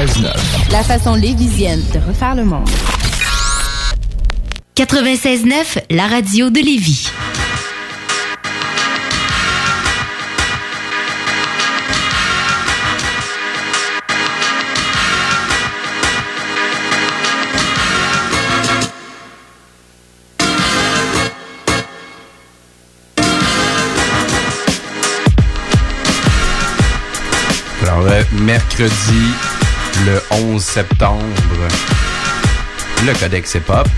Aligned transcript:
96.9. 0.00 0.72
La 0.72 0.82
façon 0.82 1.14
lévisienne 1.14 1.82
de 1.92 1.98
refaire 1.98 2.34
le 2.34 2.44
monde. 2.44 2.66
96.9, 4.74 5.82
la 5.90 6.06
radio 6.06 6.48
de 6.48 6.58
Lévis. 6.60 7.10
Alors, 27.82 28.06
euh, 28.06 28.22
mercredi, 28.40 28.90
le 30.06 30.22
11 30.30 30.62
septembre, 30.62 31.22
le 33.04 33.12
Codex 33.14 33.54
Hip 33.54 33.62
Hop. 33.68 33.88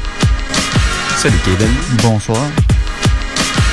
Salut 1.17 1.39
Kevin. 1.45 1.73
Bonsoir. 2.03 2.41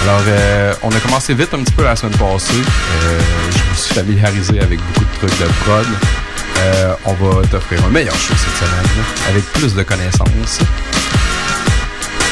Alors, 0.04 0.22
euh, 0.28 0.74
on 0.84 0.90
a 0.90 1.00
commencé 1.00 1.34
vite 1.34 1.54
un 1.54 1.64
petit 1.64 1.74
peu 1.74 1.84
la 1.84 1.96
semaine 1.96 2.18
passée. 2.18 2.54
Euh, 2.54 3.20
je 3.52 3.72
me 3.72 3.76
suis 3.76 3.94
familiarisé 3.96 4.60
avec 4.60 4.80
beaucoup 4.80 5.06
de 5.06 5.28
trucs 5.28 5.40
de 5.40 5.46
prod. 5.64 5.88
Euh, 6.60 6.94
on 7.06 7.14
va 7.14 7.48
t'offrir 7.48 7.84
un 7.86 7.90
meilleur 7.90 8.16
show 8.16 8.34
cette 8.36 8.68
semaine, 8.68 9.06
avec 9.30 9.44
plus 9.54 9.74
de 9.74 9.84
connaissances. 9.84 10.60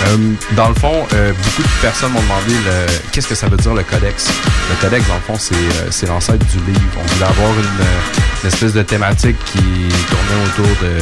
Euh, 0.06 0.18
dans 0.56 0.70
le 0.70 0.76
fond, 0.76 1.06
euh, 1.14 1.34
beaucoup 1.34 1.64
de 1.64 1.82
personnes 1.82 2.12
m'ont 2.12 2.22
demandé 2.22 2.54
le, 2.66 2.86
qu'est-ce 3.12 3.28
que 3.28 3.36
ça 3.36 3.48
veut 3.48 3.58
dire 3.58 3.74
le 3.74 3.84
codex? 3.84 4.28
Le 4.70 4.76
codex, 4.80 5.08
dans 5.08 5.16
le 5.16 5.22
fond, 5.22 5.36
c'est, 5.40 5.56
euh, 5.56 5.88
c'est 5.90 6.06
l'ancêtre 6.08 6.46
du 6.46 6.58
livre. 6.72 6.80
On 6.98 7.14
voulait 7.14 7.26
avoir 7.26 7.52
une, 7.52 7.66
euh, 7.66 8.44
une 8.44 8.48
espèce 8.50 8.74
de 8.74 8.84
thématique 8.84 9.38
qui 9.46 9.58
tournait 9.58 10.46
autour 10.46 10.68
de, 10.84 11.00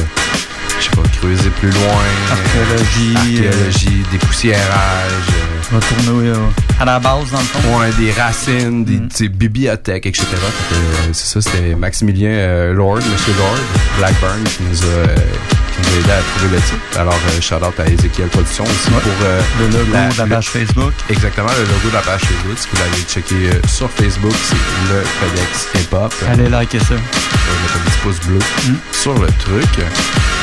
je 0.78 0.84
sais 0.84 0.90
pas, 0.90 1.02
creuser 1.20 1.50
plus 1.60 1.70
loin. 1.70 2.02
Archéologie, 2.30 3.44
euh, 3.44 3.48
archéologie, 3.48 4.02
dépoussiérage. 4.10 5.32
Euh, 5.72 5.76
Retourner 5.76 6.28
euh, 6.30 6.36
à 6.80 6.84
la 6.84 6.98
base, 6.98 7.30
dans 7.32 7.38
le 7.38 7.44
fond. 7.44 7.78
Ouais, 7.80 7.90
des 7.98 8.12
racines, 8.12 8.84
des, 8.84 8.96
Mm. 8.98 9.08
sais, 9.12 9.28
bibliothèques, 9.28 10.06
etc. 10.06 10.26
Euh, 10.32 10.76
c'est 11.12 11.26
ça, 11.26 11.40
c'était 11.40 11.74
Maximilien 11.74 12.28
euh, 12.30 12.72
Lord, 12.72 12.96
Monsieur 12.98 13.34
Lord, 13.38 13.56
Blackburn, 13.98 14.42
qui 14.44 14.62
nous 14.62 14.82
a, 14.82 14.86
euh, 14.86 15.06
qui 15.16 15.80
nous 15.90 15.96
a 15.96 16.00
aidé 16.00 16.10
à 16.12 16.38
trouver 16.38 16.56
le 16.56 16.62
titre. 16.62 16.98
Alors, 17.00 17.14
euh, 17.14 17.40
shout 17.40 17.54
out 17.64 17.80
à 17.80 17.86
Ezekiel 17.90 18.28
Production 18.28 18.64
aussi 18.64 18.90
Ouais. 18.90 19.00
pour 19.02 19.12
Le 19.60 19.66
logo 19.78 19.92
la- 19.92 20.08
de 20.08 20.18
la 20.18 20.26
page 20.36 20.48
Facebook. 20.50 20.92
exactement 21.10 21.48
le 21.58 21.64
logo 21.64 21.88
de 21.88 21.94
la 21.94 22.00
page 22.02 22.20
Facebook. 22.22 22.56
Si 22.58 22.68
vous 22.72 22.78
l'avez 22.78 23.02
checké 23.02 23.68
sur 23.68 23.90
Facebook, 23.90 24.34
c'est 24.44 24.92
le 24.92 25.02
Codex 25.20 25.68
Hip 25.74 25.94
Hop. 25.94 26.14
Allez 26.30 26.48
liker 26.48 26.78
ça. 26.80 26.94
On 26.94 26.94
va 26.94 27.62
mettre 27.62 27.76
un 27.76 27.90
petit 27.90 27.98
pouce 28.02 28.20
bleu 28.26 28.38
Mm. 28.38 28.74
sur 28.92 29.14
le 29.14 29.26
truc. 29.26 29.84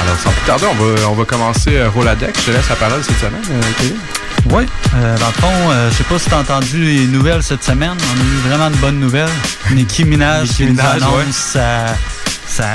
Alors, 0.04 0.18
sans 0.24 0.32
plus 0.32 0.46
tarder, 0.46 0.66
on 0.70 0.76
va, 0.84 1.08
on 1.10 1.14
va 1.14 1.26
commencer 1.26 1.82
Roladex. 1.86 2.40
Je 2.42 2.46
te 2.48 2.52
laisse 2.52 2.70
la 2.70 2.76
parole 2.76 3.02
cette 3.04 3.20
semaine, 3.20 3.42
Kevin. 3.78 3.96
Oui, 4.52 4.66
euh, 4.96 5.18
dans 5.18 5.28
le 5.28 5.34
fond, 5.34 5.72
euh, 5.72 5.90
je 5.90 5.96
sais 5.96 6.04
pas 6.04 6.20
si 6.20 6.30
t'as 6.30 6.40
entendu 6.40 6.84
les 6.84 7.08
nouvelles 7.08 7.42
cette 7.44 7.64
semaine. 7.64 7.92
On 7.98 8.20
a 8.20 8.24
eu 8.24 8.50
vraiment 8.50 8.70
de 8.70 8.76
bonnes 8.78 9.00
nouvelles. 9.00 9.30
Nicki 9.72 10.04
Minaj 10.04 10.50
Nicki 10.50 10.66
Minaj, 10.66 11.02
annonce 11.02 11.16
ouais. 11.16 11.26
sa, 11.32 11.96
sa, 12.46 12.66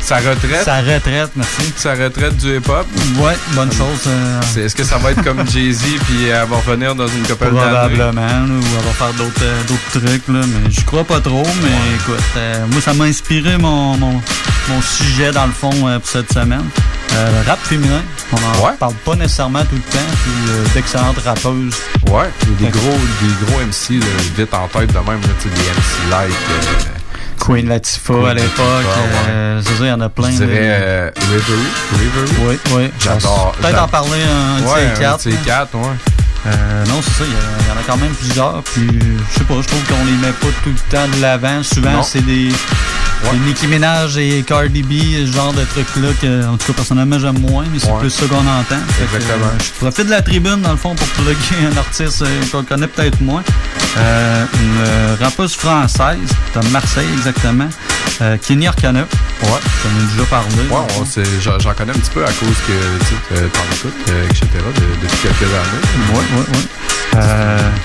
Sa 0.00 0.16
retraite, 0.18 0.64
sa 0.64 0.76
retraite, 0.80 1.30
merci. 1.34 1.72
sa 1.76 1.94
retraite 1.94 2.36
du 2.36 2.56
hip-hop. 2.56 2.86
Ouais, 3.18 3.36
bonne 3.52 3.72
chose. 3.72 4.06
euh, 4.06 4.40
Est-ce 4.64 4.74
que 4.76 4.84
ça 4.84 4.98
va 4.98 5.10
être 5.10 5.22
comme 5.24 5.46
Jay-Z 5.50 5.82
puis 6.06 6.26
elle 6.26 6.46
va 6.48 6.56
revenir 6.56 6.94
dans 6.94 7.08
une 7.08 7.22
couple 7.26 7.46
d'années? 7.46 7.58
Probablement, 7.96 8.20
là, 8.20 8.44
ou 8.48 8.62
elle 8.78 8.84
va 8.84 8.92
faire 8.92 9.12
d'autres 9.14 9.42
euh, 9.42 9.90
trucs, 9.92 10.28
là, 10.28 10.40
mais 10.46 10.70
je 10.70 10.80
crois 10.84 11.04
pas 11.04 11.20
trop, 11.20 11.42
mais 11.62 11.94
écoute, 11.96 12.22
euh, 12.36 12.66
moi 12.70 12.80
ça 12.80 12.94
m'a 12.94 13.04
inspiré 13.04 13.58
mon, 13.58 13.96
mon, 13.96 14.22
mon 14.68 14.80
sujet 14.82 15.32
dans 15.32 15.46
le 15.46 15.52
fond 15.52 15.72
euh, 15.88 15.98
pour 15.98 16.08
cette 16.08 16.32
semaine. 16.32 16.64
Euh, 17.12 17.42
rap 17.46 17.58
féminin, 17.62 18.02
on 18.32 18.36
en 18.36 18.66
Ouais. 18.66 18.72
parle 18.78 18.94
pas 19.04 19.14
nécessairement 19.14 19.62
tout 19.64 19.76
le 19.76 19.80
temps, 19.82 19.98
puis 20.24 20.32
euh, 20.50 20.64
d'excellentes 20.74 21.18
rappeuses. 21.24 21.76
Ouais, 22.10 22.28
des 22.58 22.68
gros, 22.70 22.98
des 23.22 23.46
gros 23.46 23.60
MC 23.60 24.00
là, 24.00 24.06
vite 24.36 24.52
en 24.54 24.66
tête 24.68 24.88
de 24.92 24.98
même, 24.98 25.20
là, 25.20 25.28
des 25.44 25.50
MC 25.50 26.10
like. 26.10 26.30
euh, 26.50 26.88
Queen 27.38 27.68
Latifah 27.68 28.14
Queen 28.14 28.26
à 28.26 28.34
l'époque, 28.34 28.84
euh, 29.28 29.60
c'est 29.62 29.74
ça, 29.74 29.84
il 29.84 29.88
y 29.88 29.92
en 29.92 30.00
a 30.00 30.08
plein. 30.08 30.30
je 30.30 30.36
dirais 30.44 30.60
là. 30.68 30.74
euh, 30.74 31.10
Rivery. 31.30 31.66
Rivery? 31.98 32.32
Oui, 32.48 32.58
oui. 32.74 32.90
J'adore- 32.98 33.52
Peut-être 33.60 33.82
en 33.82 33.88
parler 33.88 34.18
un 34.22 34.60
de 34.62 34.66
ces 34.66 34.86
un 34.86 35.00
quatre. 35.00 35.24
de 35.26 35.30
là. 35.30 35.36
quatre, 35.44 35.74
ouais. 35.76 35.94
Euh, 36.46 36.84
non, 36.86 37.00
c'est 37.02 37.10
ça, 37.10 37.24
il 37.24 37.30
y, 37.30 37.68
y 37.68 37.72
en 37.72 37.80
a 37.80 37.82
quand 37.86 37.96
même 37.96 38.12
plusieurs. 38.14 38.62
Puis, 38.64 38.88
je 39.30 39.38
sais 39.38 39.44
pas, 39.44 39.54
je 39.62 39.66
trouve 39.68 39.82
qu'on 39.84 40.04
les 40.04 40.12
met 40.12 40.32
pas 40.32 40.48
tout 40.64 40.70
le 40.70 40.90
temps 40.96 41.08
de 41.16 41.22
l'avant. 41.22 41.62
Souvent, 41.62 42.02
c'est 42.02 42.20
des, 42.24 42.50
des 43.32 43.38
Nicki 43.40 43.66
Minaj 43.66 44.16
et 44.18 44.42
Cardi 44.46 44.82
B, 44.82 44.92
ce 45.26 45.32
genre 45.32 45.52
de 45.52 45.64
trucs-là 45.64 46.08
que, 46.20 46.46
en 46.46 46.56
tout 46.56 46.66
cas, 46.68 46.72
personnellement, 46.74 47.18
j'aime 47.18 47.38
moins, 47.40 47.64
mais 47.72 47.78
c'est 47.78 47.90
Ouais. 47.90 48.00
plus 48.00 48.10
ça 48.10 48.26
qu'on 48.26 48.36
entend. 48.36 48.76
Que, 48.98 49.04
Exactement. 49.16 49.46
euh, 49.46 49.58
je 49.64 49.70
profite 49.80 50.06
de 50.06 50.10
la 50.10 50.22
tribune, 50.22 50.60
dans 50.60 50.72
le 50.72 50.76
fond, 50.76 50.94
pour 50.94 51.06
plugger 51.08 51.66
un 51.72 51.76
artiste 51.76 52.22
euh, 52.22 52.42
qu'on 52.52 52.62
connaît 52.64 52.86
peut-être 52.86 53.20
moins. 53.20 53.42
Euh, 53.96 54.44
une 54.60 55.24
rappeuse 55.24 55.54
française, 55.54 56.18
de 56.54 56.68
Marseille 56.68 57.06
exactement, 57.16 57.68
Kenny 58.46 58.66
Arcana. 58.66 59.00
Ouais, 59.00 59.48
j'en 59.82 60.00
ai 60.00 60.12
déjà 60.12 60.24
parlé. 60.28 60.48
Ouais, 60.70 61.58
j'en 61.60 61.72
connais 61.74 61.92
un 61.92 61.94
petit 61.98 62.10
peu 62.10 62.24
à 62.24 62.28
cause 62.28 62.56
que 62.66 63.04
tu 63.06 63.14
t'en 63.50 63.74
écoutes, 63.74 64.08
etc. 64.30 64.48
de- 64.52 65.02
depuis 65.06 65.18
quelques 65.22 65.42
années. 65.42 66.12
Ouais, 66.12 66.18
ouais, 66.18 66.58
ouais. 66.58 66.66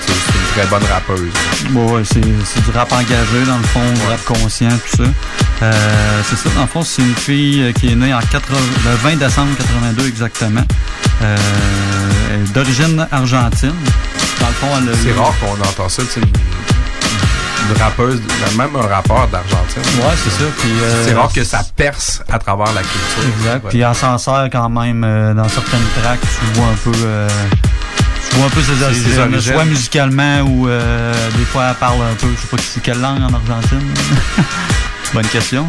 C'est 0.00 0.12
une 0.12 0.52
très 0.54 0.66
bonne 0.66 0.82
rappeuse. 0.90 1.30
Ouais, 1.74 2.02
c'est 2.04 2.20
du 2.64 2.70
rap 2.74 2.92
engagé, 2.92 3.44
dans 3.46 3.58
le 3.58 3.62
fond, 3.64 3.80
du 3.94 4.06
rap 4.08 4.24
conscient, 4.24 4.68
tout 4.90 5.04
ça. 5.04 5.10
Euh, 5.62 6.22
c'est 6.28 6.36
ça, 6.36 6.48
dans 6.54 6.62
le 6.62 6.66
fond, 6.66 6.82
c'est 6.82 7.02
une 7.02 7.14
fille 7.14 7.62
euh, 7.62 7.72
qui 7.72 7.88
est 7.92 7.94
née 7.94 8.14
en 8.14 8.20
80, 8.20 8.56
le 8.86 8.96
20 8.96 9.16
décembre 9.16 9.50
82 9.58 10.08
exactement. 10.08 10.62
Euh, 11.22 11.36
elle 12.32 12.40
est 12.48 12.52
d'origine 12.54 13.06
argentine. 13.12 13.74
Dans 14.40 14.46
le 14.48 14.52
fond, 14.54 14.68
elle 14.78 14.96
C'est 15.02 15.10
eu- 15.10 15.18
rare 15.18 15.34
qu'on 15.38 15.60
entend 15.62 15.88
ça, 15.90 16.02
tu 16.02 16.08
sais, 16.08 16.20
une, 16.20 16.26
une 17.76 17.82
rappeuse, 17.82 18.22
même 18.56 18.70
un 18.74 18.86
rappeur 18.86 19.28
d'Argentine. 19.28 19.82
Ouais, 19.98 20.14
c'est 20.24 20.30
ça. 20.30 20.44
Puis, 20.58 20.70
euh, 20.82 21.04
C'est 21.06 21.14
rare 21.14 21.30
que 21.30 21.44
ça 21.44 21.60
perce 21.76 22.22
à 22.32 22.38
travers 22.38 22.72
la 22.72 22.80
culture. 22.80 23.22
Exact. 23.38 23.66
Puis 23.68 23.80
elle 23.80 23.94
s'en 23.94 24.16
sert 24.16 24.48
quand 24.50 24.70
même 24.70 25.02
dans 25.36 25.48
certaines 25.48 25.84
tracks. 26.02 26.20
Tu 26.20 26.58
vois 26.58 26.68
un 26.68 26.76
peu, 26.82 27.26
vois 28.36 28.46
un 28.46 28.48
peu 28.48 28.62
ses 28.62 28.82
origines, 28.82 29.40
soit 29.42 29.64
musicalement 29.66 30.40
ou 30.40 30.68
euh, 30.68 31.12
des 31.36 31.44
fois 31.44 31.66
elle 31.68 31.74
parle 31.76 32.00
un 32.00 32.14
peu. 32.14 32.28
Je 32.34 32.40
sais 32.40 32.46
pas 32.56 32.80
quelle 32.82 33.00
langue 33.02 33.20
en 33.22 33.34
Argentine. 33.34 33.86
Bonne 35.12 35.26
question. 35.26 35.66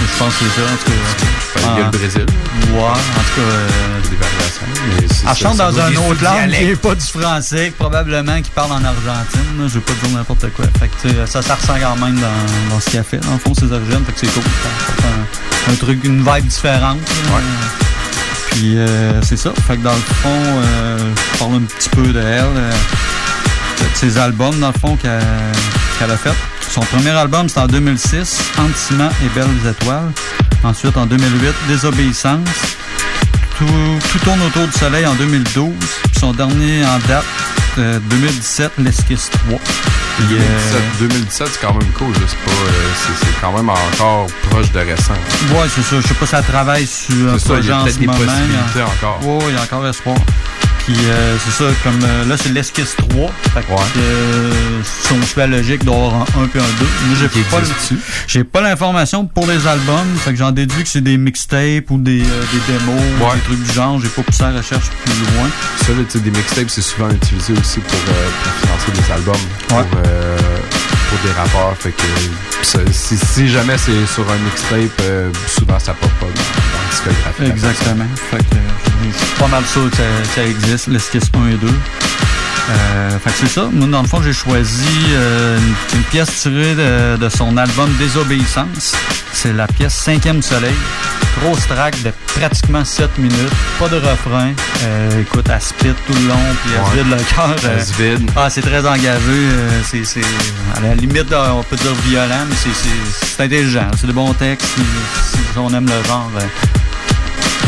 Je 0.00 0.18
pense 0.18 0.34
que 0.36 0.44
c'est 0.54 0.60
ça. 0.60 0.66
En 0.72 0.76
tout 0.76 0.90
cas, 0.90 1.70
Il 1.74 1.78
y 1.78 1.82
a 1.82 1.84
le 1.84 1.90
Brésil, 1.90 2.26
ouais, 2.72 2.80
en 2.80 2.92
tout 2.92 3.00
cas. 3.36 3.40
euh, 3.40 4.00
des 4.10 4.16
variations. 4.16 5.28
elle 5.28 5.36
chante 5.36 5.56
dans 5.58 5.78
un 5.80 5.94
autre 5.96 6.22
langue 6.24 6.50
qui 6.50 6.64
n'est 6.64 6.76
pas 6.76 6.94
du 6.94 7.06
français, 7.06 7.72
probablement 7.76 8.40
qui 8.40 8.50
parle 8.50 8.72
en 8.72 8.84
Argentine. 8.84 9.68
Je 9.68 9.74
vais 9.74 9.80
pas 9.80 9.92
dire 10.02 10.16
n'importe 10.16 10.46
quoi. 10.54 10.64
Fait 10.78 10.88
que, 10.88 11.26
ça, 11.26 11.42
ça 11.42 11.54
ressent 11.56 11.74
quand 11.80 11.96
même 12.04 12.16
dans, 12.18 12.74
dans 12.74 12.80
ce 12.80 12.90
qu'elle 12.90 13.04
fait, 13.04 13.18
dans 13.18 13.32
le 13.32 13.38
fond, 13.38 13.54
ses 13.54 13.70
origines. 13.72 14.04
Fait 14.06 14.12
que 14.12 14.20
c'est 14.20 14.32
cool. 14.32 14.42
Un, 15.68 15.72
un 15.72 15.76
truc, 15.76 16.02
une 16.04 16.18
vibe 16.20 16.46
différente. 16.46 16.98
Ouais. 17.00 17.42
Puis 18.52 18.78
euh, 18.78 19.20
c'est 19.22 19.36
ça. 19.36 19.50
Fait 19.66 19.76
que 19.76 19.82
dans 19.82 19.94
le 19.94 20.00
fond, 20.22 20.42
euh, 20.42 20.98
je 21.34 21.38
parle 21.38 21.54
un 21.56 21.60
petit 21.62 21.88
peu 21.90 22.06
de 22.08 22.20
elle. 22.20 22.44
euh, 22.56 22.70
de 23.80 23.84
ses 23.96 24.18
albums, 24.18 24.58
dans 24.58 24.68
le 24.72 24.78
fond, 24.80 24.96
qu'elle 24.96 25.20
qu'elle 25.98 26.10
a 26.10 26.16
fait. 26.16 26.32
Son 26.70 26.80
premier 26.80 27.10
album, 27.10 27.48
c'était 27.48 27.60
en 27.60 27.66
2006, 27.66 28.38
Antiment 28.58 29.08
et 29.24 29.28
Belles 29.34 29.48
Étoiles. 29.70 30.12
Ensuite, 30.64 30.96
en 30.96 31.06
2008, 31.06 31.54
Désobéissance. 31.68 32.48
Tout, 33.58 33.66
tout 34.12 34.18
tourne 34.20 34.40
autour 34.42 34.66
du 34.66 34.72
soleil 34.78 35.06
en 35.06 35.14
2012. 35.14 35.72
Puis 35.78 36.20
son 36.20 36.32
dernier 36.32 36.84
en 36.84 36.98
date, 37.08 37.24
euh, 37.78 37.98
2017, 38.10 38.72
L'Esquisse 38.78 39.30
3. 39.48 39.58
Puis, 40.18 40.26
euh, 40.36 40.38
2017, 41.00 41.08
2017, 41.08 41.48
c'est 41.52 41.60
quand 41.66 41.74
même 41.74 41.90
cool. 41.92 42.12
là. 42.12 42.20
C'est 42.26 42.36
pas, 42.38 42.50
euh, 42.50 42.70
c'est- 42.94 43.24
c'est 43.26 43.40
quand 43.40 43.52
même 43.52 43.68
encore 43.70 44.26
proche 44.50 44.70
de 44.72 44.78
récent. 44.80 45.12
ouais, 45.14 45.68
c'est 45.74 45.82
ça. 45.82 45.96
Je 46.00 46.06
sais 46.08 46.14
pas 46.14 46.26
si 46.26 46.34
elle 46.36 46.44
travaille 46.44 46.86
sur 46.86 47.32
un 47.32 47.38
C'est 47.38 47.48
ça, 47.48 47.54
il 47.54 47.60
projet 47.60 47.72
en 47.72 47.86
ce 47.86 47.98
moment. 48.00 48.12
possibilités 48.12 48.82
encore. 48.82 49.20
Ouais, 49.26 49.44
il 49.48 49.54
y 49.54 49.58
a 49.58 49.62
encore 49.62 49.86
espoir. 49.86 50.16
Puis 50.88 50.96
euh, 51.04 51.36
c'est 51.44 51.50
ça, 51.64 51.70
comme 51.84 51.98
euh, 52.02 52.24
là, 52.24 52.36
c'est 52.38 52.48
l'esquisse 52.48 52.96
3. 52.96 53.30
Fait 53.52 53.60
que 53.60 53.70
Ouais. 53.72 53.76
euh, 53.98 54.52
si 54.82 55.12
on 55.12 55.22
suit 55.22 55.38
la 55.40 55.46
logique, 55.46 55.80
il 55.82 55.84
doit 55.84 55.94
y 55.96 55.98
avoir 55.98 56.14
un 56.14 56.44
1 56.44 56.46
puis 56.46 56.60
un 56.60 56.62
2. 56.62 56.86
Moi, 57.08 57.16
j'ai 57.20 57.42
pas, 57.42 57.56
le- 57.58 57.62
existe-tu? 57.66 57.98
j'ai 58.26 58.44
pas 58.44 58.62
l'information 58.62 59.26
pour 59.26 59.46
les 59.46 59.66
albums. 59.66 60.16
Fait 60.24 60.30
que 60.30 60.38
j'en 60.38 60.50
déduis 60.50 60.84
que 60.84 60.88
c'est 60.88 61.02
des 61.02 61.18
mixtapes 61.18 61.90
ou 61.90 61.98
des, 61.98 62.22
euh, 62.22 62.42
des 62.52 62.72
démos, 62.72 62.98
Ouais. 63.20 63.34
des 63.34 63.40
trucs 63.42 63.62
du 63.64 63.72
genre. 63.72 64.00
J'ai 64.00 64.08
pas 64.08 64.22
poussé 64.22 64.44
la 64.44 64.52
recherche 64.52 64.88
plus 65.04 65.12
loin. 65.36 65.50
Ça, 65.82 65.92
là, 65.92 65.98
tu 66.10 66.18
sais, 66.18 66.20
des 66.24 66.30
mixtapes, 66.30 66.70
c'est 66.70 66.80
souvent 66.80 67.10
utilisé 67.10 67.52
aussi 67.52 67.80
pour, 67.80 67.98
euh, 68.08 68.28
pour 68.42 68.52
financer 68.54 68.92
des 69.02 69.12
albums. 69.12 69.34
Ouais. 69.34 69.84
Pour, 69.90 70.00
euh, 70.06 70.38
pour 71.08 71.18
des 71.24 71.32
rapports. 71.32 71.74
Fait 71.78 71.92
que 71.92 72.02
si, 72.92 73.48
jamais 73.48 73.76
c'est 73.78 74.06
sur 74.06 74.30
un 74.30 74.36
mixtape, 74.38 75.00
euh, 75.02 75.30
souvent 75.46 75.78
ça 75.78 75.94
pop 75.94 76.10
pas 76.20 76.26
dans. 76.26 77.46
Exactement. 77.46 78.04
Fait 78.30 78.38
que 78.38 78.56
euh, 78.56 79.10
je 79.12 79.16
suis 79.16 79.34
pas 79.38 79.48
mal 79.48 79.64
sûr 79.64 79.90
que 79.90 79.96
ça, 79.96 80.02
ça 80.34 80.44
existe, 80.44 80.88
l'esquisse 80.88 81.30
1 81.34 81.48
et 81.48 81.54
2. 81.54 81.68
Euh, 82.70 83.18
fait 83.18 83.30
que 83.30 83.36
c'est 83.38 83.48
ça. 83.54 83.68
Moi, 83.72 83.86
dans 83.88 84.02
le 84.02 84.08
fond, 84.08 84.20
j'ai 84.22 84.32
choisi 84.32 84.84
euh, 85.10 85.58
une, 85.58 85.98
une 85.98 86.04
pièce 86.04 86.28
tirée 86.42 86.74
de, 86.74 87.16
de 87.16 87.28
son 87.28 87.56
album 87.56 87.90
Désobéissance. 87.98 88.92
C'est 89.32 89.52
la 89.52 89.66
pièce 89.66 89.94
Cinquième 89.94 90.42
Soleil. 90.42 90.74
Grosse 91.40 91.66
track 91.68 92.02
de 92.02 92.12
pratiquement 92.38 92.84
7 92.84 93.16
minutes. 93.18 93.52
Pas 93.78 93.88
de 93.88 93.96
refrain. 93.96 94.52
Euh, 94.82 95.20
écoute, 95.20 95.46
elle 95.52 95.60
spit 95.60 95.92
tout 96.06 96.12
le 96.12 96.28
long, 96.28 96.34
puis 96.62 96.72
elle 96.76 96.86
se 96.86 97.04
vide 97.04 97.10
le 97.16 97.34
cœur. 97.34 97.72
Elle 97.72 97.84
se 97.84 98.02
vide. 98.02 98.30
Ah, 98.36 98.50
c'est 98.50 98.62
très 98.62 98.86
engagé. 98.86 99.48
c'est, 99.84 100.04
c'est, 100.04 100.20
à 100.76 100.80
la 100.80 100.94
limite, 100.94 101.32
on 101.32 101.62
peut 101.62 101.76
dire 101.76 101.94
violent, 102.06 102.44
mais 102.48 102.56
c'est, 102.56 102.74
c'est, 102.74 103.26
c'est 103.26 103.44
intelligent. 103.44 103.88
C'est 103.98 104.06
de 104.08 104.12
bons 104.12 104.32
textes. 104.34 104.66
Si, 104.66 105.38
si 105.38 105.58
on 105.58 105.72
aime 105.72 105.86
le 105.86 106.08
genre, 106.08 106.30
euh, 106.36 106.40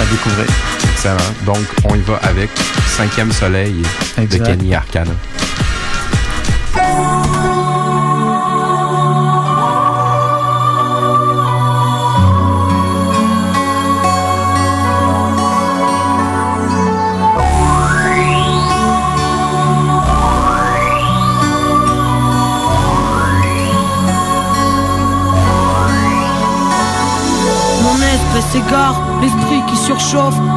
à 0.01 0.07
découvrir. 0.07 0.47
Excellent. 0.93 1.17
Donc, 1.45 1.65
on 1.85 1.95
y 1.95 2.01
va 2.01 2.17
avec 2.23 2.51
Cinquième 2.87 3.33
Soleil 3.33 3.83
Exact. 4.19 4.41
de 4.41 4.47
Kenny 4.47 4.75
Arcana. 4.75 5.13
Mon 27.83 29.10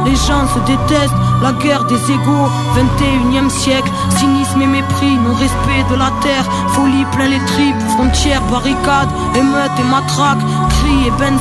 les 0.04 0.14
gens 0.14 0.46
se 0.46 0.60
détestent, 0.60 1.14
la 1.42 1.52
guerre 1.52 1.84
des 1.84 2.10
égaux, 2.10 2.48
21 2.76 3.46
e 3.46 3.48
siècle, 3.48 3.90
cynisme 4.16 4.62
et 4.62 4.66
mépris, 4.66 5.16
non-respect 5.16 5.84
de 5.90 5.96
la 5.96 6.10
terre, 6.22 6.44
folie 6.68 7.04
plein 7.12 7.28
les 7.28 7.44
tripes, 7.44 7.80
frontières, 7.94 8.42
barricades, 8.42 9.10
émeutes 9.34 9.78
et 9.78 9.90
matraques, 9.90 10.38
cris 10.70 11.08
et 11.08 11.10
bains 11.18 11.32
de 11.32 11.38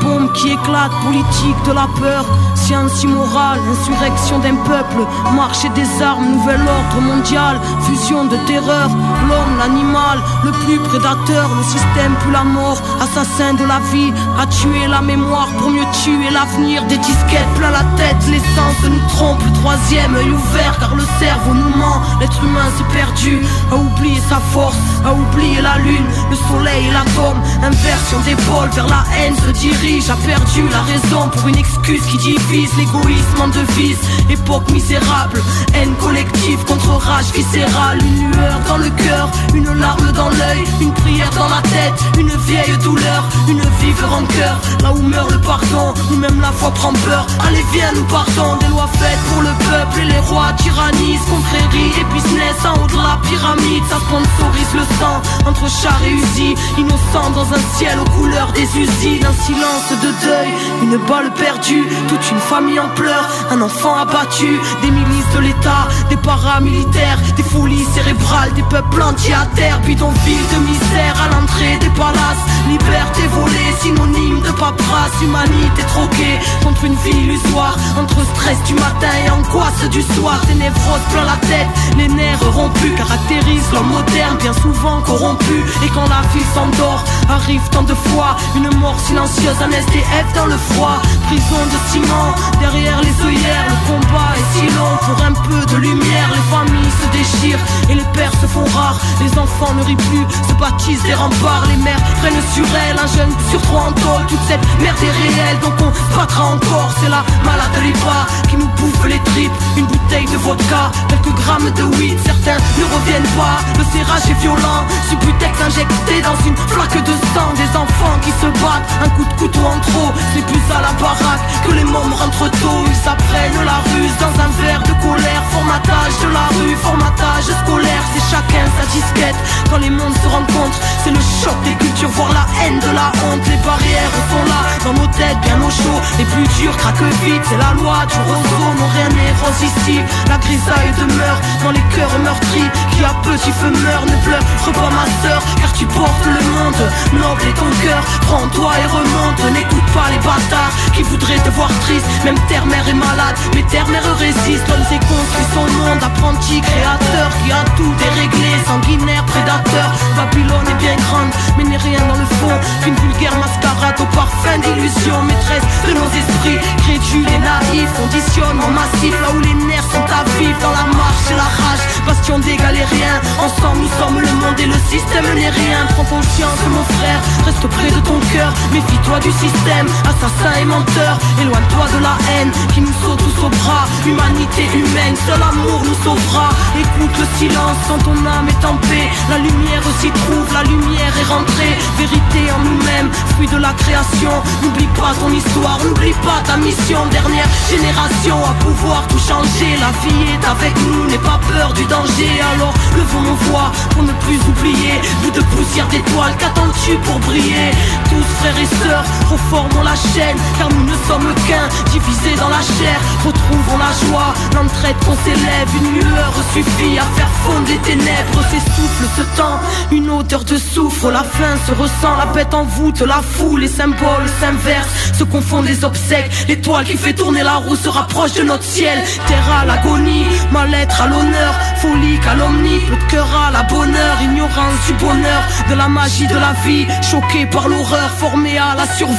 bombes 0.00 0.32
qui 0.32 0.50
éclatent, 0.50 0.92
politique 1.04 1.62
de 1.66 1.72
la 1.72 1.88
peur, 2.00 2.24
science 2.54 3.02
immorale, 3.02 3.60
insurrection 3.70 4.38
d'un 4.38 4.56
peuple, 4.56 5.06
marché 5.34 5.68
des 5.70 6.02
armes, 6.02 6.32
nouvel 6.32 6.60
ordre 6.60 7.00
mondial, 7.00 7.60
fusion 7.82 8.24
de 8.24 8.36
terreur, 8.46 8.88
l'homme, 9.28 9.54
l'animal, 9.58 10.18
le 10.44 10.52
plus 10.64 10.78
prédateur, 10.78 11.50
le 11.56 11.62
système 11.64 12.14
plus 12.20 12.32
la 12.32 12.44
mort, 12.44 12.80
assassin 13.00 13.54
de 13.54 13.64
la 13.64 13.80
vie, 13.92 14.12
a 14.38 14.46
tué 14.46 14.86
la 14.88 15.00
mémoire 15.00 15.48
pour 15.58 15.70
mieux 15.70 15.86
tuer 16.02 16.30
l'avenir, 16.30 16.84
des 16.86 16.98
disquettes 16.98 17.54
plein 17.56 17.70
la 17.70 17.84
tête, 17.96 18.22
l'essence 18.28 18.82
nous 18.84 19.08
trompe, 19.08 19.42
troisième 19.54 20.14
œil 20.14 20.30
ouvert 20.30 20.76
car 20.78 20.94
le 20.94 21.04
cerveau 21.18 21.54
nous 21.54 21.76
ment, 21.76 22.00
l'être 22.20 22.42
humain 22.42 22.68
s'est 22.76 22.96
perdu, 22.96 23.40
a 23.70 23.76
oublié 23.76 24.20
sa 24.28 24.40
force, 24.54 24.76
a 25.04 25.12
oublié 25.12 25.60
la 25.60 25.78
lune, 25.78 26.06
le 26.30 26.36
soleil 26.36 26.86
et 26.88 26.92
l'atome, 26.92 27.40
inversion 27.62 28.20
d'épaule 28.24 28.70
vers 28.70 28.86
la 28.88 29.04
haine 29.16 29.36
se 29.36 29.50
dirige, 29.50 29.81
a 29.82 30.14
perdu 30.14 30.62
la 30.70 30.80
raison 30.82 31.28
pour 31.28 31.48
une 31.48 31.58
excuse 31.58 32.02
qui 32.06 32.16
divise, 32.16 32.70
l'égoïsme 32.78 33.40
en 33.42 33.48
devise, 33.48 33.98
époque 34.30 34.70
misérable, 34.70 35.42
haine 35.74 35.92
collective 35.96 36.64
contre 36.66 36.90
rage 36.90 37.32
viscérale, 37.34 37.98
une 38.00 38.30
lueur 38.30 38.60
dans 38.68 38.76
le 38.76 38.90
cœur, 38.90 39.28
une 39.54 39.72
larme 39.74 40.12
dans 40.12 40.28
l'œil, 40.28 40.64
une 40.80 40.92
prière 40.92 41.30
dans 41.30 41.48
la 41.48 41.60
tête, 41.62 41.98
une 42.16 42.30
vieille 42.46 42.78
douleur, 42.78 43.24
une 43.48 43.60
vive 43.80 44.04
rancœur, 44.08 44.56
là 44.82 44.92
où 44.92 45.02
meurt 45.02 45.32
le 45.32 45.40
pardon, 45.40 45.94
où 46.12 46.14
même 46.14 46.40
la 46.40 46.52
foi 46.52 46.70
prend 46.70 46.92
peur, 46.92 47.26
allez 47.44 47.64
viens 47.72 47.92
nous 47.96 48.04
partons, 48.04 48.56
des 48.60 48.68
lois 48.68 48.88
faites 49.00 49.18
pour 49.32 49.42
le 49.42 49.50
peuple 49.66 50.00
et 50.02 50.12
les 50.12 50.20
rois 50.30 50.52
tyrannisent, 50.58 51.26
confréries 51.28 51.92
et 52.00 52.14
business 52.14 52.56
en 52.64 52.74
haut 52.80 52.86
de 52.86 53.02
la 53.02 53.18
pyramide, 53.28 53.82
ça 53.90 53.96
sponsorise 53.96 54.74
le 54.74 54.86
sang 55.00 55.20
entre 55.44 55.68
char 55.68 56.00
et 56.06 56.12
usine, 56.12 56.56
innocent 56.78 57.30
dans 57.34 57.52
un 57.52 57.62
ciel 57.76 57.98
aux 57.98 58.10
couleurs 58.10 58.52
des 58.52 58.68
usines, 58.78 59.26
un 59.26 59.44
silence 59.44 59.71
de 59.72 60.26
deuil, 60.26 60.48
une 60.82 60.96
balle 61.08 61.32
perdue, 61.32 61.86
toute 62.08 62.30
une 62.30 62.38
famille 62.38 62.78
en 62.78 62.88
pleurs, 62.90 63.26
un 63.50 63.62
enfant 63.62 63.96
abattu, 63.96 64.60
des 64.82 64.90
milices 64.90 65.32
de 65.34 65.40
l'État, 65.40 65.88
des 66.10 66.16
paramilitaires, 66.16 67.18
des 67.36 67.42
folies 67.42 67.86
cérébrales, 67.94 68.52
des 68.52 68.62
peuples 68.64 69.00
entiers 69.00 69.32
à 69.32 69.46
terre, 69.56 69.80
bidonville 69.80 70.46
de 70.52 70.58
misère 70.68 71.14
à 71.24 71.28
l'entrée 71.32 71.78
des 71.80 71.88
palaces, 71.90 72.44
liberté 72.68 73.22
volée, 73.32 73.72
synonyme 73.80 74.40
de 74.42 74.50
paperasse, 74.50 75.22
humanité 75.22 75.82
troquée 75.88 76.38
contre 76.62 76.84
une 76.84 76.96
vie 76.96 77.18
illusoire, 77.24 77.76
entre 77.98 78.20
stress 78.34 78.62
du 78.64 78.74
matin 78.74 79.12
et 79.24 79.30
angoisse 79.30 79.88
du 79.90 80.02
soir, 80.02 80.38
des 80.48 80.54
névroses 80.54 81.06
plein 81.12 81.24
la 81.24 81.38
tête, 81.48 81.68
les 81.96 82.08
nerfs 82.08 82.52
rompus 82.52 82.94
caractérisent 82.96 83.72
l'homme 83.72 83.88
moderne, 83.88 84.36
bien 84.38 84.52
souvent 84.52 85.00
corrompu, 85.00 85.64
et 85.82 85.88
quand 85.94 86.08
la 86.08 86.20
vie 86.34 86.44
s'endort, 86.54 87.04
arrive 87.30 87.66
tant 87.70 87.84
de 87.84 87.94
fois 87.94 88.36
une 88.54 88.68
mort 88.78 89.00
silencieuse, 89.00 89.61
un 89.62 89.70
SDF 89.70 90.26
dans 90.34 90.46
le 90.46 90.56
froid, 90.56 91.00
prison 91.26 91.62
de 91.70 91.90
ciment, 91.90 92.34
derrière 92.58 93.00
les 93.00 93.14
œillères, 93.24 93.66
le 93.68 93.78
combat 93.86 94.34
est 94.34 94.58
si 94.58 94.66
long 94.74 94.96
pour 95.06 95.24
un 95.24 95.32
peu 95.32 95.64
de 95.72 95.76
lumière, 95.76 96.28
les 96.34 96.46
familles 96.50 96.92
se 97.00 97.06
déchirent 97.16 97.64
et 97.88 97.94
les 97.94 98.08
pères 98.12 98.32
se 98.40 98.46
font 98.46 98.64
rares, 98.74 98.98
les 99.20 99.30
enfants 99.38 99.72
ne 99.74 99.84
rient 99.84 100.02
plus, 100.10 100.26
se 100.48 100.54
baptisent 100.54 101.02
des 101.04 101.14
remparts, 101.14 101.64
les 101.68 101.76
mères 101.76 102.02
prennent 102.20 102.42
sur 102.54 102.66
elles, 102.66 102.98
un 102.98 103.06
jeune 103.06 103.30
sur 103.50 103.62
trois 103.62 103.82
en 103.82 103.92
tôle, 103.92 104.26
toute 104.26 104.42
cette 104.48 104.64
merde 104.80 104.98
est 104.98 105.16
réelle, 105.22 105.58
donc 105.60 105.74
on 105.78 106.16
battra 106.16 106.44
encore, 106.54 106.90
c'est 107.00 107.10
la 107.10 107.22
malade 107.44 107.76
lipa 107.84 108.26
qui 108.48 108.56
nous 108.56 108.68
bouffe 108.78 109.06
les 109.06 109.20
tripes, 109.30 109.52
une 109.76 109.86
bouteille 109.86 110.26
de 110.26 110.38
vodka, 110.38 110.90
quelques 111.08 111.34
grammes 111.36 111.70
de 111.70 111.84
weed, 111.96 112.18
certains 112.24 112.58
ne 112.78 112.84
reviennent 112.94 113.32
pas, 113.38 113.62
le 113.78 113.84
serrage 113.94 114.26
est 114.28 114.40
violent, 114.40 114.82
subutex 115.08 115.54
injecté 115.62 116.20
dans 116.22 116.38
une 116.46 116.56
flaque 116.56 116.98
de 117.04 117.14
sang, 117.34 117.54
des 117.54 117.70
enfants 117.78 118.18
qui 118.22 118.30
se 118.30 118.48
battent, 118.58 118.90
un 119.04 119.08
coup 119.10 119.24
de 119.24 119.34
couteau 119.34 119.51
en 119.60 119.78
trop, 119.80 120.10
c'est 120.34 120.44
plus 120.46 120.66
à 120.74 120.80
la 120.80 120.92
baraque 121.00 121.44
que 121.66 121.72
les 121.72 121.84
mômes 121.84 122.12
rentrent 122.12 122.50
tôt, 122.50 122.84
ils 122.86 123.08
apprennent 123.08 123.64
la 123.64 123.78
ruse 123.92 124.16
dans 124.18 124.34
un 124.42 124.50
verre 124.60 124.82
de 124.82 124.94
colère, 125.04 125.42
formatage 125.50 126.14
de 126.22 126.28
la 126.32 126.46
rue, 126.56 126.76
formatage 126.76 127.44
scolaire, 127.64 128.02
c'est 128.12 128.26
chacun 128.30 128.64
sa 128.78 128.86
disquette, 128.86 129.36
quand 129.70 129.78
les 129.78 129.90
mondes 129.90 130.16
se 130.22 130.28
rencontrent, 130.28 130.80
c'est 131.04 131.10
le 131.10 131.20
choc 131.20 131.56
des 131.64 131.74
cultures, 131.74 132.10
voir 132.10 132.32
la 132.32 132.46
haine 132.62 132.78
de 132.80 132.92
la 132.94 133.12
honte, 133.24 133.46
les 133.46 133.60
barrières 133.64 134.14
sont 134.30 134.44
là, 134.48 134.60
dans 134.84 134.94
nos 135.00 135.08
têtes 135.08 135.40
bien 135.42 135.60
au 135.62 135.70
chaud, 135.70 136.00
les 136.18 136.24
plus 136.24 136.46
durs 136.58 136.76
craquent 136.76 137.12
vite, 137.24 137.42
c'est 137.48 137.58
la 137.58 137.72
loi 137.74 138.06
du 138.06 138.18
roseau, 138.26 138.68
non 138.78 138.88
rien 138.94 139.08
n'est 139.10 139.34
rose 139.40 139.62
ici, 139.62 140.00
la 140.28 140.38
grisaille 140.38 140.92
demeure 140.98 141.38
dans 141.62 141.70
les 141.70 141.84
cœurs 141.94 142.18
meurtris, 142.22 142.70
qui 142.90 143.04
à 143.04 143.14
petit 143.22 143.52
feu 143.52 143.70
meurt, 143.70 144.04
ne 144.06 144.16
pleure. 144.24 144.42
Pas 144.72 144.90
ma 144.90 145.04
sœur, 145.22 145.42
car 145.60 145.72
tu 145.74 145.84
portes 145.84 146.24
le 146.24 146.42
monde, 146.50 146.82
noble 147.12 147.42
est 147.42 147.52
ton 147.52 147.70
cœur, 147.84 148.02
prends-toi 148.22 148.72
et 148.82 148.86
remonte, 148.86 149.41
n'écoute 149.50 149.88
pas 149.94 150.08
les 150.10 150.18
bâtards, 150.18 150.72
qui 150.94 151.02
voudraient 151.02 151.42
te 151.44 151.50
voir 151.50 151.70
triste, 151.84 152.06
même 152.24 152.38
terre-mère 152.48 152.86
est 152.88 152.94
malade, 152.94 153.36
mais 153.54 153.62
terre-mère 153.64 154.04
résiste, 154.18 154.66
l'homme 154.68 154.86
s'est 154.88 155.02
construit 155.06 155.48
son 155.54 155.66
monde, 155.78 156.02
apprenti, 156.02 156.60
créateur, 156.60 157.28
qui 157.44 157.52
a 157.52 157.64
tout 157.76 157.92
déréglé, 157.98 158.50
sanguinaire, 158.66 159.24
prédateur, 159.26 159.88
Babylone 160.16 160.68
est 160.70 160.80
bien 160.82 160.96
grande, 160.96 161.32
mais 161.56 161.64
n'est 161.64 161.76
rien 161.76 162.00
dans 162.06 162.18
le 162.18 162.28
fond, 162.38 162.56
qu'une 162.82 162.94
vulgaire 162.94 163.36
mascarade 163.38 163.98
au 164.00 164.08
parfum 164.14 164.58
d'illusion, 164.62 165.22
maîtresse 165.22 165.66
de 165.86 165.92
nos 165.92 166.10
esprits, 166.14 166.60
crédules 166.84 167.28
et 167.28 167.40
naïfs, 167.40 167.92
conditionnement 167.98 168.70
massif, 168.70 169.14
là 169.20 169.28
où 169.34 169.40
les 169.40 169.54
nerfs 169.66 169.90
sont 169.90 170.08
à 170.08 170.24
vivre, 170.38 170.58
dans 170.60 170.70
la 170.70 170.86
marche 170.94 171.26
et 171.30 171.36
la 171.36 171.50
rage, 171.50 171.84
bastion 172.06 172.38
des 172.38 172.56
galériens, 172.56 173.18
ensemble 173.38 173.82
nous 173.82 173.92
sommes 173.98 174.20
le 174.20 174.32
monde 174.40 174.58
et 174.60 174.66
le 174.66 174.78
système 174.88 175.26
n'est 175.34 175.50
rien, 175.50 175.86
prends 175.94 176.04
conscience 176.04 176.60
mon 176.70 176.84
frère, 176.96 177.20
reste 177.44 177.66
près 177.66 177.90
de 177.90 178.00
ton 178.00 178.18
cœur, 178.32 178.52
méfie-toi 178.72 179.18
du 179.20 179.31
système, 179.38 179.86
assassin 180.04 180.54
et 180.60 180.64
menteur, 180.64 181.18
éloigne-toi 181.40 181.86
de 181.96 182.02
la 182.02 182.16
haine 182.30 182.50
qui 182.74 182.80
nous 182.80 182.94
saute 183.02 183.18
tous 183.18 183.46
au 183.46 183.48
bras, 183.48 183.86
humanité 184.06 184.68
humaine, 184.74 185.16
seul 185.26 185.42
amour 185.42 185.82
nous 185.84 185.98
sauvera, 186.02 186.50
écoute 186.78 187.14
le 187.18 187.26
silence 187.38 187.78
quand 187.88 187.98
ton 188.04 188.18
âme 188.26 188.48
est 188.48 188.64
en 188.64 188.76
paix, 188.76 189.08
la 189.30 189.38
lumière 189.38 189.82
s'y 190.00 190.10
trouve, 190.10 190.48
la 190.52 190.62
lumière 190.64 191.14
est 191.20 191.28
rentrée, 191.28 191.76
vérité 191.98 192.50
en 192.52 192.60
nous-mêmes, 192.64 193.10
fruit 193.34 193.48
de 193.48 193.58
la 193.58 193.72
création, 193.72 194.32
n'oublie 194.62 194.90
pas 194.98 195.12
ton 195.20 195.30
histoire, 195.30 195.78
n'oublie 195.84 196.16
pas 196.24 196.40
ta 196.44 196.56
mission, 196.56 197.06
dernière 197.10 197.48
génération 197.70 198.36
à 198.44 198.52
pouvoir 198.64 199.06
tout 199.08 199.18
changer, 199.18 199.76
la 199.80 199.92
vie 200.02 200.22
est 200.34 200.44
avec 200.46 200.74
nous, 200.86 201.06
n'aie 201.06 201.18
pas 201.18 201.40
peur 201.48 201.72
du 201.72 201.84
danger, 201.86 202.32
alors 202.54 202.74
levons 202.96 203.22
nos 203.22 203.38
voix 203.50 203.70
pour 203.90 204.02
ne 204.02 204.12
plus 204.24 204.40
oublier, 204.48 205.00
bout 205.22 205.30
de 205.30 205.42
poussière 205.42 205.86
d'étoiles, 205.88 206.36
qu'attends-tu 206.38 206.96
pour 207.04 207.18
briller? 207.20 207.70
Tous 208.08 208.24
frères 208.40 208.58
et 208.58 208.66
sœurs, 208.66 209.04
reformons 209.22 209.82
la 209.82 209.94
chaîne, 209.94 210.36
car 210.58 210.68
nous 210.70 210.84
ne 210.84 210.96
sommes 211.08 211.34
qu'un, 211.46 211.68
divisés 211.90 212.36
dans 212.38 212.48
la 212.48 212.62
chair, 212.62 212.98
retrouvons 213.24 213.78
la 213.78 213.92
joie, 214.06 214.34
l'entraide 214.54 214.96
qu'on 215.04 215.16
s'élève, 215.24 215.68
une 215.76 216.00
lueur 216.00 216.32
suffit 216.52 216.98
à 216.98 217.04
faire 217.16 217.28
fondre 217.44 217.68
les 217.68 217.78
ténèbres, 217.78 218.42
s'essouffle 218.50 219.06
ce 219.16 219.22
temps, 219.36 219.60
une 219.90 220.10
odeur 220.10 220.44
de 220.44 220.56
soufre, 220.56 221.10
la 221.10 221.22
faim 221.22 221.56
se 221.66 221.72
ressent, 221.72 222.16
la 222.18 222.26
bête 222.26 222.54
en 222.54 222.64
voûte, 222.64 223.00
la 223.00 223.20
foule, 223.22 223.60
les 223.60 223.68
symboles 223.68 224.28
s'inversent, 224.40 225.18
se 225.18 225.24
confondent 225.24 225.66
les 225.66 225.84
obsèques, 225.84 226.30
l'étoile 226.48 226.84
qui 226.84 226.96
fait 226.96 227.14
tourner 227.14 227.42
la 227.42 227.56
roue 227.56 227.76
se 227.76 227.88
rapproche 227.88 228.32
de 228.34 228.42
notre 228.42 228.64
ciel, 228.64 228.98
terre 229.26 229.60
à 229.60 229.64
l'agonie, 229.64 230.26
mal-être 230.50 231.00
à 231.00 231.06
l'honneur, 231.06 231.54
folie 231.78 232.18
calomnie, 232.20 232.80
peu 232.88 232.96
cœur 233.08 233.28
à 233.48 233.50
la 233.50 233.62
bonheur, 233.64 234.22
ignorance 234.22 234.86
du 234.86 234.94
bonheur, 234.94 235.42
de 235.68 235.74
la 235.74 235.88
magie 235.88 236.26
de 236.26 236.34
la 236.36 236.52
vie, 236.64 236.86
choqué 237.02 237.46
par 237.46 237.68
l'horreur, 237.68 238.10
formé 238.18 238.58
à 238.58 238.74
la 238.76 238.86
survie. 238.86 239.11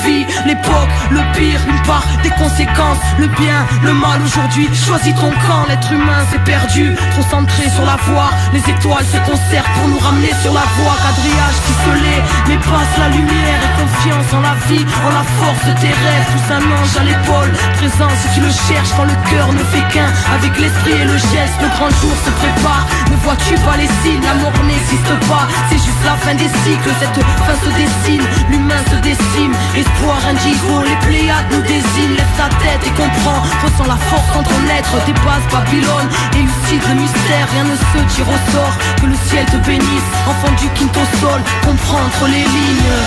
L'époque, 0.45 0.89
le 1.11 1.21
pire, 1.37 1.59
une 1.69 1.81
part 1.83 2.03
des 2.23 2.31
conséquences, 2.31 2.97
le 3.19 3.27
bien, 3.27 3.61
le 3.83 3.93
mal 3.93 4.19
aujourd'hui. 4.25 4.67
Choisis 4.73 5.13
ton 5.13 5.29
camp, 5.45 5.65
l'être 5.69 5.91
humain 5.91 6.25
s'est 6.31 6.43
perdu, 6.43 6.95
trop 7.11 7.21
centré 7.29 7.69
sur 7.69 7.85
la 7.85 7.95
voie. 8.09 8.31
Les 8.53 8.59
étoiles 8.59 9.05
se 9.05 9.17
concertent 9.29 9.69
pour 9.77 9.87
nous 9.87 9.99
ramener 9.99 10.33
sur 10.41 10.51
la 10.51 10.65
voie. 10.81 10.97
Quadrillage 10.97 11.59
ficelé, 11.65 12.15
mais 12.47 12.57
passe 12.57 12.93
la 12.97 13.09
lumière 13.09 13.59
et 13.61 13.71
confiance 13.81 14.33
en 14.33 14.41
la 14.41 14.55
vie, 14.67 14.85
en 15.05 15.11
la 15.13 15.23
force 15.37 15.63
de 15.69 15.73
tes 15.79 15.93
rêves. 15.93 16.27
Tous 16.33 16.53
un 16.53 16.65
ange 16.73 16.95
à 16.99 17.03
l'épaule, 17.05 17.51
présent 17.77 18.09
si 18.17 18.27
tu 18.33 18.41
le 18.41 18.51
cherches 18.51 18.93
quand 18.97 19.05
le 19.05 19.17
cœur 19.29 19.53
ne 19.53 19.63
fait 19.71 19.85
qu'un. 19.93 20.09
Avec 20.33 20.57
l'esprit 20.57 20.97
et 20.97 21.05
le 21.05 21.17
geste, 21.17 21.57
le 21.61 21.69
grand 21.77 21.93
jour 22.01 22.15
se 22.25 22.31
prépare. 22.41 22.87
Ne 23.11 23.17
vois-tu 23.21 23.53
pas 23.61 23.77
les 23.77 23.91
signes, 24.01 24.25
l'amour 24.25 24.51
n'existe 24.65 25.13
pas. 25.29 25.45
C'est 25.69 25.77
juste 25.77 26.03
la 26.03 26.17
fin 26.17 26.33
des 26.33 26.49
cycles, 26.65 26.91
cette 26.99 27.21
fin 27.45 27.57
se 27.61 27.69
dessine, 27.77 28.25
l'humain 28.49 28.81
se 28.89 28.97
décime. 29.05 29.53
Espoir 29.83 30.19
indigo, 30.29 30.75
les 30.81 30.97
pléiades 31.05 31.51
nous 31.51 31.61
désignent. 31.61 32.15
Lève 32.15 32.35
ta 32.37 32.47
tête 32.63 32.83
et 32.87 32.93
comprends, 33.01 33.43
ressens 33.63 33.87
la 33.87 33.97
force 34.09 34.29
quand 34.33 34.43
ton 34.43 34.63
être 34.79 34.95
dépasse 35.05 35.45
Babylone. 35.51 36.09
Élucide 36.39 36.83
le 36.89 36.95
mystère, 37.01 37.45
rien 37.53 37.65
ne 37.65 37.75
se 37.75 37.99
tire 38.13 38.29
au 38.35 38.39
sort. 38.51 38.75
Que 38.99 39.07
le 39.07 39.17
ciel 39.27 39.45
te 39.45 39.57
bénisse, 39.67 40.09
enfant 40.31 40.53
du 40.61 40.67
quinto 40.75 41.01
sol, 41.19 41.41
comprendre 41.65 42.23
les 42.27 42.45
lignes. 42.55 42.97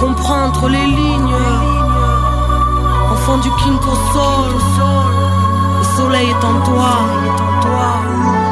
Comprendre 0.00 0.68
les 0.68 0.86
lignes. 0.86 1.42
Enfant 3.12 3.38
du 3.38 3.50
quinto 3.50 3.92
sol, 4.12 4.50
le 5.78 5.84
soleil 5.96 6.28
est 6.30 6.44
en 6.44 6.60
toi. 6.68 6.92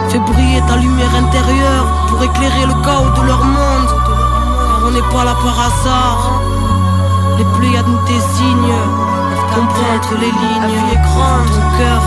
Fais 0.09 0.19
briller 0.19 0.63
ta 0.67 0.77
lumière 0.77 1.15
intérieure 1.25 1.87
pour 2.09 2.23
éclairer 2.23 2.67
le 2.67 2.75
chaos 2.85 3.11
de 3.17 3.27
leur 3.27 3.45
monde. 3.45 4.12
On 4.85 4.91
n'est 4.91 5.09
pas 5.13 5.25
là 5.25 5.35
par 5.35 5.59
hasard. 5.67 6.41
Les 7.39 7.45
pléiades 7.57 7.87
nous 7.89 8.05
désignent. 8.07 8.81
Comprendre 9.55 10.21
les 10.21 10.27
lignes. 10.27 10.61
La 10.63 10.69
vie 10.69 10.93
est 10.93 11.03
grande, 11.09 11.47
ton 11.55 11.79
cœur. 11.79 12.03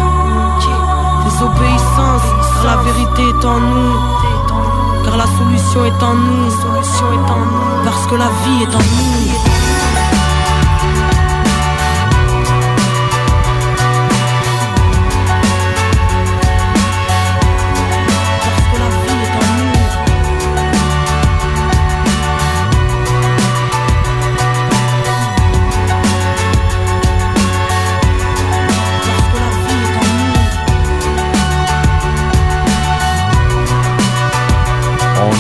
Désobéissance, 1.24 2.28
la 2.64 2.78
vérité 2.78 3.24
est 3.30 3.46
en 3.46 3.60
nous. 3.60 3.94
Car 5.04 5.18
la 5.18 5.28
solution 5.38 5.86
est 5.86 6.04
en 6.04 6.14
nous. 6.14 6.50
Solution 6.52 7.08
est 7.14 7.32
en 7.32 7.40
nous. 7.40 7.86
Parce 7.86 8.06
que 8.08 8.16
la 8.16 8.30
vie 8.44 8.64
est 8.64 8.76
en 8.76 8.80
nous. 8.80 9.55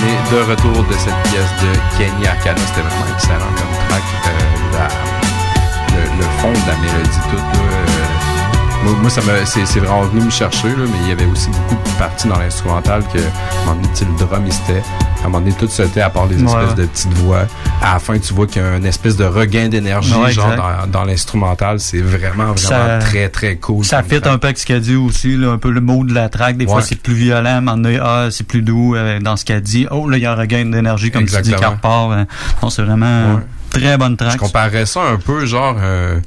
Est 0.03 0.35
de 0.35 0.49
retour 0.49 0.83
de 0.83 0.93
cette 0.93 1.21
pièce 1.31 1.51
de 1.61 1.97
Kenny 1.97 2.27
Arcana. 2.27 2.57
C'était 2.67 2.81
vraiment 2.81 3.05
excellent 3.15 3.51
comme 3.57 3.87
track. 3.89 4.03
Euh, 4.27 4.77
la- 4.77 5.95
le, 5.95 6.01
le 6.17 6.23
fond 6.41 6.51
de 6.51 6.69
la 6.69 6.77
mélodie, 6.77 7.19
tout. 7.29 7.37
là, 7.37 7.43
euh, 7.63 8.83
moi, 8.83 8.93
moi, 9.01 9.09
ça 9.09 9.21
me, 9.21 9.45
c'est, 9.45 9.79
vraiment 9.79 10.01
venu 10.03 10.25
me 10.25 10.29
chercher, 10.29 10.67
là, 10.69 10.75
mais 10.83 10.97
il 11.03 11.09
y 11.09 11.11
avait 11.11 11.25
aussi 11.25 11.49
beaucoup 11.69 11.75
de 11.89 11.97
parties 11.97 12.27
dans 12.27 12.37
l'instrumental 12.37 13.03
que, 13.13 13.17
à 13.19 13.21
un 13.21 13.65
moment 13.65 13.81
donné, 13.81 13.87
le 14.19 14.25
drum, 14.25 14.43
il 14.45 14.53
s'était. 14.53 14.83
À 15.23 15.27
un 15.27 15.29
moment 15.29 15.39
donné, 15.39 15.53
tout 15.53 15.67
se 15.67 15.83
tait 15.83 16.01
à 16.01 16.09
part 16.09 16.25
les 16.27 16.41
Ouais. 16.43 16.51
espèces 16.61 16.75
de 16.75 16.85
petites 16.85 17.13
voix. 17.19 17.43
À 17.87 17.93
la 17.93 17.99
fin, 17.99 18.17
tu 18.17 18.33
vois 18.33 18.47
qu'il 18.47 18.63
y 18.63 18.65
a 18.65 18.77
une 18.77 18.85
espèce 18.85 19.15
de 19.15 19.25
regain 19.25 19.67
d'énergie, 19.69 20.11
Ouais, 20.15 20.31
genre, 20.31 20.55
dans, 20.55 20.87
dans 20.91 21.03
l'instrumental. 21.03 21.79
C'est 21.79 21.99
vraiment, 22.01 22.45
vraiment 22.53 22.55
Ça- 22.57 22.97
très, 22.99 23.29
très 23.29 23.57
cool. 23.57 23.85
Ça 23.85 24.01
fit 24.01 24.19
track. 24.21 24.27
un 24.33 24.37
peu 24.39 24.47
avec 24.47 24.57
ce 24.57 24.65
qu'elle 24.65 24.81
dit 24.81 24.95
aussi, 24.95 25.37
là, 25.37 25.51
un 25.51 25.57
peu 25.59 25.69
le 25.69 25.81
mot 25.81 26.03
de 26.03 26.11
la 26.13 26.27
track. 26.29 26.57
Des 26.57 26.65
fois, 26.65 26.81
c'est 26.81 26.99
plus 26.99 27.13
violent, 27.13 27.61
donné, 27.61 27.99
ah, 28.01 28.29
c'est 28.31 28.47
plus 28.47 28.63
doux 28.63 28.95
euh, 28.95 29.19
dans 29.19 29.37
ce 29.37 29.45
qu'elle 29.45 29.61
dit. 29.61 29.85
Oh, 29.91 30.09
là, 30.09 30.17
il 30.17 30.23
y 30.23 30.25
a 30.25 30.31
un 30.31 30.35
regain 30.35 30.65
d'énergie, 30.65 31.11
comme 31.11 31.25
tu 31.25 31.29
dis, 31.29 31.35
Exactement. 31.37 31.59
qui 31.59 31.75
repart. 31.75 32.11
euh, 32.13 32.25
non, 32.63 32.69
c'est 32.71 32.81
vraiment 32.81 33.35
Ouais. 33.35 33.41
très 33.69 33.97
bonne 33.97 34.17
Je 34.19 34.25
track. 34.25 34.37
comparais 34.37 34.85
ça 34.87 35.01
un 35.03 35.17
peu, 35.17 35.45
genre, 35.45 35.77
euh, 35.79 36.19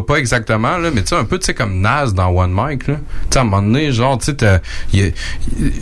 pas, 0.00 0.02
pas 0.02 0.18
exactement, 0.18 0.76
là, 0.78 0.90
mais 0.94 1.02
tu 1.02 1.08
sais, 1.08 1.16
un 1.16 1.24
peu, 1.24 1.38
tu 1.38 1.46
sais, 1.46 1.54
comme 1.54 1.80
Nas 1.80 2.12
dans 2.12 2.28
One 2.28 2.52
Mic, 2.52 2.88
là. 2.88 2.94
Tu 2.94 3.00
sais, 3.30 3.38
à 3.38 3.42
un 3.42 3.44
moment 3.44 3.62
donné, 3.62 3.92
genre, 3.92 4.18
tu 4.18 4.32
sais, 4.38 5.14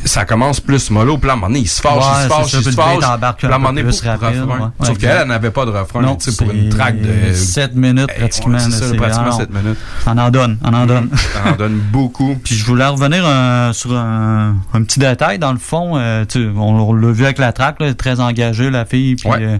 ça 0.04 0.24
commence 0.24 0.60
plus 0.60 0.90
mollo, 0.90 1.18
puis 1.18 1.30
à 1.30 1.34
un 1.34 1.36
moment 1.36 1.48
donné, 1.48 1.60
il 1.60 1.68
se 1.68 1.80
fâche, 1.80 1.94
ouais, 1.94 2.02
il 2.02 2.22
se 2.22 2.28
fâche, 2.28 2.52
il 2.52 2.64
se 2.64 2.70
fâche. 2.70 3.34
Puis 3.38 3.46
à 3.46 3.54
un 3.54 3.58
moment 3.58 3.68
donné, 3.68 3.82
plus 3.82 4.00
rapide. 4.00 4.42
Ouais. 4.42 4.54
Ouais, 4.54 4.86
Sauf 4.86 4.98
qu'elle, 4.98 5.18
elle 5.22 5.28
n'avait 5.28 5.50
pas 5.50 5.64
de 5.64 5.70
refrain, 5.70 6.16
tu 6.16 6.30
sais, 6.30 6.44
pour 6.44 6.52
une 6.52 6.68
track 6.68 7.00
de. 7.00 7.32
7 7.32 7.74
minutes, 7.74 8.10
eh, 8.14 8.18
pratiquement. 8.20 8.58
c'est 8.58 8.70
ça, 8.70 8.94
pratiquement 8.94 9.32
7 9.32 9.50
minutes. 9.50 9.78
On 10.06 10.18
en 10.18 10.30
donne, 10.30 10.58
on 10.64 10.72
en 10.72 10.86
donne. 10.86 11.10
on 11.44 11.50
en 11.50 11.56
donne 11.56 11.80
beaucoup. 11.92 12.36
Puis 12.42 12.54
je 12.54 12.64
voulais 12.64 12.86
revenir 12.86 13.22
euh, 13.24 13.72
sur 13.72 13.96
un, 13.96 14.56
un, 14.72 14.82
petit 14.82 14.98
détail, 14.98 15.38
dans 15.38 15.52
le 15.52 15.58
fond, 15.58 15.92
euh, 15.96 16.24
tu 16.24 16.48
on, 16.56 16.88
on 16.88 16.92
l'a 16.92 17.12
vu 17.12 17.24
avec 17.24 17.38
la 17.38 17.52
track, 17.52 17.80
là, 17.80 17.92
très 17.94 18.20
engagée, 18.20 18.70
la 18.70 18.84
fille. 18.84 19.16
Puis, 19.16 19.30
euh, 19.30 19.58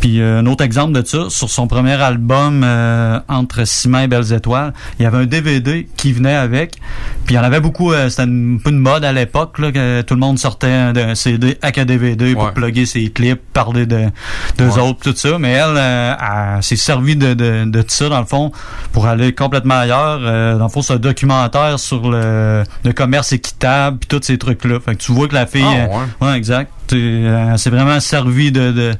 puis 0.00 0.20
euh, 0.20 0.40
un 0.40 0.46
autre 0.46 0.64
exemple 0.64 0.92
de 0.92 1.06
ça, 1.06 1.28
sur 1.28 1.50
son 1.50 1.66
premier 1.66 2.00
album, 2.00 2.62
euh, 2.64 3.18
Entre 3.28 3.64
6 3.64 3.85
et 3.94 4.08
Belles 4.08 4.32
Étoiles, 4.32 4.72
il 4.98 5.02
y 5.02 5.06
avait 5.06 5.18
un 5.18 5.26
DVD 5.26 5.88
qui 5.96 6.12
venait 6.12 6.34
avec. 6.34 6.72
Puis 7.24 7.34
il 7.34 7.36
y 7.36 7.38
en 7.38 7.44
avait 7.44 7.60
beaucoup, 7.60 7.92
euh, 7.92 8.08
c'était 8.08 8.22
un 8.22 8.58
peu 8.62 8.70
une 8.70 8.78
mode 8.78 9.04
à 9.04 9.12
l'époque, 9.12 9.56
que 9.56 10.02
tout 10.02 10.14
le 10.14 10.20
monde 10.20 10.38
sortait 10.38 10.92
d'un 10.92 11.14
CD 11.14 11.58
avec 11.62 11.78
un 11.78 11.84
DVD 11.84 12.34
pour 12.34 12.52
plugger 12.52 12.86
ses 12.86 13.10
clips, 13.10 13.40
parler 13.52 13.86
de 13.86 14.06
d'eux 14.58 14.78
autres, 14.78 15.00
tout 15.00 15.16
ça. 15.16 15.38
Mais 15.38 15.52
elle, 15.52 15.76
euh, 15.76 16.60
s'est 16.60 16.76
servie 16.76 17.16
de, 17.16 17.34
de, 17.34 17.84
ça, 17.88 18.08
dans 18.08 18.20
le 18.20 18.26
fond, 18.26 18.52
pour 18.92 19.06
aller 19.06 19.32
complètement 19.32 19.78
ailleurs. 19.78 20.20
Euh, 20.22 20.56
dans 20.56 20.64
le 20.64 20.70
fond, 20.70 20.82
c'est 20.82 20.94
un 20.94 20.98
documentaire 20.98 21.78
sur 21.78 22.10
le, 22.10 22.64
le 22.84 22.92
commerce 22.92 23.32
équitable, 23.32 23.98
puis 23.98 24.08
tous 24.08 24.24
ces 24.24 24.38
trucs-là. 24.38 24.80
Fait 24.80 24.94
que 24.94 25.02
tu 25.02 25.12
vois 25.12 25.28
que 25.28 25.34
la 25.34 25.46
fille... 25.46 25.64
Ah, 25.64 26.24
ouais, 26.24 26.36
exact. 26.36 26.70
Euh, 26.92 27.52
Elle 27.52 27.58
s'est 27.58 27.70
vraiment 27.70 27.98
servi 28.00 28.52
de, 28.52 28.70
de, 28.72 28.94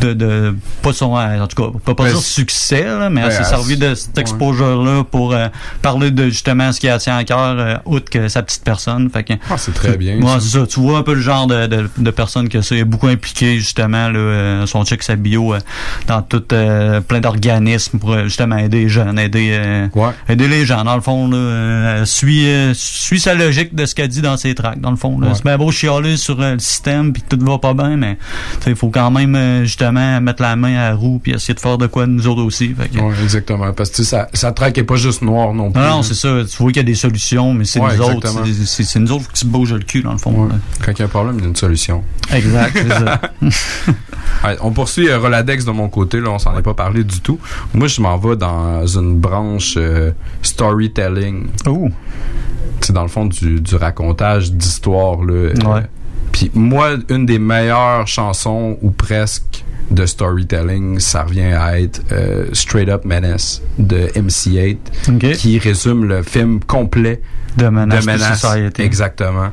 de, 0.00 0.12
de 0.14 0.54
pas 0.82 0.92
son, 0.92 1.12
en 1.14 1.46
tout 1.46 1.62
cas, 1.62 1.70
on 1.74 1.78
peut 1.78 1.94
pas 1.94 2.04
Ben, 2.04 2.10
dire 2.10 2.18
c'est- 2.20 2.40
succès, 2.40 2.84
là, 2.84 3.10
mais 3.10 3.20
elle 3.20 3.26
Ouais, 3.28 3.32
s'est 3.32 3.38
elle 3.40 3.46
servi 3.46 3.76
de 3.76 3.94
cet 3.94 4.16
ouais. 4.16 4.20
exposure-là 4.22 5.04
pour 5.04 5.32
euh, 5.34 5.48
parler 5.82 6.10
de 6.10 6.24
justement 6.24 6.72
ce 6.72 6.80
qui 6.80 6.88
a 6.88 6.98
tient 6.98 7.16
à 7.16 7.24
cœur, 7.24 7.38
euh, 7.58 7.76
outre 7.86 8.10
que 8.10 8.28
sa 8.28 8.42
petite 8.42 8.64
personne. 8.64 9.10
Fait 9.10 9.24
que, 9.24 9.34
Ah, 9.50 9.56
c'est 9.58 9.72
très 9.74 9.96
bien. 9.96 10.16
Ouais, 10.20 10.26
ça. 10.34 10.40
c'est 10.40 10.58
ça. 10.58 10.66
Tu 10.66 10.80
vois 10.80 10.98
un 10.98 11.02
peu 11.02 11.14
le 11.14 11.20
genre 11.20 11.46
de, 11.46 11.66
de, 11.66 11.88
de 11.96 12.10
personne 12.10 12.48
que 12.48 12.60
c'est 12.62 12.84
beaucoup 12.84 13.08
impliqué 13.08 13.56
justement 13.58 14.08
là, 14.08 14.18
euh, 14.18 14.66
son 14.66 14.84
check 14.84 15.02
sa 15.02 15.16
bio 15.16 15.54
euh, 15.54 15.58
dans 16.06 16.22
tout 16.22 16.42
euh, 16.52 17.00
plein 17.00 17.20
d'organismes 17.20 17.98
pour 17.98 18.12
euh, 18.12 18.24
justement 18.24 18.56
aider 18.56 18.80
les 18.82 18.88
jeunes, 18.88 19.18
aider 19.18 19.50
euh, 19.52 19.86
Ouais. 19.94 20.10
aider 20.28 20.48
les 20.48 20.64
gens 20.66 20.84
dans 20.84 20.94
le 20.94 21.00
fond 21.02 21.28
là, 21.28 21.36
euh, 21.36 22.04
suit 22.04 22.46
euh, 22.48 22.72
suit 22.74 23.20
sa 23.20 23.34
logique 23.34 23.74
de 23.74 23.86
ce 23.86 23.94
qu'elle 23.94 24.08
dit 24.08 24.22
dans 24.22 24.36
ses 24.36 24.54
tracks 24.54 24.80
dans 24.80 24.90
le 24.90 24.96
fond. 24.96 25.18
là. 25.20 25.28
Ouais. 25.28 25.34
C'est 25.34 25.44
bien 25.44 25.58
beau 25.58 25.70
chialer 25.70 26.16
sur 26.16 26.40
euh, 26.40 26.54
le 26.54 26.58
système 26.58 27.12
puis 27.12 27.22
tout 27.36 27.44
va 27.44 27.58
pas 27.58 27.74
bien 27.74 27.96
mais 27.96 28.18
il 28.66 28.74
faut 28.76 28.90
quand 28.90 29.10
même 29.10 29.34
euh, 29.34 29.62
justement 29.64 30.20
mettre 30.20 30.42
la 30.42 30.56
main 30.56 30.74
à 30.76 30.90
la 30.90 30.94
roue 30.94 31.18
puis 31.22 31.32
essayer 31.32 31.54
de 31.54 31.60
faire 31.60 31.78
de 31.78 31.86
quoi 31.86 32.06
nous 32.06 32.26
autres 32.26 32.42
aussi. 32.42 32.74
Fait 32.74 32.88
que- 32.88 32.98
Ouais, 33.00 33.14
exactement. 33.22 33.72
Parce 33.72 33.90
que 33.90 34.02
ça, 34.02 34.28
ça 34.34 34.52
traque 34.52 34.76
est 34.78 34.84
pas 34.84 34.96
juste 34.96 35.22
noir 35.22 35.54
non 35.54 35.70
plus. 35.70 35.80
non, 35.80 35.88
non, 35.88 36.02
c'est 36.02 36.14
ça. 36.14 36.28
Tu 36.48 36.56
vois 36.62 36.68
qu'il 36.72 36.76
y 36.78 36.80
a 36.80 36.82
des 36.84 36.94
solutions, 36.94 37.52
mais 37.54 37.64
c'est 37.64 37.80
Ouais, 37.80 37.96
nous 37.96 38.02
autres. 38.02 38.26
exactement. 38.28 38.44
c'est- 38.66 38.98
nous 38.98 39.12
autres 39.12 39.30
qui 39.32 39.40
se 39.40 39.46
bougent 39.46 39.72
le 39.74 39.80
cul, 39.80 40.02
dans 40.02 40.12
le 40.12 40.18
fond. 40.18 40.32
Ouais. 40.44 40.48
Quand 40.84 40.92
il 40.92 40.98
y 40.98 41.02
a 41.02 41.04
un 41.04 41.08
problème, 41.08 41.36
il 41.38 41.42
y 41.42 41.44
a 41.46 41.48
une 41.48 41.56
solution. 41.56 42.02
Exact, 42.32 42.72
c'est 42.74 42.88
ça. 42.88 43.20
On 44.62 44.70
poursuit 44.70 45.08
euh, 45.08 45.18
Roladex 45.18 45.64
de 45.64 45.70
mon 45.70 45.88
côté, 45.88 46.18
là, 46.20 46.30
on 46.30 46.38
s'en 46.38 46.56
est 46.58 46.62
pas 46.62 46.72
parlé 46.74 47.04
du 47.04 47.20
tout. 47.20 47.38
Moi, 47.74 47.88
je 47.88 48.00
m'en 48.00 48.16
vais 48.16 48.36
dans 48.36 48.86
une 48.86 49.16
branche 49.18 49.74
euh, 49.76 50.12
storytelling. 50.42 51.48
Oh. 51.66 51.88
C'est 52.80 52.92
dans 52.94 53.02
le 53.02 53.08
fond 53.08 53.26
du, 53.26 53.60
du 53.60 53.74
racontage 53.76 54.52
d'histoires. 54.52 55.22
là. 55.22 55.32
Euh, 55.32 55.54
Ouais. 55.66 55.82
Puis 56.32 56.50
moi, 56.54 56.90
une 57.08 57.26
des 57.26 57.38
meilleures 57.38 58.06
chansons, 58.06 58.78
ou 58.82 58.90
presque, 58.90 59.64
de 59.90 60.06
storytelling, 60.06 61.00
ça 61.00 61.24
revient 61.24 61.52
à 61.52 61.80
être 61.80 62.00
euh, 62.12 62.46
Straight 62.52 62.88
Up 62.88 63.04
Menace 63.04 63.60
de 63.78 64.06
MC8, 64.14 64.76
OK. 65.08 65.32
qui 65.32 65.58
résume 65.58 66.04
le 66.04 66.22
film 66.22 66.60
complet 66.60 67.20
De 67.56 67.66
menace, 67.68 68.06
de 68.06 68.12
Menace. 68.12 68.40
Society. 68.40 68.82
Exactement. 68.82 69.50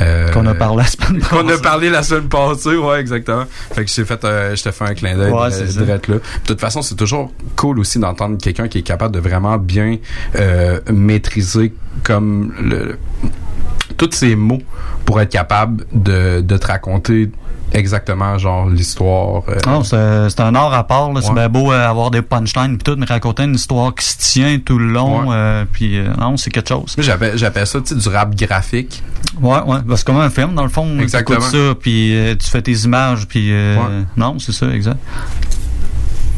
Euh, 0.00 0.30
Qu'on 0.32 0.46
a 0.46 0.54
parlé 0.54 0.78
la 0.78 0.86
semaine 0.86 1.20
qu'on 1.30 1.46
a 1.46 1.50
passée. 1.50 1.62
parlé 1.62 1.90
la 1.90 2.02
semaine 2.02 2.28
passée, 2.28 2.76
ouais, 2.76 2.98
exactement. 2.98 3.44
Fait 3.74 3.84
que 3.84 3.90
j'ai 3.90 4.06
fait, 4.06 4.24
euh, 4.24 4.56
je 4.56 4.62
te 4.62 4.70
fais 4.70 4.84
un 4.86 4.94
clin 4.94 5.18
d'œil 5.18 5.30
Ouais, 5.30 5.52
euh, 5.52 5.66
direct 5.66 6.08
là. 6.08 6.14
De 6.14 6.20
toute 6.46 6.60
façon, 6.60 6.80
c'est 6.80 6.94
toujours 6.94 7.30
cool 7.56 7.78
aussi 7.78 7.98
d'entendre 7.98 8.38
quelqu'un 8.38 8.68
qui 8.68 8.78
est 8.78 8.82
capable 8.82 9.14
de 9.14 9.20
vraiment 9.20 9.58
bien 9.58 9.98
euh, 10.36 10.80
maîtriser 10.90 11.74
comme 12.04 12.54
le 12.58 12.96
tous 14.06 14.16
ces 14.16 14.34
mots 14.36 14.62
pour 15.04 15.20
être 15.20 15.30
capable 15.30 15.84
de, 15.92 16.40
de 16.40 16.56
te 16.56 16.66
raconter 16.66 17.30
exactement 17.72 18.36
genre 18.38 18.68
l'histoire. 18.68 19.42
euh, 19.48 19.56
Non, 19.66 19.82
c'est 19.82 20.40
un 20.40 20.54
art 20.54 20.74
à 20.74 20.84
part. 20.86 21.10
C'est 21.22 21.32
bien 21.32 21.48
beau 21.48 21.72
euh, 21.72 21.88
avoir 21.88 22.10
des 22.10 22.20
punchlines 22.22 22.76
puis 22.76 22.84
tout, 22.84 22.96
mais 22.98 23.06
raconter 23.06 23.44
une 23.44 23.54
histoire 23.54 23.94
qui 23.94 24.04
se 24.04 24.18
tient 24.18 24.58
tout 24.58 24.78
le 24.78 24.86
long, 24.92 25.28
Ouais. 25.28 25.34
euh, 25.36 25.64
puis 25.72 25.98
euh, 25.98 26.12
non, 26.18 26.36
c'est 26.36 26.50
quelque 26.50 26.68
chose. 26.68 26.94
j'appelle, 26.98 27.66
ça 27.66 27.80
du 27.80 28.08
rap 28.08 28.34
graphique. 28.34 29.02
Ouais, 29.40 29.60
ouais. 29.66 29.78
Ben, 29.84 29.96
c'est 29.96 30.04
comme 30.06 30.18
un 30.20 30.30
film, 30.30 30.54
dans 30.54 30.64
le 30.64 30.68
fond. 30.68 30.98
Exactement. 30.98 31.38
Tu 31.50 31.56
ça, 31.56 31.74
puis 31.80 32.14
tu 32.38 32.50
fais 32.50 32.60
tes 32.62 32.72
images, 32.84 33.26
puis... 33.26 33.50
Ouais. 33.52 33.78
Non, 34.16 34.38
c'est 34.38 34.52
ça, 34.52 34.68
exact. 34.70 34.98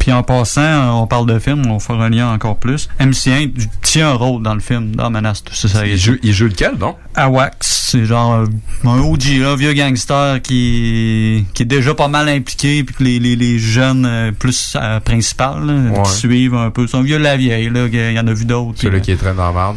Puis 0.05 0.11
en 0.13 0.21
passant, 0.21 0.61
euh, 0.61 0.89
on 0.91 1.07
parle 1.07 1.25
de 1.25 1.39
film, 1.39 1.63
on 1.65 1.77
va 1.77 1.79
faire 1.79 1.99
un 1.99 2.11
lien 2.11 2.31
encore 2.31 2.57
plus. 2.57 2.89
MC1 2.99 3.51
tient 3.81 4.09
un 4.11 4.13
rôle 4.13 4.43
dans 4.43 4.53
le 4.53 4.59
film, 4.59 4.95
dans 4.95 5.09
Menace. 5.09 5.43
C'est 5.51 5.67
ça. 5.67 5.83
Il 5.87 5.97
joue, 5.97 6.17
il 6.21 6.31
joue 6.31 6.45
lequel, 6.45 6.77
donc? 6.77 6.95
Awax, 7.15 7.87
c'est 7.91 8.05
genre 8.05 8.33
euh, 8.35 8.45
un 8.83 8.99
OG, 8.99 9.39
là, 9.39 9.55
vieux 9.55 9.73
gangster 9.73 10.43
qui, 10.43 11.47
qui 11.55 11.63
est 11.63 11.65
déjà 11.65 11.95
pas 11.95 12.07
mal 12.07 12.29
impliqué, 12.29 12.83
puis 12.83 12.93
que 12.93 13.03
les, 13.03 13.17
les, 13.17 13.35
les 13.35 13.57
jeunes 13.57 14.05
euh, 14.05 14.31
plus 14.31 14.77
euh, 14.79 14.99
principales 14.99 15.65
là, 15.65 15.73
Ouais. 15.73 16.03
qui 16.03 16.11
suivent 16.11 16.53
un 16.53 16.69
peu. 16.69 16.85
C'est 16.85 16.97
un 16.97 17.01
vieux 17.01 17.17
de 17.17 17.23
la 17.23 17.35
vieille, 17.35 17.71
là, 17.71 17.87
il 17.91 18.11
y 18.13 18.19
en 18.19 18.27
a 18.27 18.33
vu 18.33 18.45
d'autres. 18.45 18.79
Celui 18.81 18.97
puis, 18.97 19.01
qui 19.05 19.11
est 19.13 19.15
très 19.17 19.33
dans 19.33 19.47
la 19.47 19.53
merde. 19.53 19.75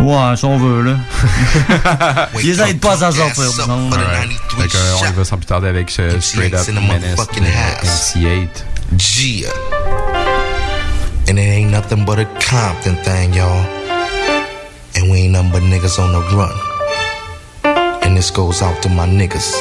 euh, 0.00 0.04
Ouais, 0.30 0.36
si 0.36 0.44
on 0.44 0.58
veut, 0.58 0.82
là. 0.82 0.96
Ils 2.42 2.60
aident 2.60 2.80
pas 2.80 2.94
à 2.94 2.96
s'en 2.96 3.12
sortir, 3.12 3.44
disons. 3.44 3.90
Fait 3.92 4.78
on 5.04 5.08
y 5.08 5.12
va 5.14 5.24
sans 5.24 5.36
plus 5.36 5.46
tarder 5.46 5.68
avec 5.68 5.94
euh, 6.00 6.18
Straight 6.20 6.52
Up 6.52 6.66
Menace. 6.68 7.28
MC8. 7.84 8.48
Gia. 8.96 9.52
And 11.28 11.38
it 11.38 11.42
ain't 11.42 11.70
nothing 11.70 12.04
but 12.04 12.18
a 12.18 12.24
Compton 12.40 12.96
thing, 13.04 13.34
y'all. 13.34 13.64
And 14.96 15.10
we 15.10 15.18
ain't 15.18 15.32
nothing 15.32 15.52
but 15.52 15.62
niggas 15.62 15.98
on 15.98 16.12
the 16.12 16.20
run. 16.36 16.56
And 18.02 18.16
this 18.16 18.30
goes 18.30 18.62
out 18.62 18.82
to 18.82 18.88
my 18.88 19.06
niggas. 19.06 19.52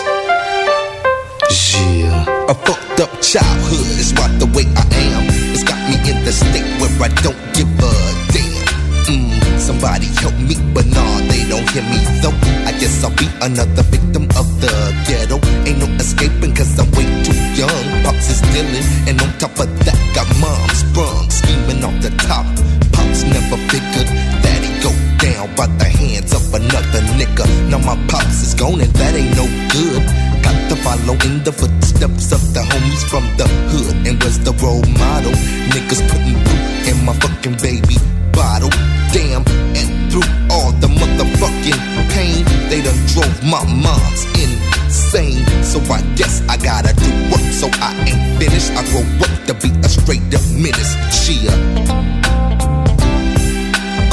Yeah. 1.78 2.26
A 2.50 2.54
fucked 2.54 3.00
up 3.02 3.22
childhood 3.22 3.88
is 4.00 4.14
right 4.14 4.32
the 4.40 4.46
way 4.56 4.64
I 4.76 4.88
am. 5.12 5.26
It's 5.54 5.64
got 5.64 5.78
me 5.90 5.96
in 6.10 6.24
the 6.24 6.32
state 6.32 6.64
where 6.80 6.90
I 7.04 7.10
don't 7.22 7.38
give 7.54 7.68
a 7.80 7.92
damn. 8.32 8.66
Mm, 9.08 9.47
somebody 9.68 10.08
help 10.24 10.38
me, 10.40 10.56
but 10.74 10.88
nah, 10.96 11.20
they 11.28 11.44
don't 11.52 11.68
hear 11.76 11.84
me 11.84 12.00
though. 12.24 12.32
I 12.64 12.72
guess 12.80 13.04
I'll 13.04 13.12
be 13.20 13.28
another 13.44 13.84
victim 13.92 14.24
of 14.40 14.48
the 14.64 14.72
ghetto. 15.04 15.44
Ain't 15.68 15.80
no 15.84 15.88
escaping 16.00 16.56
cause 16.56 16.72
I'm 16.80 16.88
way 16.96 17.04
too 17.28 17.36
young. 17.60 17.86
Pops 18.08 18.32
is 18.32 18.40
dealing, 18.56 18.88
and 19.12 19.20
on 19.20 19.30
top 19.44 19.60
of 19.60 19.68
that, 19.84 20.00
got 20.16 20.28
mom 20.40 20.70
sprung, 20.72 21.28
scheming 21.30 21.84
off 21.84 21.98
the 22.00 22.12
top. 22.24 22.48
Pops 22.96 23.28
never 23.28 23.60
figured 23.68 24.10
that 24.40 24.60
he 24.64 24.72
go 24.80 24.92
down 25.20 25.52
by 25.60 25.68
the 25.82 25.90
hands 26.00 26.32
of 26.32 26.48
another 26.56 27.02
nigga. 27.20 27.46
Now 27.68 27.84
my 27.84 28.00
pops 28.08 28.40
is 28.48 28.54
gone, 28.56 28.80
and 28.80 28.94
that 28.96 29.14
ain't 29.20 29.36
no 29.36 29.46
good. 29.76 30.04
Got 30.48 30.58
to 30.72 30.76
follow 30.80 31.20
in 31.28 31.44
the 31.44 31.52
footsteps 31.52 32.32
of 32.32 32.42
the 32.56 32.64
homies 32.72 33.04
from 33.12 33.26
the 33.36 33.48
hood. 33.68 33.96
And 34.08 34.16
was 34.24 34.40
the 34.48 34.54
role 34.64 34.88
model. 34.96 35.36
Niggas 35.76 36.02
putting 36.08 36.40
in 36.88 36.98
my 37.04 37.14
fucking 37.20 37.58
baby 37.60 38.00
bottle. 38.32 38.72
Damn, 39.18 39.42
and 39.74 40.12
through 40.12 40.30
all 40.52 40.72
the 40.74 40.86
motherfucking 40.86 41.82
pain, 42.14 42.46
they 42.70 42.84
done 42.84 42.96
drove 43.08 43.44
my 43.44 43.66
mom's 43.66 44.26
insane. 44.38 45.44
So 45.64 45.80
I 45.92 46.04
guess 46.16 46.48
I 46.48 46.56
gotta 46.58 46.94
do 46.94 47.10
work, 47.32 47.42
so 47.52 47.68
I 47.82 47.96
ain't 48.06 48.38
finished. 48.38 48.70
I 48.74 48.86
grow 48.92 49.02
up 49.26 49.34
to 49.48 49.56
be 49.56 49.74
a 49.80 49.90
straight 49.90 50.22
up 50.36 50.46
menace. 50.54 50.94
Chia. 51.10 51.50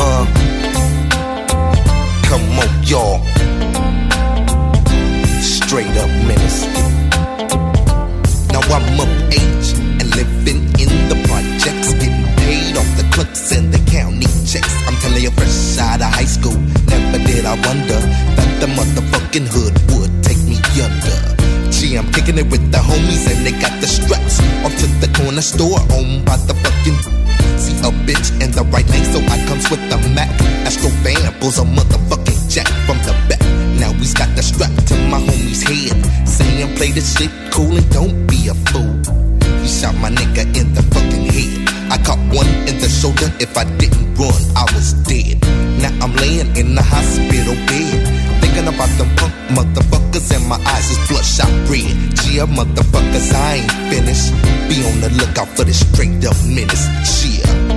Uh, 0.01 0.25
come 2.25 2.59
on, 2.65 2.73
y'all. 2.89 3.21
Straight 5.43 5.95
up 6.01 6.09
menace. 6.25 6.65
Now 8.55 8.63
I'm 8.73 9.01
of 9.05 9.11
age 9.29 9.69
and 10.01 10.17
living 10.17 10.65
in 10.81 10.91
the 11.11 11.23
projects, 11.29 11.93
getting 11.93 12.25
paid 12.39 12.79
off 12.79 12.89
the 12.97 13.07
clerks 13.13 13.53
and 13.53 13.71
the 13.71 13.91
county 13.91 14.44
high 16.15 16.31
school, 16.31 16.55
never 16.87 17.19
did 17.27 17.45
I 17.45 17.59
wonder 17.67 17.99
that 18.39 18.51
the 18.63 18.69
motherfucking 18.79 19.51
hood 19.51 19.75
would 19.91 20.13
take 20.23 20.39
me 20.47 20.57
under. 20.79 21.19
Gee, 21.75 21.99
I'm 21.99 22.07
kicking 22.15 22.39
it 22.39 22.47
with 22.47 22.63
the 22.71 22.79
homies 22.79 23.27
and 23.27 23.45
they 23.45 23.51
got 23.59 23.75
the 23.83 23.89
straps 23.91 24.39
off 24.63 24.75
to 24.79 24.87
the 25.03 25.11
corner 25.19 25.43
store 25.43 25.83
owned 25.91 26.25
by 26.25 26.39
the 26.47 26.55
fucking. 26.55 26.99
See 27.59 27.75
a 27.83 27.91
bitch 28.07 28.31
in 28.39 28.55
the 28.55 28.63
right 28.71 28.87
lane, 28.89 29.05
so 29.11 29.19
I 29.27 29.43
comes 29.51 29.67
with 29.71 29.83
the 29.91 29.99
Mac. 30.15 30.31
Astro 30.63 30.91
Van 31.03 31.35
pulls 31.41 31.59
a 31.59 31.67
motherfucking 31.67 32.41
jack 32.49 32.71
from 32.87 32.99
the 33.03 33.13
back. 33.29 33.43
Now 33.83 33.91
we's 33.99 34.15
got 34.15 34.31
the 34.37 34.43
strap 34.43 34.71
to 34.71 34.95
my 35.11 35.19
homie's 35.19 35.67
head, 35.67 35.99
saying 36.29 36.77
play 36.77 36.93
this 36.93 37.19
shit 37.19 37.33
cool 37.51 37.75
and 37.75 37.91
don't 37.91 38.27
be 38.31 38.49
a 38.49 38.55
fool. 38.71 38.95
He 39.61 39.69
shot 39.69 39.95
my 39.99 40.11
nigga 40.11 40.47
in 40.55 40.75
the 40.75 40.83
fucking 40.95 41.27
head. 41.27 41.64
I 41.95 41.99
caught 42.03 42.19
one 42.35 42.51
in 42.67 42.77
the 42.83 42.91
shoulder. 42.91 43.31
If 43.39 43.57
I 43.57 43.63
didn't 43.79 44.19
run, 44.19 44.35
I 44.59 44.67
was 44.75 44.95
dead. 45.07 45.39
Now 45.79 45.95
I'm 46.03 46.13
laying 46.17 46.51
in 46.57 46.75
the 46.75 46.83
hospital 46.83 47.55
bed. 47.71 48.03
Thinking 48.43 48.67
about 48.67 48.91
them 48.99 49.15
punk 49.15 49.33
motherfuckers 49.55 50.35
and 50.35 50.45
my 50.49 50.59
eyes 50.75 50.91
is 50.91 50.99
bloodshot 51.07 51.53
red. 51.71 51.95
Yeah, 52.27 52.51
motherfuckers, 52.51 53.33
I 53.33 53.63
ain't 53.63 53.73
finished. 53.95 54.35
Be 54.67 54.83
on 54.91 55.07
the 55.07 55.11
lookout 55.23 55.47
for 55.55 55.63
this 55.63 55.87
straight 55.87 56.19
up 56.27 56.35
menace. 56.45 56.83
Yeah. 57.23 57.74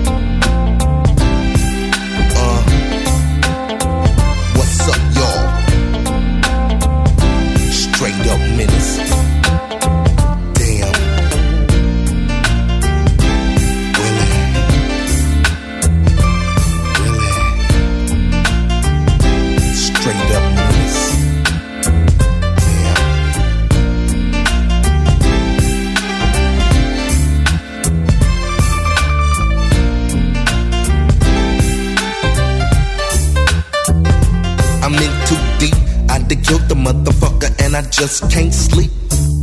And 37.67 37.75
I 37.75 37.81
just 37.89 38.31
can't 38.31 38.53
sleep. 38.53 38.91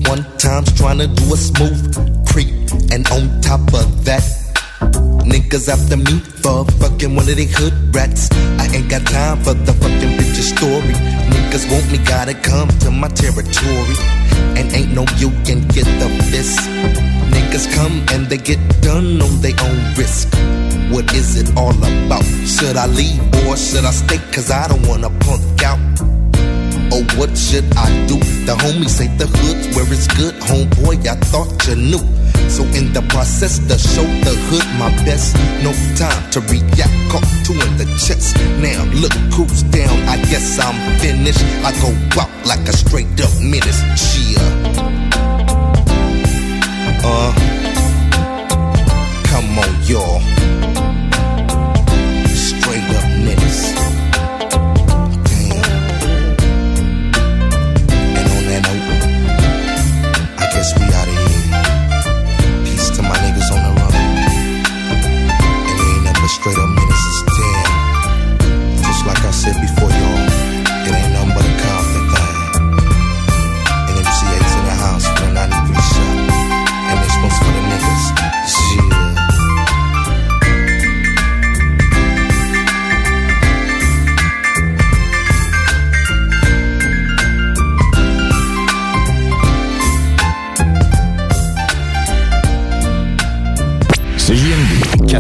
One 0.08 0.24
time's 0.38 0.72
trying 0.72 0.96
to 0.96 1.06
do 1.06 1.24
a 1.34 1.36
smooth 1.36 1.84
creep, 2.26 2.48
and 2.90 3.06
on 3.12 3.40
top 3.42 3.60
of 3.74 4.04
that, 4.06 4.24
niggas 5.28 5.68
after 5.68 5.98
me 5.98 6.20
for 6.40 6.64
fucking 6.80 7.14
one 7.14 7.28
of 7.28 7.36
they 7.36 7.44
hood 7.44 7.74
rats. 7.94 8.32
I 8.32 8.66
ain't 8.74 8.88
got 8.88 9.04
time 9.06 9.44
for 9.44 9.52
the 9.52 9.74
fucking 9.74 10.16
bitch's 10.16 10.48
story. 10.56 10.94
Niggas 11.36 11.70
want 11.70 11.84
me, 11.92 11.98
gotta 11.98 12.32
come 12.32 12.68
to 12.84 12.90
my 12.90 13.08
territory, 13.08 13.96
and 14.56 14.72
ain't 14.72 14.92
no 14.92 15.04
you 15.20 15.28
can 15.44 15.60
get 15.68 15.84
the 16.00 16.08
fist. 16.32 16.60
Niggas 17.28 17.68
come 17.76 18.06
and 18.12 18.24
they 18.26 18.38
get 18.38 18.58
done 18.80 19.20
on 19.20 19.40
their 19.42 19.56
own 19.60 19.94
risk. 20.00 20.32
What 20.88 21.12
is 21.12 21.36
it 21.36 21.54
all 21.58 21.76
about? 21.76 22.24
Should 22.48 22.78
I 22.78 22.86
leave 22.86 23.20
or 23.44 23.56
should 23.58 23.84
I 23.84 23.90
stay? 23.90 24.18
Cause 24.32 24.50
I 24.50 24.66
don't 24.68 24.86
wanna 24.88 25.10
punk 25.20 25.62
out. 25.62 26.13
What 27.16 27.38
should 27.38 27.64
I 27.76 27.88
do? 28.06 28.18
The 28.44 28.54
homies 28.58 28.90
say 28.90 29.06
the 29.16 29.26
hood's 29.26 29.76
where 29.76 29.86
it's 29.92 30.08
good, 30.18 30.34
homeboy. 30.42 31.06
I 31.06 31.14
thought 31.30 31.66
you 31.68 31.76
knew. 31.76 32.02
So 32.50 32.64
in 32.74 32.92
the 32.92 33.02
process 33.08 33.58
to 33.58 33.78
show 33.78 34.02
the 34.26 34.34
hood 34.50 34.66
my 34.78 34.90
best, 35.04 35.36
no 35.62 35.72
time 35.94 36.30
to 36.32 36.40
react. 36.50 36.92
Caught 37.10 37.26
two 37.46 37.54
in 37.54 37.78
the 37.78 37.86
chest. 38.02 38.36
Now 38.58 38.82
look 38.98 39.12
who's 39.32 39.62
down. 39.70 39.96
I 40.08 40.16
guess 40.26 40.58
I'm 40.58 40.74
finished. 40.98 41.40
I 41.62 41.70
go 41.80 41.94
out 42.20 42.30
like 42.46 42.66
a 42.68 42.72
straight 42.72 43.06
up 43.22 43.30
menace. 43.40 43.80
Cheer. 43.94 44.42
Uh, 47.06 47.32
come 49.30 49.58
on, 49.58 49.82
y'all. 49.86 50.93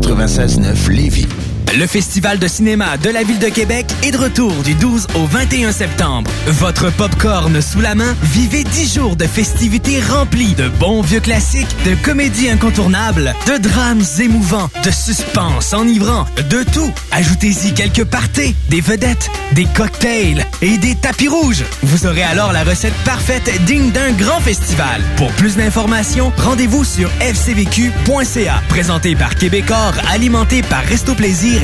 96.9 0.00 0.90
Lévis. 0.90 1.28
Le 1.76 1.88
Festival 1.88 2.38
de 2.38 2.46
cinéma 2.46 2.96
de 2.98 3.10
la 3.10 3.24
ville 3.24 3.40
de 3.40 3.48
Québec 3.48 3.86
est 4.04 4.12
de 4.12 4.16
retour 4.16 4.52
du 4.62 4.74
12 4.74 5.08
au 5.16 5.26
21 5.26 5.72
septembre. 5.72 6.30
Votre 6.46 6.92
popcorn 6.92 7.60
sous 7.60 7.80
la 7.80 7.96
main, 7.96 8.14
vivez 8.22 8.62
10 8.62 8.94
jours 8.94 9.16
de 9.16 9.24
festivités 9.24 10.00
remplies 10.00 10.54
de 10.54 10.68
bons 10.68 11.02
vieux 11.02 11.18
classiques, 11.18 11.74
de 11.84 11.96
comédies 11.96 12.48
incontournables, 12.48 13.34
de 13.48 13.56
drames 13.58 14.04
émouvants, 14.20 14.70
de 14.84 14.90
suspense 14.92 15.72
enivrant, 15.72 16.26
de 16.48 16.62
tout. 16.62 16.92
Ajoutez-y 17.10 17.74
quelques 17.74 18.04
parties, 18.04 18.54
des 18.68 18.80
vedettes, 18.80 19.28
des 19.52 19.66
cocktails 19.66 20.46
et 20.62 20.78
des 20.78 20.94
tapis 20.94 21.28
rouges. 21.28 21.64
Vous 21.82 22.06
aurez 22.06 22.22
alors 22.22 22.52
la 22.52 22.62
recette 22.62 22.94
parfaite 23.04 23.50
digne 23.64 23.90
d'un 23.90 24.12
grand 24.12 24.38
festival. 24.40 25.02
Pour 25.16 25.32
plus 25.32 25.56
d'informations, 25.56 26.32
rendez-vous 26.36 26.84
sur 26.84 27.10
fcvq.ca. 27.18 28.62
Présenté 28.68 29.16
par 29.16 29.34
Québecor, 29.34 29.94
alimenté 30.12 30.62
par 30.62 30.84
Resto 30.84 31.14
Plaisir 31.16 31.63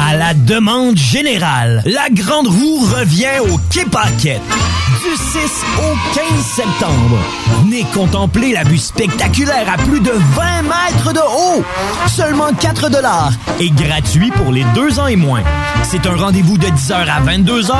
À 0.00 0.16
la 0.16 0.32
demande 0.32 0.96
générale, 0.96 1.82
la 1.84 2.08
Grande 2.10 2.46
Roue 2.46 2.78
revient 2.84 3.40
au 3.40 3.58
Quai. 3.68 3.84
Du 3.84 5.16
6 5.16 5.38
au 5.78 6.14
15 6.14 6.44
septembre. 6.44 7.18
Venez 7.62 7.84
contempler 7.92 8.52
la 8.52 8.62
vue 8.62 8.78
spectaculaire 8.78 9.66
à 9.72 9.76
plus 9.76 10.00
de 10.00 10.10
20 10.10 10.62
mètres 10.62 11.12
de 11.12 11.18
haut. 11.18 11.64
Seulement 12.06 12.52
4 12.52 12.90
dollars 12.90 13.32
et 13.60 13.70
gratuit 13.70 14.30
pour 14.30 14.52
les 14.52 14.64
deux 14.74 15.00
ans 15.00 15.08
et 15.08 15.16
moins. 15.16 15.42
C'est 15.82 16.06
un 16.06 16.16
rendez-vous 16.16 16.58
de 16.58 16.66
10h 16.66 16.94
à 16.94 17.20
22h 17.20 17.74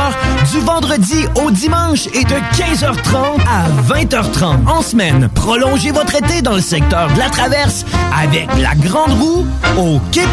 du 0.53 0.61
vendredi 0.61 1.25
au 1.37 1.51
dimanche 1.51 2.07
et 2.15 2.25
de 2.25 2.35
15h30 2.57 3.41
à 3.49 3.95
20h30 3.95 4.69
en 4.69 4.83
semaine. 4.83 5.29
Prolongez 5.35 5.93
votre 5.93 6.17
été 6.17 6.43
dans 6.43 6.55
le 6.55 6.61
secteur 6.61 7.13
de 7.13 7.19
la 7.19 7.31
Traverse 7.31 7.85
avec 8.17 8.49
la 8.61 8.75
Grande 8.75 9.13
Roue 9.13 9.47
au 9.77 10.01
Quai. 10.11 10.27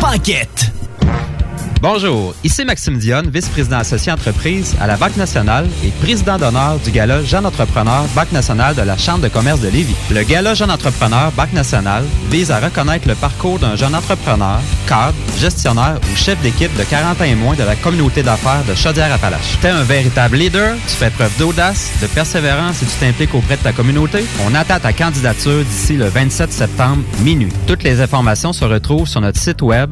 Bonjour, 1.81 2.33
ici 2.43 2.63
Maxime 2.63 2.97
Dionne, 2.97 3.29
vice-président 3.29 3.77
associé 3.77 4.11
entreprise 4.11 4.75
à 4.79 4.87
la 4.87 4.95
Banque 4.95 5.17
nationale 5.17 5.67
et 5.83 5.89
président 6.01 6.37
d'honneur 6.37 6.79
du 6.79 6.89
Gala 6.89 7.21
Jeune 7.21 7.45
Entrepreneur 7.45 8.05
Banque 8.15 8.31
nationale 8.31 8.75
de 8.75 8.81
la 8.81 8.97
Chambre 8.97 9.19
de 9.19 9.27
commerce 9.27 9.59
de 9.59 9.67
Lévis. 9.67 9.95
Le 10.09 10.23
Gala 10.23 10.53
Jeune 10.53 10.71
Entrepreneur 10.71 11.31
Banque 11.33 11.53
nationale 11.53 12.05
vise 12.31 12.49
à 12.49 12.59
reconnaître 12.59 13.07
le 13.07 13.13
parcours 13.15 13.59
d'un 13.59 13.75
jeune 13.75 13.93
entrepreneur, 13.93 14.59
cadre, 14.87 15.13
gestionnaire 15.37 15.99
ou 16.11 16.15
chef 16.15 16.41
d'équipe 16.41 16.75
de 16.77 16.83
40 16.83 17.21
ans 17.21 17.25
et 17.25 17.35
moins 17.35 17.55
de 17.55 17.63
la 17.63 17.75
communauté 17.75 18.23
d'affaires 18.23 18.63
de 18.67 18.73
Chaudière-Appalaches. 18.73 19.59
T'es 19.61 19.69
un 19.69 19.83
véritable 19.83 20.37
leader, 20.37 20.75
tu 20.87 20.95
fais 20.95 21.09
preuve 21.09 21.37
d'audace, 21.37 21.91
de 22.01 22.07
persévérance 22.07 22.81
et 22.81 22.85
tu 22.85 22.95
t'impliques 22.99 23.35
auprès 23.35 23.57
de 23.57 23.61
ta 23.63 23.73
communauté? 23.73 24.25
On 24.47 24.55
attend 24.55 24.79
ta 24.79 24.93
candidature 24.93 25.63
d'ici 25.63 25.97
le 25.97 26.05
27 26.05 26.51
septembre 26.51 27.03
minuit. 27.19 27.51
Toutes 27.67 27.83
les 27.83 27.99
informations 27.99 28.53
se 28.53 28.63
retrouvent 28.63 29.07
sur 29.07 29.21
notre 29.21 29.39
site 29.39 29.61
web 29.61 29.91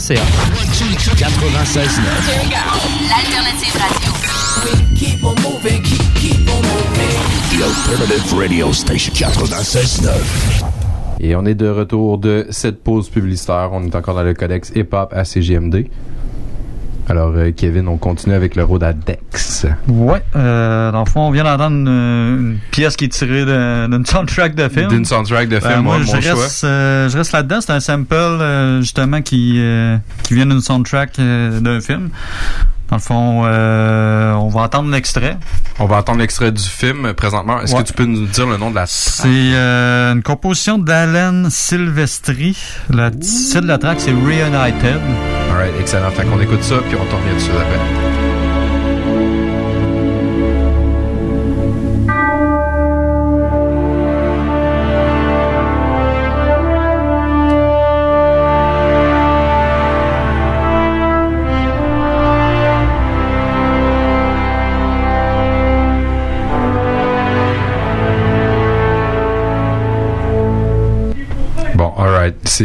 gala-jeuneentrepreneur.ca. 0.00 0.24
96.9. 1.16 2.00
L'alternative 3.08 3.76
radio. 3.76 4.10
The 7.50 7.62
Alternative 7.62 8.38
Radio 8.38 8.72
Station 8.72 9.12
96.9. 9.12 10.64
Et 11.20 11.36
on 11.36 11.44
est 11.44 11.54
de 11.54 11.68
retour 11.68 12.16
de 12.16 12.46
cette 12.48 12.82
pause 12.82 13.10
publicitaire. 13.10 13.68
On 13.72 13.84
est 13.84 13.94
encore 13.94 14.14
dans 14.14 14.22
le 14.22 14.32
codex 14.32 14.72
hip-hop 14.74 15.12
à 15.12 15.24
CGMD. 15.24 15.86
Alors, 17.08 17.32
euh, 17.34 17.50
Kevin, 17.56 17.88
on 17.88 17.96
continue 17.96 18.34
avec 18.34 18.54
le 18.54 18.62
road 18.64 18.82
à 18.84 18.92
Dex. 18.92 19.66
Ouais, 19.88 20.22
euh, 20.36 20.92
dans 20.92 21.00
le 21.00 21.10
fond, 21.10 21.22
on 21.22 21.30
vient 21.30 21.44
d'entendre 21.44 21.76
une, 21.76 21.88
une 21.88 22.58
pièce 22.70 22.96
qui 22.96 23.06
est 23.06 23.08
tirée 23.08 23.44
d'une 23.44 24.06
soundtrack 24.06 24.54
de 24.54 24.68
film. 24.68 24.88
D'une 24.88 25.04
soundtrack 25.04 25.48
de 25.48 25.58
Ben, 25.58 25.70
film, 25.70 25.82
moi, 25.82 25.96
ouais, 25.98 26.04
je 26.04 26.14
mon 26.14 26.20
choix. 26.20 26.42
reste, 26.42 26.64
euh, 26.64 27.08
je 27.08 27.16
reste 27.18 27.32
là-dedans. 27.32 27.60
C'est 27.60 27.72
un 27.72 27.80
sample, 27.80 28.14
euh, 28.14 28.80
justement, 28.80 29.22
qui, 29.22 29.56
euh, 29.58 29.96
qui 30.22 30.34
vient 30.34 30.46
d'une 30.46 30.60
soundtrack 30.60 31.18
euh, 31.18 31.58
d'un 31.60 31.80
film. 31.80 32.10
Dans 32.90 32.96
le 32.96 33.02
fond, 33.02 33.42
euh, 33.44 34.32
on 34.34 34.48
va 34.48 34.62
entendre 34.62 34.90
l'extrait. 34.90 35.36
On 35.78 35.86
va 35.86 35.98
entendre 35.98 36.18
l'extrait 36.18 36.50
du 36.50 36.62
film 36.62 37.06
euh, 37.06 37.12
présentement. 37.14 37.60
Est-ce 37.60 37.74
Ouais. 37.74 37.82
que 37.82 37.86
tu 37.86 37.92
peux 37.92 38.04
nous 38.04 38.26
dire 38.26 38.46
le 38.48 38.56
nom 38.56 38.70
de 38.70 38.74
la 38.74 38.86
C'est 38.86 39.28
euh, 39.28 40.12
une 40.12 40.22
composition 40.22 40.76
d'Alan 40.76 41.44
Silvestri. 41.50 42.56
Le 42.90 43.10
titre 43.10 43.60
de 43.60 43.66
la 43.68 43.78
track, 43.78 44.00
c'est 44.00 44.10
Reunited. 44.10 45.00
Alright, 45.60 45.78
excellent. 45.78 46.10
Fait 46.10 46.24
qu'on 46.24 46.40
écoute 46.40 46.62
ça, 46.62 46.78
puis 46.88 46.96
on 46.96 47.04
t'en 47.04 47.18
revient 47.18 47.34
dessus 47.34 47.50
après. 47.50 48.19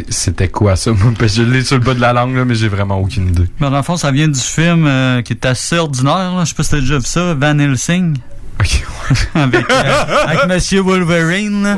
C'était 0.09 0.47
quoi 0.49 0.75
ça? 0.75 0.91
Je 1.27 1.41
l'ai 1.43 1.63
sur 1.63 1.77
le 1.77 1.83
bas 1.83 1.93
de 1.93 2.01
la 2.01 2.13
langue, 2.13 2.35
là, 2.35 2.45
mais 2.45 2.55
j'ai 2.55 2.67
vraiment 2.67 2.97
aucune 2.99 3.29
idée. 3.29 3.47
Mais 3.59 3.69
dans 3.69 3.77
le 3.77 3.83
fond, 3.83 3.97
ça 3.97 4.11
vient 4.11 4.27
du 4.27 4.39
film 4.39 4.85
euh, 4.87 5.21
qui 5.21 5.33
est 5.33 5.45
assez 5.45 5.77
ordinaire. 5.77 6.35
là. 6.35 6.41
Je 6.43 6.49
sais 6.49 6.55
pas 6.55 6.63
si 6.63 6.69
t'as 6.71 6.79
déjà 6.79 6.97
vu 6.97 7.05
ça, 7.05 7.33
Van 7.33 7.57
Helsing. 7.59 8.17
avec, 9.35 9.69
euh, 9.69 10.25
avec 10.25 10.47
Monsieur 10.47 10.79
Wolverine. 10.79 11.77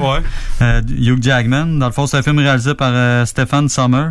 Euh, 0.62 0.82
Hugh 0.88 1.24
Jackman. 1.24 1.80
Dans 1.80 1.88
le 1.88 1.92
fond, 1.92 2.06
c'est 2.06 2.18
un 2.18 2.22
film 2.22 2.38
réalisé 2.38 2.76
par 2.76 2.92
euh, 2.94 3.26
Stephen 3.26 3.68
Sommer. 3.68 4.10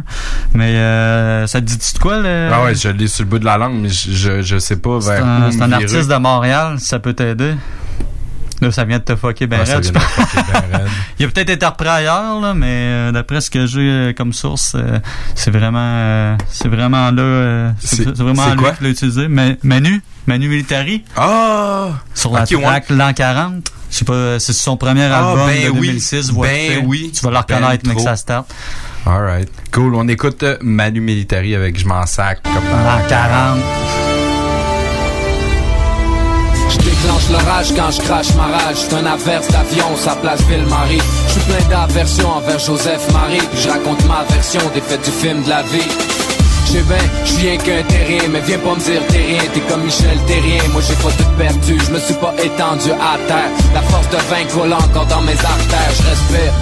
Mais 0.53 0.75
euh, 0.75 1.47
ça 1.47 1.61
te 1.61 1.67
dit-tu 1.67 1.95
de 1.95 1.99
quoi? 1.99 2.19
Le... 2.19 2.51
Ah 2.53 2.65
ouais, 2.65 2.75
je 2.75 2.89
l'ai 2.89 3.07
sur 3.07 3.25
le 3.25 3.31
bout 3.31 3.39
de 3.39 3.45
la 3.45 3.57
langue, 3.57 3.81
mais 3.81 3.89
je, 3.89 4.11
je, 4.11 4.43
je 4.43 4.59
sais 4.59 4.77
pas 4.77 5.01
C'est 5.01 5.19
un, 5.19 5.49
où 5.51 5.63
un 5.63 5.73
artiste 5.73 6.09
de 6.09 6.17
Montréal, 6.17 6.81
si 6.81 6.87
ça 6.87 6.99
peut 6.99 7.13
t'aider. 7.15 7.55
Là, 8.63 8.71
ça 8.73 8.85
vient 8.85 8.99
de 8.99 9.05
te 9.05 9.15
fucker 9.17 9.47
ben 9.47 9.65
ça 9.67 9.75
raide, 9.75 9.93
de 9.93 9.99
fucker 9.99 10.43
ben 10.53 10.79
raide. 10.79 10.89
Il 11.19 11.27
a 11.27 11.29
peut-être 11.29 11.51
été 11.51 11.67
repris 11.67 11.89
ailleurs, 11.89 12.41
là, 12.41 12.55
mais 12.55 12.67
euh, 12.71 13.13
d'après 13.13 13.41
ce 13.43 13.51
que 13.51 13.67
j'ai 13.67 13.81
euh, 13.81 14.13
comme 14.15 14.33
source, 14.33 14.73
euh, 14.77 14.99
c'est 15.35 15.51
vraiment 15.51 15.79
euh, 15.83 16.37
c'est 16.49 16.69
vraiment 16.69 17.11
là. 17.11 17.23
euh, 17.23 17.71
c'est 17.81 18.07
vraiment 18.17 18.45
c'est 18.49 18.57
lui 18.57 18.65
qui 18.79 18.85
l'a 18.85 18.91
utilisé. 18.91 19.29
Manu, 19.29 20.03
Manu 20.27 20.49
Militari. 20.49 21.05
Ah! 21.17 21.89
Sur 22.15 22.33
la 22.33 22.45
Ok, 22.45 22.51
ouais. 22.53 22.63
track 22.63 22.91
L'an 22.91 23.13
40. 23.13 23.71
Je 23.91 23.97
sais 23.99 24.05
pas, 24.05 24.39
c'est 24.41 24.53
son 24.53 24.77
premier 24.77 25.03
Ah, 25.05 25.19
album 25.31 25.47
ben 25.47 25.65
de 25.65 25.71
oui. 25.79 25.89
2006. 25.89 26.31
voix 26.33 26.47
Ben 26.49 26.83
oui. 26.87 27.13
Tu 27.15 27.21
vas 27.23 27.31
le 27.31 27.35
Ben 27.35 27.41
reconnaître, 27.57 27.85
mais 27.87 27.93
que 27.95 27.99
trop. 27.99 28.07
ça 28.09 28.17
start. 28.17 28.47
Alright. 29.07 29.49
Cool. 29.71 29.95
On 29.95 30.09
écoute 30.09 30.43
euh, 30.43 30.57
Manu 30.63 31.01
Militari 31.01 31.55
avec 31.55 31.79
Je 31.79 31.87
m'en 31.87 32.05
sac 32.07 32.41
L'an 32.45 33.01
40. 33.09 33.59
Déclenche 37.07 37.31
l'orage 37.31 37.73
quand 37.75 37.91
je 37.91 38.01
crache 38.01 38.35
ma 38.35 38.45
rage. 38.45 38.77
C'est 38.77 38.95
un 38.95 39.07
averse 39.07 39.49
d'avion, 39.49 39.97
sa 39.97 40.17
place 40.17 40.41
Ville-Marie. 40.43 41.01
Je 41.27 41.33
suis 41.33 41.41
plein 41.43 41.69
d'aversion 41.69 42.29
envers 42.29 42.59
Joseph 42.59 43.13
Marie. 43.13 43.47
Puis 43.53 43.63
je 43.63 43.69
raconte 43.69 44.05
ma 44.07 44.25
version 44.35 44.61
des 44.75 44.81
faits 44.81 45.05
du 45.05 45.11
film 45.11 45.43
de 45.43 45.49
la 45.49 45.63
vie. 45.63 45.89
Je 46.67 46.73
sais 46.73 46.83
bien, 46.83 46.97
je 47.25 47.37
rien 47.37 47.57
qu'un 47.59 47.83
terrien, 47.85 48.29
mais 48.31 48.41
viens 48.41 48.59
pas 48.59 48.75
me 48.75 48.81
dire 48.81 49.01
t'es 49.09 49.19
rien, 49.19 49.43
t'es 49.55 49.61
comme 49.61 49.85
Michel 49.85 50.19
Terrien. 50.27 50.63
Moi 50.73 50.83
j'ai 50.87 50.95
pas 50.95 51.11
tout 51.11 51.31
perdu, 51.39 51.79
je 51.87 51.91
me 51.93 52.01
suis 52.01 52.15
pas 52.15 52.35
étendu 52.43 52.91
à 52.91 53.17
terre. 53.29 53.51
La 53.73 53.83
force 53.83 54.09
de 54.09 54.17
vaincre 54.29 54.59
roule 54.59 54.73
encore 54.73 55.07
dans 55.07 55.23
mes 55.23 55.39
artères, 55.39 55.93
je 55.97 56.03
respire. 56.11 56.53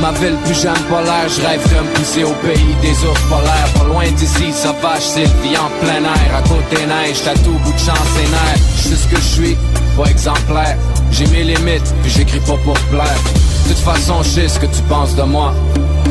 Ma 0.00 0.10
ville 0.12 0.36
plus 0.44 0.62
pas 0.62 1.02
l'air, 1.02 1.28
je 1.28 1.40
rêve 1.46 1.62
de 1.68 1.80
me 1.80 1.94
pousser 1.94 2.24
au 2.24 2.32
pays 2.44 2.74
des 2.80 2.92
ours 3.06 3.20
polaires. 3.28 3.68
Pas 3.74 3.84
loin 3.84 4.10
d'ici, 4.10 4.52
sauvage 4.52 5.02
Sylvie 5.02 5.56
en 5.56 5.70
plein 5.84 6.02
air. 6.02 6.36
À 6.36 6.42
côté 6.42 6.86
neige, 6.86 7.22
t'as 7.24 7.34
tout 7.34 7.58
bout 7.64 7.72
de 7.72 7.78
chance 7.78 7.98
et. 8.20 8.88
Je 8.88 8.96
ce 8.96 9.06
que 9.06 9.16
je 9.16 9.20
suis, 9.20 9.56
pas 9.96 10.10
exemplaire. 10.10 10.76
J'ai 11.10 11.26
mes 11.26 11.44
limites, 11.44 11.94
puis 12.02 12.10
j'écris 12.10 12.40
pas 12.40 12.56
pour 12.64 12.78
plaire. 12.90 13.18
De 13.66 13.72
toute 13.72 13.82
façon, 13.82 14.22
je 14.22 14.48
ce 14.48 14.58
que 14.58 14.66
tu 14.66 14.82
penses 14.88 15.14
de 15.14 15.22
moi. 15.22 15.54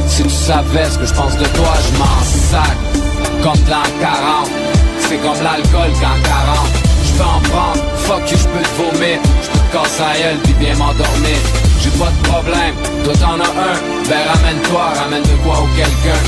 Si 0.08 0.24
tu 0.24 0.30
savais 0.30 0.89
ce 0.89 0.98
que 0.98 1.06
je 1.06 1.13
pense 1.13 1.36
de 1.38 1.46
toi, 1.46 1.74
je 1.86 1.98
m'en 1.98 2.22
sac. 2.52 2.78
Comme 3.44 3.63
de 3.65 3.70
l'an 3.70 3.84
40, 4.00 4.50
c'est 5.00 5.17
comme 5.17 5.44
l'alcool 5.44 5.91
qu'en 6.00 6.17
40. 6.24 6.70
Je 7.06 7.12
peux 7.17 7.24
en 7.24 7.39
prendre, 7.50 7.84
fuck 7.98 8.32
you, 8.32 8.38
je 8.38 8.48
peux 8.48 8.63
te 8.63 8.76
vomir. 8.82 9.20
Je 9.41 9.48
te 9.48 9.74
casser 9.74 10.02
la 10.02 10.20
gueule, 10.20 10.38
puis 10.44 10.54
bien 10.54 10.76
m'endormir. 10.76 11.71
J'ai 11.82 11.89
pas 11.91 12.12
de 12.12 12.28
problème, 12.28 12.76
toi 13.04 13.13
t'en 13.20 13.39
as 13.39 13.50
un, 13.50 13.78
ben 14.08 14.24
ramène-toi, 14.34 14.84
ramène 15.02 15.24
de 15.24 15.36
quoi 15.44 15.62
ou 15.62 15.67
quelqu'un. 15.76 16.22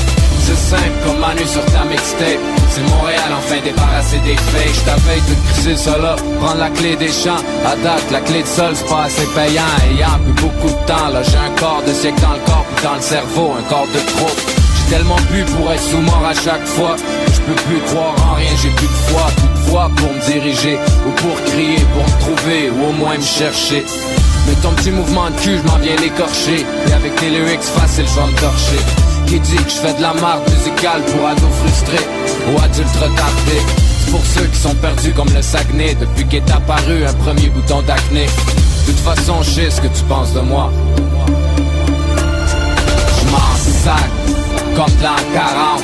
C'est 0.44 0.76
simple 0.76 0.92
comme 1.06 1.18
Manu 1.20 1.46
sur 1.46 1.64
ta 1.66 1.84
mixtape. 1.84 2.38
C'est 2.68 2.82
Montréal 2.82 3.32
enfin 3.38 3.60
débarrassé 3.64 4.18
des 4.18 4.36
fakes 4.36 4.74
J't'avais 4.74 5.20
de 5.20 5.34
crisser 5.48 5.90
là. 6.02 6.16
Prendre 6.38 6.58
la 6.58 6.68
clé 6.68 6.96
des 6.96 7.08
champs. 7.08 7.42
À 7.64 7.76
date 7.76 8.10
la 8.10 8.20
clé 8.20 8.42
de 8.42 8.46
sol 8.46 8.72
c'est 8.74 8.86
pas 8.86 9.04
assez 9.04 9.24
payant. 9.34 9.62
Ayant 9.88 10.18
plus 10.22 10.42
beaucoup 10.42 10.68
de 10.68 10.86
temps 10.86 11.08
Là. 11.08 11.22
J'ai 11.22 11.38
un 11.38 11.54
corps 11.58 11.82
de 11.86 11.94
siècle 11.94 12.20
dans 12.20 12.34
le 12.34 12.40
corps 12.40 12.66
Puis 12.76 12.84
dans 12.84 12.94
le 12.94 13.00
cerveau. 13.00 13.54
Un 13.58 13.62
corps 13.70 13.86
de 13.86 14.00
trop 14.18 14.34
J'ai 14.76 14.96
tellement 14.96 15.20
bu 15.30 15.44
pour 15.44 15.72
être 15.72 15.82
sous-mort 15.82 16.26
à 16.28 16.34
chaque 16.34 16.66
fois. 16.66 16.96
Je 17.32 17.40
peux 17.40 17.62
plus 17.62 17.80
croire 17.86 18.14
en 18.28 18.34
rien 18.34 18.50
J'ai 18.60 18.68
plus 18.70 18.86
de 18.86 18.92
foi, 19.08 19.26
de 19.38 19.70
voix 19.70 19.90
pour 19.96 20.12
me 20.12 20.20
diriger 20.30 20.78
Ou 21.06 21.10
pour 21.22 21.42
crier, 21.44 21.78
pour 21.94 22.04
me 22.04 22.20
trouver 22.20 22.70
Ou 22.70 22.90
au 22.90 22.92
moins 22.92 23.16
me 23.16 23.22
chercher 23.22 23.82
mais 24.46 24.54
ton 24.62 24.70
petit 24.70 24.90
mouvement 24.90 25.30
de 25.30 25.36
cul, 25.36 25.58
je 25.58 25.70
m'en 25.70 25.78
viens 25.78 25.96
l'écorcher. 25.96 26.66
Et 26.88 26.92
avec 26.92 27.14
tes 27.16 27.30
lyrics 27.30 27.62
faciles, 27.62 28.06
je 28.06 28.20
vais 28.20 28.26
me 28.26 28.38
torcher. 28.38 28.80
Qui 29.26 29.40
dit 29.40 29.56
que 29.56 29.70
je 29.70 29.76
fais 29.76 29.94
de 29.94 30.02
la 30.02 30.12
marde 30.14 30.42
musicale 30.50 31.02
pour 31.02 31.26
ados 31.26 31.54
frustrés 31.62 32.06
Ou 32.48 32.62
adultes 32.62 32.96
retardés? 32.96 33.62
C'est 34.04 34.10
pour 34.10 34.24
ceux 34.26 34.46
qui 34.46 34.58
sont 34.58 34.74
perdus 34.74 35.12
comme 35.12 35.32
le 35.34 35.42
Saguenay. 35.42 35.94
Depuis 35.94 36.26
qu'est 36.26 36.50
apparu 36.50 37.04
un 37.06 37.12
premier 37.14 37.48
bouton 37.48 37.82
d'acné. 37.82 38.26
De 38.26 38.92
toute 38.92 39.00
façon, 39.00 39.42
je 39.42 39.50
sais 39.50 39.70
ce 39.70 39.80
que 39.80 39.88
tu 39.88 40.02
penses 40.04 40.32
de 40.34 40.40
moi. 40.40 40.70
Je 43.18 43.30
m'en 43.30 43.54
sac 43.84 44.10
comme 44.76 44.96
de 44.96 45.02
l'an 45.04 45.16
40 45.32 45.82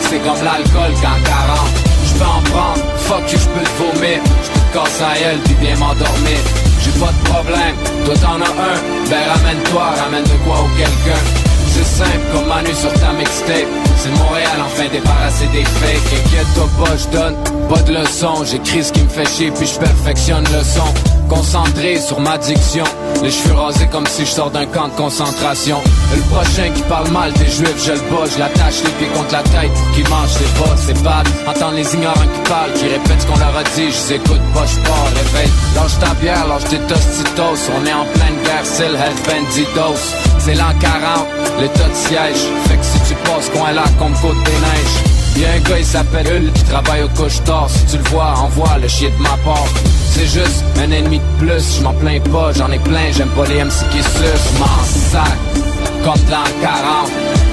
C'est 0.00 0.18
comme 0.18 0.44
l'alcool 0.44 0.92
qu'en 1.00 1.22
40 1.24 1.58
Je 2.06 2.14
peux 2.14 2.24
en 2.24 2.42
prendre, 2.50 2.82
fuck 2.98 3.32
you, 3.32 3.38
je 3.38 3.48
peux 3.48 3.64
te 3.64 3.98
vomir. 3.98 4.20
Je 4.42 4.50
peux 4.50 4.60
te 4.60 4.84
casser 4.84 5.02
à 5.02 5.18
elle, 5.18 5.38
puis 5.40 5.54
bien 5.54 5.76
m'endormir 5.76 6.61
j'ai 6.84 6.90
pas 6.98 7.12
de 7.12 7.28
problème, 7.28 7.76
toi 8.04 8.14
t'en 8.16 8.40
as 8.40 8.50
un, 8.50 9.08
ben 9.08 9.28
ramène-toi, 9.34 9.84
ramène 10.02 10.24
de 10.24 10.36
quoi 10.44 10.62
ou 10.62 10.68
quelqu'un. 10.76 11.51
C'est 11.74 12.04
simple 12.04 12.26
comme 12.32 12.46
Manu 12.46 12.70
sur 12.74 12.92
ta 13.00 13.12
mixtape. 13.12 13.66
C'est 13.96 14.10
Montréal 14.10 14.58
enfin 14.64 14.88
débarrassé 14.92 15.46
des 15.52 15.64
fakes. 15.64 16.20
Inquiète-toi 16.26 16.68
pas, 16.78 16.96
je 16.96 17.08
donne 17.16 17.36
pas 17.68 17.82
de 17.82 17.94
leçons. 17.94 18.44
J'écris 18.44 18.84
ce 18.84 18.92
qui 18.92 19.02
me 19.02 19.08
fait 19.08 19.28
chier 19.28 19.50
puis 19.50 19.66
je 19.66 19.78
perfectionne 19.78 20.44
le 20.52 20.62
son. 20.62 20.92
Concentré 21.28 21.98
sur 21.98 22.20
ma 22.20 22.36
diction. 22.36 22.84
Les 23.22 23.30
cheveux 23.30 23.54
rasés 23.54 23.86
comme 23.86 24.06
si 24.06 24.26
je 24.26 24.30
sors 24.30 24.50
d'un 24.50 24.66
camp 24.66 24.88
de 24.88 24.94
concentration. 24.94 25.78
Le 26.14 26.20
prochain 26.34 26.68
qui 26.74 26.82
parle 26.82 27.08
mal 27.10 27.32
des 27.32 27.48
juifs, 27.48 27.82
je 27.86 27.92
le 27.92 28.00
bats. 28.10 28.28
L'attache 28.38 28.82
les 28.84 28.90
pieds 28.98 29.08
contre 29.16 29.32
la 29.32 29.42
tête 29.42 29.72
pour 29.72 29.94
qu'il 29.94 30.08
mange 30.10 30.28
ses 30.28 30.44
bas 30.60 30.76
C'est 30.76 31.02
bad, 31.02 31.26
entendre 31.48 31.76
les 31.76 31.94
ignorants 31.94 32.28
qui 32.34 32.50
parlent 32.50 32.72
Qui 32.74 32.84
répètent 32.84 33.20
ce 33.20 33.26
qu'on 33.26 33.38
leur 33.38 33.56
a 33.56 33.62
dit, 33.62 33.90
je 33.90 34.12
les 34.12 34.12
écoute 34.14 34.42
pas, 34.52 34.66
je 34.66 34.78
pars, 34.80 35.08
réveille. 35.14 35.52
Lâche 35.74 35.98
ta 36.00 36.12
bière, 36.20 36.46
lâche 36.48 36.64
tes 36.64 36.80
tostitos. 36.80 37.70
On 37.80 37.86
est 37.86 37.94
en 37.94 38.04
pleine 38.04 38.42
guerre, 38.44 38.64
c'est 38.64 38.88
le 38.88 38.96
head 38.96 39.16
bandidos 39.26 40.31
C'est 40.44 40.54
l'an 40.54 40.74
40 40.80 41.28
l'état 41.60 41.88
de 41.88 41.94
siège. 41.94 42.50
Fait 42.66 42.76
que 42.76 42.84
si 42.84 42.98
tu 43.06 43.14
passes 43.22 43.48
coin 43.50 43.70
là 43.70 43.84
comme 43.96 44.12
côte 44.14 44.42
des 44.42 44.50
neiges. 44.50 45.12
Y'a 45.36 45.52
un 45.52 45.60
gars 45.60 45.78
il 45.78 45.84
s'appelle 45.84 46.26
Hull 46.26 46.52
qui 46.52 46.64
travaille 46.64 47.04
au 47.04 47.08
couche-tard 47.10 47.68
Si 47.70 47.86
tu 47.86 47.96
le 47.96 48.02
vois, 48.10 48.34
envoie 48.36 48.76
le 48.82 48.88
chien 48.88 49.10
de 49.16 49.22
ma 49.22 49.36
part. 49.44 49.68
C'est 50.10 50.26
juste 50.26 50.64
un 50.78 50.90
ennemi 50.90 51.20
de 51.20 51.46
plus, 51.46 51.78
je 51.78 51.82
m'en 51.84 51.92
plains 51.94 52.18
pas, 52.18 52.50
j'en 52.52 52.72
ai 52.72 52.80
plein, 52.80 53.12
j'aime 53.12 53.28
pas 53.28 53.46
les 53.46 53.62
MC 53.62 53.88
qui 53.92 54.02
sucent. 54.02 54.58
M'en 54.58 54.82
sac, 55.12 55.38
comme 56.02 56.24
dans 56.28 56.50
40 56.60 57.10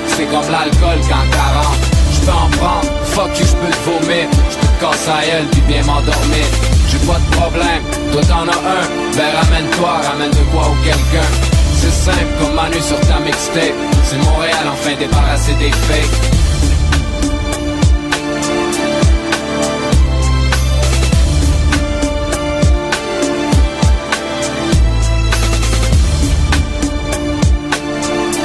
C'est 0.08 0.26
comme 0.26 0.52
l'alcool 0.52 1.00
qu'en 1.08 1.30
40 1.30 1.78
Je 2.12 2.20
peux 2.26 2.32
en 2.32 2.50
prendre, 2.58 2.90
fuck 3.06 3.40
you, 3.40 3.46
je 3.46 3.56
peux 3.56 3.72
te 3.72 3.86
vomir. 3.86 4.26
Je 4.50 4.56
peux 4.58 4.66
te 4.66 4.82
casser 4.82 5.12
à 5.12 5.26
elle, 5.38 5.46
puis 5.46 5.62
bien 5.68 5.84
m'endormir. 5.84 6.48
J'ai 6.90 6.98
pas 7.06 7.20
de 7.20 7.36
problème, 7.38 7.84
toi 8.12 8.22
t'en 8.24 8.48
as 8.48 8.58
un. 8.58 9.16
Ben 9.16 9.30
ramène-toi, 9.44 9.92
ramène 10.10 10.32
de 10.32 10.44
quoi 10.52 10.70
ou 10.70 10.84
quelqu'un 10.84 11.59
c'est 11.80 11.92
simple 12.12 12.34
comme 12.40 12.54
Manu 12.56 12.80
sur 12.82 13.00
ta 13.02 13.20
mixtape 13.20 13.74
C'est 14.04 14.18
Montréal 14.18 14.66
enfin 14.72 14.96
débarrassé 15.00 15.54
des 15.56 15.72
fakes 15.72 16.30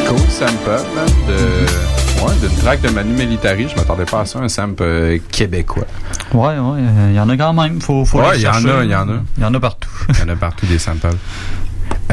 Cool 0.08 0.30
sample, 0.30 0.82
de... 1.28 1.66
Ouais, 2.24 2.32
d'une 2.40 2.56
track 2.58 2.80
de 2.80 2.88
Manu 2.90 3.12
Militari. 3.14 3.68
Je 3.68 3.76
m'attendais 3.76 4.04
pas 4.04 4.20
à 4.20 4.24
ça, 4.26 4.38
un 4.38 4.48
sample 4.48 4.82
euh, 4.82 5.18
québécois. 5.30 5.86
Ouais, 6.32 6.58
ouais, 6.58 6.80
il 7.10 7.14
y 7.14 7.20
en 7.20 7.28
a 7.28 7.36
quand 7.36 7.52
même. 7.52 7.80
Faut, 7.80 8.04
faut 8.04 8.20
Ouais, 8.20 8.34
les 8.34 8.40
il 8.40 8.44
y 8.44 8.48
en 8.48 8.64
a, 8.66 8.84
il 8.84 8.90
y 8.90 8.94
en 8.94 9.08
a. 9.08 9.14
Il 9.36 9.42
y 9.42 9.46
en 9.46 9.52
a 9.54 9.60
partout. 9.60 9.90
Il 10.08 10.18
y 10.20 10.22
en 10.22 10.28
a 10.28 10.36
partout 10.36 10.66
des 10.66 10.78
samples. 10.78 11.08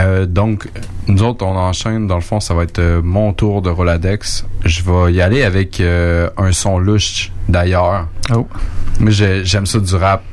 Euh, 0.01 0.25
donc, 0.25 0.67
nous 1.07 1.21
autres, 1.23 1.45
on 1.45 1.55
enchaîne. 1.55 2.07
Dans 2.07 2.15
le 2.15 2.21
fond, 2.21 2.39
ça 2.39 2.53
va 2.53 2.63
être 2.63 2.79
euh, 2.79 3.01
mon 3.03 3.33
tour 3.33 3.61
de 3.61 3.69
Roladex. 3.69 4.45
Je 4.65 4.81
vais 4.83 5.13
y 5.13 5.21
aller 5.21 5.43
avec 5.43 5.79
euh, 5.79 6.29
un 6.37 6.51
son 6.51 6.77
louche, 6.79 7.31
d'ailleurs. 7.49 8.07
Oh. 8.33 8.47
Mais 8.99 9.11
j'ai- 9.11 9.45
j'aime 9.45 9.65
ça 9.65 9.79
du 9.79 9.95
rap. 9.95 10.23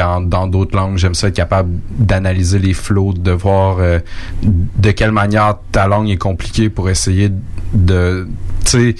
En- 0.00 0.20
dans 0.20 0.46
d'autres 0.46 0.76
langues, 0.76 0.96
j'aime 0.98 1.14
ça 1.14 1.28
être 1.28 1.34
capable 1.36 1.70
d'analyser 1.98 2.58
les 2.58 2.72
flows, 2.74 3.12
de 3.14 3.30
voir 3.32 3.76
euh, 3.78 3.98
de 4.42 4.90
quelle 4.90 5.12
manière 5.12 5.56
ta 5.70 5.86
langue 5.86 6.08
est 6.10 6.16
compliquée 6.16 6.68
pour 6.70 6.88
essayer 6.90 7.30
de 7.74 8.28
tu 8.64 8.70
sais 8.70 8.94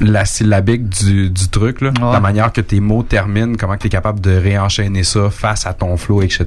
la 0.00 0.24
syllabique 0.24 0.88
du, 0.88 1.30
du 1.30 1.48
truc 1.48 1.80
là, 1.80 1.90
la 2.12 2.20
manière 2.20 2.52
que 2.52 2.60
tes 2.60 2.78
mots 2.80 3.02
terminent, 3.02 3.54
comment 3.58 3.76
tu 3.76 3.86
es 3.86 3.90
capable 3.90 4.20
de 4.20 4.30
réenchaîner 4.36 5.02
ça 5.02 5.28
face 5.30 5.66
à 5.66 5.72
ton 5.72 5.96
flow, 5.96 6.22
etc. 6.22 6.46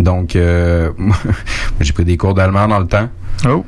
Donc 0.00 0.34
euh, 0.36 0.90
j'ai 1.80 1.92
pris 1.92 2.04
des 2.04 2.16
cours 2.16 2.34
d'allemand 2.34 2.68
dans 2.68 2.78
le 2.78 2.86
temps. 2.86 3.08
Oh. 3.46 3.64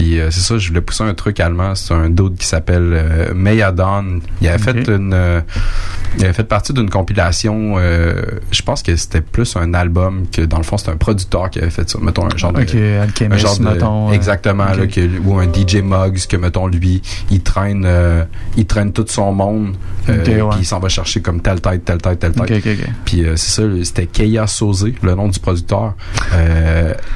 Puis 0.00 0.18
euh, 0.18 0.30
c'est 0.30 0.40
ça, 0.40 0.56
je 0.56 0.66
voulais 0.68 0.80
pousser 0.80 1.04
un 1.04 1.12
truc 1.12 1.40
allemand. 1.40 1.74
C'est 1.74 1.92
un 1.92 2.08
dude 2.08 2.36
qui 2.38 2.46
s'appelle 2.46 2.90
euh, 2.94 3.34
Meyadon. 3.34 4.20
Il 4.40 4.48
avait 4.48 4.56
fait 4.56 4.88
une, 4.88 5.12
euh, 5.12 5.42
il 6.16 6.24
avait 6.24 6.32
fait 6.32 6.44
partie 6.44 6.72
d'une 6.72 6.88
compilation. 6.88 7.74
euh, 7.76 8.22
je 8.50 8.62
pense 8.62 8.82
que 8.82 8.96
c'était 8.96 9.20
plus 9.20 9.56
un 9.56 9.74
album 9.74 10.24
que 10.32 10.40
dans 10.40 10.56
le 10.56 10.62
fond 10.62 10.78
c'était 10.78 10.92
un 10.92 10.96
producteur 10.96 11.50
qui 11.50 11.58
avait 11.58 11.68
fait 11.68 11.90
ça. 11.90 11.98
Mettons 12.00 12.24
un 12.32 12.36
genre 12.38 12.54
de, 12.54 12.60
un 12.60 13.36
genre 13.36 13.58
de- 13.58 13.62
mettons, 13.64 14.10
exactement 14.12 14.64
ok. 14.72 14.76
là, 14.78 14.86
que, 14.86 15.18
ou 15.22 15.38
un 15.38 15.44
DJ 15.52 15.82
Muggs 15.82 16.26
que 16.26 16.36
mettons 16.38 16.66
lui, 16.66 17.02
il 17.30 17.42
traîne, 17.42 17.86
il 18.56 18.64
traîne 18.64 18.94
tout 18.94 19.04
son 19.06 19.32
monde. 19.32 19.74
Puis 20.06 20.14
il 20.60 20.64
s'en 20.64 20.78
va 20.80 20.88
chercher 20.88 21.20
comme 21.20 21.42
telle 21.42 21.60
tête, 21.60 21.84
telle 21.84 21.98
tête, 22.00 22.18
telle 22.18 22.32
tête. 22.32 22.64
Puis 23.04 23.22
c'est 23.36 23.50
ça, 23.60 23.62
c'était 23.84 24.06
Keia 24.06 24.46
Sosé, 24.46 24.94
le 25.02 25.14
nom 25.14 25.28
du 25.28 25.38
producteur. 25.38 25.92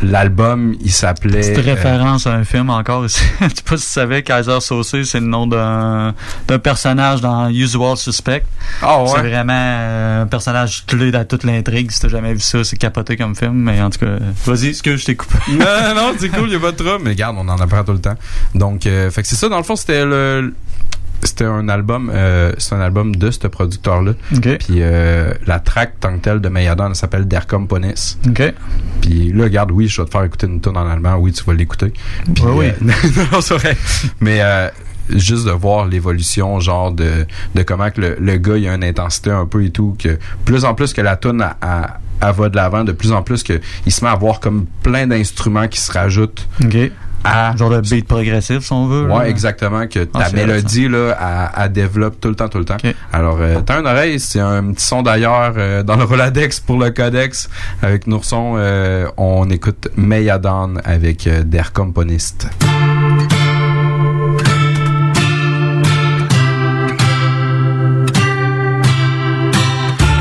L'album, 0.03 0.75
il 0.81 0.91
s'appelait. 0.93 1.41
Petite 1.41 1.59
euh, 1.67 1.75
référence 1.75 2.27
à 2.27 2.35
un 2.35 2.45
film 2.45 2.71
encore 2.75 3.05
ici. 3.07 3.23
Je 3.41 3.47
sais 3.47 3.63
pas 3.63 3.77
si 3.77 3.87
tu 3.87 3.93
savais, 3.93 4.23
Kaiser 4.23 4.61
Saucé, 4.61 5.05
c'est 5.05 5.21
le 5.21 5.27
nom 5.27 5.47
d'un 5.47 6.15
d'un 6.49 6.59
personnage 6.59 7.21
dans 7.21 7.49
Usual 7.49 7.97
Suspect. 7.97 8.45
Ah 8.83 9.03
ouais? 9.03 9.09
C'est 9.15 9.21
vraiment 9.21 9.53
euh, 9.55 10.23
un 10.23 10.27
personnage 10.27 10.85
clé 10.87 11.11
dans 11.11 11.25
toute 11.25 11.45
l'intrigue. 11.45 11.91
Si 11.91 12.01
t'as 12.01 12.09
jamais 12.09 12.35
vu 12.35 12.41
ça, 12.41 12.65
c'est 12.65 12.77
capoté 12.77 13.17
comme 13.17 13.35
film. 13.35 13.55
Mais 13.55 13.81
en 13.81 13.91
tout 13.91 14.01
cas, 14.01 14.17
vas-y, 14.47 14.69
excuse, 14.69 15.01
je 15.01 15.07
t'ai 15.07 15.17
coupé. 15.17 15.39
non, 15.49 15.59
non, 15.59 15.95
non, 15.95 16.15
c'est 16.19 16.29
cool, 16.29 16.49
il 16.49 16.53
y 16.53 16.57
a 16.57 16.61
pas 16.61 16.73
de 16.73 16.77
trouble. 16.77 17.05
Mais 17.05 17.11
regarde, 17.11 17.37
on 17.39 17.49
en 17.49 17.59
apprend 17.59 17.85
tout 17.85 17.93
le 17.93 18.01
temps. 18.01 18.17
Donc, 18.55 18.87
euh, 18.87 19.11
fait 19.11 19.23
que 19.23 19.29
c'est 19.29 19.37
ça, 19.37 19.49
dans 19.49 19.59
le 19.59 19.65
fond, 19.65 19.77
c'était 19.77 20.05
le. 20.05 20.55
C'était 21.25 21.45
un 21.47 21.69
album, 21.69 22.11
euh, 22.15 22.53
c'est 22.59 22.75
un 22.75 22.81
album 22.81 23.17
de 23.17 23.31
ce 23.31 23.47
producteur-là. 23.47 24.13
Puis 24.59 24.79
euh, 24.83 25.33
la 25.47 25.59
track 25.59 25.95
tant 26.01 26.15
que 26.15 26.21
telle 26.21 26.41
de 26.41 26.49
Mayadon 26.49 26.89
elle 26.89 26.95
s'appelle 26.95 27.27
Der 27.27 27.47
Komponist. 27.47 28.19
Ok. 28.29 28.53
Puis 29.01 29.33
là, 29.33 29.45
regarde, 29.45 29.71
oui, 29.73 29.89
je 29.89 30.01
vais 30.01 30.07
te 30.07 30.13
faire 30.13 30.25
écouter 30.25 30.47
une 30.47 30.61
tune 30.61 30.77
en 30.77 30.87
allemand. 30.89 31.17
Oui, 31.17 31.33
tu 31.33 31.43
vas 31.45 31.55
l'écouter. 31.55 31.93
Puis, 32.35 32.45
oui. 32.47 32.67
euh, 32.67 32.93
non, 33.33 33.41
c'est 33.41 33.55
vrai. 33.55 33.77
Mais 34.21 34.41
juste 35.11 35.45
de 35.47 35.51
voir 35.51 35.87
l'évolution, 35.87 36.61
genre 36.61 36.91
de, 36.93 37.27
de 37.55 37.63
comment 37.63 37.91
que 37.91 38.01
le, 38.01 38.17
le 38.19 38.37
gars 38.39 38.57
il 38.57 38.67
a 38.69 38.75
une 38.75 38.85
intensité 38.85 39.31
un 39.31 39.45
peu 39.47 39.65
et 39.65 39.71
tout, 39.71 39.97
que 39.99 40.19
plus 40.45 40.65
en 40.65 40.75
plus 40.75 40.93
que 40.95 41.01
la 41.03 41.17
tune 41.17 41.43
a, 41.43 41.57
a- 41.61 42.33
va 42.33 42.49
de 42.49 42.57
l'avant, 42.57 42.85
de 42.85 42.93
plus 42.93 43.13
en 43.13 43.23
plus 43.23 43.43
que 43.43 43.61
il 43.85 43.93
se 43.93 44.03
met 44.03 44.09
à 44.11 44.15
avoir 44.15 44.41
comme 44.41 44.65
plein 44.83 45.07
d'instruments 45.07 45.69
qui 45.69 45.79
se 45.79 45.93
rajoutent. 45.93 46.49
À 47.25 47.57
Genre 47.57 47.71
de 47.71 47.81
beat 47.81 48.07
progressif, 48.07 48.61
si 48.65 48.73
on 48.73 48.87
veut. 48.87 49.05
Ouais, 49.07 49.19
là. 49.25 49.29
exactement. 49.29 49.87
Que 49.87 50.07
Ah, 50.15 50.25
ta 50.31 50.37
mélodie, 50.37 50.89
là, 50.89 51.51
elle, 51.57 51.65
elle 51.65 51.73
développe 51.73 52.21
tout 52.21 52.29
le 52.29 52.35
temps, 52.35 52.49
tout 52.49 52.59
le 52.59 52.65
temps. 52.65 52.77
Alors, 53.13 53.39
euh, 53.41 53.61
t'as 53.65 53.81
une 53.81 53.87
oreille, 53.87 54.21
c'est 54.21 54.41
un 54.41 54.73
petit 54.73 54.85
son 54.85 55.03
d'ailleurs 55.03 55.55
euh, 55.57 55.83
dans 55.83 55.97
le 55.97 56.05
Roladex 56.05 56.61
pour 56.61 56.79
le 56.79 56.91
Codex. 56.91 57.49
Avec 57.83 58.07
Nourson, 58.07 58.55
euh, 58.57 59.07
on 59.17 59.49
écoute 59.51 59.89
Meyadon 59.97 60.75
avec 60.85 61.27
euh, 61.27 61.43
Der 61.45 61.73
Komponist. 61.73 62.49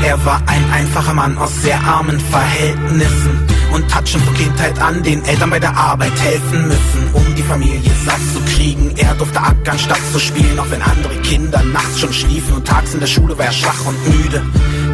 Er 0.04 0.18
war 0.26 0.40
ein 0.46 0.62
einfacher 0.72 1.14
Mann 1.14 1.36
aus 1.38 1.62
sehr 1.62 1.80
armen 1.82 2.20
Verhältnissen 2.20 3.33
und 3.74 3.94
hat 3.94 4.08
schon 4.08 4.20
von 4.20 4.34
Kindheit 4.34 4.78
an 4.80 5.02
den 5.02 5.24
Eltern 5.24 5.50
bei 5.50 5.58
der 5.58 5.76
Arbeit 5.76 6.12
helfen 6.20 6.68
müssen, 6.68 7.08
um 7.12 7.34
die 7.34 7.42
Familie 7.42 7.90
satt 8.04 8.20
zu 8.32 8.40
kriegen. 8.54 8.94
Er 8.96 9.14
durfte 9.14 9.40
ackern 9.40 9.78
statt 9.78 10.00
zu 10.12 10.20
spielen, 10.20 10.58
auch 10.58 10.70
wenn 10.70 10.80
andere 10.80 11.16
Kinder 11.22 11.62
nachts 11.64 12.00
schon 12.00 12.12
schliefen 12.12 12.54
und 12.54 12.66
tags 12.66 12.94
in 12.94 13.00
der 13.00 13.08
Schule 13.08 13.36
war 13.36 13.46
er 13.46 13.52
schwach 13.52 13.84
und 13.86 13.96
müde. 14.08 14.42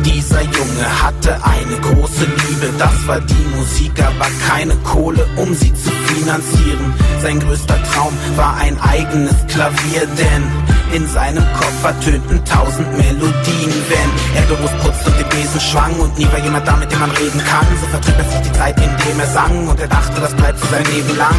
Dieser 0.04 0.42
Junge 0.42 1.02
hatte 1.02 1.38
eine 1.44 1.76
große 1.80 2.24
Liebe, 2.24 2.72
das 2.78 3.06
war 3.06 3.20
die 3.20 3.56
Musik, 3.56 3.92
aber 3.98 4.26
keine 4.48 4.74
Kohle, 4.76 5.26
um 5.36 5.52
sie 5.54 5.72
zu 5.74 5.90
finanzieren. 5.90 6.94
Sein 7.20 7.38
größter 7.38 7.82
Traum 7.82 8.12
war 8.36 8.56
ein 8.56 8.80
eigenes 8.80 9.34
Klavier, 9.48 10.06
denn 10.18 10.42
In 10.92 11.06
seinem 11.06 11.44
Kopf 11.52 11.84
ertönten 11.84 12.44
tausend 12.44 12.90
Melodien, 12.96 13.72
wenn 13.88 14.36
er 14.36 14.42
Büros 14.48 14.72
putzt 14.82 15.06
und 15.06 15.16
den 15.20 15.28
Besen 15.28 15.60
schwang 15.60 15.94
und 16.00 16.18
nie 16.18 16.26
war 16.32 16.38
jemand 16.40 16.66
da, 16.66 16.76
mit 16.76 16.90
dem 16.90 16.98
man 16.98 17.10
reden 17.12 17.40
kann. 17.44 17.66
So 17.80 17.86
vertrieb 17.86 18.18
er 18.18 18.24
sich 18.24 18.40
die 18.40 18.52
Zeit, 18.52 18.76
indem 18.76 19.20
er 19.20 19.26
sang 19.28 19.68
und 19.68 19.78
er 19.78 19.86
dachte, 19.86 20.20
das 20.20 20.34
bleibt 20.34 20.58
für 20.58 20.66
sein 20.66 20.84
Leben 20.86 21.16
lang. 21.16 21.36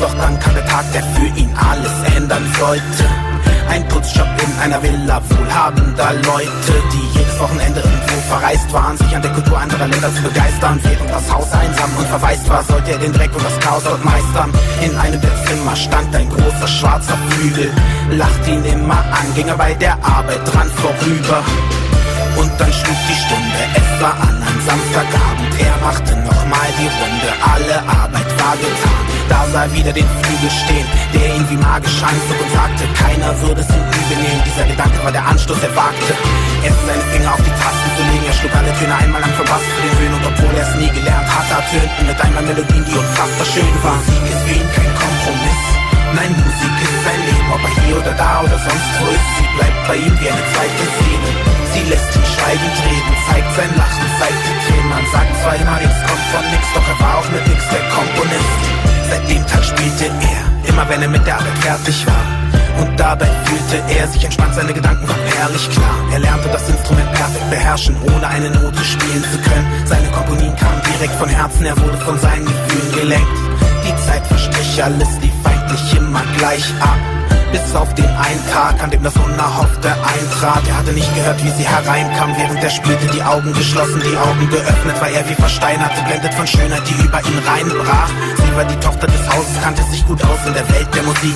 Doch 0.00 0.14
dann 0.14 0.38
kam 0.40 0.54
der 0.54 0.66
Tag, 0.66 0.84
der 0.92 1.04
für 1.04 1.38
ihn 1.38 1.54
alles 1.56 2.16
ändern 2.16 2.44
sollte. 2.58 3.29
Ein 3.70 3.86
Putzjob 3.86 4.26
in 4.42 4.58
einer 4.60 4.82
Villa 4.82 5.22
wohlhabender 5.28 6.12
Leute, 6.26 6.74
die 6.92 7.18
jedes 7.18 7.38
Wochenende 7.38 7.78
irgendwo 7.78 8.20
verreist 8.28 8.72
waren, 8.72 8.96
sich 8.96 9.14
an 9.14 9.22
der 9.22 9.30
Kultur 9.30 9.58
anderer 9.58 9.86
Länder 9.86 10.12
zu 10.12 10.22
begeistern. 10.22 10.80
Während 10.82 11.08
das 11.08 11.32
Haus 11.32 11.52
einsam 11.52 11.88
und 11.96 12.06
verwaist 12.08 12.48
war, 12.48 12.64
sollte 12.64 12.90
er 12.90 12.98
den 12.98 13.12
Dreck 13.12 13.32
und 13.32 13.44
das 13.44 13.56
Chaos 13.60 13.84
dort 13.84 14.04
meistern. 14.04 14.50
In 14.82 14.96
einem 14.96 15.20
der 15.20 15.44
Zimmer 15.46 15.76
stand 15.76 16.12
ein 16.16 16.28
großer 16.28 16.66
schwarzer 16.66 17.16
Flügel, 17.28 17.70
lachte 18.10 18.50
ihn 18.50 18.64
immer 18.64 18.98
an, 18.98 19.34
ging 19.36 19.46
er 19.46 19.56
bei 19.56 19.72
der 19.74 19.94
Arbeit 20.02 20.42
dran 20.52 20.68
vorüber. 20.82 21.44
Und 22.38 22.50
dann 22.58 22.72
schlug 22.72 22.96
die 23.08 23.14
Stunde, 23.14 23.60
es 23.76 24.02
war 24.02 24.14
an 24.14 24.34
einem 24.34 24.60
Samstagabend, 24.66 25.60
er 25.60 25.76
machte 25.78 26.16
nochmal 26.16 26.70
die 26.76 26.90
Runde, 26.98 27.28
alle 27.54 27.78
Arbeit 27.88 28.30
war 28.40 28.56
getan. 28.56 29.09
Da 29.30 29.46
sah 29.54 29.62
er 29.62 29.72
wieder 29.72 29.92
den 29.94 30.08
Flügel 30.20 30.50
stehen, 30.50 30.86
der 31.14 31.36
ihn 31.38 31.46
wie 31.48 31.56
magisch 31.62 32.02
anzog 32.02 32.34
und 32.34 32.50
sagte, 32.50 32.82
keiner 32.98 33.30
würde 33.46 33.62
es 33.62 33.70
ihm 33.70 33.86
übel 33.86 34.18
nehmen. 34.26 34.42
Dieser 34.42 34.66
Gedanke 34.66 34.98
war 35.06 35.14
der 35.14 35.22
Anstoß, 35.22 35.62
er 35.62 35.70
wagte, 35.78 36.12
erst 36.66 36.82
seine 36.82 37.06
Finger 37.14 37.30
auf 37.38 37.42
die 37.46 37.54
Tasten 37.54 37.90
zu 37.94 38.02
legen. 38.10 38.26
Er 38.26 38.34
schlug 38.34 38.54
alle 38.58 38.74
Töne 38.74 38.90
einmal 38.90 39.22
lang 39.22 39.34
verpasst 39.38 39.70
den 39.70 39.94
Höhen 40.02 40.14
und 40.18 40.24
obwohl 40.26 40.54
er 40.58 40.66
es 40.66 40.74
nie 40.82 40.90
gelernt 40.90 41.30
hatte, 41.30 41.62
ertönten 41.62 42.04
mit 42.10 42.18
einmal 42.18 42.42
Melodien, 42.42 42.84
die 42.84 42.96
unfassbar 42.98 43.46
schön 43.46 43.74
waren. 43.86 44.02
Musik 44.02 44.26
ist 44.34 44.42
für 44.50 44.56
ihn 44.58 44.70
kein 44.74 44.92
Kompromiss. 44.98 45.62
Nein, 46.10 46.32
Musik 46.34 46.74
ist 46.82 46.98
sein 47.06 47.20
Leben, 47.22 47.48
ob 47.54 47.62
er 47.62 47.74
hier 47.86 47.96
oder 48.02 48.14
da 48.18 48.32
oder 48.42 48.58
sonst 48.58 48.90
wo 48.98 49.06
ist. 49.14 49.30
Sie 49.38 49.48
bleibt 49.54 49.80
bei 49.86 49.96
ihm 50.10 50.14
wie 50.18 50.26
eine 50.26 50.44
zweite 50.50 50.84
Seele. 50.98 51.30
Sie 51.70 51.84
lässt 51.86 52.10
ihn 52.18 52.26
schweigend 52.34 52.76
reden, 52.82 53.14
zeigt 53.30 53.52
sein 53.54 53.72
Lachen, 53.78 54.06
zeigt 54.18 54.42
die 54.42 54.58
Tränen. 54.66 54.90
Man 54.90 55.06
sagt 55.14 55.32
zwar 55.38 55.54
immer, 55.54 55.78
nichts 55.78 56.02
kommt 56.02 56.26
von 56.34 56.44
nix, 56.50 56.64
doch 56.74 56.82
er 56.82 56.98
war 56.98 57.14
auch 57.22 57.28
mit 57.30 57.46
nix 57.46 57.62
der 57.70 57.84
Komponist. 57.94 58.99
Seit 59.10 59.28
dem 59.28 59.46
Tag 59.46 59.64
spielte 59.64 60.04
er, 60.06 60.68
immer 60.68 60.88
wenn 60.88 61.02
er 61.02 61.08
mit 61.08 61.26
der 61.26 61.34
Arbeit 61.34 61.58
fertig 61.58 62.06
war. 62.06 62.24
Und 62.80 62.98
dabei 62.98 63.26
fühlte 63.44 63.82
er 63.98 64.06
sich 64.08 64.24
entspannt, 64.24 64.54
seine 64.54 64.72
Gedanken 64.72 65.06
waren 65.08 65.26
herrlich 65.36 65.68
klar. 65.70 65.96
Er 66.12 66.20
lernte 66.20 66.48
das 66.48 66.68
Instrument 66.68 67.12
perfekt 67.12 67.50
beherrschen, 67.50 67.96
ohne 68.02 68.26
eine 68.26 68.50
Note 68.50 68.82
spielen 68.84 69.24
zu 69.24 69.38
können. 69.38 69.66
Seine 69.84 70.08
Komponien 70.08 70.54
kamen 70.56 70.80
direkt 70.94 71.14
von 71.14 71.28
Herzen, 71.28 71.66
er 71.66 71.76
wurde 71.76 71.98
von 71.98 72.18
seinen 72.18 72.46
Gefühlen 72.46 72.92
gelenkt. 72.94 73.38
Die 73.84 74.06
Zeit 74.06 74.26
verstrich, 74.26 74.82
alles 74.82 75.08
lief 75.20 75.34
eigentlich 75.44 75.96
immer 75.96 76.22
gleich 76.38 76.64
ab. 76.80 76.98
Bis 77.52 77.74
auf 77.74 77.92
den 77.94 78.06
einen 78.06 78.46
Tag, 78.52 78.82
an 78.82 78.90
dem 78.90 79.02
das 79.02 79.14
Unerhoffte 79.16 79.88
eintrat. 79.90 80.62
Er 80.68 80.78
hatte 80.78 80.92
nicht 80.92 81.12
gehört, 81.14 81.42
wie 81.42 81.50
sie 81.50 81.66
hereinkam, 81.66 82.34
während 82.36 82.62
er 82.62 82.70
spielte, 82.70 83.06
die 83.08 83.22
Augen 83.22 83.52
geschlossen, 83.52 84.00
die 84.00 84.16
Augen 84.16 84.48
geöffnet, 84.48 85.00
war 85.00 85.08
er 85.08 85.28
wie 85.28 85.34
versteinert, 85.34 85.94
geblendet 85.96 86.34
von 86.34 86.46
Schönheit, 86.46 86.82
die 86.88 87.02
über 87.02 87.18
ihn 87.18 87.38
reinbrach. 87.46 88.10
Sie 88.36 88.56
war 88.56 88.64
die 88.64 88.80
Tochter 88.80 89.06
des 89.06 89.28
Hauses, 89.28 89.60
kannte 89.62 89.82
sich 89.90 90.06
gut 90.06 90.22
aus 90.22 90.46
in 90.46 90.54
der 90.54 90.68
Welt 90.70 90.88
der 90.94 91.02
Musik 91.02 91.34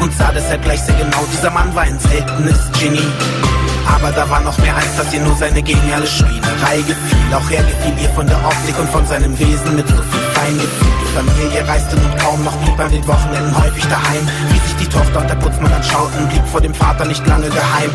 und 0.00 0.12
sah 0.14 0.32
deshalb 0.32 0.62
gleich 0.62 0.80
sehr 0.82 0.96
genau, 0.96 1.24
dieser 1.32 1.50
Mann 1.50 1.74
war 1.74 1.82
ein 1.82 1.98
seltenes 1.98 2.58
Genie. 2.80 3.51
Aber 3.86 4.10
da 4.12 4.28
war 4.28 4.40
noch 4.40 4.56
mehr 4.58 4.74
als 4.76 4.96
dass 4.96 5.12
ihr 5.12 5.20
nur 5.20 5.36
seine 5.36 5.62
geniale 5.62 6.06
Spielerei 6.06 6.78
gefiel. 6.86 7.34
Auch 7.34 7.50
er 7.50 7.62
gefiel 7.62 7.94
ihr 8.02 8.10
von 8.10 8.26
der 8.26 8.38
Optik 8.44 8.78
und 8.78 8.88
von 8.90 9.06
seinem 9.06 9.38
Wesen 9.38 9.76
mit 9.76 9.88
so 9.88 9.96
viel 9.96 10.26
Feingefühl. 10.34 10.92
Die 11.00 11.12
Familie 11.14 11.68
reiste 11.68 11.96
nun 11.96 12.16
kaum 12.18 12.44
noch, 12.44 12.56
blieb 12.62 12.78
an 12.78 12.90
den 12.90 13.06
Wochenenden 13.06 13.56
häufig 13.62 13.84
daheim. 13.86 14.24
Wie 14.50 14.58
sich 14.58 14.76
die 14.76 14.88
Tochter 14.88 15.20
und 15.20 15.30
der 15.30 15.36
Putzmann 15.36 15.72
anschauten, 15.72 16.28
blieb 16.28 16.46
vor 16.46 16.60
dem 16.60 16.74
Vater 16.74 17.04
nicht 17.04 17.26
lange 17.26 17.48
geheim. 17.48 17.90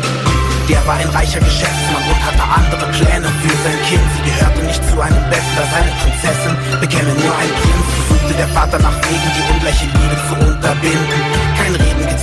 Der 0.68 0.86
war 0.86 0.96
ein 0.96 1.08
reicher 1.08 1.40
Geschäftsmann 1.40 2.04
und 2.04 2.20
hatte 2.26 2.44
andere 2.44 2.92
Pläne 2.92 3.28
für 3.40 3.56
sein 3.64 3.80
Kind. 3.88 4.04
Sie 4.16 4.30
gehörte 4.30 4.60
nicht 4.68 4.82
zu 4.84 5.00
einem 5.00 5.24
Bettler, 5.32 5.64
seine 5.72 5.92
Prinzessin 5.96 6.54
bekäme 6.80 7.12
nur 7.16 7.32
ein 7.32 7.52
Prinz. 7.56 7.88
Suchte 8.08 8.34
der 8.34 8.48
Vater 8.48 8.78
nach 8.78 8.96
Wegen, 9.08 9.30
die 9.32 9.52
ungleiche 9.52 9.86
Liebe 9.86 10.16
zu 10.28 10.34
unterbinden. 10.44 11.20
Kein 11.56 11.74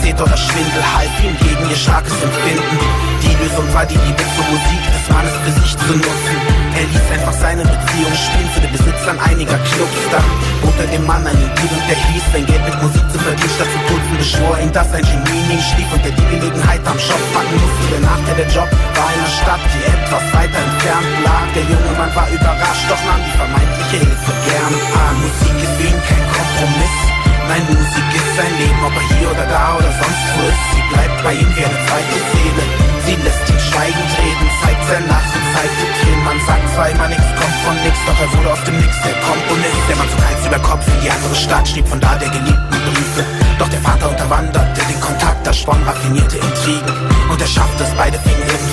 Gezählt 0.06 0.22
oder 0.22 0.38
Schwindel, 0.38 0.84
half 0.94 1.14
ihm 1.18 1.34
gegen 1.42 1.66
ihr 1.66 1.76
starkes 1.76 2.14
Empfinden. 2.22 2.78
Die 3.26 3.34
Lösung 3.42 3.66
war 3.74 3.86
die 3.90 3.98
Liebe 3.98 4.22
zur 4.38 4.46
Musik 4.54 4.84
des 4.86 5.06
Mannes 5.10 5.34
für 5.42 5.54
sich 5.58 5.72
zu 5.82 5.94
nutzen. 5.98 6.38
Er 6.78 6.86
ließ 6.94 7.08
einfach 7.10 7.34
seine 7.34 7.64
Beziehung 7.66 8.14
spielen 8.14 8.50
zu 8.54 8.60
den 8.62 8.72
Besitzern 8.78 9.18
einiger 9.18 9.58
Clubs. 9.58 10.02
Dann 10.14 10.30
bot 10.62 10.78
er 10.78 10.94
dem 10.94 11.06
Mann 11.10 11.26
einen 11.26 11.50
Deal 11.58 11.74
und 11.74 11.86
der 11.90 11.98
hieß, 11.98 12.22
sein 12.22 12.46
Geld 12.46 12.64
mit 12.70 12.78
Musik 12.86 13.02
zu 13.10 13.18
verdienen 13.18 13.50
statt 13.58 13.72
zu 13.74 13.80
putzen. 13.90 14.14
Beschwor 14.22 14.56
ihn, 14.62 14.72
dass 14.78 14.94
ein 14.94 15.02
Genie 15.02 15.42
in 15.50 15.62
schlief 15.74 15.90
und 15.90 16.06
er 16.06 16.14
die 16.14 16.28
Gelegenheit 16.38 16.84
am 16.86 17.00
Shop 17.02 17.24
fanden 17.34 17.58
musste. 17.58 17.86
Der 17.98 18.04
Nachteil 18.06 18.38
der 18.46 18.50
Job 18.54 18.70
war 18.70 19.10
in 19.10 19.18
einer 19.18 19.34
Stadt, 19.42 19.64
die 19.74 19.84
etwas 19.90 20.26
weiter 20.38 20.60
entfernt 20.70 21.10
lag. 21.26 21.46
Der 21.58 21.66
junge 21.66 21.94
Mann 21.98 22.14
war 22.14 22.30
überrascht, 22.30 22.86
doch 22.94 23.02
nahm 23.10 23.26
die 23.26 23.36
vermeintliche 23.42 24.06
Hilfe 24.06 24.34
gern 24.54 24.76
an. 25.02 25.16
Musik 25.18 25.58
ist 25.66 25.74
für 25.82 25.88
ihn 25.90 26.02
kein 26.06 26.26
Kompromiss. 26.30 27.25
Nein, 27.48 27.64
Musik 27.70 28.10
ist 28.16 28.32
sein 28.36 28.54
Leben, 28.58 28.82
ob 28.86 28.96
er 28.96 29.06
hier 29.16 29.30
oder 29.32 29.46
da 29.46 29.78
oder 29.78 29.92
sonst 29.92 30.26
wo 30.34 30.42
ist. 30.50 30.64
Sie 30.74 30.84
bleibt 30.90 31.24
bei 31.24 31.34
ihm 31.34 31.50
wie 31.56 31.66
eine 31.66 31.80
zweite 31.86 32.18
Seele. 32.34 32.64
Sie 33.06 33.16
lässt 33.22 33.46
ihn 33.50 33.60
schweigend 33.60 34.12
reden, 34.18 34.48
zeigt 34.64 34.84
sein 34.90 35.06
Lachen, 35.08 35.42
zeigt 35.54 35.76
die 35.78 35.92
Tränen. 36.00 36.24
Man 36.26 36.40
sagt 36.42 36.66
zwar 36.74 36.90
immer, 36.90 37.08
nichts 37.08 37.30
kommt 37.38 37.58
von 37.64 37.76
nix, 37.86 37.96
doch 38.08 38.20
er 38.20 38.30
wurde 38.34 38.50
aus 38.54 38.64
dem 38.66 38.78
Nix 38.82 38.94
der 39.06 39.16
Komponist. 39.22 39.86
Der 39.90 39.96
Mann 39.96 40.10
zog 40.10 40.22
Hals 40.26 40.48
über 40.48 40.60
Kopf 40.60 40.88
in 40.88 41.00
die 41.02 41.12
andere 41.12 41.36
Stadt, 41.36 41.68
schrieb 41.68 41.88
von 41.88 42.00
da 42.00 42.16
der 42.16 42.30
geliebten 42.30 42.55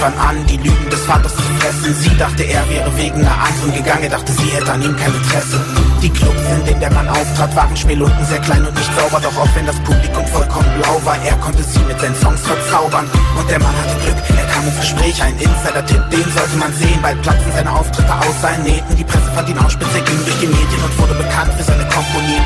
irgendwann 0.02 0.28
an, 0.28 0.46
die 0.46 0.56
Lügen 0.56 0.90
des 0.90 1.00
Vaters 1.04 1.34
zu 1.34 1.42
fressen. 1.42 1.94
Sie 1.94 2.16
dachte, 2.16 2.42
er 2.42 2.68
wäre 2.68 2.96
wegen 2.96 3.20
einer 3.20 3.44
anderen 3.44 3.72
gegangen, 3.72 4.04
er 4.04 4.10
dachte, 4.10 4.32
sie 4.32 4.50
hätte 4.50 4.72
an 4.72 4.82
ihm 4.82 4.96
kein 4.96 5.14
Interesse. 5.14 5.60
Die 6.02 6.10
Clubs, 6.10 6.42
in 6.58 6.64
denen 6.66 6.80
der 6.80 6.92
Mann 6.92 7.08
auftrat, 7.08 7.54
waren 7.54 7.76
Schmählunden 7.76 8.26
sehr 8.26 8.40
klein 8.40 8.66
und 8.66 8.74
nicht 8.74 8.90
sauber. 8.98 9.20
Doch 9.22 9.36
auch 9.38 9.48
wenn 9.54 9.66
das 9.66 9.76
Publikum 9.80 10.26
vollkommen 10.26 10.68
blau 10.78 11.00
war, 11.04 11.16
er 11.22 11.36
konnte 11.36 11.62
sie 11.62 11.78
mit 11.80 12.00
seinen 12.00 12.16
Songs 12.16 12.40
verzaubern. 12.40 13.06
Und 13.38 13.48
der 13.48 13.60
Mann 13.60 13.74
hatte 13.78 13.94
Glück, 14.02 14.18
er 14.36 14.46
kam 14.52 14.66
ins 14.66 14.80
Gespräch, 14.80 15.22
ein 15.22 15.38
Insider-Tipp, 15.38 16.02
den 16.10 16.26
sollte 16.34 16.56
man 16.58 16.72
sehen. 16.74 16.98
Bald 17.02 17.22
platzten 17.22 17.52
seine 17.52 17.70
Auftritte 17.70 18.14
aus 18.14 18.40
seinen 18.42 18.64
Nähten. 18.64 18.96
Die 18.96 19.04
Presse 19.04 19.30
fand 19.34 19.48
ihn 19.48 19.58
ausspitz, 19.58 19.94
er 19.94 20.02
ging 20.02 20.24
durch 20.24 20.38
die 20.40 20.50
Medien 20.50 20.82
und 20.82 20.98
wurde 20.98 21.14
bekannt 21.14 21.52
für 21.56 21.64
seine 21.64 21.86
Komponien. 21.86 22.42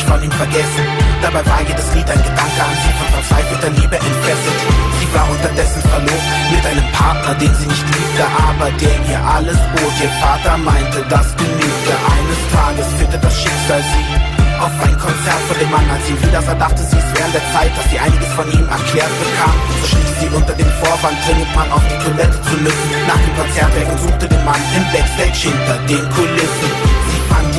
Sich 0.00 0.08
von 0.08 0.22
ihm 0.22 0.32
vergessen. 0.32 0.84
Dabei 1.20 1.44
war 1.44 1.60
jedes 1.60 1.92
Lied 1.92 2.08
ein 2.08 2.22
Gedanke 2.24 2.60
an 2.64 2.76
sie, 2.80 2.92
von 2.96 3.08
verzweifelter 3.20 3.70
Liebe 3.76 3.96
entfesselt. 4.00 4.60
Sie 4.96 5.08
war 5.12 5.28
unterdessen 5.28 5.82
verlobt 5.92 6.28
mit 6.48 6.64
einem 6.64 6.88
Partner, 6.92 7.34
den 7.36 7.52
sie 7.60 7.68
nicht 7.68 7.84
liebte, 7.84 8.24
aber 8.48 8.70
der 8.80 8.96
ihr 8.96 9.20
alles 9.20 9.60
bot. 9.76 9.92
Ihr 10.00 10.12
Vater 10.24 10.56
meinte, 10.56 11.04
das 11.10 11.28
genügte. 11.36 11.92
Eines 12.16 12.40
Tages 12.48 12.88
führte 12.96 13.18
das 13.20 13.34
Schicksal 13.36 13.82
sie 13.92 14.08
auf 14.56 14.72
ein 14.80 14.96
Konzert 14.96 15.42
von 15.48 15.58
dem 15.60 15.70
Mann. 15.70 15.84
Als 15.92 16.06
sie 16.08 16.16
wieder 16.16 16.40
sah, 16.48 16.56
dachte 16.56 16.80
sie, 16.80 16.96
es 16.96 17.08
während 17.12 17.34
der 17.36 17.44
Zeit, 17.52 17.72
dass 17.76 17.86
sie 17.92 18.00
einiges 18.00 18.32
von 18.32 18.48
ihm 18.56 18.66
erklärt 18.72 19.12
bekam. 19.20 19.56
So 19.68 19.84
schlich 19.84 20.12
sie 20.16 20.30
unter 20.32 20.54
dem 20.56 20.70
Vorwand, 20.80 21.16
dringend 21.28 21.52
Mann 21.52 21.68
auf 21.76 21.84
die 21.84 22.00
Toilette 22.00 22.40
zu 22.40 22.56
müssen. 22.56 22.88
Nach 23.04 23.20
dem 23.20 23.34
Konzert 23.36 23.72
weg 23.76 23.88
und 23.92 24.00
suchte 24.00 24.26
den 24.32 24.44
Mann 24.48 24.62
im 24.72 24.84
Backstage 24.96 25.52
hinter 25.52 25.76
den 25.84 26.04
Kulissen. 26.16 26.99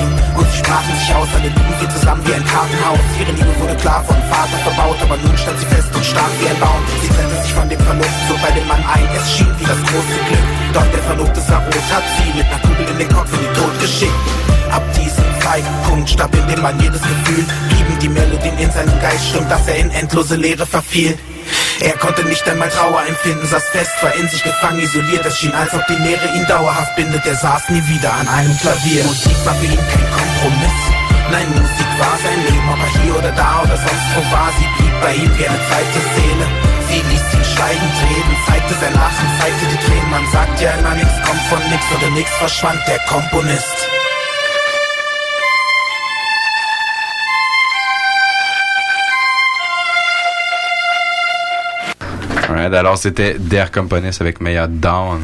Ihn 0.02 0.12
und 0.38 0.48
sie 0.52 0.58
sprachen 0.58 0.94
sich 0.98 1.14
aus, 1.16 1.30
alle 1.36 1.50
luden 1.50 1.76
wir 1.80 1.90
zusammen 1.90 2.22
wie 2.26 2.34
ein 2.34 2.46
Kartenhaus. 2.46 3.00
Ihre 3.20 3.32
Liebe 3.32 3.54
wurde 3.60 3.76
klar 3.76 4.04
vom 4.04 4.18
Vater 4.30 4.58
verbaut, 4.66 4.98
aber 5.02 5.18
nun 5.18 5.38
stand 5.38 5.60
sie 5.60 5.70
fest 5.70 5.90
und 5.94 6.06
stark 6.06 6.32
wie 6.40 6.50
ein 6.50 6.60
Baum. 6.60 6.82
Sie 7.02 7.10
trennte 7.14 7.38
sich 7.42 7.54
von 7.54 7.68
dem 7.70 7.80
Verlobten, 7.80 8.24
so 8.28 8.36
bei 8.42 8.52
dem 8.52 8.68
Mann 8.68 8.84
ein, 8.94 9.08
es 9.16 9.26
schien 9.34 9.54
wie 9.60 9.66
das 9.66 9.82
große 9.86 10.18
Glück. 10.28 10.46
Doch 10.74 10.88
der 10.90 11.04
Verlobte 11.06 11.42
sah 11.42 11.60
rot, 11.60 11.88
hat 11.94 12.06
sie 12.18 12.30
mit 12.38 12.46
einer 12.50 12.62
Kugel 12.66 12.86
in 12.90 12.98
den 12.98 13.10
Kopf 13.10 13.32
in 13.34 13.44
den 13.46 13.54
Tod 13.54 13.74
geschickt. 13.80 14.22
Ab 14.72 14.84
diesem 14.96 15.30
Zeitpunkt 15.44 16.10
starb 16.10 16.34
in 16.34 16.48
dem 16.48 16.62
Mann 16.62 16.80
jedes 16.80 17.02
Gefühl, 17.02 17.46
blieben 17.70 18.00
die 18.02 18.10
Melodien 18.10 18.58
in 18.58 18.72
seinem 18.72 18.98
Geist, 19.02 19.30
stimmt, 19.30 19.52
dass 19.52 19.68
er 19.68 19.78
in 19.78 19.92
endlose 19.92 20.36
Leere 20.36 20.66
verfiel. 20.66 21.18
Er 21.82 21.98
konnte 21.98 22.24
nicht 22.26 22.48
einmal 22.48 22.70
Trauer 22.70 23.04
empfinden, 23.08 23.46
saß 23.48 23.70
fest, 23.70 23.92
war 24.02 24.14
in 24.14 24.30
sich 24.30 24.44
gefangen, 24.44 24.80
isoliert. 24.80 25.26
Es 25.26 25.40
schien, 25.40 25.52
als 25.52 25.74
ob 25.74 25.86
die 25.88 25.96
Leere 25.96 26.28
ihn 26.36 26.46
dauerhaft 26.46 26.96
bindet. 26.96 27.26
Er 27.26 27.36
saß 27.36 27.70
nie 27.70 27.86
wieder 27.88 28.14
an 28.14 28.28
einem 28.28 28.56
Klavier. 28.60 29.04
Musik 29.04 29.46
war 29.46 29.56
für 29.56 29.66
ihn 29.66 29.80
kein 29.90 30.12
Kompromiss. 30.12 30.78
Nein, 31.32 31.50
Musik 31.50 31.92
war 31.98 32.18
sein 32.22 32.40
Leben, 32.46 32.70
ob 32.70 32.78
er 32.78 33.02
hier 33.02 33.16
oder 33.18 33.32
da 33.32 33.62
oder 33.64 33.78
sonst 33.78 34.08
wo 34.14 34.32
war. 34.32 34.52
Sie 34.60 34.68
blieb 34.78 35.02
bei 35.02 35.14
ihm 35.16 35.38
wie 35.40 35.48
eine 35.48 35.58
zweite 35.58 36.00
Seele. 36.14 36.46
Sie 36.88 37.02
ließ 37.02 37.34
ihn 37.34 37.46
schweigend 37.46 37.96
reden, 38.06 38.36
zeigte 38.46 38.74
sein 38.76 38.94
Lachen, 38.94 39.28
zeigte 39.40 39.66
die 39.66 39.86
Tränen. 39.86 40.10
Man 40.12 40.32
sagt 40.32 40.62
ja 40.62 40.72
immer, 40.74 40.94
nichts 40.94 41.16
kommt 41.26 41.42
von 41.50 41.70
nix 41.70 41.84
oder 41.98 42.10
nix 42.12 42.30
verschwand 42.38 42.82
der 42.88 43.00
Komponist. 43.10 43.91
Alors 52.66 52.98
c'était 52.98 53.38
Der 53.40 53.72
Componist 53.72 54.22
avec 54.22 54.42
Maya 54.42 54.68
Down. 54.68 55.20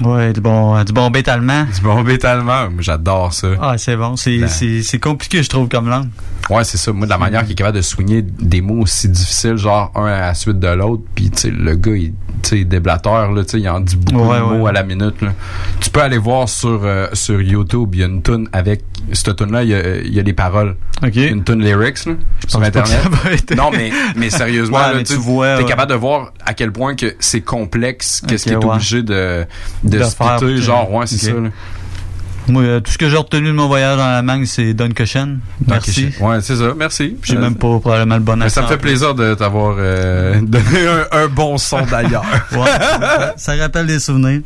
Ouais, 0.00 0.32
du 0.32 0.40
bon, 0.40 0.82
du 0.84 0.92
bon 0.92 1.10
bête 1.10 1.28
allemand. 1.28 1.64
Du 1.74 1.80
bon 1.82 2.02
bête 2.02 2.24
allemand, 2.24 2.68
j'adore 2.78 3.32
ça. 3.32 3.48
Ah, 3.60 3.74
c'est 3.78 3.96
bon. 3.96 4.16
C'est 4.16 4.38
Ben. 4.38 4.48
c'est- 4.48 4.82
c'est 4.82 4.98
compliqué, 4.98 5.42
je 5.42 5.48
trouve, 5.48 5.68
comme 5.68 5.88
langue. 5.88 6.08
Ouais, 6.50 6.64
c'est 6.64 6.78
ça. 6.78 6.92
Moi, 6.92 7.06
de 7.06 7.10
la 7.10 7.18
manière 7.18 7.42
qu'il 7.42 7.52
est 7.52 7.56
capable 7.56 7.76
de 7.76 7.82
soigner 7.82 8.22
des 8.22 8.60
mots 8.60 8.82
aussi 8.82 9.08
difficiles, 9.08 9.56
genre 9.56 9.92
un 9.94 10.06
à 10.06 10.20
la 10.20 10.34
suite 10.34 10.58
de 10.60 10.68
l'autre, 10.68 11.02
puis 11.14 11.30
tu 11.30 11.38
sais, 11.40 11.50
le 11.50 11.74
gars, 11.74 11.94
il, 11.96 12.14
tu 12.42 12.58
sais, 12.58 12.64
déblateur, 12.64 13.32
là, 13.32 13.42
il 13.54 13.68
en 13.68 13.80
dit 13.80 13.96
beaucoup 13.96 14.28
Ouais, 14.28 14.38
de 14.38 14.42
mots 14.44 14.62
ouais. 14.64 14.70
à 14.70 14.72
la 14.72 14.82
minute. 14.82 15.20
Là. 15.22 15.32
Tu 15.80 15.90
peux 15.90 16.00
aller 16.00 16.18
voir 16.18 16.48
sur 16.48 16.80
euh, 16.84 17.06
sur 17.12 17.40
YouTube, 17.40 17.90
il 17.94 18.00
y 18.00 18.02
a 18.02 18.06
une 18.06 18.22
tune 18.22 18.48
avec 18.52 18.82
cette 19.12 19.36
tune 19.36 19.52
là, 19.52 19.62
il 19.62 19.70
y 19.70 19.74
a, 19.74 19.96
y 20.02 20.20
a 20.20 20.22
des 20.22 20.32
paroles, 20.32 20.76
une 21.02 21.42
tune 21.44 21.60
lyrics 21.64 22.04
là, 22.06 22.14
sur 22.46 22.62
internet. 22.62 23.00
ça 23.02 23.08
va 23.08 23.32
être- 23.32 23.54
Non, 23.56 23.70
mais 23.72 23.90
mais 24.16 24.30
sérieusement, 24.30 24.78
Ouais, 24.78 24.82
là, 24.84 24.94
mais 24.96 25.04
tu 25.04 25.14
vois, 25.14 25.60
es 25.60 25.64
capable 25.64 25.90
de 25.92 25.96
voir 25.96 26.32
à 26.44 26.54
quel 26.54 26.70
point 26.72 26.94
que 26.94 27.14
c'est 27.18 27.40
complexe, 27.40 28.22
qu'est-ce 28.26 28.48
Ok, 28.50 28.56
qu'il 28.56 28.62
est 28.62 28.72
obligé 28.72 29.02
de 29.02 29.44
de, 29.84 29.98
De 29.98 30.02
splitter, 30.04 30.38
faire, 30.38 30.56
genre 30.58 30.92
ouais, 30.92 31.06
c'est 31.06 31.28
ok. 31.28 31.34
ça. 31.34 31.40
Là. 31.40 31.48
Moi, 32.48 32.62
euh, 32.62 32.80
tout 32.80 32.90
ce 32.90 32.98
que 32.98 33.08
j'ai 33.08 33.16
retenu 33.16 33.48
de 33.48 33.52
mon 33.52 33.68
voyage 33.68 33.98
en 33.98 34.02
Allemagne, 34.02 34.46
c'est 34.46 34.74
Dunkirchen. 34.74 35.38
Merci. 35.66 36.10
Ouais, 36.20 36.40
c'est 36.40 36.56
ça. 36.56 36.72
Merci. 36.76 37.16
J'ai 37.22 37.36
même 37.36 37.54
pas 37.54 37.78
probablement 37.78 38.16
le 38.16 38.22
bon 38.22 38.36
mais 38.36 38.48
ça 38.48 38.62
me 38.62 38.66
fait 38.66 38.78
plaisir 38.78 39.14
de 39.14 39.34
t'avoir 39.34 39.76
euh, 39.78 40.40
donné 40.42 40.86
un, 41.12 41.18
un 41.24 41.28
bon 41.28 41.56
son 41.58 41.82
d'ailleurs. 41.86 42.24
Ouais, 42.52 42.68
ça 43.36 43.54
rappelle 43.56 43.86
des 43.86 43.98
souvenirs. 43.98 44.40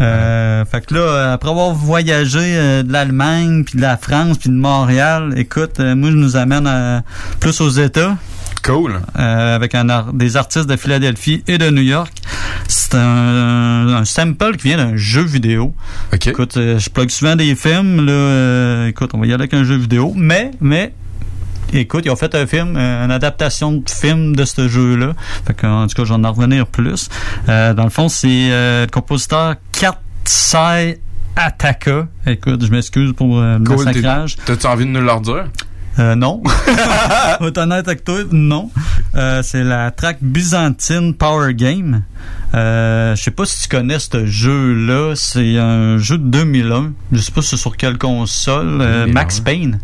Euh, 0.00 0.64
fait 0.64 0.86
que 0.86 0.94
là, 0.94 1.32
après 1.32 1.50
avoir 1.50 1.72
voyagé 1.72 2.38
euh, 2.42 2.82
de 2.82 2.92
l'Allemagne, 2.92 3.64
puis 3.64 3.76
de 3.76 3.82
la 3.82 3.96
France, 3.96 4.38
puis 4.38 4.48
de 4.48 4.54
Montréal, 4.54 5.34
écoute, 5.36 5.80
euh, 5.80 5.96
moi 5.96 6.10
je 6.10 6.16
nous 6.16 6.36
amène 6.36 7.02
plus 7.40 7.60
aux 7.60 7.68
États. 7.70 8.16
Cool. 8.62 9.00
Euh, 9.18 9.54
avec 9.56 9.74
un 9.74 9.88
ar- 9.88 10.12
des 10.12 10.36
artistes 10.36 10.66
de 10.68 10.76
Philadelphie 10.76 11.42
et 11.46 11.58
de 11.58 11.70
New 11.70 11.82
York. 11.82 12.12
C'est 12.68 12.94
un, 12.94 13.88
un 13.88 14.04
sample 14.04 14.56
qui 14.56 14.68
vient 14.68 14.76
d'un 14.76 14.96
jeu 14.96 15.22
vidéo. 15.22 15.74
Écoute, 16.12 16.56
euh, 16.56 16.78
je 16.78 16.90
plug 16.90 17.08
souvent 17.10 17.34
des 17.36 17.54
films. 17.54 18.04
Là, 18.04 18.12
euh, 18.12 18.86
écoute, 18.88 19.10
on 19.14 19.18
va 19.18 19.26
y 19.26 19.28
aller 19.32 19.42
avec 19.42 19.54
un 19.54 19.64
jeu 19.64 19.76
vidéo. 19.76 20.12
Mais, 20.16 20.50
mais, 20.60 20.92
écoute, 21.72 22.02
ils 22.04 22.10
ont 22.10 22.16
fait 22.16 22.34
un 22.34 22.46
film, 22.46 22.76
une 22.76 23.10
adaptation 23.10 23.72
de 23.72 23.88
film 23.88 24.36
de 24.36 24.44
ce 24.44 24.68
jeu-là. 24.68 25.12
Fait 25.46 25.54
que, 25.54 25.66
en 25.66 25.86
tout 25.86 25.94
cas, 25.94 26.04
j'en 26.04 26.22
ai 26.24 26.28
revenir 26.28 26.66
plus. 26.66 27.08
Dans 27.46 27.84
le 27.84 27.90
fond, 27.90 28.08
c'est 28.08 28.26
le 28.50 28.86
compositeur 28.90 29.54
Katsai 29.72 31.00
Ataka. 31.36 32.08
Écoute, 32.26 32.64
je 32.66 32.70
m'excuse 32.70 33.12
pour 33.12 33.40
le 33.40 33.58
Cool. 33.64 33.84
massacrage. 33.84 34.36
T'as-tu 34.44 34.66
envie 34.66 34.84
de 34.84 34.90
nous 34.90 35.00
leur 35.00 35.20
dire? 35.20 35.44
Euh, 35.98 36.14
non. 36.14 36.42
Honnête 37.40 37.88
avec 37.88 38.04
toi, 38.04 38.18
non. 38.30 38.70
Euh, 39.14 39.42
c'est 39.42 39.64
la 39.64 39.90
track 39.90 40.18
Byzantine 40.20 41.14
Power 41.14 41.54
Game. 41.54 42.02
Euh, 42.54 43.14
je 43.14 43.22
sais 43.22 43.30
pas 43.30 43.44
si 43.44 43.62
tu 43.62 43.68
connais 43.68 43.98
ce 43.98 44.24
jeu-là. 44.24 45.14
C'est 45.16 45.58
un 45.58 45.98
jeu 45.98 46.18
de 46.18 46.24
2001. 46.24 46.92
Je 47.12 47.20
sais 47.20 47.32
pas 47.32 47.42
c'est 47.42 47.56
sur 47.56 47.76
quelle 47.76 47.98
console. 47.98 48.80
Euh, 48.80 49.04
2001. 49.06 49.12
Max 49.12 49.40
Payne. 49.40 49.80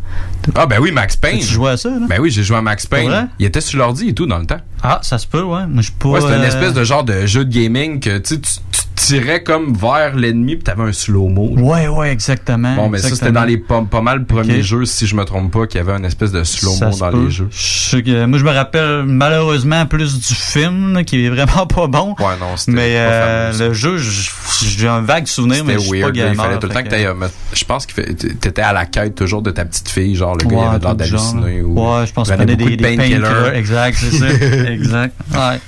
Ah 0.54 0.66
ben 0.66 0.78
oui, 0.80 0.92
Max 0.92 1.16
Payne. 1.16 1.40
Tu 1.40 1.46
jouais 1.46 1.72
à 1.72 1.76
ça, 1.76 1.90
là? 1.90 2.06
Ben 2.08 2.20
oui, 2.20 2.30
j'ai 2.30 2.42
joué 2.42 2.56
à 2.56 2.62
Max? 2.62 2.86
Payne. 2.86 3.28
Il 3.38 3.46
était 3.46 3.60
sur 3.60 3.78
l'ordi 3.78 4.08
et 4.08 4.14
tout 4.14 4.26
dans 4.26 4.38
le 4.38 4.46
temps. 4.46 4.60
Ah, 4.82 5.00
ça 5.02 5.18
se 5.18 5.26
peut, 5.26 5.42
ouais. 5.42 5.62
Je 5.78 5.90
pas. 5.92 6.08
Ouais, 6.08 6.20
c'était 6.20 6.36
une 6.36 6.42
euh, 6.42 6.46
espèce 6.46 6.74
de 6.74 6.84
genre 6.84 7.04
de 7.04 7.26
jeu 7.26 7.44
de 7.44 7.52
gaming 7.52 8.00
que 8.00 8.18
tu 8.18 8.40
tu 8.40 8.50
tu 8.93 8.93
tirais 9.06 9.42
comme 9.42 9.74
vers 9.74 10.14
l'ennemi 10.16 10.56
puis 10.56 10.64
t'avais 10.64 10.82
un 10.82 10.92
slow-mo. 10.92 11.54
Ouais, 11.58 11.88
ouais, 11.88 12.12
exactement. 12.12 12.74
Bon, 12.76 12.88
mais 12.88 12.98
ça, 12.98 13.10
c'était 13.10 13.32
dans 13.32 13.44
les 13.44 13.58
pas, 13.58 13.82
pas 13.82 14.00
mal 14.00 14.24
premiers 14.24 14.56
Ok. 14.58 14.62
jeux, 14.62 14.84
si 14.84 15.06
je 15.06 15.14
me 15.14 15.24
trompe 15.24 15.52
pas, 15.52 15.66
qu'il 15.66 15.78
y 15.78 15.80
avait 15.82 15.92
une 15.92 16.04
espèce 16.04 16.32
de 16.32 16.42
slow-mo 16.44 16.96
dans 16.98 17.10
peut. 17.10 17.24
les 17.24 17.30
jeux. 17.30 17.48
Je 17.50 18.24
moi, 18.26 18.38
je 18.38 18.44
me 18.44 18.50
rappelle 18.50 19.04
malheureusement 19.04 19.86
plus 19.86 20.18
du 20.18 20.34
film, 20.34 20.94
là, 20.94 21.04
qui 21.04 21.24
est 21.24 21.28
vraiment 21.28 21.66
pas 21.68 21.86
bon. 21.86 22.14
Ouais, 22.18 22.36
non, 22.40 22.56
c'était 22.56 22.72
Mais 22.72 22.94
pas 22.94 23.00
euh, 23.00 23.52
fameux, 23.52 23.68
le 23.68 23.74
jeu, 23.74 23.96
j'ai 23.98 24.88
un 24.88 25.00
vague 25.00 25.26
souvenir, 25.26 25.64
mais 25.64 25.74
je 25.74 25.78
suis 25.80 26.00
pas 26.00 26.10
gamer. 26.10 26.32
il 26.32 26.36
fallait 26.36 26.58
tout 26.58 26.66
le 26.68 26.74
temps 26.74 26.82
que 26.82 26.88
que- 26.88 27.30
Je 27.52 27.64
pense 27.64 27.86
que 27.86 28.00
t'étais 28.12 28.62
à 28.62 28.72
la 28.72 28.86
quête 28.86 29.14
toujours 29.14 29.42
de 29.42 29.50
ta 29.50 29.64
petite 29.64 29.88
fille, 29.88 30.14
genre 30.14 30.36
le 30.36 30.44
gars 30.46 30.56
il 30.56 30.74
avait 30.74 30.78
l'air 30.78 30.94
d'halluciner. 30.94 31.62
Ouais, 31.62 32.06
je 32.06 32.12
pense 32.12 32.28
qu'il 32.28 32.36
prenait 32.36 32.56
des, 32.56 32.64
de 32.64 32.70
des 32.70 32.76
painkillers. 32.96 33.54
Exact, 33.54 33.96
c'est 33.98 34.10
ça. 34.18 34.28
exact. 34.70 35.14
Ouais. 35.32 35.60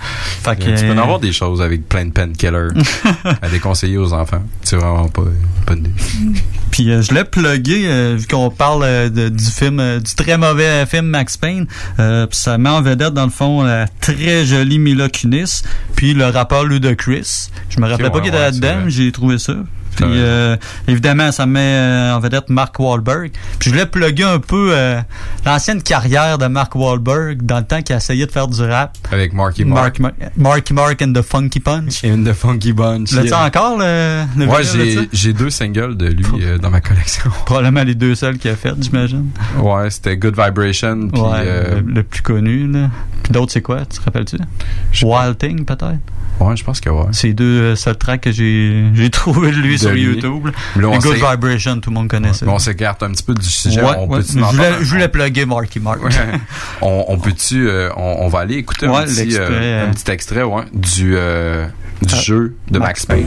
Fait 0.43 0.57
que, 0.57 0.79
tu 0.79 0.85
peux 0.87 0.93
en 0.93 0.99
avoir 1.03 1.19
des 1.21 1.33
choses 1.33 1.61
avec 1.63 1.89
plein 1.89 2.07
de 2.07 2.11
painkillers 2.11 2.69
à 3.43 3.49
déconseiller 3.49 3.99
aux 3.99 4.13
enfants. 4.13 4.43
C'est 4.63 4.77
vraiment 4.77 5.09
pas 5.09 5.23
une 5.23 5.65
bonne 5.67 5.79
idée. 5.79 6.41
Puis 6.71 6.91
euh, 6.91 7.03
je 7.03 7.13
l'ai 7.15 7.25
plugué, 7.25 7.85
euh, 7.87 8.17
vu 8.19 8.27
qu'on 8.27 8.51
parle 8.51 8.83
euh, 8.85 9.09
de- 9.09 9.29
du 9.29 9.45
film, 9.45 10.01
du 10.01 10.15
très 10.15 10.37
mauvais 10.39 10.85
film 10.87 11.07
Max 11.07 11.37
Payne. 11.37 11.67
Puis 11.97 12.27
ça 12.33 12.59
met 12.59 12.71
en 12.71 12.83
vedette, 12.83 13.15
dans 13.15 13.25
le 13.25 13.31
fond, 13.31 13.63
la 13.63 13.87
très 14.01 14.45
jolie 14.45 14.79
Mila 14.79 15.09
Kunis, 15.09 15.63
puis 15.95 16.15
le 16.15 16.27
rappeur 16.27 16.65
Ludacris. 16.65 17.49
Je 17.69 17.81
me 17.81 17.89
rappelais 17.89 18.07
ouais, 18.07 18.11
pas 18.13 18.19
qu'il 18.21 18.29
était 18.29 18.37
ouais, 18.37 18.43
là-dedans, 18.45 18.89
j'ai 18.89 19.11
trouvé 19.13 19.39
ça. 19.39 19.55
Puis 19.97 20.07
euh, 20.09 20.57
évidemment, 20.87 21.33
ça 21.33 21.47
met 21.47 21.61
euh, 21.61 22.15
en 22.15 22.21
vedette 22.21 22.49
Mark 22.51 22.79
Wahlberg. 22.79 23.33
Puis 23.59 23.71
je 23.71 23.71
voulais 23.71 23.87
plugger 23.87 24.25
un 24.25 24.39
peu 24.39 24.71
euh, 24.73 25.01
l'ancienne 25.45 25.83
carrière 25.83 26.39
de 26.39 26.47
Mark 26.47 26.75
Wahlberg 26.75 27.43
dans 27.43 27.59
le 27.59 27.65
temps 27.65 27.83
qu'il 27.83 27.97
essayait 27.97 28.27
de 28.27 28.33
faire 28.33 28.49
du 28.49 28.63
rap. 28.63 28.97
Avec 29.11 29.33
Marky 29.33 29.65
Mark. 29.65 29.99
Mark, 29.99 30.17
Mark, 30.19 30.33
Marky 30.37 30.75
Mark 30.75 31.03
and 31.03 31.13
the 31.13 31.23
Funky 31.23 31.61
Punch. 31.61 32.05
In 32.05 32.25
the 32.25 32.33
Funky 32.33 32.73
Bunch. 32.73 33.13
L'as-tu 33.13 33.29
yeah. 33.29 33.47
encore, 33.47 33.79
le, 33.79 34.25
le 34.37 34.47
Ouais, 34.47 34.63
j'ai, 34.63 35.09
j'ai 35.13 35.33
deux 35.33 35.51
singles 35.51 35.97
de 35.97 36.07
lui 36.07 36.25
dans 36.61 36.71
ma 36.71 36.81
collection. 36.81 37.31
Probablement 37.47 37.83
les 37.83 37.95
deux 37.95 38.15
seuls 38.15 38.39
qu'il 38.39 38.51
a 38.51 38.57
fait, 38.57 38.75
j'imagine. 38.81 39.31
Ouais, 39.59 39.91
c'était 39.91 40.17
Good 40.17 40.37
Vibration. 40.39 41.09
Puis, 41.09 41.21
ouais, 41.21 41.45
le, 41.45 41.81
le 41.81 42.03
plus 42.03 42.23
connu, 42.23 42.71
là. 42.71 42.91
Puis 43.23 43.33
d'autres, 43.33 43.53
c'est 43.53 43.63
quoi? 43.63 43.85
Tu 43.87 43.99
te 43.99 44.05
rappelles-tu? 44.05 44.37
Wild 45.03 45.39
Thing, 45.39 45.65
peut-être? 45.65 45.99
Ouais, 46.41 46.57
je 46.57 46.65
pense 46.65 46.81
que 46.81 46.91
ouais. 46.91 47.07
C'est 47.13 47.33
deux 47.33 47.45
euh, 47.61 47.77
seuls 47.77 47.97
tracks 47.97 48.21
que 48.21 48.33
j'ai 48.33 48.85
j'ai 48.95 49.11
trouvé 49.11 49.51
de 49.51 49.57
lui 49.57 49.75
De 49.75 49.81
sur 49.81 49.91
lui. 49.91 50.03
YouTube. 50.03 50.49
là. 50.77 50.99
Good 50.99 51.15
Vibration, 51.17 51.81
tout 51.81 51.91
le 51.91 51.95
monde 51.95 52.09
connaît 52.09 52.33
ça. 52.33 52.47
Mais 52.47 52.53
on 52.53 52.59
s'écarte 52.59 53.03
un 53.03 53.11
petit 53.13 53.23
peu 53.23 53.35
du 53.35 53.47
sujet. 53.49 53.83
Ouais, 53.83 53.93
on 53.99 54.07
ouais. 54.09 54.19
peut-tu 54.19 54.33
je, 54.33 54.39
voulais, 54.45 54.69
parler? 54.71 54.85
je 54.85 54.91
voulais 54.91 55.09
plugger 55.09 55.47
Marky 55.47 55.81
Mark. 55.81 56.03
Ouais. 56.03 56.11
on, 56.83 57.05
on 57.09 57.19
peut-tu, 57.19 57.69
euh, 57.69 57.91
on, 57.97 58.17
on 58.21 58.29
va 58.29 58.41
aller 58.41 58.57
écouter 58.57 58.87
Ouais, 58.87 58.99
un, 58.99 59.05
petit, 59.05 59.37
euh, 59.37 59.49
euh. 59.51 59.89
un 59.89 59.93
petit 59.93 60.11
extrait 60.11 60.43
ouais, 60.43 60.65
du, 60.73 61.11
du 61.13 61.17
Ah, 61.17 62.17
jeu 62.23 62.55
de 62.71 62.79
Max 62.79 63.07
Payne. 63.07 63.27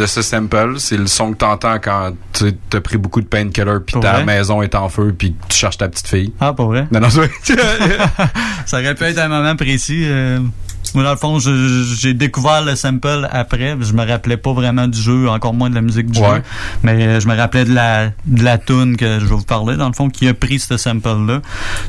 De 0.00 0.06
ce 0.06 0.22
sample. 0.22 0.74
C'est 0.78 0.96
le 0.96 1.06
son 1.06 1.32
que 1.32 1.38
t'entends 1.38 1.78
quand 1.78 2.12
tu 2.32 2.52
as 2.72 2.80
pris 2.80 2.96
beaucoup 2.96 3.20
de 3.20 3.26
painkiller 3.26 3.76
puis 3.86 4.00
ta 4.00 4.14
vrai? 4.14 4.24
maison 4.24 4.62
est 4.62 4.74
en 4.74 4.88
feu 4.88 5.14
puis 5.16 5.34
tu 5.48 5.56
cherches 5.56 5.78
ta 5.78 5.88
petite 5.88 6.08
fille. 6.08 6.32
Ah, 6.40 6.52
pas 6.52 6.64
vrai? 6.64 6.86
Non, 6.90 7.00
non, 7.00 7.08
ça 8.66 8.78
aurait 8.80 8.94
pu 8.94 9.04
être 9.04 9.18
un 9.18 9.28
moment 9.28 9.56
précis. 9.56 10.02
euh, 10.06 10.38
moi, 10.94 11.04
dans 11.04 11.10
le 11.12 11.16
fond, 11.16 11.38
j'ai 11.38 12.14
découvert 12.14 12.62
le 12.64 12.74
sample 12.76 13.28
après. 13.30 13.76
Je 13.80 13.92
me 13.92 14.06
rappelais 14.06 14.36
pas 14.36 14.52
vraiment 14.52 14.86
du 14.88 15.00
jeu, 15.00 15.28
encore 15.28 15.54
moins 15.54 15.70
de 15.70 15.74
la 15.74 15.80
musique 15.82 16.10
du 16.10 16.18
Ouais. 16.20 16.36
jeu. 16.36 16.42
Mais 16.82 16.92
euh, 17.06 17.20
je 17.20 17.28
me 17.28 17.36
rappelais 17.36 17.64
de 17.64 17.74
la, 17.74 18.08
de 18.26 18.42
la 18.44 18.58
tune 18.58 18.96
que 18.96 19.18
je 19.20 19.24
vais 19.26 19.34
vous 19.34 19.42
parler, 19.42 19.76
dans 19.76 19.88
le 19.88 19.94
fond, 19.94 20.08
qui 20.08 20.28
a 20.28 20.34
pris 20.34 20.58
ce 20.58 20.76
sample-là. 20.76 21.40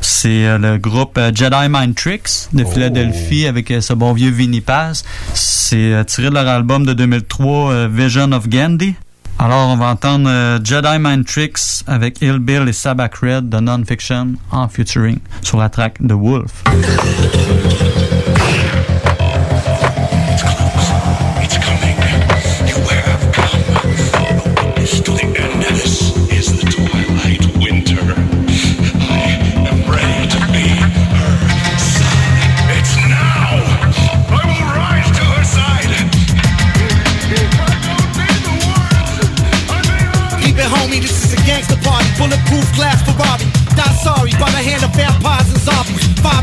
C'est 0.02 0.46
euh, 0.46 0.58
le 0.58 0.78
groupe 0.78 1.18
euh, 1.18 1.32
Jedi 1.34 1.68
Mind 1.70 1.96
Tricks 1.96 2.50
de 2.54 2.64
Philadelphie 2.64 3.46
avec 3.48 3.74
ce 3.80 3.94
bon 3.94 4.14
vieux 4.14 4.32
Vinnie 4.32 4.62
Paz. 4.62 5.04
C'est 5.34 6.04
tiré 6.08 6.30
de 6.30 6.34
leur 6.36 6.48
album 6.48 6.86
de 6.86 6.94
2003, 6.94 7.72
euh, 7.72 7.90
Vision 7.92 8.32
of 8.32 8.48
Gandhi. 8.50 8.96
Alors, 9.40 9.70
on 9.70 9.78
va 9.78 9.88
entendre 9.88 10.30
Jedi 10.64 11.00
Mind 11.00 11.26
Tricks 11.26 11.84
avec 11.88 12.22
Ill 12.22 12.38
Bill 12.38 12.66
et 12.68 12.74
Sabak 12.74 13.16
Red 13.16 13.50
de 13.50 13.60
Non-Fiction 13.60 14.34
en 14.52 14.68
featuring 14.68 15.18
sur 15.42 15.58
la 15.58 15.70
track 15.70 15.96
The 15.98 16.12
Wolf. 16.12 16.52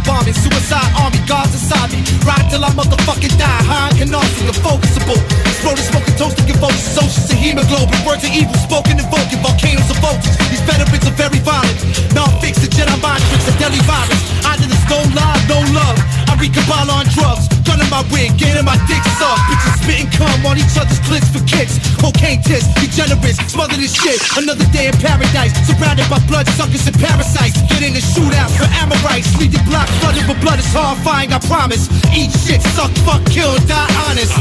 bombing, 0.08 0.32
suicide 0.32 0.88
army, 0.96 1.20
guards 1.28 1.52
inside 1.52 1.92
me. 1.92 2.00
Ride 2.24 2.48
till 2.48 2.64
I 2.64 2.72
motherfucking 2.72 3.36
die, 3.36 3.62
high 3.68 3.92
and 4.00 4.10
nausea, 4.10 4.56
focusable. 4.64 5.20
Exploding, 5.44 5.84
smoking, 5.84 6.16
toasting, 6.16 6.48
convulsions, 6.48 6.96
socials, 6.96 7.28
and 7.28 7.38
hemoglobin. 7.38 8.00
Words 8.08 8.24
of 8.24 8.32
evil, 8.32 8.56
spoken, 8.56 8.96
invoking, 8.96 9.44
volcanoes 9.44 9.90
of 9.92 10.00
voltage. 10.00 10.32
These 10.48 10.64
veterans 10.64 11.04
are 11.04 11.16
very 11.20 11.40
violent. 11.44 11.78
Non-fiction, 12.16 12.72
Jedi 12.72 12.96
mind 13.04 13.20
tricks, 13.28 13.46
a 13.52 13.54
deadly 13.60 13.84
virus. 13.84 14.22
I 14.48 14.56
did 14.56 14.72
this, 14.72 14.82
no 14.88 14.98
lie, 15.12 15.38
no 15.52 15.60
love. 15.76 16.27
Read 16.38 16.54
Kabbalah 16.54 17.02
on 17.02 17.06
drugs. 17.10 17.50
Gunning 17.66 17.90
my 17.90 18.06
wig, 18.14 18.38
getting 18.38 18.64
my 18.64 18.78
dick 18.86 19.02
sucked. 19.18 19.42
Bitches 19.50 19.74
spitting 19.82 20.10
cum 20.14 20.46
on 20.46 20.56
each 20.56 20.78
other's 20.78 21.02
clits 21.02 21.26
for 21.34 21.42
kicks. 21.44 21.82
Cocaine 21.98 22.40
tits, 22.42 22.66
degenerates, 22.78 23.42
smother 23.50 23.74
this 23.74 23.92
shit. 23.92 24.22
Another 24.38 24.64
day 24.70 24.86
in 24.86 24.96
paradise, 25.02 25.52
surrounded 25.66 26.06
by 26.08 26.22
blood 26.30 26.46
suckers 26.54 26.86
and 26.86 26.94
parasites. 26.98 27.58
Get 27.66 27.82
in 27.82 27.92
the 27.92 28.00
shootout 28.00 28.50
for 28.54 28.70
Amorites. 28.78 29.34
Leave 29.38 29.52
the 29.52 29.62
block 29.66 29.88
flooded 29.98 30.26
with 30.30 30.40
blood, 30.40 30.58
it's 30.58 30.72
horrifying, 30.72 31.32
I 31.32 31.38
promise. 31.50 31.90
Eat 32.14 32.30
shit, 32.46 32.62
suck, 32.78 32.90
fuck, 33.02 33.24
kill, 33.26 33.58
die 33.66 33.90
honest. 34.06 34.32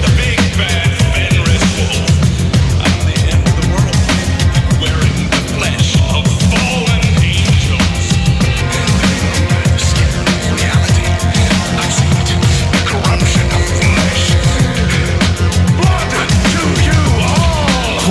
The 0.00 0.10
big 0.16 0.40
bad 0.56 0.99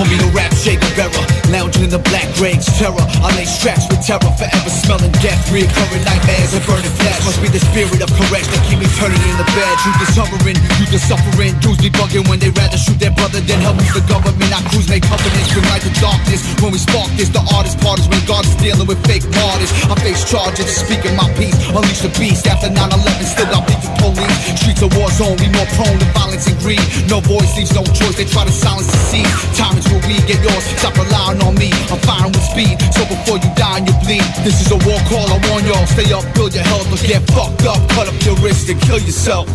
all. 0.00 0.06
Call 0.06 0.12
me 0.12 0.16
the 0.16 0.30
rap 0.32 0.50
Che 0.54 0.76
Guevara, 0.76 1.39
lounging 1.50 1.84
in 1.84 1.90
the 1.90 2.02
black 2.10 2.26
rage 2.38 2.64
terror. 2.78 3.02
I 3.20 3.34
lay 3.36 3.44
straps 3.44 3.86
with 3.90 4.00
terror, 4.06 4.30
forever 4.38 4.70
smelling 4.70 5.12
death. 5.20 5.38
Reoccurring 5.50 6.04
nightmares 6.06 6.54
and 6.54 6.64
burning 6.64 6.94
flesh. 7.02 7.20
Must 7.26 7.42
be 7.42 7.50
the 7.50 7.60
spirit 7.60 8.00
of 8.00 8.10
correction 8.14 8.54
that 8.54 8.62
keep 8.70 8.78
me 8.78 8.88
turning 8.96 9.20
in 9.26 9.36
the 9.36 9.48
bed. 9.52 9.74
You 9.84 9.90
just 9.98 10.14
hovering, 10.16 10.58
you 10.78 10.86
just 10.88 11.06
suffering. 11.10 11.52
Dudes 11.60 11.82
be 11.82 11.90
bugging 11.90 12.26
when 12.30 12.38
they 12.38 12.50
rather 12.54 12.78
shoot 12.78 12.98
their 13.02 13.12
brother 13.12 13.42
than 13.42 13.58
help 13.60 13.76
move 13.76 13.92
the 13.92 14.04
government. 14.06 14.50
I 14.54 14.62
cruise, 14.70 14.88
make 14.88 15.02
covenants, 15.04 15.50
bring 15.52 15.66
light 15.68 15.82
to 15.82 15.92
darkness. 15.98 16.46
When 16.62 16.70
we 16.70 16.78
spark 16.78 17.10
this, 17.18 17.28
the 17.28 17.42
artist 17.52 17.82
part 17.82 17.98
is 17.98 18.06
when 18.06 18.22
God 18.24 18.46
is 18.46 18.54
dealing 18.56 18.86
with 18.86 19.02
fake 19.04 19.26
martyrs. 19.34 19.70
I 19.90 19.98
face 20.00 20.22
charges, 20.24 20.70
speaking 20.70 21.18
my 21.18 21.26
peace. 21.34 21.58
Unleash 21.74 22.06
the 22.06 22.12
beast 22.16 22.46
after 22.46 22.70
9-11, 22.70 23.26
still 23.26 23.50
got 23.50 23.66
beef 23.66 23.82
with 23.82 23.96
police. 23.98 24.38
Streets 24.60 24.82
a 24.86 24.88
war 24.94 25.10
zone, 25.18 25.36
we 25.42 25.50
more 25.50 25.66
prone 25.74 25.98
to 25.98 26.08
violence 26.14 26.46
and 26.46 26.58
greed. 26.62 26.82
No 27.10 27.18
voice 27.20 27.50
leaves 27.58 27.74
no 27.74 27.82
choice, 27.90 28.16
they 28.16 28.24
try 28.24 28.44
to 28.46 28.54
silence 28.54 28.86
the 28.86 29.00
seed. 29.10 29.28
Time 29.58 29.76
is 29.76 29.86
where 29.90 30.02
we 30.06 30.14
get 30.30 30.38
yours, 30.40 30.64
stop 30.78 30.94
relying 30.94 31.39
on 31.42 31.54
me. 31.54 31.70
I'm 31.90 32.00
firing 32.00 32.32
with 32.32 32.44
speed, 32.44 32.80
so 32.92 33.04
before 33.04 33.38
you 33.38 33.50
die 33.54 33.78
and 33.78 33.86
you 33.88 33.94
bleed. 34.04 34.26
This 34.44 34.60
is 34.60 34.70
a 34.72 34.78
war 34.86 34.98
call, 35.08 35.26
I 35.28 35.38
warn 35.48 35.64
y'all. 35.66 35.86
Stay 35.86 36.12
up, 36.12 36.24
build 36.34 36.54
your 36.54 36.64
health, 36.64 36.88
or 36.92 37.00
get 37.06 37.22
fucked 37.30 37.64
up. 37.66 37.80
Cut 37.90 38.08
up 38.08 38.16
your 38.24 38.36
wrist 38.42 38.68
and 38.68 38.80
kill 38.80 38.98
yourself. 38.98 39.48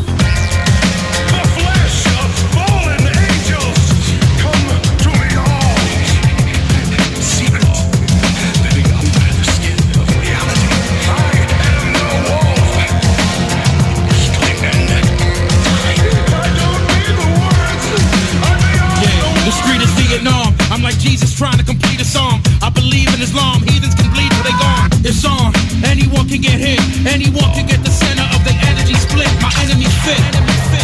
Islam. 23.35 23.61
Heathens 23.63 23.95
can 23.95 24.09
bleed 24.11 24.31
till 24.31 24.43
they 24.43 24.55
gone. 24.63 24.89
It's 25.03 25.25
on. 25.25 25.51
Anyone 25.83 26.25
can 26.27 26.39
get 26.39 26.57
hit. 26.57 26.79
Anyone 27.05 27.51
can 27.51 27.67
get 27.67 27.83
the 27.83 27.91
center 27.91 28.23
of 28.31 28.41
the 28.45 28.55
energy 28.63 28.95
split. 28.95 29.27
My 29.41 29.51
enemy 29.59 29.87
fit 30.07 30.23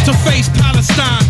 to 0.04 0.12
face 0.28 0.50
Palestine. 0.60 1.21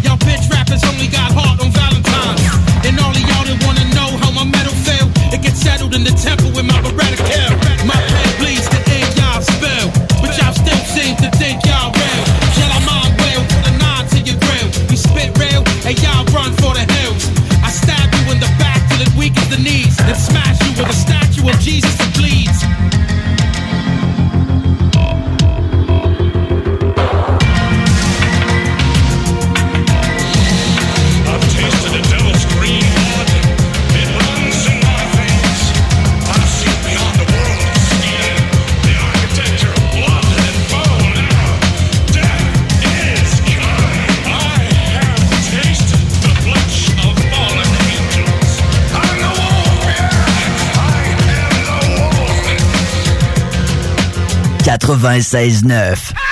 96.9. 54.96 56.31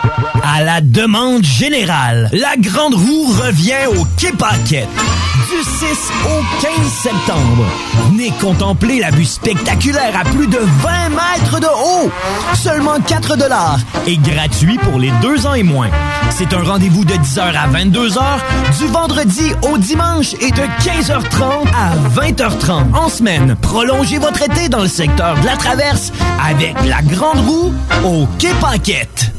À 0.43 0.63
la 0.63 0.81
demande 0.81 1.43
générale, 1.43 2.29
la 2.33 2.55
Grande 2.57 2.95
Roue 2.95 3.27
revient 3.27 3.87
au 3.95 4.05
Paquette. 4.37 4.87
Du 5.49 5.63
6 5.63 5.85
au 6.25 6.61
15 6.61 6.91
septembre. 6.91 7.65
Venez 8.09 8.31
contempler 8.39 8.99
la 8.99 9.11
vue 9.11 9.25
spectaculaire 9.25 10.13
à 10.19 10.23
plus 10.23 10.47
de 10.47 10.57
20 10.57 11.09
mètres 11.09 11.59
de 11.59 11.67
haut. 11.67 12.11
Seulement 12.55 12.99
4 12.99 13.37
dollars 13.37 13.79
et 14.07 14.17
gratuit 14.17 14.77
pour 14.79 14.99
les 14.99 15.11
deux 15.21 15.45
ans 15.45 15.53
et 15.53 15.63
moins. 15.63 15.89
C'est 16.31 16.53
un 16.53 16.63
rendez-vous 16.63 17.05
de 17.05 17.13
10h 17.13 17.41
à 17.41 17.67
22h 17.67 18.21
du 18.79 18.87
vendredi 18.87 19.51
au 19.61 19.77
dimanche 19.77 20.33
et 20.41 20.51
de 20.51 20.63
15h30 20.83 21.67
à 21.75 22.19
20h30 22.19 22.95
en 22.95 23.09
semaine. 23.09 23.55
Prolongez 23.61 24.17
votre 24.17 24.41
été 24.41 24.69
dans 24.69 24.81
le 24.81 24.87
secteur 24.87 25.39
de 25.39 25.45
la 25.45 25.57
Traverse 25.57 26.11
avec 26.43 26.75
la 26.85 27.01
Grande 27.01 27.45
Roue 27.47 27.73
au 28.05 28.27
Quai 28.39 28.53
Paquette. 28.59 29.31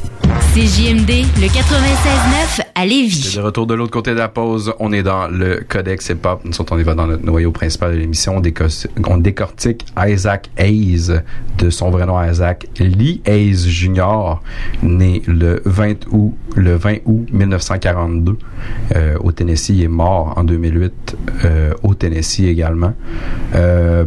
CJMD, 0.51 1.25
le 1.41 1.47
96.9 1.47 2.61
à 2.75 2.85
Lévis. 2.85 3.33
De 3.35 3.41
retour 3.41 3.65
de 3.65 3.73
l'autre 3.73 3.89
côté 3.91 4.11
de 4.11 4.17
la 4.19 4.27
pause. 4.27 4.71
On 4.79 4.91
est 4.91 5.01
dans 5.01 5.27
le 5.27 5.63
Codex 5.67 6.09
Hip. 6.09 6.27
Nous 6.43 6.51
on 6.69 6.77
y 6.77 6.83
dans 6.83 7.07
le 7.07 7.17
noyau 7.17 7.51
principal 7.51 7.93
de 7.93 7.97
l'émission. 7.97 8.35
On, 8.37 8.39
déco- 8.39 8.85
on 9.07 9.17
décortique 9.17 9.83
Isaac 9.97 10.51
Hayes 10.57 11.09
de 11.57 11.69
son 11.71 11.89
vrai 11.89 12.05
nom 12.05 12.21
Isaac 12.23 12.67
Lee 12.77 13.21
Hayes 13.25 13.67
Jr. 13.67 14.41
né 14.83 15.23
le 15.25 15.63
20 15.65 16.05
août, 16.11 16.35
le 16.55 16.75
20 16.75 16.97
août 17.05 17.27
1942 17.31 18.37
euh, 18.95 19.15
au 19.21 19.31
Tennessee. 19.31 19.81
Est 19.81 19.87
mort 19.87 20.33
en 20.37 20.43
2008 20.43 21.17
euh, 21.45 21.73
au 21.81 21.95
Tennessee 21.95 22.45
également. 22.45 22.93
Euh, 23.55 24.05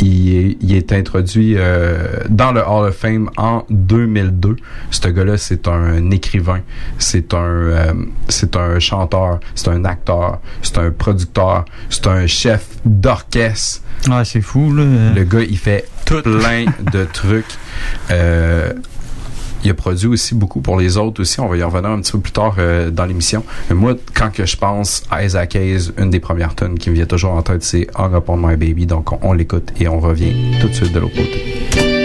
il 0.00 0.36
est, 0.36 0.56
il 0.60 0.74
est 0.74 0.92
introduit 0.92 1.54
euh, 1.56 2.18
dans 2.28 2.52
le 2.52 2.60
Hall 2.60 2.88
of 2.88 2.96
Fame 2.96 3.30
en 3.36 3.64
2002. 3.70 4.56
Ce 4.90 5.08
gars-là, 5.08 5.36
c'est 5.36 5.68
un 5.68 6.10
écrivain, 6.10 6.60
c'est 6.98 7.34
un, 7.34 7.38
euh, 7.38 7.92
c'est 8.28 8.56
un 8.56 8.78
chanteur, 8.78 9.40
c'est 9.54 9.68
un 9.68 9.84
acteur, 9.84 10.40
c'est 10.62 10.78
un 10.78 10.90
producteur, 10.90 11.64
c'est 11.90 12.06
un 12.06 12.26
chef 12.26 12.66
d'orchestre. 12.84 13.82
Ouais, 14.08 14.24
c'est 14.24 14.40
fou, 14.40 14.74
là. 14.74 14.84
Le 15.14 15.24
gars, 15.24 15.40
il 15.40 15.58
fait 15.58 15.88
plein 16.04 16.66
de 16.92 17.04
trucs. 17.12 17.44
Euh, 18.10 18.72
il 19.66 19.70
a 19.70 19.74
produit 19.74 20.06
aussi 20.06 20.36
beaucoup 20.36 20.60
pour 20.60 20.78
les 20.78 20.96
autres 20.96 21.20
aussi. 21.20 21.40
On 21.40 21.48
va 21.48 21.56
y 21.56 21.62
revenir 21.62 21.90
un 21.90 22.00
petit 22.00 22.12
peu 22.12 22.20
plus 22.20 22.32
tard 22.32 22.54
euh, 22.58 22.90
dans 22.90 23.04
l'émission. 23.04 23.42
Mais 23.68 23.74
moi, 23.74 23.94
quand 24.14 24.30
que 24.30 24.46
je 24.46 24.56
pense 24.56 25.02
à 25.10 25.24
Isaac 25.24 25.56
Hayes, 25.56 25.90
une 25.98 26.10
des 26.10 26.20
premières 26.20 26.54
tonnes 26.54 26.78
qui 26.78 26.88
me 26.88 26.94
vient 26.94 27.06
toujours 27.06 27.32
en 27.32 27.42
tête, 27.42 27.64
c'est 27.64 27.88
Hung 27.96 28.14
Up 28.14 28.28
on 28.28 28.36
My 28.36 28.56
Baby. 28.56 28.86
Donc, 28.86 29.10
on, 29.12 29.18
on 29.22 29.32
l'écoute 29.32 29.72
et 29.80 29.88
on 29.88 29.98
revient 29.98 30.60
tout 30.60 30.68
de 30.68 30.72
suite 30.72 30.92
de 30.92 31.00
l'autre 31.00 31.16
côté. 31.16 31.95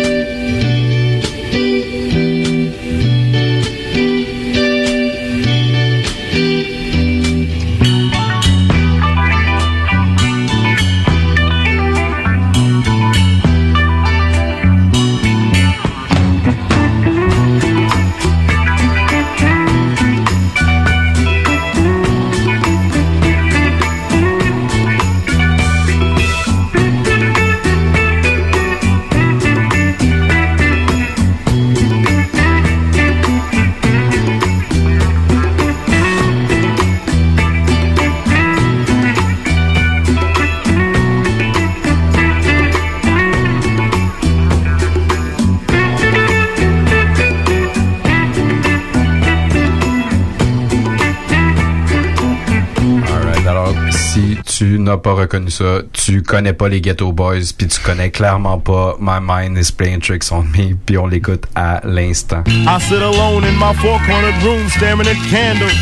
Pas 55.01 55.13
reconnu 55.13 55.49
ça, 55.49 55.79
tu 55.93 56.21
connais 56.21 56.53
pas 56.53 56.69
les 56.69 56.81
Ghetto 56.81 57.11
Boys, 57.11 57.53
puis 57.57 57.67
tu 57.67 57.79
connais 57.81 58.11
clairement 58.11 58.59
pas 58.59 58.95
My 58.99 59.19
Mind 59.21 59.57
is 59.57 59.71
Playing 59.71 59.99
Tricks 59.99 60.31
on 60.31 60.43
Me, 60.43 60.75
puis 60.85 60.97
on 60.97 61.07
l'écoute 61.07 61.45
à 61.55 61.81
l'instant. 61.83 62.43
I 62.47 62.79
sit 62.79 63.01
alone 63.01 63.43
in 63.43 63.53
my 63.57 63.73
four 63.75 63.99
cornered 64.05 64.41
room 64.43 64.69
staring 64.69 65.07
at 65.07 65.15
candles. 65.29 65.73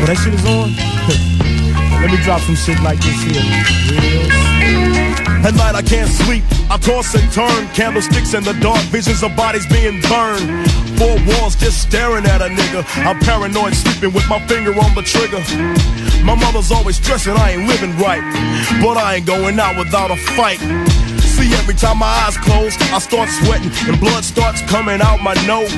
Oh, 0.00 0.04
that 0.06 0.16
shit 0.16 0.34
is 0.34 0.44
on? 0.46 0.70
Let 2.00 2.10
me 2.12 2.16
drop 2.22 2.40
some 2.42 2.54
shit 2.54 2.80
like 2.82 3.00
this 3.00 3.20
here. 3.22 3.42
Real 3.42 5.46
At 5.46 5.54
night 5.54 5.74
I 5.74 5.82
can't 5.82 6.08
sleep, 6.08 6.44
I 6.70 6.76
toss 6.78 7.14
and 7.14 7.30
turn. 7.32 7.66
Candlesticks 7.74 8.34
in 8.34 8.44
the 8.44 8.52
dark, 8.60 8.80
visions 8.90 9.22
of 9.22 9.34
bodies 9.34 9.66
being 9.66 10.00
burned. 10.02 10.68
Four 10.96 11.18
walls 11.26 11.54
just 11.56 11.82
staring 11.82 12.24
at 12.24 12.40
a 12.40 12.48
nigga. 12.48 12.84
I'm 13.04 13.18
paranoid, 13.20 13.74
sleeping 13.74 14.12
with 14.12 14.28
my 14.28 14.40
finger 14.46 14.72
on 14.72 14.94
the 14.94 15.02
trigger. 15.02 15.42
My 16.24 16.34
mother's 16.34 16.70
always 16.72 16.96
stressing 16.96 17.34
I 17.36 17.52
ain't 17.52 17.68
living 17.68 17.96
right, 17.98 18.22
but 18.80 18.96
I 18.96 19.16
ain't 19.16 19.26
going 19.26 19.58
out 19.58 19.76
without 19.76 20.10
a 20.10 20.16
fight. 20.16 20.58
See, 21.20 21.52
every 21.54 21.74
time 21.74 21.98
my 21.98 22.06
eyes 22.26 22.36
close, 22.38 22.74
I 22.90 22.98
start 22.98 23.28
sweating 23.28 23.70
and 23.86 24.00
blood 24.00 24.24
starts 24.24 24.62
coming 24.62 25.00
out 25.00 25.20
my 25.20 25.34
nose. 25.46 25.70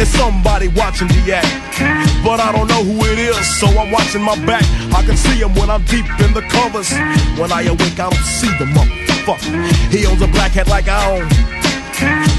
It's 0.00 0.10
somebody 0.10 0.68
watching 0.68 1.08
the 1.08 1.36
act, 1.36 2.24
but 2.24 2.40
I 2.40 2.50
don't 2.52 2.66
know 2.68 2.82
who 2.82 3.04
it 3.04 3.18
is, 3.18 3.36
so 3.60 3.66
I'm 3.66 3.90
watching 3.92 4.22
my 4.22 4.34
back. 4.46 4.64
I 4.94 5.02
can 5.04 5.16
see 5.16 5.38
him 5.38 5.54
when 5.54 5.68
I'm 5.68 5.84
deep 5.84 6.06
in 6.24 6.32
the 6.32 6.42
covers. 6.48 6.90
When 7.38 7.52
I 7.52 7.62
awake, 7.68 8.00
I 8.00 8.08
don't 8.08 8.24
see 8.24 8.48
the 8.58 8.64
motherfucker. 8.64 9.92
He 9.92 10.06
owns 10.06 10.22
a 10.22 10.28
black 10.28 10.52
hat 10.52 10.68
like 10.68 10.88
I 10.88 11.20
own. 11.20 11.59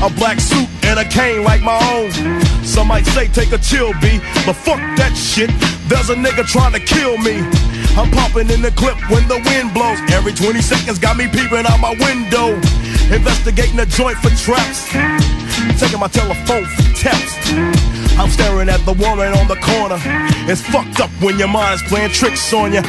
A 0.02 0.10
black 0.10 0.40
suit 0.40 0.68
and 0.84 1.00
a 1.00 1.06
cane 1.06 1.44
like 1.44 1.62
my 1.62 1.78
own. 1.94 2.12
Some 2.64 2.88
might 2.88 3.06
say 3.06 3.28
take 3.28 3.52
a 3.52 3.58
chill, 3.58 3.94
B, 4.02 4.20
but 4.46 4.54
fuck 4.54 4.80
that 4.98 5.14
shit. 5.16 5.52
There's 5.88 6.10
a 6.10 6.16
nigga 6.16 6.46
trying 6.48 6.74
to 6.74 6.80
kill 6.80 7.18
me. 7.18 7.44
I'm 7.98 8.10
popping 8.12 8.50
in 8.50 8.62
the 8.62 8.72
clip 8.72 8.98
when 9.10 9.28
the 9.28 9.42
wind 9.46 9.74
blows. 9.74 10.00
Every 10.12 10.34
20 10.34 10.62
seconds 10.62 10.98
got 11.00 11.18
me 11.18 11.28
peeping 11.28 11.66
out 11.66 11.80
my 11.80 11.94
window. 12.00 12.56
Investigating 13.12 13.76
the 13.76 13.86
joint 13.86 14.18
for 14.18 14.32
traps. 14.40 14.88
Taking 15.80 16.00
my 16.00 16.08
telephone 16.08 16.66
for 16.66 16.84
taps. 16.96 17.36
I'm 18.18 18.30
staring 18.30 18.70
at 18.70 18.80
the 18.86 18.94
woman 18.94 19.34
on 19.34 19.48
the 19.48 19.58
corner. 19.58 20.00
It's 20.50 20.62
fucked 20.62 21.00
up 21.00 21.10
when 21.22 21.38
your 21.38 21.50
mind's 21.50 21.84
playing 21.84 22.12
tricks 22.12 22.54
on 22.54 22.74
you. 22.74 22.82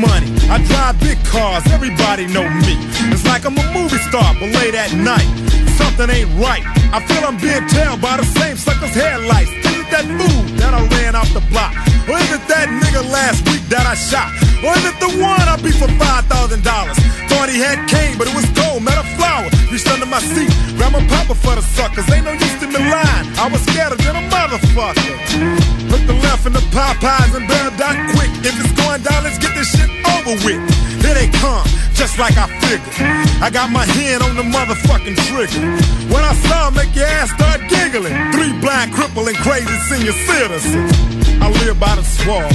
Money. 0.00 0.28
I 0.48 0.56
drive 0.64 0.98
big 1.00 1.20
cars. 1.28 1.62
Everybody 1.68 2.26
know 2.26 2.48
me. 2.64 2.74
It's 3.12 3.24
like 3.28 3.44
I'm 3.44 3.56
a 3.56 3.66
movie 3.72 4.00
star, 4.08 4.32
but 4.40 4.48
late 4.56 4.74
at 4.74 4.92
night, 4.96 5.28
something 5.76 6.08
ain't 6.08 6.32
right. 6.40 6.64
I 6.90 7.04
feel 7.04 7.22
I'm 7.22 7.36
being 7.36 7.64
tailed 7.68 8.00
by 8.00 8.16
the 8.16 8.24
same 8.24 8.56
sucker's 8.56 8.96
headlights. 8.96 9.52
Is 9.52 9.86
that 9.92 10.04
fool 10.08 10.42
that 10.58 10.72
I 10.72 10.80
ran 10.96 11.14
off 11.14 11.30
the 11.36 11.44
block? 11.52 11.76
Or 12.08 12.16
is 12.16 12.30
it 12.32 12.42
that 12.48 12.66
nigga 12.72 13.04
last 13.12 13.44
week 13.46 13.62
that 13.68 13.84
I 13.84 13.94
shot? 13.94 14.32
Or 14.64 14.72
is 14.76 14.84
it 14.88 14.96
the 14.98 15.12
one 15.20 15.44
I 15.46 15.56
beat 15.60 15.76
for 15.76 15.88
five 16.00 16.24
thousand 16.26 16.64
dollars? 16.64 16.96
Thought 17.28 17.48
he 17.52 17.60
had 17.60 17.84
cane, 17.88 18.16
but 18.16 18.26
it 18.26 18.34
was 18.34 18.48
gold, 18.56 18.82
met 18.82 18.98
a 18.98 19.06
flower. 19.14 19.46
Reached 19.70 19.88
under 19.92 20.06
my 20.06 20.20
seat, 20.20 20.50
grabbed 20.76 20.96
my 20.96 21.04
papa 21.06 21.34
for 21.34 21.54
the 21.54 21.62
suckers. 21.62 22.08
Ain't 22.10 22.24
no 22.24 22.32
use 22.32 22.56
to 22.60 22.66
me 22.66 22.80
lying. 22.80 23.26
I 23.38 23.48
was 23.52 23.60
scared 23.68 23.94
than 24.00 24.16
a 24.16 24.24
motherfucker. 24.32 25.69
Put 25.90 26.06
the 26.06 26.14
left 26.22 26.46
in 26.46 26.54
the 26.54 26.62
Popeyes 26.70 27.34
and 27.34 27.46
bailed 27.50 27.82
out 27.82 27.98
quick. 28.14 28.30
If 28.46 28.54
it's 28.54 28.74
going 28.78 29.02
down, 29.02 29.26
let's 29.26 29.38
get 29.42 29.52
this 29.58 29.74
shit 29.74 29.90
over 30.14 30.38
with. 30.46 30.62
Here 31.02 31.14
they 31.18 31.26
come, 31.42 31.66
just 31.98 32.14
like 32.16 32.38
I 32.38 32.46
figured. 32.62 32.94
I 33.42 33.50
got 33.50 33.74
my 33.74 33.84
hand 33.84 34.22
on 34.22 34.38
the 34.38 34.46
motherfucking 34.46 35.18
trigger. 35.26 35.66
When 36.14 36.22
I 36.22 36.34
saw 36.46 36.70
make 36.70 36.94
your 36.94 37.06
ass 37.06 37.34
start 37.34 37.66
giggling. 37.68 38.14
Three 38.30 38.54
blind, 38.62 38.94
crippling, 38.94 39.34
crazy 39.42 39.74
senior 39.90 40.14
citizens. 40.30 40.94
I 41.42 41.50
live 41.66 41.80
by 41.80 41.96
the 41.96 42.04
swamp. 42.04 42.46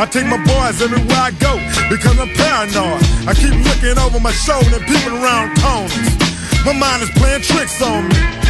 I 0.00 0.06
take 0.10 0.26
my 0.26 0.42
boys 0.42 0.82
everywhere 0.82 1.22
I 1.22 1.30
go 1.38 1.60
because 1.86 2.18
I'm 2.18 2.32
paranoid. 2.34 3.02
I 3.30 3.34
keep 3.38 3.54
looking 3.62 3.98
over 4.02 4.18
my 4.18 4.32
shoulder 4.32 4.74
and 4.74 4.86
peeping 4.90 5.14
around 5.14 5.54
corners. 5.62 6.10
My 6.66 6.74
mind 6.74 7.02
is 7.02 7.10
playing 7.14 7.42
tricks 7.42 7.80
on 7.82 8.08
me. 8.08 8.49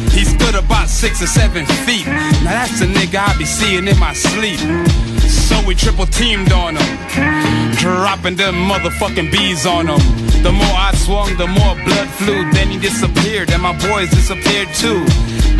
He 0.11 0.25
stood 0.25 0.55
about 0.55 0.89
six 0.89 1.21
or 1.21 1.27
seven 1.27 1.65
feet. 1.85 2.05
Now 2.05 2.53
that's 2.59 2.79
the 2.79 2.85
nigga 2.85 3.19
I 3.19 3.37
be 3.37 3.45
seeing 3.45 3.87
in 3.87 3.97
my 3.97 4.13
sleep. 4.13 4.59
So 5.29 5.55
we 5.65 5.75
triple 5.75 6.05
teamed 6.05 6.51
on 6.51 6.75
him, 6.75 7.75
dropping 7.77 8.35
them 8.35 8.55
motherfucking 8.55 9.31
bees 9.31 9.65
on 9.65 9.87
him. 9.87 9.99
The 10.43 10.51
more 10.51 10.75
I 10.75 10.91
swung, 10.95 11.35
the 11.37 11.47
more 11.47 11.75
blood 11.85 12.09
flew. 12.19 12.49
Then 12.51 12.69
he 12.69 12.77
disappeared, 12.77 13.51
and 13.51 13.61
my 13.61 13.77
boys 13.87 14.09
disappeared 14.09 14.69
too. 14.75 15.03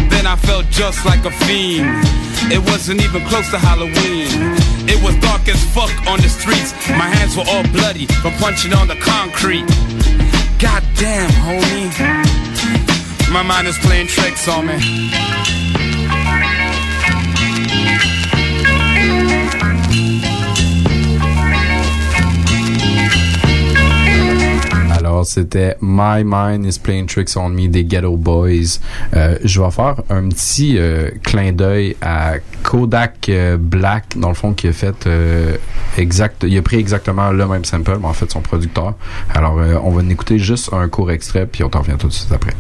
Then 0.10 0.28
I 0.28 0.36
felt 0.36 0.70
just 0.70 1.06
like 1.06 1.24
a 1.26 1.32
fiend. 1.32 1.88
It 2.52 2.60
wasn't 2.60 3.02
even 3.02 3.24
close 3.28 3.50
to 3.52 3.60
Halloween. 3.60 4.28
It 4.90 5.02
was 5.04 5.16
dark 5.22 5.48
as 5.48 5.64
fuck 5.74 5.92
on 6.08 6.20
the 6.20 6.30
streets. 6.30 6.74
My 6.90 7.08
hands 7.08 7.38
were 7.38 7.46
all 7.48 7.64
bloody 7.72 8.06
from 8.22 8.34
punching 8.34 8.74
on 8.74 8.88
the 8.88 8.96
concrete. 8.96 9.66
Goddamn, 10.60 11.30
homie. 11.46 12.31
My 13.32 13.44
mind 13.44 13.66
is 13.66 13.78
playing 13.78 14.08
tricks 14.08 14.50
on 14.50 14.66
me. 14.66 16.01
C'était 25.24 25.76
My 25.82 26.24
Mind 26.24 26.66
is 26.66 26.80
Playing 26.80 27.08
Tricks 27.08 27.36
on 27.36 27.50
Me 27.50 27.68
des 27.68 27.84
Ghetto 27.84 28.16
Boys. 28.18 28.80
Euh, 29.16 29.38
je 29.44 29.62
vais 29.62 29.72
faire 29.72 29.96
un 30.10 30.30
petit 30.30 30.78
euh, 30.78 31.10
clin 31.24 31.52
d'œil 31.52 31.96
à 32.02 32.36
Kodak 32.64 33.30
euh, 33.30 33.58
Black, 33.60 34.18
dans 34.18 34.30
le 34.30 34.36
fond, 34.36 34.54
qui 34.54 34.68
a 34.68 34.74
fait 34.74 35.08
exact, 35.98 36.44
il 36.48 36.58
a 36.58 36.62
pris 36.62 36.78
exactement 36.78 37.32
le 37.32 37.46
même 37.48 37.66
sample, 37.66 37.98
mais 38.00 38.08
en 38.08 38.14
fait, 38.14 38.32
son 38.32 38.42
producteur. 38.42 38.96
Alors, 39.34 39.56
on 39.84 39.92
va 39.92 40.04
écouter 40.10 40.40
juste 40.40 40.72
un 40.74 40.88
court 40.90 41.12
extrait, 41.12 41.46
puis 41.46 41.64
on 41.64 41.70
t'en 41.70 41.80
revient 41.80 41.98
tout 41.98 42.08
de 42.08 42.14
suite 42.14 42.32
après. 42.32 42.52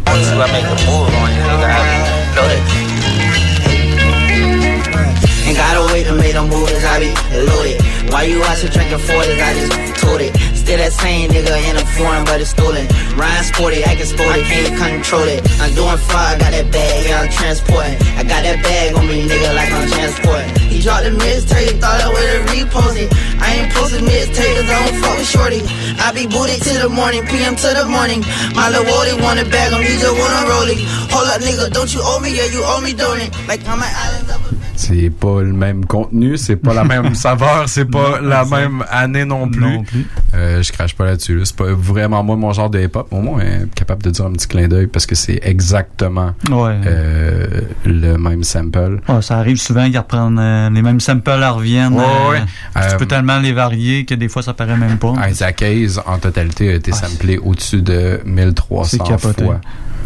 Ain't 5.51 5.57
gotta 5.57 5.91
wait 5.91 6.05
to 6.05 6.14
make 6.16 6.32
them 6.32 6.47
moves, 6.47 6.86
I 6.86 6.99
be 6.99 7.12
loaded. 7.45 7.82
Why 8.09 8.24
you 8.24 8.41
out 8.43 8.57
here 8.57 8.70
drinking 8.70 8.99
40s, 8.99 9.41
I 9.41 9.53
just 9.53 10.01
told 10.01 10.22
it. 10.22 10.51
Still 10.72 10.88
that 10.88 10.95
same 11.03 11.28
nigga 11.28 11.51
in 11.67 11.76
a 11.76 11.84
foreign, 11.99 12.24
but 12.24 12.39
it's 12.39 12.55
stolen. 12.55 12.88
Ryan 13.19 13.43
sporty, 13.43 13.84
acting 13.84 14.07
sporty, 14.07 14.39
can't 14.47 14.72
control 14.80 15.28
it. 15.28 15.43
I'm 15.59 15.76
doing 15.76 15.99
far, 16.07 16.32
I 16.32 16.39
got 16.39 16.55
that 16.55 16.72
bag, 16.72 17.11
yeah, 17.11 17.19
I'm 17.19 17.28
transporting. 17.28 17.99
I 18.15 18.24
got 18.24 18.39
that 18.47 18.63
bag 18.63 18.95
on 18.95 19.03
me, 19.03 19.28
nigga, 19.28 19.51
like 19.51 19.67
I'm 19.67 19.84
transporting. 19.91 20.47
He 20.72 20.80
dropped 20.80 21.03
the 21.03 21.11
mixtape, 21.11 21.76
thought 21.84 21.99
I 21.99 22.07
would've 22.07 22.55
reposted. 22.55 23.11
I 23.43 23.47
ain't 23.59 23.69
posted 23.76 23.99
mixtape, 24.07 24.47
cause 24.63 24.72
I 24.72 24.80
don't 24.80 24.95
fuck 25.03 25.19
with 25.19 25.28
shorty. 25.28 25.59
I 25.99 26.15
be 26.15 26.24
booted 26.24 26.63
to 26.63 26.88
the 26.88 26.88
morning, 26.88 27.28
PM 27.28 27.59
to 27.59 27.69
the 27.76 27.84
morning. 27.91 28.24
My 28.55 28.72
little 28.72 28.88
Wody 28.88 29.19
want 29.19 29.43
a 29.43 29.45
bag, 29.51 29.76
I'm 29.76 29.84
just 29.84 30.07
wanna 30.07 30.47
roll 30.47 30.72
it. 30.72 30.80
Hold 31.11 31.28
up, 31.36 31.43
nigga, 31.43 31.67
don't 31.76 31.91
you 31.91 31.99
owe 31.99 32.24
me, 32.24 32.32
yeah, 32.32 32.47
you 32.47 32.63
owe 32.63 32.80
me, 32.80 32.95
don't 32.95 33.19
it? 33.19 33.28
Like 33.43 33.59
I'm 33.67 33.84
an 33.84 33.91
island 33.91 34.51
C'est 34.82 35.11
pas 35.11 35.41
le 35.41 35.53
même 35.53 35.86
contenu, 35.86 36.38
c'est 36.38 36.55
pas 36.55 36.73
la 36.73 36.84
même 36.84 37.13
saveur, 37.27 37.65
c'est 37.67 37.86
pas 37.86 38.19
Non, 38.21 38.27
la 38.29 38.45
même 38.45 38.84
année 38.89 39.25
non 39.25 39.47
plus. 39.47 39.61
Non 39.61 39.84
plus. 39.84 40.07
Euh, 40.34 40.63
je 40.63 40.71
crache 40.71 40.95
pas 40.95 41.05
là-dessus. 41.05 41.38
là. 41.38 41.45
C'est 41.45 41.55
pas 41.55 41.71
vraiment 41.71 42.23
moi 42.23 42.36
mon 42.36 42.51
genre 42.51 42.69
de 42.69 42.79
hip-hop. 42.79 43.07
Au 43.11 43.21
moins, 43.21 43.41
euh, 43.41 43.65
capable 43.75 44.01
de 44.03 44.09
dire 44.09 44.25
un 44.25 44.32
petit 44.34 44.47
clin 44.47 44.67
d'œil 44.67 44.88
parce 44.88 45.05
que 45.05 45.13
c'est 45.15 45.39
exactement 45.43 46.32
Ouais. 46.49 46.79
euh, 46.86 47.61
le 47.86 48.17
même 48.17 48.43
sample. 48.43 49.01
Ouais, 49.07 49.21
ça 49.21 49.38
arrive 49.38 49.57
souvent 49.57 49.86
qu'ils 49.86 49.97
reprennent 49.99 50.39
euh, 50.39 50.69
les 50.71 50.82
mêmes 50.82 50.99
samples 50.99 51.29
à 51.29 51.51
reviennent. 51.51 51.93
Ouais. 51.93 52.41
Tu 52.89 52.97
peux 52.97 53.05
tellement 53.05 53.38
les 53.39 53.53
varier 53.53 54.05
que 54.05 54.15
des 54.15 54.29
fois 54.29 54.41
ça 54.41 54.53
paraît 54.53 54.77
même 54.77 54.97
pas. 54.97 55.13
Isaac 55.29 55.61
Hayes, 55.61 55.97
en 56.07 56.17
totalité, 56.17 56.71
a 56.71 56.75
été 56.75 56.91
samplé 56.91 57.38
au-dessus 57.38 57.82
de 57.82 58.19
1300 58.25 58.84
C'est 58.86 58.97
capoté. 59.03 59.43
fois. 59.43 59.61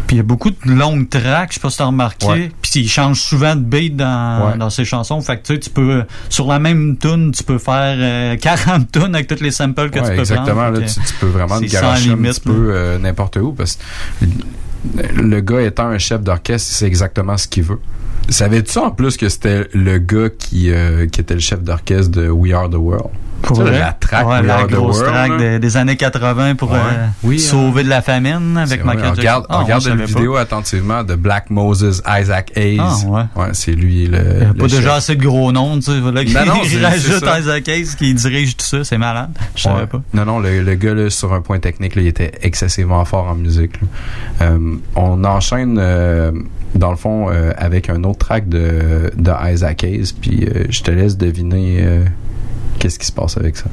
Puis 0.06 0.14
il 0.14 0.18
y 0.18 0.20
a 0.20 0.22
beaucoup 0.22 0.50
de 0.50 0.56
longues 0.66 1.08
tracks, 1.08 1.50
je 1.50 1.54
sais 1.54 1.60
pas 1.60 1.70
si 1.70 1.78
t'as 1.78 1.84
remarqué. 1.86 2.26
Ouais. 2.26 2.50
Puis 2.62 2.70
il 2.76 2.88
change 2.88 3.20
souvent 3.20 3.56
de 3.56 3.60
beat 3.62 3.96
dans, 3.96 4.50
Ouais. 4.52 4.58
dans 4.58 4.70
ses 4.70 4.84
chansons. 4.84 5.20
Fait 5.20 5.36
que 5.38 5.42
tu 5.46 5.54
sais, 5.54 5.60
tu 5.60 5.70
peux, 5.70 6.04
sur 6.28 6.46
la 6.46 6.58
même 6.60 6.96
tune, 6.96 7.32
tu 7.32 7.42
peux 7.42 7.58
faire 7.58 7.96
euh, 7.98 8.36
40 8.40 8.92
tunes 8.92 9.14
avec 9.14 9.26
toutes 9.26 9.40
les 9.40 9.50
samples 9.50 9.90
que 9.90 9.98
Ouais, 9.98 10.04
tu 10.10 10.14
peux 10.14 10.20
exactement. 10.20 10.54
prendre. 10.62 10.80
Là, 10.80 10.86
Fait 10.86 11.00
tu, 11.00 11.06
tu 11.06 11.14
peux 11.14 11.26
vraiment 11.26 11.58
te 11.60 11.64
garocher 11.66 12.10
un 12.10 12.16
petit 12.16 12.40
peu 12.40 12.70
euh, 12.72 12.98
n'importe 12.98 13.36
où 13.36 13.52
parce 13.52 13.78
que 14.20 14.24
le 15.20 15.40
gars 15.40 15.62
étant 15.62 15.88
un 15.88 15.98
chef 15.98 16.22
d'orchestre, 16.22 16.70
c'est 16.72 16.86
exactement 16.86 17.36
ce 17.36 17.48
qu'il 17.48 17.64
veut. 17.64 17.80
Savais-tu 18.28 18.78
en 18.78 18.90
plus 18.92 19.16
que 19.16 19.28
c'était 19.28 19.68
le 19.72 19.98
gars 19.98 20.28
qui, 20.36 20.70
euh, 20.70 21.06
qui 21.08 21.20
était 21.20 21.34
le 21.34 21.40
chef 21.40 21.62
d'orchestre 21.62 22.10
de 22.12 22.28
We 22.28 22.52
Are 22.52 22.68
the 22.70 22.74
World? 22.74 23.10
Pour 23.46 23.60
vrai? 23.62 23.78
la 23.78 24.24
Ouais, 24.26 24.64
the 24.66 24.70
grosse 24.70 25.02
là. 25.02 25.58
des, 25.58 25.76
années 25.76 25.96
80 25.96 26.54
pour 26.56 26.72
Ouais. 26.72 26.78
euh, 26.78 27.06
Oui, 27.22 27.38
sauver 27.38 27.84
de 27.84 27.88
la 27.88 28.02
famine 28.02 28.56
avec 28.56 28.84
Michael 28.84 29.04
Jackson. 29.04 29.20
regarde, 29.20 29.46
Ah, 29.48 29.58
regarde 29.58 29.86
la 29.86 29.96
pas. 29.96 30.04
vidéo 30.04 30.36
attentivement 30.36 31.04
de 31.04 31.14
Black 31.14 31.50
Moses, 31.50 32.02
Isaac 32.06 32.52
Hayes. 32.56 32.80
Ah, 32.80 32.96
ouais. 33.36 33.48
c'est 33.52 33.72
lui 33.72 34.06
le. 34.06 34.18
Il 34.18 34.42
y 34.42 34.44
a 34.50 34.54
pas 34.54 34.68
chef. 34.68 34.78
déjà 34.78 34.94
assez 34.96 35.14
de 35.16 35.22
gros 35.22 35.52
noms, 35.52 35.76
tu 35.76 35.82
sais. 35.92 36.00
Voilà, 36.00 36.24
Non, 36.24 36.30
non, 36.46 36.54
c'est- 36.64 36.68
il 36.74 36.80
c'est 36.80 36.84
rajoute. 36.86 37.24
Isaac 37.40 37.68
Hayes 37.68 37.86
qui 37.98 38.14
dirige 38.14 38.56
tout 38.56 38.66
ça, 38.66 38.84
c'est 38.84 38.98
malade. 38.98 39.30
Je 39.54 39.62
savais 39.62 39.86
pas. 39.86 40.02
Non, 40.12 40.24
non, 40.24 40.38
le, 40.40 40.62
le 40.62 40.74
gars, 40.74 40.94
là, 40.94 41.08
sur 41.10 41.32
un 41.32 41.40
point 41.40 41.58
technique, 41.58 41.94
là, 41.94 42.02
il 42.02 42.08
était 42.08 42.32
excessivement 42.42 43.04
fort 43.04 43.26
en 43.28 43.34
musique. 43.36 43.80
là. 43.80 43.86
Euh, 44.42 44.58
on 44.96 45.22
enchaîne, 45.24 45.78
euh, 45.80 46.32
dans 46.74 46.90
le 46.90 46.96
fond, 46.96 47.28
euh, 47.30 47.52
avec 47.56 47.88
un 47.90 48.02
autre 48.04 48.18
track 48.18 48.48
de, 48.48 49.10
de 49.16 49.32
Isaac 49.52 49.84
Hayes, 49.84 50.12
puis 50.20 50.44
euh, 50.44 50.64
je 50.70 50.82
te 50.82 50.90
laisse 50.90 51.16
deviner 51.16 51.78
euh, 51.80 52.04
qu'est-ce 52.86 53.00
qui 53.00 53.06
se 53.06 53.10
passe 53.10 53.36
avec 53.36 53.56
ça? 53.56 53.64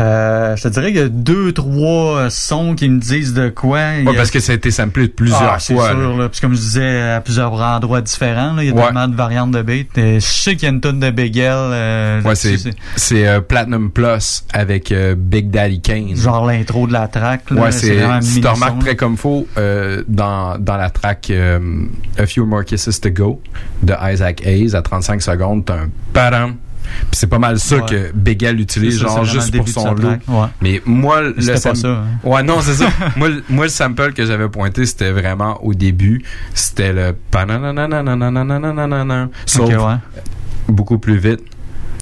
Euh, 0.00 0.56
je 0.56 0.62
te 0.64 0.68
dirais 0.68 0.92
qu'il 0.92 1.00
y 1.00 1.04
a 1.04 1.08
deux, 1.08 1.52
trois 1.52 2.18
euh, 2.18 2.30
sons 2.30 2.74
qui 2.74 2.88
me 2.88 2.98
disent 2.98 3.34
de 3.34 3.48
quoi. 3.48 3.78
Ouais, 3.78 4.04
a- 4.06 4.14
parce 4.14 4.30
que 4.30 4.40
ça 4.40 4.52
a 4.52 4.54
été 4.54 4.70
samplé 4.70 5.08
plusieurs 5.08 5.42
Ah, 5.54 5.58
c'est 5.58 5.74
fois. 5.74 5.90
sûr, 5.90 6.16
là. 6.16 6.28
Puis 6.28 6.40
comme 6.40 6.54
je 6.54 6.60
disais, 6.60 7.00
à 7.12 7.20
plusieurs 7.20 7.52
endroits 7.52 8.00
différents, 8.00 8.52
là, 8.54 8.62
il 8.62 8.68
y 8.68 8.72
a 8.72 8.74
Ouais. 8.74 8.84
tellement 8.84 9.08
de 9.08 9.14
variantes 9.16 9.50
de 9.52 9.62
beats. 9.62 10.00
Et 10.00 10.20
je 10.20 10.26
sais 10.26 10.54
qu'il 10.56 10.64
y 10.64 10.66
a 10.66 10.74
une 10.74 10.80
tonne 10.80 11.00
de 11.00 11.10
Bigel. 11.10 11.52
Euh, 11.54 12.22
Ouais, 12.22 12.34
c'est, 12.34 12.56
c'est 12.96 13.26
euh, 13.26 13.40
Platinum 13.40 13.90
Plus 13.90 14.44
avec 14.52 14.92
Big 15.16 15.50
Daddy 15.50 15.80
Kane. 15.80 16.16
genre 16.16 16.46
l'intro 16.46 16.86
de 16.86 16.92
la 16.92 17.08
track. 17.08 17.50
Là, 17.50 17.62
Ouais, 17.62 17.72
c'est, 17.72 17.98
si 18.22 18.40
tu 18.40 18.46
remarques 18.46 18.78
très 18.80 18.96
comme 18.96 19.16
euh, 19.58 20.02
dans, 20.08 20.58
dans 20.58 20.76
la 20.76 20.90
track 20.90 21.30
A 21.30 22.26
Few 22.26 22.44
More 22.46 22.64
Kisses 22.64 23.00
to 23.00 23.10
Go 23.10 23.40
de 23.82 23.94
Isaac 24.12 24.42
Hayes, 24.46 24.74
à 24.74 24.82
35 24.82 25.22
secondes, 25.22 25.64
t'as 25.64 25.74
un 25.74 25.90
padam. 26.12 26.54
Puis 27.00 27.10
c'est 27.12 27.26
pas 27.26 27.38
mal 27.38 27.58
ça 27.58 27.80
que 27.80 28.12
Bégal 28.14 28.60
utilise, 28.60 28.98
genre 28.98 29.24
juste 29.24 29.56
pour 29.56 29.68
son 29.68 29.94
lot. 29.94 30.10
Ouais. 30.28 30.46
Mais 30.60 30.82
moi, 30.84 31.22
le 31.22 31.56
sample. 31.56 31.86
Hein? 31.86 32.04
Ouais, 32.24 32.42
non, 32.42 32.60
c'est 32.60 32.74
ça. 32.74 32.88
moi, 33.16 33.64
le 33.64 33.68
sample 33.68 34.12
que 34.12 34.24
j'avais 34.24 34.48
pointé, 34.48 34.86
c'était 34.86 35.10
vraiment 35.10 35.62
au 35.64 35.74
début. 35.74 36.24
C'était 36.54 36.92
le. 36.92 37.14
Sauf 39.46 39.70
beaucoup 40.68 40.98
plus 40.98 41.18
vite. 41.18 41.40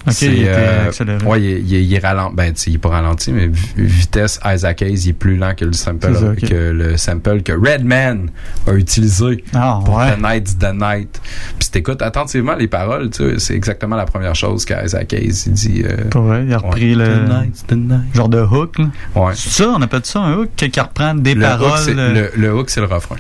Ok, 0.07 0.23
il 0.23 0.43
était 0.43 0.49
euh, 0.49 0.87
accéléré. 0.89 1.25
Ouais, 1.27 1.41
il, 1.43 1.47
est- 1.51 1.61
il, 1.61 1.73
il 1.83 1.95
est 1.95 1.99
ralenti. 1.99 2.35
Ben, 2.37 2.53
tu 2.55 2.61
sais, 2.61 2.71
il 2.71 2.75
est 2.77 2.79
pas 2.79 2.89
ralenti, 2.89 3.33
mais 3.33 3.49
vi- 3.49 3.73
vitesse 3.77 4.41
Isaac 4.45 4.81
Hayes, 4.83 4.95
il 5.05 5.09
est 5.11 5.13
plus 5.13 5.37
lent 5.37 5.55
que 5.55 5.65
le 5.67 5.73
sample, 5.75 6.15
ça, 6.15 6.47
que 6.49 6.71
le 6.71 6.97
sample 6.97 7.43
que 7.43 7.53
Redman 7.53 8.31
a 8.67 8.73
utilisé 8.73 9.45
Ah, 9.55 9.79
pour 9.85 9.97
ouais. 9.97 10.17
The 10.17 10.21
Night's 10.23 10.57
the 10.59 10.73
Night. 10.75 11.21
Puis 11.59 11.65
si 11.67 11.71
t'écoutes 11.71 12.01
attentivement 12.03 12.55
les 12.55 12.67
paroles, 12.69 13.11
tu 13.11 13.25
sais, 13.25 13.39
c'est 13.39 13.55
exactement 13.55 13.97
la 13.97 14.07
première 14.07 14.35
chose 14.35 14.65
qu'Isaac 14.65 15.13
Hayes 15.13 15.43
il 15.47 15.53
dit. 15.53 15.83
euh, 15.85 16.09
Pour 16.11 16.23
vrai, 16.23 16.45
il 16.47 16.53
a 16.55 16.59
repris 16.59 16.97
ouais. 16.97 17.05
le 17.07 17.27
The 17.27 17.29
Night's 17.43 17.67
the 17.67 17.73
Night. 17.73 18.15
genre 18.15 18.29
de 18.31 18.41
hook. 18.41 18.79
Là. 18.79 18.87
Ouais. 19.15 19.33
C'est 19.35 19.51
ça, 19.51 19.69
on 19.77 19.83
appelle 19.83 20.01
ça 20.05 20.21
un 20.21 20.35
hook, 20.35 20.49
qui 20.57 20.81
reprend 20.81 21.15
des 21.15 21.35
Le 21.35 21.41
paroles. 21.43 21.79
hook, 21.79 21.89
euh, 21.89 22.31
le, 22.35 22.41
le 22.41 22.55
hook, 22.55 22.71
c'est 22.71 22.81
le 22.81 22.87
refrain. 22.87 23.17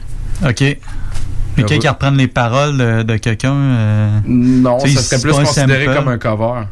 OK. 0.48 0.64
Mais 1.62 1.74
Le 1.74 1.80
qui 1.80 1.88
reprend 1.88 2.10
les 2.10 2.28
paroles 2.28 2.76
de, 2.76 3.02
de 3.02 3.16
quelqu'un. 3.16 3.52
euh, 3.54 4.18
Non, 4.26 4.78
ça 4.80 4.88
serait 5.02 5.20
plus 5.20 5.32
considéré 5.32 5.86
comme 5.86 6.08
un 6.08 6.18
cover. 6.18 6.62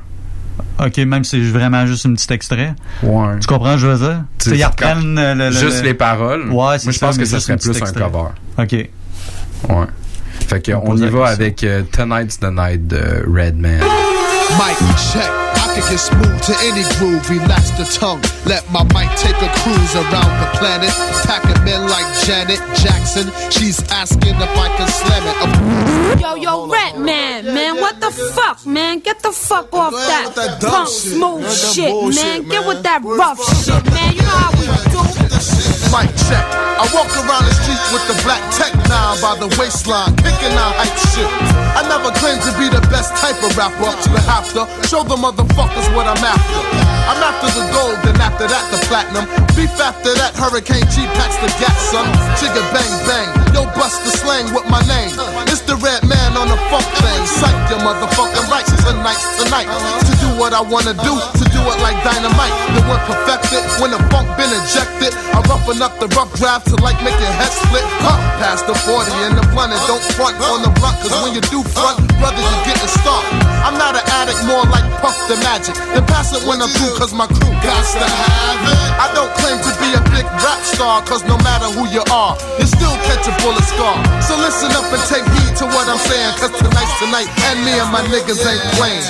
OK, 0.84 0.96
même 0.98 1.24
si 1.24 1.30
c'est 1.42 1.50
vraiment 1.50 1.86
juste 1.86 2.06
un 2.06 2.14
petit 2.14 2.32
extrait. 2.32 2.74
Ouais. 3.02 3.38
Tu 3.40 3.46
comprends, 3.48 3.70
ce 3.70 3.72
que 3.74 3.78
je 3.80 3.86
veux 3.88 3.98
dire? 4.08 4.22
Tu 4.38 4.50
ils 4.56 4.64
reprennent 4.64 5.14
le, 5.16 5.34
le- 5.34 5.50
Juste 5.50 5.78
le- 5.82 5.88
les 5.88 5.94
paroles. 5.94 6.50
Ouais, 6.50 6.78
c'est 6.78 6.84
Moi, 6.86 6.92
je 6.92 6.98
pense 6.98 7.18
que 7.18 7.24
ça 7.24 7.40
serait 7.40 7.56
plus 7.56 7.82
un 7.82 7.92
cover. 7.92 8.28
OK. 8.58 8.72
Ouais. 8.72 9.86
Fait 10.46 10.60
que 10.64 10.72
On 10.72 10.96
y 10.96 11.08
va 11.08 11.28
avec 11.28 11.62
euh, 11.64 11.82
Tonight's 11.92 12.38
the 12.38 12.50
Night 12.52 12.86
de 12.86 13.24
Redman. 13.26 13.80
Mic 13.80 14.96
check. 15.12 15.22
Can 15.78 15.96
smooth 15.98 16.42
to 16.42 16.54
any 16.66 16.82
groove. 16.98 17.22
Relax 17.30 17.70
the 17.78 17.84
tongue. 17.98 18.20
Let 18.44 18.66
my 18.70 18.82
mic 18.92 19.08
take 19.16 19.36
a 19.40 19.48
cruise 19.62 19.94
around 19.94 20.32
the 20.42 20.48
planet. 20.58 20.90
Packing 21.24 21.64
men 21.64 21.86
like 21.88 22.06
Janet 22.26 22.58
Jackson. 22.76 23.30
She's 23.50 23.80
asking 23.90 24.34
if 24.36 24.52
I 24.58 24.68
can 24.76 24.88
slam 24.88 25.22
it. 25.24 25.36
A- 25.44 26.20
Yo, 26.20 26.34
yo, 26.34 26.66
Rat 26.66 26.98
Man, 26.98 27.44
man, 27.44 27.76
what 27.76 28.00
the 28.00 28.10
fuck, 28.10 28.66
man? 28.66 28.98
Get 29.00 29.20
the 29.22 29.30
fuck 29.30 29.72
off 29.72 29.92
that, 29.92 30.32
that 30.34 30.60
punk 30.60 30.88
shit. 30.88 31.12
smooth 31.14 31.42
That 31.42 31.72
shit, 31.74 31.90
bullshit, 31.90 32.24
man. 32.24 32.48
Get 32.48 32.66
with 32.66 32.82
that 32.82 33.02
rough 33.04 33.38
shit, 33.64 33.84
man. 33.94 34.14
You 34.16 34.22
know 34.22 34.38
how 34.44 34.50
we 34.58 34.66
do. 34.90 35.02
Mic 35.94 36.10
check. 36.28 36.44
I 36.80 36.84
walk 36.92 37.08
around 37.16 37.44
the 37.46 37.54
street 37.54 37.80
with 37.92 38.04
the 38.10 38.16
black 38.24 38.42
tech 38.52 38.74
now 38.88 39.14
by 39.22 39.36
the 39.38 39.48
waistline, 39.58 40.14
kicking 40.16 40.52
out 40.58 40.74
hype 40.76 40.98
shit. 41.14 41.57
I 41.74 41.82
never 41.88 42.10
claimed 42.20 42.42
to 42.46 42.52
be 42.56 42.68
the 42.68 42.80
best 42.88 43.12
type 43.18 43.36
of 43.42 43.52
rapper, 43.56 43.90
but 44.12 44.22
have 44.28 44.46
to 44.54 44.68
show 44.86 45.02
the 45.02 45.16
motherfuckers 45.16 45.88
what 45.96 46.06
I'm 46.06 46.20
after. 46.20 46.60
I'm 47.08 47.20
after 47.24 47.48
the 47.56 47.64
gold, 47.72 47.96
then 48.04 48.20
after 48.20 48.46
that 48.46 48.64
the 48.68 48.78
platinum. 48.86 49.24
Beef 49.56 49.72
after 49.80 50.12
that, 50.20 50.36
Hurricane 50.36 50.84
G 50.92 51.08
packs 51.16 51.40
the 51.40 51.48
gas, 51.56 51.76
son. 51.88 52.04
Chigga 52.36 52.60
bang 52.70 52.94
bang, 53.08 53.28
yo 53.56 53.64
bust 53.72 54.04
the 54.04 54.12
slang 54.12 54.52
with 54.52 54.68
my 54.68 54.84
name. 54.84 55.16
It's 55.48 55.64
the 55.64 55.80
red 55.80 56.04
man 56.04 56.36
on 56.36 56.52
the 56.52 56.60
funk 56.68 56.84
thing. 57.00 57.22
Psych 57.24 57.56
your 57.72 57.80
motherfucking 57.80 58.46
rights 58.52 58.70
tonight. 58.76 59.68
To 60.04 60.12
do 60.20 60.28
what 60.36 60.52
I 60.52 60.60
wanna 60.60 60.92
do 61.00 61.16
to 61.16 61.44
do 61.44 61.47
it 61.72 61.80
like 61.84 61.98
dynamite. 62.04 62.54
Then 62.72 62.84
when 62.88 63.00
perfected, 63.04 63.62
when 63.80 63.92
the 63.92 64.00
funk 64.08 64.28
been 64.36 64.50
ejected, 64.50 65.12
I 65.34 65.44
roughen 65.48 65.80
up 65.84 65.98
the 66.00 66.08
rough 66.16 66.32
draft 66.36 66.68
to 66.72 66.76
like 66.80 66.96
make 67.04 67.16
your 67.20 67.34
head 67.36 67.52
split. 67.52 67.84
Huh, 68.00 68.16
past 68.40 68.66
the 68.66 68.74
40 68.74 69.10
and 69.28 69.36
the 69.36 69.44
blunt 69.52 69.72
and 69.72 69.82
don't 69.86 70.02
front 70.16 70.36
on 70.40 70.64
the 70.64 70.72
blunt, 70.80 70.96
cause 71.02 71.12
when 71.20 71.34
you 71.36 71.42
do 71.52 71.60
front, 71.76 72.00
brother, 72.20 72.40
you 72.40 72.56
getting 72.64 72.88
stopped. 72.88 73.28
I'm 73.66 73.76
not 73.76 73.98
an 73.98 74.04
addict, 74.22 74.40
more 74.48 74.64
like 74.70 74.86
Puff 75.02 75.16
the 75.28 75.36
Magic. 75.44 75.74
Then 75.92 76.06
pass 76.08 76.32
it 76.32 76.42
when 76.48 76.62
I'm 76.62 76.72
through, 76.72 76.96
cause 76.96 77.12
my 77.12 77.28
crew 77.28 77.52
got 77.60 77.84
to 77.98 78.06
have 78.06 78.60
it. 78.64 78.78
I 78.96 79.06
don't 79.12 79.32
claim 79.38 79.58
to 79.60 79.72
be 79.82 79.92
a 79.92 80.02
big 80.14 80.24
rap 80.40 80.62
star, 80.64 81.02
cause 81.04 81.24
no 81.28 81.36
matter 81.44 81.68
who 81.74 81.84
you 81.90 82.02
are, 82.08 82.38
you 82.58 82.66
still 82.66 82.96
catch 83.04 83.28
a 83.28 83.34
bullet 83.42 83.66
scar. 83.66 83.98
So 84.24 84.38
listen 84.40 84.72
up 84.72 84.88
and 84.88 85.02
take 85.10 85.26
heed 85.36 85.52
to 85.60 85.66
what 85.68 85.84
I'm 85.88 86.00
saying, 86.00 86.32
cause 86.40 86.54
tonight's 86.56 86.96
tonight, 86.98 87.28
and 87.50 87.60
me 87.66 87.76
and 87.76 87.90
my 87.92 88.00
niggas 88.08 88.40
ain't 88.46 88.64
playing. 88.78 89.04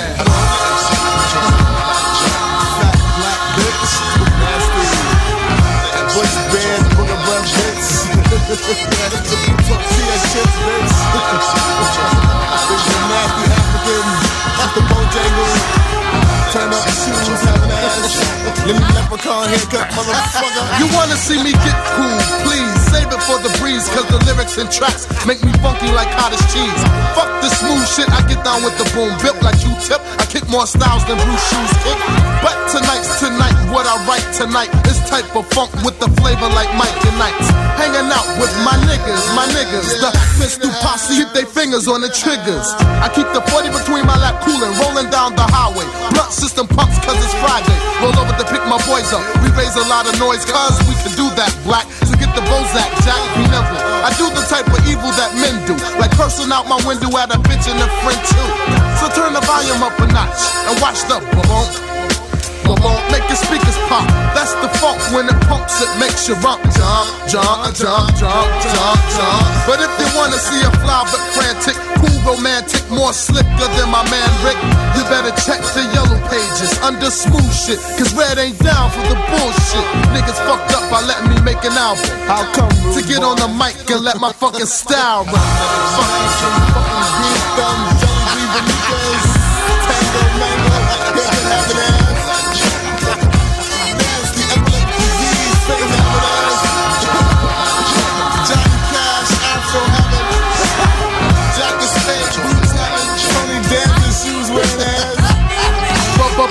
Bojangles. 14.89 15.58
Leprechaun 18.77 19.49
haircut, 19.49 19.89
motherfucker. 19.97 20.65
You 20.77 20.87
wanna 20.93 21.17
see 21.17 21.41
me 21.41 21.53
get 21.65 21.79
cool, 21.97 22.19
please 22.45 22.69
save 22.93 23.09
it 23.09 23.23
for 23.25 23.41
the 23.41 23.49
breeze, 23.57 23.89
cause 23.97 24.05
the 24.13 24.21
lyrics 24.29 24.59
and 24.61 24.69
tracks 24.69 25.09
make 25.25 25.41
me 25.41 25.53
funky 25.65 25.89
like 25.97 26.11
cottage 26.21 26.45
cheese. 26.53 26.83
Fuck 27.17 27.31
the 27.41 27.49
smooth 27.49 27.85
shit, 27.89 28.09
I 28.13 28.21
get 28.29 28.45
down 28.45 28.61
with 28.61 28.77
the 28.77 28.85
boom, 28.93 29.09
built 29.25 29.41
like 29.41 29.57
you 29.65 29.73
tip. 29.81 30.01
I 30.21 30.25
kick 30.29 30.45
more 30.53 30.67
styles 30.67 31.05
than 31.09 31.17
Bruce 31.17 31.47
Shoes 31.49 31.73
kick. 31.81 31.97
But 32.45 32.57
tonight's 32.69 33.09
tonight, 33.21 33.57
what 33.73 33.89
I 33.89 33.97
write 34.05 34.29
tonight 34.37 34.69
is 34.85 35.01
type 35.09 35.33
of 35.33 35.49
funk 35.57 35.73
with 35.81 35.97
the 36.01 36.13
flavor 36.21 36.49
like 36.53 36.69
Mike 36.77 36.99
and 37.09 37.17
Knights. 37.17 37.49
Hanging 37.81 38.13
out 38.13 38.29
with 38.37 38.53
my 38.67 38.77
niggas, 38.85 39.23
my 39.33 39.49
niggas, 39.57 39.97
the 40.03 40.13
Mr. 40.37 40.69
Posse, 40.85 41.17
keep 41.17 41.33
they 41.33 41.49
fingers 41.49 41.89
on 41.89 42.03
the 42.03 42.13
triggers. 42.13 42.69
I 43.01 43.09
keep 43.09 43.29
the 43.33 43.41
40 43.49 43.73
between 43.73 44.05
my 44.05 44.19
lap, 44.21 44.45
coolin', 44.45 44.77
rolling 44.77 45.09
down 45.09 45.33
the 45.35 45.47
highway. 45.49 45.89
Blunt 46.13 46.33
system 46.33 46.67
pumps 46.69 46.99
cause 47.07 47.17
it's 47.17 47.35
Friday. 47.41 47.78
Roll 47.99 48.15
over 48.15 48.31
to 48.31 48.47
pick 48.47 48.63
my 48.71 48.79
boys 48.87 49.11
up. 49.11 49.27
We 49.43 49.51
raise 49.59 49.75
a 49.75 49.83
lot 49.91 50.07
of 50.07 50.15
noise 50.23 50.47
cause 50.47 50.79
we 50.87 50.95
can 51.03 51.11
do 51.19 51.27
that, 51.35 51.51
black. 51.67 51.83
So 52.07 52.15
get 52.15 52.31
the 52.39 52.45
Bozak, 52.47 52.91
Jack, 53.03 53.19
be 53.35 53.43
nimble. 53.51 53.83
I 54.07 54.15
do 54.15 54.31
the 54.31 54.45
type 54.47 54.71
of 54.71 54.79
evil 54.87 55.11
that 55.19 55.35
men 55.35 55.59
do. 55.67 55.75
Like 55.99 56.15
cursing 56.15 56.55
out 56.55 56.71
my 56.71 56.79
window 56.87 57.11
at 57.19 57.35
a 57.35 57.39
bitch 57.43 57.67
and 57.67 57.79
a 57.83 57.89
friend 58.07 58.21
too. 58.23 58.49
So 59.03 59.11
turn 59.11 59.35
the 59.35 59.43
volume 59.43 59.83
up 59.83 59.99
a 59.99 60.07
notch 60.15 60.39
and 60.71 60.79
watch 60.79 61.03
the. 61.11 61.19
Boom, 62.79 62.95
make 63.11 63.27
your 63.27 63.41
speakers 63.41 63.75
pop. 63.91 64.07
That's 64.37 64.55
the 64.63 64.71
funk 64.79 65.03
when 65.11 65.27
it 65.27 65.35
pumps, 65.51 65.83
it 65.83 65.91
makes 65.99 66.29
you 66.29 66.39
rump, 66.47 66.63
jump, 66.71 67.09
jump, 67.27 67.75
jump, 67.75 68.07
jump, 68.15 68.49
jump, 68.63 69.01
jump. 69.19 69.45
But 69.67 69.83
if 69.83 69.91
you 69.99 70.07
wanna 70.15 70.39
see 70.39 70.63
a 70.63 70.71
fly 70.79 71.03
but 71.11 71.23
frantic, 71.35 71.75
cool, 71.99 72.08
romantic, 72.29 72.85
more 72.93 73.13
slicker 73.13 73.69
than 73.77 73.89
my 73.89 74.05
man 74.13 74.29
Rick, 74.45 74.61
you 74.97 75.03
better 75.09 75.33
check 75.41 75.61
the 75.73 75.85
yellow 75.97 76.21
pages 76.29 76.77
under 76.85 77.11
smooth 77.11 77.53
shit. 77.53 77.81
Cause 77.97 78.13
Red 78.13 78.37
ain't 78.37 78.59
down 78.61 78.91
for 78.93 79.01
the 79.09 79.17
bullshit. 79.33 79.87
Niggas 80.13 80.37
fucked 80.45 80.73
up 80.77 80.85
by 80.93 81.01
letting 81.09 81.33
me 81.33 81.41
make 81.41 81.65
an 81.65 81.73
album. 81.73 82.05
How 82.29 82.45
come? 82.53 82.69
To 82.69 83.01
get 83.01 83.25
on 83.25 83.37
the 83.41 83.49
mic 83.49 83.75
and 83.89 84.05
let 84.05 84.21
my 84.21 84.33
fucking 84.33 84.67
style 84.67 85.25
run. 85.25 85.49
Fucking 85.97 86.29
green 87.17 87.41
thumbs, 87.57 88.01
tango 89.89 90.23
mango, 90.39 90.58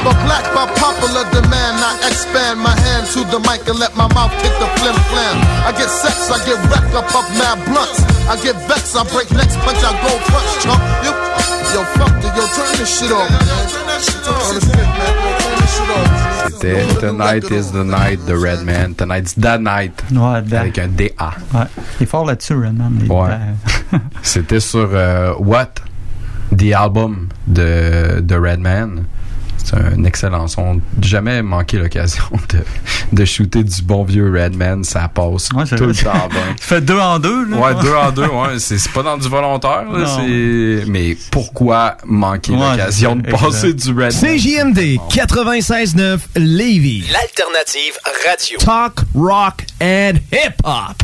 But, 0.08 0.16
but, 0.16 0.24
but 0.24 0.24
black 0.24 0.45
by 0.55 0.66
popular 0.80 1.28
demand, 1.36 1.84
I 1.84 1.99
expand 2.08 2.64
my 2.64 2.72
hand 2.72 3.12
to 3.12 3.28
the 3.28 3.43
mic 3.43 3.68
and 3.68 3.76
let 3.78 3.91
my 3.99 4.08
mouth 4.16 4.32
kick 4.39 4.55
the 4.55 4.68
flim 4.80 4.95
flam. 5.12 5.36
I 5.68 5.76
get 5.76 5.91
sex, 5.91 6.32
I 6.32 6.39
get 6.47 6.55
wrecked, 6.72 6.95
I 6.95 7.03
puff 7.12 7.28
mad 7.36 7.60
blunts. 7.68 7.99
I 8.32 8.39
get 8.39 8.55
vexed, 8.72 8.95
I 8.95 9.03
break 9.12 9.28
necks, 9.36 9.60
punch, 9.68 9.84
I 9.84 9.91
go 9.99 10.16
punch, 10.32 10.64
chump. 10.64 10.80
You, 11.03 11.12
yo, 11.76 11.84
fuck 11.99 12.16
it, 12.24 12.32
yo, 12.39 12.43
turn 12.55 12.72
this 12.80 12.88
shit 12.88 13.12
off, 13.12 13.28
man. 13.28 13.68
C'était 16.47 16.86
Tonight 17.01 17.51
is 17.51 17.72
the 17.72 17.84
Night 17.84 18.26
de 18.26 18.34
Redman. 18.34 18.95
Tonight's 18.95 19.34
the 19.34 19.58
Night. 19.60 19.91
Ouais. 20.12 20.58
Avec 20.58 20.80
un 20.80 20.88
DA. 20.88 21.32
Ouais. 21.53 21.66
Il 21.99 22.03
est 22.03 22.05
fort 22.05 22.26
là-dessus, 22.26 22.53
Redman. 22.53 23.03
Ouais. 23.10 23.30
euh, 23.93 23.97
C'était 24.24 24.62
sur 24.62 24.89
euh, 24.93 25.34
What? 25.39 25.76
The 26.58 26.72
Album 26.74 27.28
de, 27.47 28.22
de 28.22 28.36
Redman. 28.36 29.05
C'est 29.70 29.76
un 29.76 30.03
excellent 30.05 30.47
son. 30.47 30.80
Jamais 31.01 31.41
manqué 31.41 31.78
l'occasion 31.78 32.24
de, 32.49 32.59
de 33.11 33.26
shooter 33.26 33.63
du 33.63 33.82
bon 33.82 34.03
vieux 34.03 34.32
Redman. 34.32 34.84
Ça 34.86 35.09
passe 35.09 35.49
Ouais, 35.53 35.65
tout 35.65 35.86
le 35.86 35.93
temps 35.93 36.28
bien. 36.30 36.39
Tu 36.57 36.63
fais 36.63 36.80
deux 36.82 36.97
en 36.99 37.20
deux, 37.20 37.45
là. 37.49 37.57
Ouais, 37.57 37.82
deux 37.82 37.93
en 37.93 38.11
deux, 38.11 38.28
ouais. 38.28 38.59
C'est 38.59 38.91
pas 38.91 39.03
dans 39.03 39.18
du 39.18 39.28
volontaire, 39.28 39.84
là, 39.91 40.18
Mais 40.88 41.18
pourquoi 41.32 41.97
manquer 42.05 42.53
Ouais, 42.53 42.72
l'occasion 42.72 43.15
de 43.18 43.30
passer 43.30 43.74
du 43.74 43.89
Redman? 43.89 44.09
CJMD 44.11 44.99
96.9 45.09 46.20
Lévis. 46.38 47.05
L'alternative 47.11 47.93
radio. 48.26 48.57
Talk, 48.59 48.99
rock 49.13 49.65
and 49.82 50.13
hip-hop. 50.32 51.03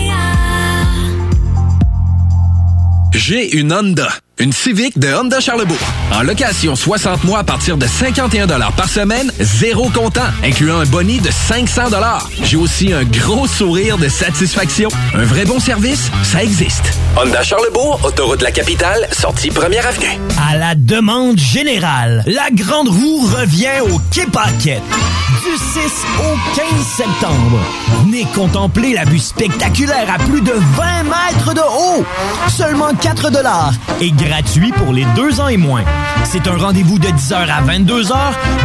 J'ai 3.13 3.57
une 3.57 3.73
Honda. 3.73 4.09
Une 4.41 4.53
Civic 4.53 4.97
de 4.97 5.13
Honda 5.13 5.39
Charlebourg. 5.39 5.77
En 6.11 6.23
location 6.23 6.75
60 6.75 7.25
mois 7.25 7.37
à 7.37 7.43
partir 7.43 7.77
de 7.77 7.85
51 7.85 8.47
par 8.71 8.89
semaine, 8.89 9.31
zéro 9.39 9.87
comptant, 9.91 10.25
incluant 10.43 10.79
un 10.79 10.85
boni 10.87 11.19
de 11.19 11.29
500 11.29 11.83
J'ai 12.43 12.57
aussi 12.57 12.91
un 12.91 13.03
gros 13.03 13.45
sourire 13.45 13.99
de 13.99 14.09
satisfaction. 14.09 14.89
Un 15.13 15.25
vrai 15.25 15.45
bon 15.45 15.59
service, 15.59 16.09
ça 16.23 16.43
existe. 16.43 16.91
Honda 17.15 17.43
Charlebourg, 17.43 17.99
autoroute 18.03 18.39
de 18.39 18.45
la 18.45 18.51
capitale, 18.51 19.07
sortie 19.11 19.51
première 19.51 19.85
avenue. 19.85 20.19
À 20.49 20.57
la 20.57 20.73
demande 20.73 21.37
générale, 21.37 22.23
la 22.25 22.49
Grande 22.51 22.89
Roue 22.89 23.27
revient 23.27 23.81
au 23.91 24.01
Quai 24.11 24.25
Paquette. 24.25 24.81
Du 25.43 25.57
6 25.57 25.79
au 26.19 26.55
15 26.55 26.65
septembre. 26.97 27.59
Venez 28.03 28.25
contempler 28.35 28.93
la 28.93 29.05
vue 29.05 29.19
spectaculaire 29.19 30.07
à 30.13 30.17
plus 30.19 30.41
de 30.41 30.51
20 30.51 31.03
mètres 31.03 31.53
de 31.53 31.61
haut. 31.61 32.05
Seulement 32.49 32.93
4 32.93 33.31
dollars 33.31 33.73
et 34.01 34.11
gratuit 34.31 34.71
pour 34.71 34.93
les 34.93 35.03
deux 35.13 35.41
ans 35.41 35.49
et 35.49 35.57
moins. 35.57 35.83
C'est 36.23 36.47
un 36.47 36.55
rendez-vous 36.55 36.97
de 36.97 37.07
10h 37.07 37.33
à 37.33 37.61
22h, 37.63 38.15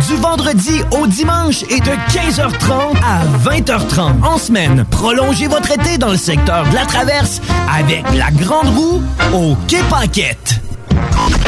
du 0.07 0.15
vendredi 0.15 0.81
au 0.93 1.09
dimanche 1.09 1.65
et 1.69 1.81
de 1.81 1.91
15h30 1.91 2.95
à 3.03 3.25
20h30 3.51 4.23
en 4.23 4.39
semaine. 4.39 4.85
Prolongez 4.93 5.49
votre 5.49 5.73
été 5.73 5.99
dans 5.99 6.11
le 6.11 6.17
secteur 6.17 6.69
de 6.69 6.75
la 6.75 6.87
Traverse 6.87 7.41
avec 7.77 8.05
la 8.15 8.31
Grande 8.31 8.69
Roue 8.77 9.03
au 9.35 9.57
Quai 9.67 9.83
Paquette. 9.91 10.61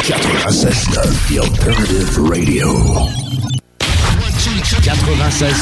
96.9 0.03 0.97
The 1.29 1.39
Alternative 1.39 2.21
Radio. 2.29 2.75
96.9 4.83 5.55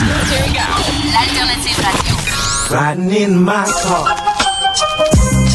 L'alternative 1.12 1.84
radio. 1.84 2.16
riding 2.70 3.12
in 3.12 3.44
my 3.44 3.64
car. 3.82 4.25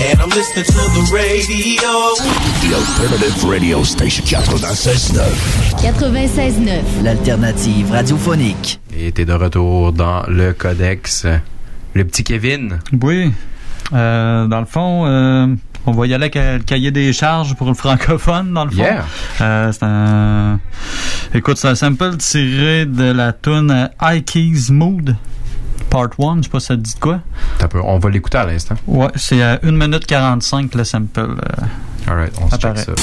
And 0.04 0.20
I'm 0.20 0.30
listening 0.30 0.66
to 0.66 0.72
the 0.72 1.12
radio. 1.14 2.16
The 2.62 2.74
Alternative 2.74 3.43
Radio 3.43 3.84
Station 3.84 4.26
96.9. 4.26 5.22
96.9. 5.78 7.04
L'alternative 7.04 7.91
radiophonique. 7.91 8.80
Et 8.97 9.12
t'es 9.12 9.26
de 9.26 9.34
retour 9.34 9.93
dans 9.93 10.24
le 10.28 10.54
codex. 10.54 11.28
Le 11.93 12.04
petit 12.06 12.24
Kevin. 12.24 12.80
Oui. 12.99 13.32
Euh, 13.93 14.47
dans 14.47 14.60
le 14.60 14.66
fond, 14.66 15.06
euh, 15.06 15.47
on 15.86 15.91
va 15.91 16.08
y 16.08 16.16
aller 16.16 16.32
avec 16.34 16.36
le 16.36 16.64
cahier 16.64 16.89
des 16.89 17.14
charges 17.14 17.56
pour 17.56 17.68
le 17.68 17.76
francophone, 17.76 18.54
dans 18.54 18.66
le 18.66 18.72
fond. 18.72 18.78
Yeah. 18.78 19.06
Euh, 19.41 19.72
c'est 19.72 19.84
un... 19.84 20.60
Écoute, 21.36 21.58
c'est 21.58 21.68
un 21.68 21.76
sample 21.76 22.18
tiré 22.18 22.88
de 22.88 23.12
la 23.12 23.34
tune 23.34 23.89
High 24.02 24.26
Keys 24.26 24.72
Mood, 24.72 25.16
Part 25.92 26.10
1. 26.18 26.38
Je 26.38 26.42
sais 26.44 26.50
pas 26.50 26.60
si 26.60 26.66
ça 26.68 26.76
te 26.76 26.80
dit 26.82 26.96
de 26.96 27.00
quoi. 27.00 27.20
Peu- 27.70 27.82
On 27.84 28.00
va 28.00 28.10
l'écouter 28.10 28.38
à 28.39 28.46
l'instant. 28.46 28.76
Ouais, 28.88 29.10
c'est 29.16 29.44
à 29.44 29.60
1 29.62 29.72
minute 29.72 30.06
45 30.08 30.74
le 30.74 30.84
sample. 30.84 31.20
euh, 31.20 31.36
Alright, 32.08 32.34
on 32.42 32.50
se 32.50 32.56
check 32.58 32.78
ça. 32.80 32.94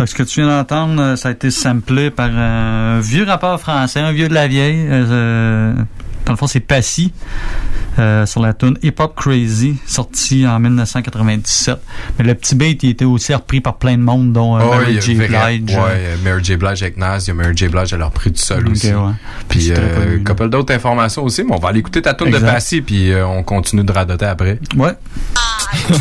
Fait 0.00 0.04
que 0.04 0.10
ce 0.10 0.14
que 0.14 0.22
tu 0.22 0.40
viens 0.40 0.48
d'entendre, 0.48 1.02
euh, 1.02 1.16
ça 1.16 1.28
a 1.28 1.32
été 1.32 1.50
samplé 1.50 2.10
par 2.10 2.30
un 2.34 3.00
vieux 3.00 3.24
rappeur 3.24 3.60
français, 3.60 4.00
un 4.00 4.12
vieux 4.12 4.28
de 4.28 4.34
la 4.34 4.48
vieille. 4.48 4.86
euh, 4.88 5.74
dans 6.24 6.32
le 6.32 6.36
fond, 6.38 6.46
c'est 6.46 6.60
Passy. 6.60 7.12
euh, 7.98 8.24
sur 8.24 8.40
la 8.40 8.54
tune 8.54 8.78
Hip 8.82 8.94
Hop 9.00 9.14
Crazy, 9.16 9.76
sorti 9.86 10.46
en 10.46 10.58
1997. 10.60 11.78
Mais 12.18 12.24
le 12.24 12.34
petit 12.34 12.54
beat, 12.54 12.82
il 12.82 12.90
était 12.90 13.04
aussi 13.04 13.34
repris 13.34 13.60
par 13.60 13.76
plein 13.76 13.96
de 13.98 14.02
monde, 14.02 14.32
dont 14.32 14.56
euh, 14.56 14.60
Oh, 14.64 14.70
Mary 14.70 15.00
J. 15.00 15.14
Blige. 15.16 15.28
Ouais, 15.28 15.76
euh, 15.76 16.16
Mary 16.24 16.42
J. 16.42 16.56
Blige 16.56 16.82
avec 16.82 16.96
Nas, 16.96 17.18
il 17.18 17.28
y 17.28 17.30
a 17.32 17.34
Mary 17.34 17.52
J. 17.54 17.68
Blige, 17.68 17.92
elle 17.92 18.00
a 18.00 18.06
repris 18.06 18.30
du 18.30 18.40
sol 18.40 18.64
Ok, 18.66 18.72
aussi. 18.72 18.94
ouais. 18.94 19.12
Puis, 19.48 19.70
euh, 19.72 20.22
couple 20.24 20.48
d'autres 20.48 20.72
informations 20.72 21.24
aussi, 21.24 21.42
mais 21.44 21.52
on 21.54 21.58
va 21.58 21.70
aller 21.70 21.80
écouter 21.80 22.00
ta 22.00 22.14
tune 22.14 22.30
de. 22.30 22.38
Passy, 22.38 22.80
puis 22.80 23.12
euh, 23.12 23.26
on 23.26 23.42
continue 23.42 23.84
de 23.84 23.92
radoter 23.92 24.24
après. 24.26 24.58
Ouais. 24.76 24.92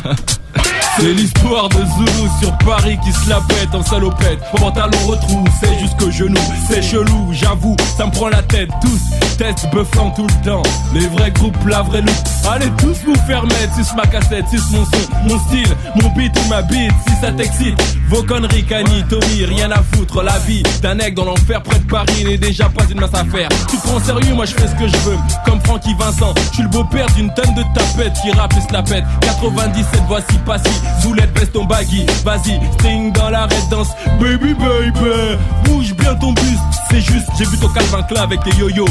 C'est 1.00 1.14
l'histoire 1.14 1.70
de 1.70 1.78
Zulu 1.78 2.30
sur 2.42 2.58
Paris 2.58 3.00
qui 3.02 3.14
se 3.14 3.30
la 3.30 3.40
pète 3.40 3.74
en 3.74 3.82
salopette. 3.82 4.40
Pantalon 4.58 4.98
retroussé 5.08 5.68
jusqu'au 5.80 6.12
genou. 6.12 6.42
C'est 6.68 6.82
chelou, 6.82 7.30
j'avoue, 7.32 7.78
ça 7.98 8.06
me 8.06 8.12
prend 8.12 8.28
la 8.28 8.44
tête. 8.44 8.70
Tous 8.82 9.00
test 9.38 9.70
buffant 9.72 10.12
tout 10.12 10.28
le 10.28 10.46
temps. 10.46 10.64
Les 10.94 11.08
vrais 11.08 11.32
groupes, 11.32 11.56
la 11.66 11.84
vraie 11.84 12.02
loupe. 12.02 12.28
Allez 12.52 12.70
tous 12.80 12.98
vous 13.06 13.16
faire 13.26 13.46
mettre, 13.46 13.96
ma 13.96 14.06
cassette, 14.08 14.46
sus 14.50 14.60
mon 14.72 14.84
son, 14.84 15.28
mon 15.28 15.40
style, 15.46 15.76
mon 15.96 16.10
beat 16.10 16.38
ou 16.38 16.50
ma 16.50 16.62
beat. 16.64 16.92
Si 17.08 17.16
ça 17.22 17.32
t'excite, 17.32 17.82
vos 18.10 18.24
conneries, 18.24 18.66
Kanye, 18.66 19.06
Tommy, 19.08 19.46
rien 19.46 19.72
à 19.72 19.82
foutre. 19.94 20.24
La 20.24 20.38
vie 20.40 20.64
d'un 20.82 20.96
mec 20.96 21.14
dans 21.14 21.26
l'enfer 21.26 21.62
près 21.62 21.80
de 21.80 21.86
Paris 21.86 22.26
n'est 22.26 22.38
déjà 22.38 22.68
pas 22.70 22.84
une 22.90 23.00
mince 23.00 23.14
affaire. 23.14 23.50
Tu 23.70 23.78
te 23.78 23.82
prends 23.84 24.00
sérieux, 24.00 24.34
moi 24.34 24.46
je 24.46 24.54
fais 24.54 24.68
ce 24.68 24.76
que 24.76 24.88
je 24.88 24.98
veux. 24.98 25.18
Comme 25.46 25.62
Francky 25.62 25.94
Vincent, 25.98 26.34
je 26.50 26.56
suis 26.56 26.64
le 26.64 26.70
beau-père 26.70 27.06
d'une 27.16 27.32
tonne 27.34 27.54
de 27.54 27.62
tapettes 27.74 28.18
qui 28.22 28.32
rappe 28.32 28.54
et 28.58 28.62
se 28.62 28.68
pète. 28.68 29.04
97, 29.22 30.02
voici 30.08 30.26
Passy. 30.46 30.82
Zoulette, 31.02 31.32
baisse 31.34 31.52
ton 31.52 31.66
baggy. 31.66 32.06
Vas-y, 32.26 32.60
string 32.74 33.12
dans 33.14 33.30
la 33.30 33.48
danse. 33.70 33.90
Baby, 34.20 34.54
baby, 34.56 35.38
bouge 35.66 35.94
bien 35.96 36.16
ton 36.16 36.34
buste. 36.34 36.60
C'est 36.90 37.02
juste, 37.02 37.28
j'ai 37.38 37.46
vu 37.46 37.58
ton 37.58 37.70
Calvin 37.70 38.04
Klein 38.04 38.24
avec 38.24 38.44
tes 38.44 38.56
yo-yo. 38.58 38.86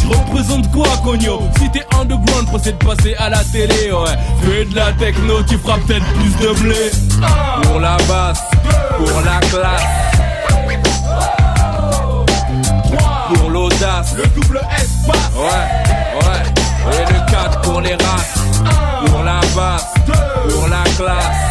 Tu 0.00 0.06
représentes 0.06 0.70
quoi, 0.72 0.88
Cogno 1.02 1.40
Si 1.58 1.70
t'es 1.70 1.84
underground, 1.98 2.46
procède 2.48 2.78
de 2.78 2.84
passer 2.84 3.14
à 3.18 3.30
la 3.30 3.42
télé, 3.44 3.90
ouais. 3.92 4.16
Fais 4.42 4.64
de 4.64 4.74
la 4.74 4.92
techno, 4.92 5.42
tu 5.42 5.56
feras 5.58 5.78
peut-être 5.86 6.04
plus 6.14 6.36
de 6.36 6.52
blé. 6.60 6.90
Pour 7.62 7.80
la 7.80 7.96
basse, 8.08 8.42
pour 8.98 9.20
la 9.22 9.40
classe. 9.48 9.86
Pour 13.34 13.50
l'audace. 13.50 14.14
Le 14.16 14.26
double 14.26 14.60
espace. 14.76 15.32
Ouais, 15.36 15.66
ouais. 16.20 16.42
Et 16.94 17.12
le 17.12 17.30
4 17.30 17.60
pour 17.60 17.80
les 17.80 17.94
races. 17.94 18.34
Pour 19.06 19.22
la 19.22 19.40
basse, 19.54 19.86
pour 20.50 20.68
la 20.68 20.82
classe. 20.96 21.44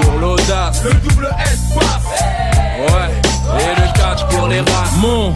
Pour 0.00 0.18
l'audace. 0.18 0.82
Le 0.84 0.92
double 0.94 1.28
espace. 1.40 2.22
Ouais. 2.78 3.10
Et 3.58 3.80
le 3.80 3.91
4 4.02 4.26
pour 4.28 4.48
les 4.48 4.60
races. 4.60 4.96
Mon, 5.00 5.34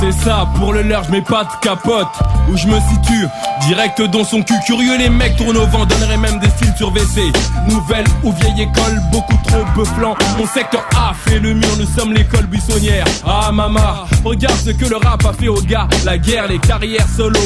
c'est 0.00 0.12
ça, 0.12 0.46
pour 0.56 0.72
le 0.72 0.82
leur, 0.82 1.04
je 1.04 1.10
mets 1.10 1.22
pas 1.22 1.44
de 1.44 1.50
capote. 1.66 2.08
Où 2.50 2.56
je 2.56 2.66
me 2.66 2.78
situe, 2.80 3.26
direct 3.66 4.02
dans 4.02 4.24
son 4.24 4.42
cul. 4.42 4.54
Curieux, 4.66 4.98
les 4.98 5.08
mecs 5.08 5.36
tournent 5.36 5.56
au 5.56 5.66
vent, 5.66 5.86
donneraient 5.86 6.16
même 6.16 6.38
des 6.40 6.48
styles 6.50 6.74
sur 6.76 6.90
WC. 6.90 7.32
Nouvelle 7.68 8.04
ou 8.24 8.32
vieille 8.32 8.62
école, 8.62 9.00
beaucoup 9.12 9.38
trop 9.46 9.64
beuflant. 9.74 10.16
Mon 10.38 10.46
secteur 10.46 10.84
A 10.96 11.12
fait 11.14 11.38
le 11.38 11.54
mur, 11.54 11.68
nous 11.78 11.86
sommes 11.86 12.12
l'école 12.12 12.46
buissonnière. 12.46 13.04
Ah, 13.24 13.50
maman, 13.52 13.80
regarde 14.24 14.56
ce 14.56 14.70
que 14.70 14.86
le 14.86 14.96
rap 14.96 15.24
a 15.24 15.32
fait 15.32 15.48
aux 15.48 15.62
gars. 15.62 15.88
La 16.04 16.18
guerre, 16.18 16.48
les 16.48 16.58
carrières 16.58 17.06
solo. 17.16 17.38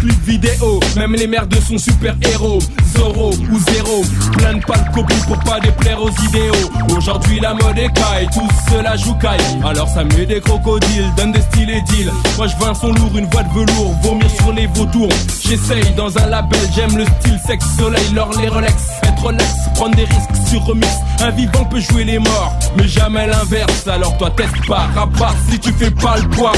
Clip 0.00 0.24
vidéo, 0.24 0.80
même 0.96 1.14
les 1.14 1.26
merdes 1.26 1.54
sont 1.68 1.78
super 1.78 2.14
héros. 2.22 2.60
Zoro 2.96 3.30
ou 3.30 3.58
zéro, 3.72 4.02
plein 4.38 4.54
de 4.54 4.64
pâles 4.64 4.90
copies 4.94 5.20
pour 5.26 5.38
pas 5.40 5.60
déplaire 5.60 6.00
aux 6.00 6.10
idéaux. 6.28 6.70
Aujourd'hui, 6.96 7.40
la 7.40 7.52
mode 7.52 7.78
est 7.78 7.92
caille, 7.92 8.28
tous 8.32 8.72
cela 8.72 8.96
joue 8.96 9.14
caille. 9.14 9.40
Alors 9.64 9.88
ça 9.88 10.04
met 10.16 10.26
des 10.26 10.40
crocodiles, 10.40 11.10
donne 11.16 11.32
des 11.32 11.40
styles 11.40 11.70
et 11.70 11.82
deals. 11.82 12.12
Moi 12.36 12.46
je 12.46 12.56
veux 12.56 12.70
un 12.70 12.74
son 12.74 12.92
lourd, 12.92 13.16
une 13.16 13.26
voix 13.26 13.42
de 13.42 13.52
velours, 13.52 13.94
vomir 14.02 14.30
sur 14.30 14.52
les 14.52 14.66
vautours. 14.66 15.08
J'essaye 15.44 15.90
dans 15.96 16.16
un 16.18 16.26
label, 16.26 16.60
j'aime 16.74 16.96
le 16.96 17.04
style 17.04 17.40
sexe, 17.46 17.64
soleil, 17.78 18.08
l'or, 18.14 18.30
les 18.40 18.48
Rolex. 18.48 18.74
Être 19.02 19.22
relax, 19.22 19.54
prendre 19.74 19.96
des 19.96 20.04
risques 20.04 20.48
sur 20.48 20.64
remix. 20.64 20.88
Un 21.20 21.30
vivant 21.30 21.64
peut 21.64 21.80
jouer 21.80 22.04
les 22.04 22.18
morts, 22.18 22.54
mais 22.76 22.88
jamais 22.88 23.26
l'inverse. 23.26 23.86
Alors 23.86 24.16
toi 24.18 24.30
teste 24.36 24.66
pas, 24.66 24.88
rabat 24.94 25.34
si 25.50 25.58
tu 25.58 25.72
fais 25.72 25.90
pas 25.90 26.16
le 26.18 26.28
poids. 26.28 26.52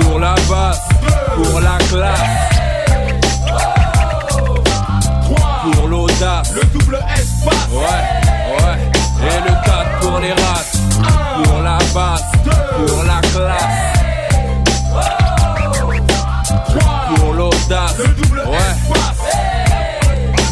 Pour 0.00 0.18
la 0.18 0.34
basse, 0.48 0.82
pour 1.34 1.60
la 1.60 1.78
classe. 1.88 2.20
Pour 5.72 5.88
l'audace, 5.88 6.52
le 6.54 6.62
double 6.78 6.98
espace. 7.14 7.68
Ouais, 7.72 8.56
ouais. 8.56 8.78
Et 9.22 9.40
le 9.40 9.54
4 9.64 10.00
pour 10.00 10.20
les 10.20 10.32
races. 10.32 10.75
Pour 11.44 11.62
la 11.62 11.78
basse, 11.94 12.22
pour 12.86 13.02
la 13.04 13.20
classe. 13.20 13.76
Pour 17.16 17.32
l'audace, 17.34 17.98
le 17.98 18.06
double 18.08 18.40
espace. 18.40 19.22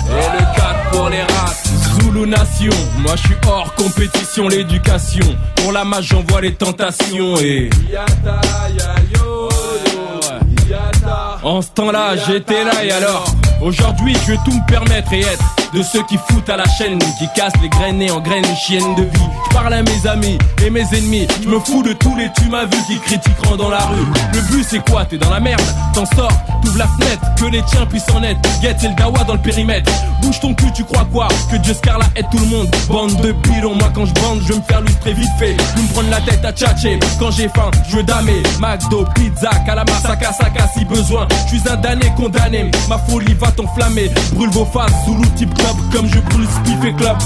Et 0.09 0.28
le 0.32 0.45
4 0.57 0.91
pour 0.93 1.09
les 1.09 1.22
races. 1.22 1.64
Zulu 2.01 2.26
Nation, 2.28 2.72
moi 2.99 3.14
je 3.16 3.22
suis 3.22 3.37
hors 3.47 3.74
compétition, 3.74 4.49
l'éducation. 4.49 5.26
Pour 5.57 5.72
la 5.72 5.85
masse, 5.85 6.05
j'envoie 6.05 6.41
les 6.41 6.55
tentations 6.55 7.37
et. 7.39 7.70
Yata, 7.91 8.41
ya, 8.76 8.95
yo, 9.14 9.49
yo, 9.93 10.20
yata. 10.68 11.34
En 11.45 11.61
ce 11.61 11.68
temps-là, 11.68 12.16
j'étais 12.26 12.64
là 12.64 12.82
et 12.82 12.90
alors 12.90 13.26
Aujourd'hui, 13.61 14.14
je 14.26 14.32
veux 14.32 14.38
tout 14.45 14.53
me 14.53 14.66
permettre 14.66 15.12
et 15.12 15.20
être 15.20 15.45
de 15.72 15.82
ceux 15.82 16.03
qui 16.05 16.18
foutent 16.28 16.49
à 16.51 16.57
la 16.57 16.64
chaîne, 16.76 16.99
qui 17.18 17.26
cassent 17.34 17.61
les 17.62 17.68
graines 17.68 18.03
et 18.03 18.11
en 18.11 18.20
graines 18.20 18.45
les 18.45 18.57
chiennes 18.57 18.95
de 18.95 19.03
vie. 19.03 19.28
Je 19.49 19.55
parle 19.55 19.72
à 19.72 19.82
mes 19.82 20.07
amis 20.07 20.38
et 20.64 20.70
mes 20.70 20.84
ennemis, 20.92 21.26
je 21.42 21.49
me 21.49 21.59
fous 21.61 21.82
de 21.82 21.92
tous 21.95 22.14
les 22.16 22.30
tu 22.32 22.49
m'as 22.49 22.64
vu 22.64 22.76
qui 22.86 22.99
critiqueront 22.99 23.57
dans 23.57 23.70
la 23.70 23.78
rue. 23.78 24.05
Le 24.34 24.40
but 24.51 24.66
c'est 24.68 24.84
quoi? 24.90 25.05
T'es 25.05 25.16
dans 25.16 25.30
la 25.30 25.40
merde, 25.40 25.62
t'en 25.95 26.05
sors, 26.05 26.32
t'ouvres 26.62 26.78
la 26.78 26.86
fenêtre, 26.86 27.22
que 27.36 27.45
les 27.47 27.62
tiens 27.62 27.86
puissent 27.86 28.11
en 28.14 28.22
être. 28.22 28.40
Get 28.61 28.76
le 28.82 28.95
dawa 28.97 29.24
dans 29.24 29.34
le 29.34 29.40
périmètre. 29.40 29.90
Bouge 30.20 30.40
ton 30.40 30.55
cul, 30.55 30.72
tu 30.74 30.84
crois 30.84 31.07
quoi? 31.12 31.28
Que 31.51 31.57
Dieu 31.57 31.74
Scarla 31.74 32.07
aide 32.16 32.26
tout 32.30 32.38
le 32.38 32.47
monde. 32.47 32.68
Bande 32.88 33.16
de 33.22 33.32
bidons, 33.32 33.74
moi 33.74 33.90
quand 33.95 34.05
je 34.05 34.14
bande, 34.14 34.40
je 34.42 34.53
vais 34.53 34.59
me 34.59 34.64
faire 34.64 34.80
lustrer 34.80 35.14
vite 35.14 35.30
fait. 35.38 35.57
Je 35.57 35.76
vais 35.76 35.82
me 35.82 35.92
prendre 35.92 36.11
la 36.11 36.20
tête 36.20 36.45
à 36.45 36.53
tchatcher. 36.53 36.99
Quand 37.18 37.30
j'ai 37.30 37.49
faim, 37.49 37.70
je 37.88 37.97
veux 37.97 38.03
damer. 38.03 38.42
McDo, 38.61 39.07
pizza, 39.14 39.51
calamar, 39.64 40.01
saka 40.03 40.32
saka 40.32 40.68
si 40.76 40.84
besoin. 40.84 41.26
Je 41.47 41.57
suis 41.57 41.68
un 41.68 41.76
damné 41.76 42.12
condamné, 42.16 42.70
ma 42.89 42.99
folie 42.99 43.35
va 43.35 43.51
t'enflammer. 43.51 44.11
Brûle 44.32 44.51
vos 44.51 44.64
faces, 44.66 44.93
Zulu 45.05 45.28
type 45.37 45.55
club, 45.55 45.76
comme 45.93 46.09
je 46.09 46.18
brûle 46.20 46.49
spiff 46.49 46.85
et 46.85 46.95
club. 46.95 47.16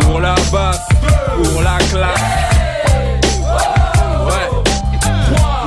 Pour 0.00 0.20
la 0.20 0.34
basse, 0.52 0.80
pour 1.36 1.62
la 1.62 1.78
classe. 1.90 2.20
Ouais. 4.26 4.48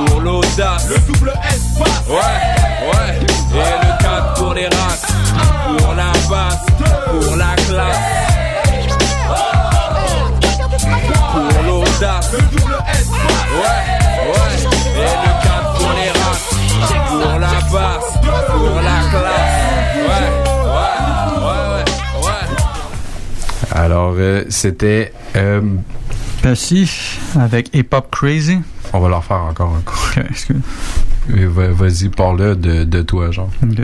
Pour 0.06 0.20
l'audace, 0.20 0.88
le 0.88 0.98
double 0.98 1.32
espace. 1.48 2.06
Ouais, 2.08 2.16
ouais. 2.88 3.18
Et 3.52 3.86
le 3.86 4.02
4 4.02 4.34
pour 4.34 4.54
les 4.54 4.66
races. 4.66 5.06
Pour 5.78 5.94
la 5.94 6.12
basse, 6.28 6.64
pour 7.10 7.36
la 7.36 7.54
classe. 7.56 7.98
Pour 11.32 11.62
l'audace, 11.66 12.32
le 12.32 12.38
double 12.56 12.76
espace. 12.92 13.18
Ouais, 13.52 13.82
ouais 14.30 14.69
passe 17.72 18.18
pour 18.48 18.80
la 18.80 19.00
classe. 19.10 19.96
Ouais, 19.96 20.28
ouais, 20.66 21.44
ouais, 21.46 22.26
ouais. 22.26 22.44
Alors, 23.72 24.14
euh, 24.18 24.44
c'était. 24.48 25.12
Euh, 25.36 25.60
Passif 26.42 27.36
avec 27.38 27.68
Hip 27.74 27.88
Hop 27.92 28.10
Crazy. 28.10 28.60
On 28.94 29.00
va 29.00 29.08
leur 29.10 29.22
faire 29.22 29.42
encore 29.42 29.74
un 29.76 29.82
coup. 29.82 29.99
Ok, 30.16 30.24
excuse. 30.30 30.56
Mais 31.28 31.44
va- 31.44 31.68
Vas-y, 31.72 32.08
parle-le 32.08 32.56
de, 32.56 32.84
de 32.84 33.02
toi, 33.02 33.30
genre. 33.30 33.50
Ok. 33.62 33.78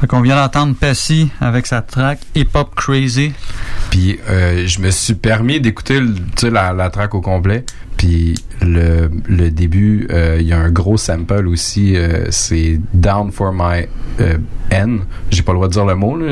Fait 0.00 0.06
qu'on 0.06 0.22
vient 0.22 0.36
d'entendre 0.36 0.74
Passy 0.74 1.30
avec 1.40 1.66
sa 1.66 1.80
track 1.82 2.18
Hip 2.34 2.48
Hop 2.54 2.74
Crazy. 2.74 3.32
Puis 3.90 4.18
euh, 4.28 4.66
je 4.66 4.80
me 4.80 4.90
suis 4.90 5.14
permis 5.14 5.60
d'écouter 5.60 6.00
la, 6.42 6.72
la 6.72 6.90
track 6.90 7.14
au 7.14 7.20
complet. 7.20 7.64
Puis 7.96 8.34
le, 8.60 9.08
le 9.28 9.50
début, 9.50 10.08
euh, 10.10 10.38
il 10.40 10.46
y 10.48 10.52
a 10.52 10.58
un 10.58 10.70
gros 10.70 10.96
sample 10.96 11.46
aussi. 11.46 11.96
euh, 11.96 12.26
c'est 12.30 12.80
Down 12.92 13.30
for 13.30 13.52
My 13.52 13.86
N. 14.70 15.00
J'ai 15.30 15.42
pas 15.42 15.52
le 15.52 15.58
droit 15.58 15.68
de 15.68 15.72
dire 15.74 15.84
le 15.84 15.94
mot. 15.94 16.16
Là. 16.16 16.26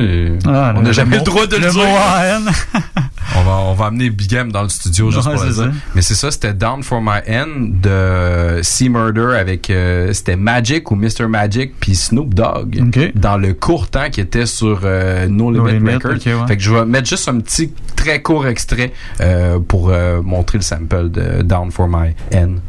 Ah, 0.46 0.74
On 0.76 0.82
n'a 0.82 0.92
jamais 0.92 1.18
le 1.18 1.22
droit 1.22 1.46
de 1.46 1.56
le, 1.56 1.66
le 1.66 1.70
dire. 1.70 1.82
mot 1.82 1.88
AN. 1.96 3.00
on, 3.36 3.42
va, 3.44 3.56
on 3.58 3.74
va 3.74 3.86
amener 3.86 4.10
Big 4.10 4.32
M 4.34 4.52
dans 4.52 4.62
le 4.62 4.68
studio 4.68 5.10
juste 5.10 5.30
pour 5.32 5.42
le 5.42 5.50
dire. 5.52 5.72
Mais 5.94 6.02
c'est 6.02 6.14
ça, 6.14 6.30
c'était 6.30 6.54
Down 6.54 6.82
for 6.82 7.00
My 7.00 7.20
N 7.26 7.80
de 7.80 8.60
Sea 8.62 8.88
Murder 8.88 9.36
avec 9.38 9.70
euh, 9.70 10.12
c'était 10.12 10.36
Magic 10.36 10.90
ou 10.90 10.96
Mr. 10.96 11.26
Magic 11.28 11.72
puis 11.80 11.94
Snoop 11.94 12.34
Dogg 12.34 13.12
dans 13.14 13.36
le 13.36 13.54
court 13.54 13.88
temps 13.88 14.10
qui 14.10 14.20
était 14.20 14.46
sur 14.46 14.80
euh, 14.84 15.26
No 15.28 15.50
No 15.50 15.66
Limit 15.66 15.78
Limit, 15.80 15.94
Records. 15.94 16.10
ouais. 16.42 16.46
Fait 16.48 16.56
que 16.56 16.62
je 16.62 16.72
vais 16.74 16.84
mettre 16.84 17.08
juste 17.08 17.28
un 17.28 17.38
petit 17.40 17.72
très 17.96 18.22
court 18.22 18.46
extrait 18.46 18.92
euh, 19.20 19.58
pour 19.60 19.90
euh, 19.90 20.20
montrer 20.22 20.58
le 20.58 20.62
sample 20.62 21.10
de 21.10 21.42
Down 21.42 21.70
for 21.70 21.88
My 21.88 22.14
N. 22.30 22.60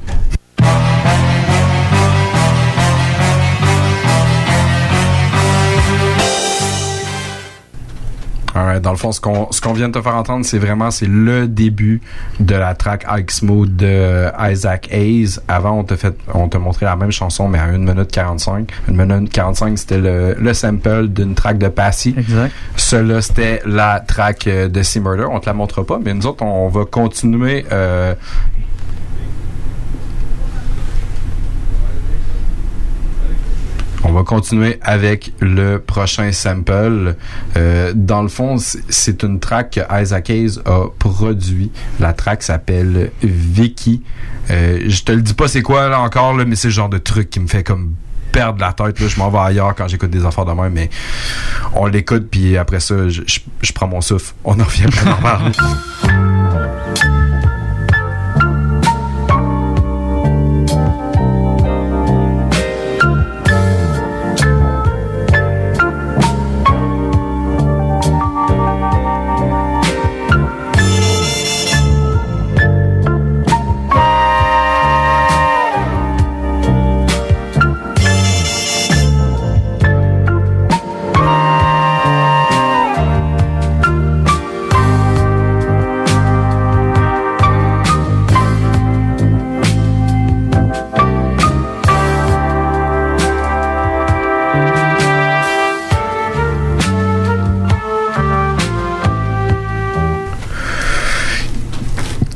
Alright, 8.56 8.82
dans 8.82 8.92
le 8.92 8.98
fond, 8.98 9.12
ce 9.12 9.20
qu'on 9.20 9.52
ce 9.52 9.62
qu'on 9.62 9.74
vient 9.74 9.90
de 9.90 9.94
te 9.94 10.02
faire 10.02 10.16
entendre, 10.16 10.46
c'est 10.46 10.60
vraiment 10.60 10.92
c'est 10.92 11.08
le 11.08 11.48
début 11.48 12.02
de 12.40 12.56
la 12.56 12.76
track 12.76 13.06
Ike 13.08 13.32
Smooth 13.32 13.76
de 13.76 14.30
Isaac 14.40 14.90
Hayes. 14.92 15.40
Avant, 15.48 15.80
on 15.80 15.84
t'a 15.84 15.98
fait 15.98 16.16
on 16.34 16.48
t'a 16.48 16.60
montré 16.60 16.86
la 16.86 16.96
même 16.96 17.12
chanson 17.12 17.48
mais 17.48 17.60
à 17.60 17.64
1 17.64 17.78
minute 17.80 18.12
45. 18.12 18.72
1 18.90 18.92
minute 18.92 19.32
45, 19.32 19.78
c'était 19.78 19.98
le, 19.98 20.36
le 20.40 20.54
sample 20.54 21.08
d'une 21.08 21.34
track 21.36 21.58
de 21.58 21.68
Passy. 21.68 22.14
Exact. 22.18 22.52
Cela, 22.76 23.22
c'était 23.22 23.62
la 23.66 24.00
track 24.00 24.48
euh, 24.48 24.68
de 24.70 24.84
Sea 24.84 25.00
Murder. 25.00 25.26
On 25.30 25.40
te 25.40 25.48
la 25.48 25.54
montre 25.54 25.82
pas, 25.84 26.00
mais 26.04 26.14
nous 26.14 26.28
autres, 26.28 26.44
on 26.44 26.68
va 26.70 26.86
continuer 26.86 27.66
euh, 27.72 28.14
On 34.06 34.12
va 34.12 34.24
continuer 34.24 34.80
avec 34.82 35.32
le 35.40 35.78
prochain 35.80 36.32
sample. 36.34 37.16
Euh, 37.56 37.94
dans 37.96 38.22
le 38.22 38.28
fond, 38.28 38.58
c'est- 38.58 39.24
une 39.24 39.40
track 39.40 39.72
que 39.72 40.02
Isaac 40.02 40.30
Hayes 40.30 40.60
a 40.66 40.88
produit. 41.00 41.72
La 42.00 42.12
track 42.14 42.44
s'appelle 42.44 43.12
Vicky. 43.24 44.04
Euh, 44.52 44.80
je 44.88 45.04
te 45.04 45.12
le 45.14 45.22
dis 45.22 45.34
pas 45.34 45.48
c'est 45.48 45.62
quoi 45.62 45.88
là 45.88 46.02
encore, 46.02 46.36
là, 46.36 46.44
mais 46.46 46.56
c'est 46.56 46.68
le 46.68 46.74
genre 46.74 46.90
de 46.90 46.98
truc 46.98 47.30
qui 47.30 47.40
me 47.40 47.48
fait 47.48 47.64
comme 47.64 47.94
perdre 48.34 48.60
la 48.60 48.74
tête. 48.74 49.00
Là. 49.00 49.08
Je 49.08 49.18
m'en 49.20 49.30
vais 49.30 49.40
ailleurs 49.40 49.74
quand 49.76 49.88
j'écoute 49.88 50.10
des 50.10 50.26
affaires 50.26 50.46
de 50.46 50.52
même, 50.52 50.74
mais 50.74 50.90
on 51.74 51.86
l'écoute 51.86 52.28
puis 52.30 52.58
après 52.58 52.82
ça, 52.82 53.08
je, 53.08 53.22
je- 53.26 53.40
je 53.62 53.72
prends 53.72 53.88
mon 53.88 54.02
souffle. 54.02 54.34
On 54.44 54.60
en 54.60 54.64
revient 54.66 54.86
après 54.86 55.06
normal. 55.06 55.52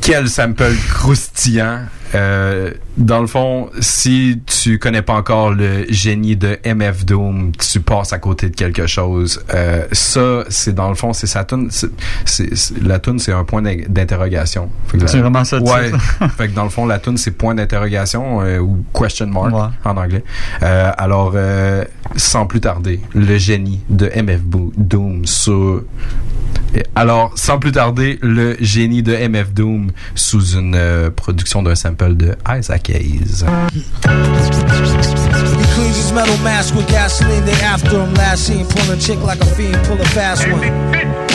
quel 0.08 0.26
sample 0.26 0.72
croustillant? 0.94 1.80
Euh, 2.14 2.70
dans 2.96 3.20
le 3.20 3.26
fond, 3.26 3.68
si 3.80 4.40
tu 4.46 4.78
connais 4.78 5.02
pas 5.02 5.12
encore 5.12 5.50
le 5.50 5.84
génie 5.90 6.36
de 6.36 6.58
MF 6.64 7.04
Doom, 7.04 7.52
tu 7.52 7.80
passes 7.80 8.14
à 8.14 8.18
côté 8.18 8.48
de 8.48 8.56
quelque 8.56 8.86
chose. 8.86 9.44
Euh, 9.52 9.84
ça, 9.92 10.44
c'est 10.48 10.74
dans 10.74 10.88
le 10.88 10.94
fond, 10.94 11.12
c'est 11.12 11.26
sa 11.26 11.44
tune. 11.44 11.68
La 12.82 12.98
tune, 12.98 13.18
c'est 13.18 13.32
un 13.32 13.44
point 13.44 13.60
d'in- 13.60 13.82
d'interrogation. 13.86 14.70
C'est 15.06 15.18
vraiment 15.20 15.44
ça, 15.44 15.58
Ouais. 15.58 15.92
fait 16.38 16.48
que 16.48 16.54
dans 16.54 16.64
le 16.64 16.70
fond, 16.70 16.86
la 16.86 16.98
tune, 16.98 17.18
c'est 17.18 17.32
point 17.32 17.54
d'interrogation 17.54 18.40
euh, 18.40 18.58
ou 18.58 18.82
question 18.98 19.26
mark 19.26 19.52
en 19.84 19.96
anglais. 19.98 20.24
Alors, 20.62 21.34
sans 22.16 22.46
plus 22.46 22.60
tarder, 22.60 23.00
le 23.14 23.38
génie 23.38 23.80
de 23.88 24.06
MF 24.06 24.40
Doom 24.44 25.26
sur 25.26 25.82
Alors, 26.94 27.32
sans 27.36 27.58
plus 27.58 27.72
tarder, 27.72 28.18
le 28.22 28.56
génie 28.60 29.02
de 29.02 29.14
MF 29.14 29.52
Doom 29.52 29.90
sous 30.14 30.52
une 30.56 30.74
euh, 30.74 31.10
production 31.10 31.62
d'un 31.62 31.74
sample 31.74 32.14
de 32.14 32.36
Isaac 32.48 32.90
Hayes. 32.90 33.44
He 33.74 33.80
cleans 35.74 35.96
his 35.96 36.12
metal 36.12 36.36
mask 36.42 36.74
with 36.74 36.86
gasoline. 36.88 37.44
They 37.44 37.60
after 37.64 38.00
him 38.00 38.14
last 38.14 38.46
seen 38.46 38.66
pull 38.66 38.90
a 38.92 38.96
chick 38.98 39.18
like 39.24 39.40
a 39.40 39.46
fiend, 39.46 39.76
pull 39.86 40.00
a 40.00 40.04
fast 40.06 40.46
one. 40.48 41.27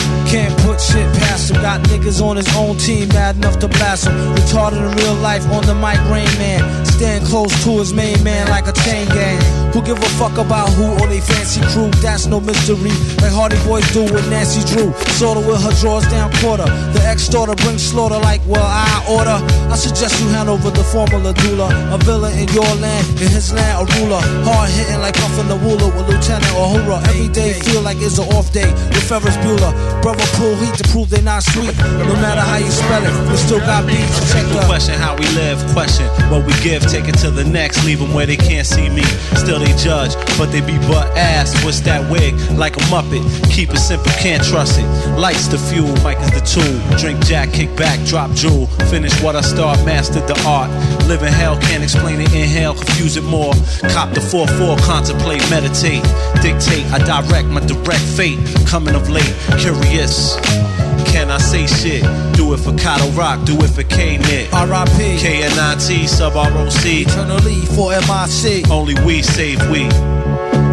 Put 0.73 0.81
shit 0.81 1.05
past 1.21 1.51
him. 1.51 1.61
Got 1.61 1.81
niggas 1.81 2.19
on 2.19 2.35
his 2.35 2.49
own 2.55 2.77
team 2.77 3.07
bad 3.09 3.35
enough 3.35 3.59
to 3.59 3.67
blast 3.67 4.07
him. 4.07 4.15
Retarded 4.33 4.81
in 4.81 4.97
real 4.97 5.13
life 5.21 5.45
on 5.51 5.63
the 5.67 5.75
mic, 5.75 6.01
Rain 6.09 6.25
Man. 6.41 6.85
Stand 6.85 7.25
close 7.25 7.53
to 7.63 7.77
his 7.77 7.93
main 7.93 8.23
man 8.23 8.47
like 8.49 8.65
a 8.65 8.73
chain 8.81 9.07
gang. 9.09 9.37
Who 9.73 9.81
give 9.83 9.97
a 9.97 10.09
fuck 10.17 10.37
about 10.37 10.69
who 10.73 10.93
or 10.97 11.07
they 11.07 11.21
fancy 11.21 11.61
crew? 11.73 11.89
That's 12.01 12.25
no 12.25 12.39
mystery. 12.39 12.93
Like 13.21 13.33
Hardy 13.33 13.57
Boys 13.65 13.85
do 13.93 14.01
with 14.01 14.27
Nancy 14.29 14.65
Drew. 14.73 14.93
Sorta 15.17 15.41
with 15.41 15.61
her 15.61 15.73
drawers 15.81 16.07
down 16.09 16.33
quarter. 16.41 16.65
The 16.93 17.01
ex-daughter 17.05 17.55
brings 17.61 17.85
slaughter 17.85 18.17
like, 18.17 18.41
well, 18.47 18.65
I 18.65 19.05
order. 19.09 19.37
I 19.69 19.75
suggest 19.75 20.21
you 20.21 20.29
hand 20.29 20.49
over 20.49 20.69
the 20.69 20.83
formula 20.83 21.33
doula. 21.33 21.69
A 21.93 21.97
villain 22.01 22.33
in 22.37 22.49
your 22.49 22.69
land, 22.81 23.05
in 23.21 23.29
his 23.29 23.53
land, 23.53 23.81
a 23.81 23.85
ruler. 23.97 24.21
Hard 24.45 24.69
hitting 24.69 25.01
like 25.01 25.15
puffin' 25.15 25.49
the 25.49 25.57
ruler 25.57 25.89
with 25.93 26.09
Lieutenant 26.09 26.53
Uhura. 26.53 27.01
Every 27.09 27.29
day 27.29 27.53
feel 27.61 27.81
like 27.81 27.97
it's 28.01 28.17
an 28.17 28.29
off 28.33 28.51
day 28.53 28.69
with 28.93 29.05
Ferris 29.09 29.37
Bueller. 29.45 29.73
Brother 30.01 30.25
pull 30.37 30.53
heat 30.63 30.75
to 30.75 30.87
prove 30.89 31.09
they 31.09 31.21
not 31.21 31.43
sweet. 31.43 31.75
No 32.07 32.15
matter 32.23 32.41
how 32.41 32.57
you 32.57 32.71
spell 32.71 33.03
it, 33.03 33.13
we 33.29 33.37
still 33.37 33.59
got 33.59 33.85
beats. 33.85 34.31
Check 34.31 34.45
the 34.47 34.63
question 34.65 34.95
how 34.95 35.15
we 35.15 35.27
live, 35.35 35.59
question 35.73 36.07
what 36.31 36.45
we 36.45 36.53
give, 36.63 36.81
take 36.87 37.07
it 37.07 37.17
to 37.19 37.31
the 37.31 37.43
next, 37.43 37.83
leave 37.85 37.99
them 37.99 38.13
where 38.13 38.25
they 38.25 38.37
can't 38.37 38.65
see 38.65 38.89
me. 38.89 39.03
Still 39.35 39.59
they 39.59 39.75
judge, 39.75 40.15
but 40.37 40.47
they 40.51 40.61
be 40.61 40.77
butt 40.87 41.07
ass. 41.17 41.53
What's 41.63 41.81
that 41.81 42.09
wig? 42.09 42.33
Like 42.57 42.77
a 42.77 42.83
muppet. 42.91 43.23
Keep 43.51 43.71
it 43.71 43.77
simple, 43.77 44.11
can't 44.19 44.43
trust 44.43 44.79
it. 44.79 44.87
Lights 45.17 45.47
the 45.47 45.57
fuel, 45.57 45.93
mic 46.03 46.19
is 46.19 46.31
the 46.31 46.43
tool. 46.43 46.97
Drink 46.97 47.23
jack, 47.25 47.51
kick 47.51 47.75
back, 47.75 47.99
drop 48.05 48.31
jewel. 48.31 48.67
Finish 48.89 49.21
what 49.21 49.35
I 49.35 49.41
start, 49.41 49.77
mastered 49.85 50.27
the 50.27 50.39
art. 50.47 50.69
Live 51.07 51.23
in 51.23 51.33
hell, 51.33 51.59
can't 51.59 51.83
explain 51.83 52.21
it, 52.21 52.33
inhale, 52.33 52.73
confuse 52.73 53.17
it 53.17 53.23
more. 53.23 53.53
Cop 53.93 54.13
the 54.13 54.21
4-4, 54.21 54.79
contemplate, 54.81 55.41
meditate. 55.49 56.03
Dictate, 56.41 56.85
I 56.91 56.99
direct 56.99 57.47
my 57.49 57.61
direct 57.61 58.03
fate. 58.15 58.39
Coming 58.65 58.95
of 58.95 59.09
late, 59.09 59.33
curious. 59.59 60.37
Can 61.07 61.29
I 61.29 61.37
say 61.37 61.67
shit? 61.67 62.03
Do 62.35 62.53
it 62.53 62.57
for 62.59 62.73
Kato 62.75 63.09
Rock, 63.11 63.45
do 63.45 63.55
it 63.61 63.69
for 63.69 63.83
K-Nit. 63.83 64.53
R.I.P. 64.53 65.19
K-N-I-T, 65.19 66.07
sub 66.07 66.35
R-O-C. 66.35 67.01
Eternally 67.03 67.61
for 67.75 67.91
MIC. 67.91 68.69
Only 68.69 68.95
we 69.05 69.21
save 69.21 69.59
we. 69.69 69.81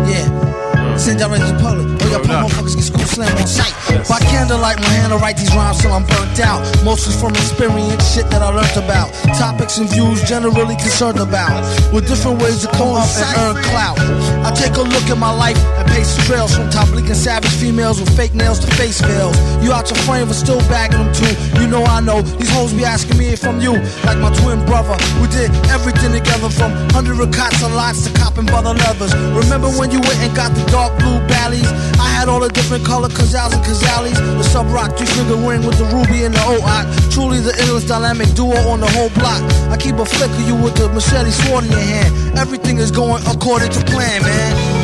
Yeah. 0.09 0.97
Send 0.97 1.19
direct 1.19 1.47
to 1.47 1.52
the 1.52 1.59
public. 1.61 1.99
Or 2.10 2.18
your 2.18 2.26
poor 2.26 2.42
motherfuckers 2.42 2.74
get 2.74 2.84
school 2.90 3.06
slam 3.06 3.30
on 3.38 3.46
sight. 3.46 3.74
By 4.08 4.18
candlelight, 4.18 4.78
my 4.82 4.90
hand 4.98 5.12
to 5.12 5.18
write 5.18 5.36
these 5.36 5.54
rhymes 5.54 5.78
till 5.78 5.92
I'm 5.92 6.02
burnt 6.06 6.40
out. 6.40 6.58
Mostly 6.84 7.14
from 7.14 7.30
experience, 7.38 8.02
shit 8.14 8.26
that 8.30 8.42
I 8.42 8.50
learned 8.50 8.76
about. 8.76 9.14
Topics 9.38 9.78
and 9.78 9.88
views 9.88 10.22
generally 10.26 10.74
concerned 10.74 11.18
about. 11.18 11.62
With 11.94 12.08
different 12.08 12.42
ways 12.42 12.66
to 12.66 12.68
come 12.74 12.98
up 12.98 13.06
and 13.06 13.30
earn 13.38 13.62
clout. 13.62 13.98
I 14.42 14.50
take 14.50 14.74
a 14.74 14.82
look 14.82 15.06
at 15.06 15.18
my 15.18 15.30
life 15.30 15.58
and 15.78 15.86
pace 15.90 16.16
the 16.16 16.22
trails 16.22 16.56
from 16.56 16.70
top 16.70 16.90
leaking 16.90 17.14
savage 17.14 17.54
females 17.62 18.00
with 18.00 18.10
fake 18.16 18.34
nails 18.34 18.58
to 18.60 18.66
face 18.74 19.00
veils. 19.00 19.36
You 19.62 19.70
out 19.72 19.86
your 19.90 19.98
frame 20.02 20.26
but 20.26 20.34
still 20.34 20.58
bagging 20.66 20.98
them 20.98 21.14
too. 21.14 21.34
You 21.60 21.66
know 21.68 21.84
I 21.84 22.00
know 22.00 22.22
these 22.22 22.50
hoes 22.50 22.72
be 22.72 22.84
asking 22.84 23.18
me 23.18 23.28
if 23.30 23.44
I'm 23.46 23.60
you. 23.60 23.78
Like 24.02 24.18
my 24.18 24.34
twin 24.42 24.64
brother, 24.66 24.98
we 25.22 25.28
did 25.28 25.54
everything 25.70 26.10
together 26.10 26.50
from 26.50 26.72
hundred 26.90 27.20
cots 27.30 27.62
and 27.62 27.74
lots 27.76 28.02
to 28.06 28.10
copping 28.18 28.46
brother 28.46 28.74
leathers. 28.74 29.14
Remember 29.30 29.68
when 29.78 29.90
you 29.90 30.00
went 30.00 30.18
and 30.18 30.34
got 30.34 30.50
the 30.54 30.64
dark 30.70 30.96
blue 30.98 31.20
ballies? 31.28 31.70
I 32.01 32.09
had 32.09 32.28
all 32.28 32.40
the 32.40 32.48
different 32.48 32.85
color 32.85 33.09
Kazals 33.09 33.52
and 33.52 33.62
Kazalis. 33.62 34.16
The 34.39 34.44
sub 34.44 34.66
rock 34.68 34.97
three 34.97 35.06
finger 35.06 35.36
ring 35.36 35.66
with 35.66 35.78
the 35.78 35.85
ruby 35.93 36.24
and 36.24 36.35
the 36.35 36.43
O-Ock. 36.43 36.86
Truly 37.12 37.40
the 37.40 37.52
illest 37.64 37.89
dynamic 37.89 38.32
duo 38.35 38.56
on 38.72 38.81
the 38.81 38.89
whole 38.89 39.10
block. 39.20 39.43
I 39.70 39.77
keep 39.77 39.97
a 39.97 40.06
flick 40.06 40.31
of 40.31 40.48
you 40.48 40.56
with 40.56 40.74
the 40.77 40.89
machete 40.89 41.31
sword 41.31 41.64
in 41.64 41.70
your 41.70 41.81
hand. 41.81 42.39
Everything 42.39 42.78
is 42.78 42.90
going 42.90 43.22
according 43.27 43.70
to 43.70 43.81
plan, 43.85 44.22
man. 44.22 44.80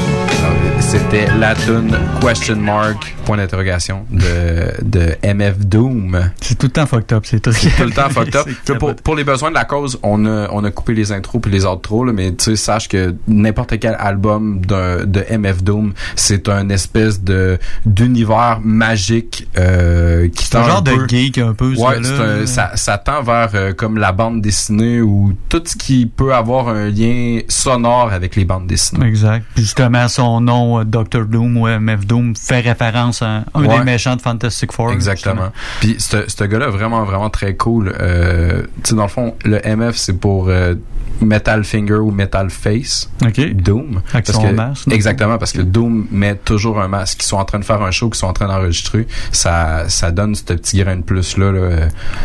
C'était 0.87 1.27
la 1.39 1.55
tune 1.55 1.97
Question 2.21 2.57
Mark, 2.57 3.17
point 3.25 3.37
d'interrogation, 3.37 4.07
de, 4.11 4.73
de 4.85 5.17
MF 5.35 5.59
Doom. 5.67 6.31
C'est 6.41 6.57
tout 6.57 6.67
le 6.67 6.73
temps 6.73 6.87
fucked 6.87 7.13
up, 7.13 7.25
c'est 7.27 7.41
tout. 7.41 7.51
C'est 7.53 7.71
tout 7.71 7.83
le 7.85 7.91
temps 7.91 8.09
fucked 8.09 8.37
up. 8.37 8.47
Pour, 8.79 8.95
pour 8.97 9.15
les 9.17 9.25
besoins 9.25 9.49
de 9.51 9.55
la 9.55 9.65
cause, 9.65 9.99
on 10.03 10.25
a, 10.27 10.49
on 10.53 10.63
a 10.65 10.71
coupé 10.71 10.95
les 10.95 11.11
intros 11.13 11.41
puis 11.43 11.51
les 11.51 11.65
outros, 11.65 12.05
là, 12.05 12.13
mais 12.13 12.33
tu 12.35 12.45
sais, 12.45 12.57
sache 12.57 12.89
que 12.89 13.15
n'importe 13.27 13.79
quel 13.81 13.97
album 13.99 14.61
de, 14.65 15.05
de 15.05 15.25
MF 15.37 15.63
Doom, 15.65 15.93
c'est 16.15 16.49
un 16.49 16.69
espèce 16.69 17.23
de 17.23 17.59
d'univers 17.85 18.61
magique 18.63 19.49
euh, 19.59 20.29
qui 20.29 20.47
C'est 20.47 20.57
un 20.57 20.63
tend 20.63 20.67
genre 20.69 20.83
de 20.83 20.93
peu- 20.95 21.09
geek 21.09 21.39
un 21.39 21.55
peu, 21.55 21.75
ça, 21.75 21.83
Ouais, 21.83 22.01
là. 22.01 22.09
un- 22.43 22.47
ça, 22.47 22.73
ça 22.77 22.99
tend 22.99 23.23
vers 23.23 23.51
euh, 23.55 23.73
comme 23.73 23.99
la 23.99 24.13
bande 24.13 24.41
dessinée 24.41 25.01
ou 25.01 25.33
tout 25.49 25.63
ce 25.65 25.75
qui 25.77 26.07
peut 26.07 26.35
avoir 26.35 26.69
un 26.69 26.89
lien 26.91 27.41
sonore 27.49 28.13
avec 28.13 28.37
les 28.37 28.45
bandes 28.45 28.67
dessinées. 28.67 29.07
Exact. 29.07 29.45
Puis 29.55 29.65
justement, 29.65 30.07
son 30.09 30.41
nom, 30.41 30.76
euh, 30.81 30.85
Dr. 30.85 31.25
Doom 31.27 31.57
ou 31.57 31.67
MF 31.69 32.07
Doom, 32.07 32.35
fait 32.37 32.61
référence 32.61 33.23
à 33.23 33.45
un 33.55 33.65
Ouais. 33.65 33.79
des 33.79 33.85
méchants 33.85 34.17
de 34.17 34.23
Fantastic 34.23 34.73
Four. 34.73 34.93
Exactement. 34.93 35.51
Puis 35.81 35.97
ce 35.99 36.45
gars-là, 36.45 36.69
vraiment, 36.69 37.05
vraiment 37.05 37.31
très 37.31 37.55
cool. 37.57 37.95
Euh, 38.01 38.63
tu 38.83 38.91
sais, 38.91 38.95
dans 38.95 39.03
le 39.05 39.09
fond, 39.09 39.35
le 39.45 39.61
MF, 39.65 39.97
c'est 39.97 40.19
pour 40.19 40.49
euh, 40.49 40.75
Metal 41.21 41.65
Finger 41.65 41.95
ou 41.95 42.11
Metal 42.11 42.51
Face. 42.51 43.09
OK. 43.25 43.41
Doom. 43.55 44.03
Avec 44.13 44.27
Parce 44.27 44.39
son 44.39 44.49
que- 44.49 44.53
masque? 44.55 44.89
Exactement, 44.93 45.39
parce 45.39 45.53
que 45.53 45.63
Doom 45.63 46.07
met 46.11 46.35
toujours 46.35 46.81
un 46.81 46.89
masque. 46.89 47.23
Ils 47.23 47.27
sont 47.27 47.37
en 47.39 47.45
train 47.45 47.59
de 47.59 47.65
faire 47.65 47.81
un 47.83 47.91
show, 47.91 48.09
qu'ils 48.11 48.19
sont 48.19 48.27
en 48.27 48.33
train 48.35 48.49
d'enregistrer. 48.49 49.07
Ça, 49.33 49.89
ça 49.89 50.11
donne 50.11 50.35
ce 50.35 50.43
petit 50.43 50.79
grain 50.83 50.97
de 50.97 51.03
plus-là 51.03 51.53
là, 51.53 51.59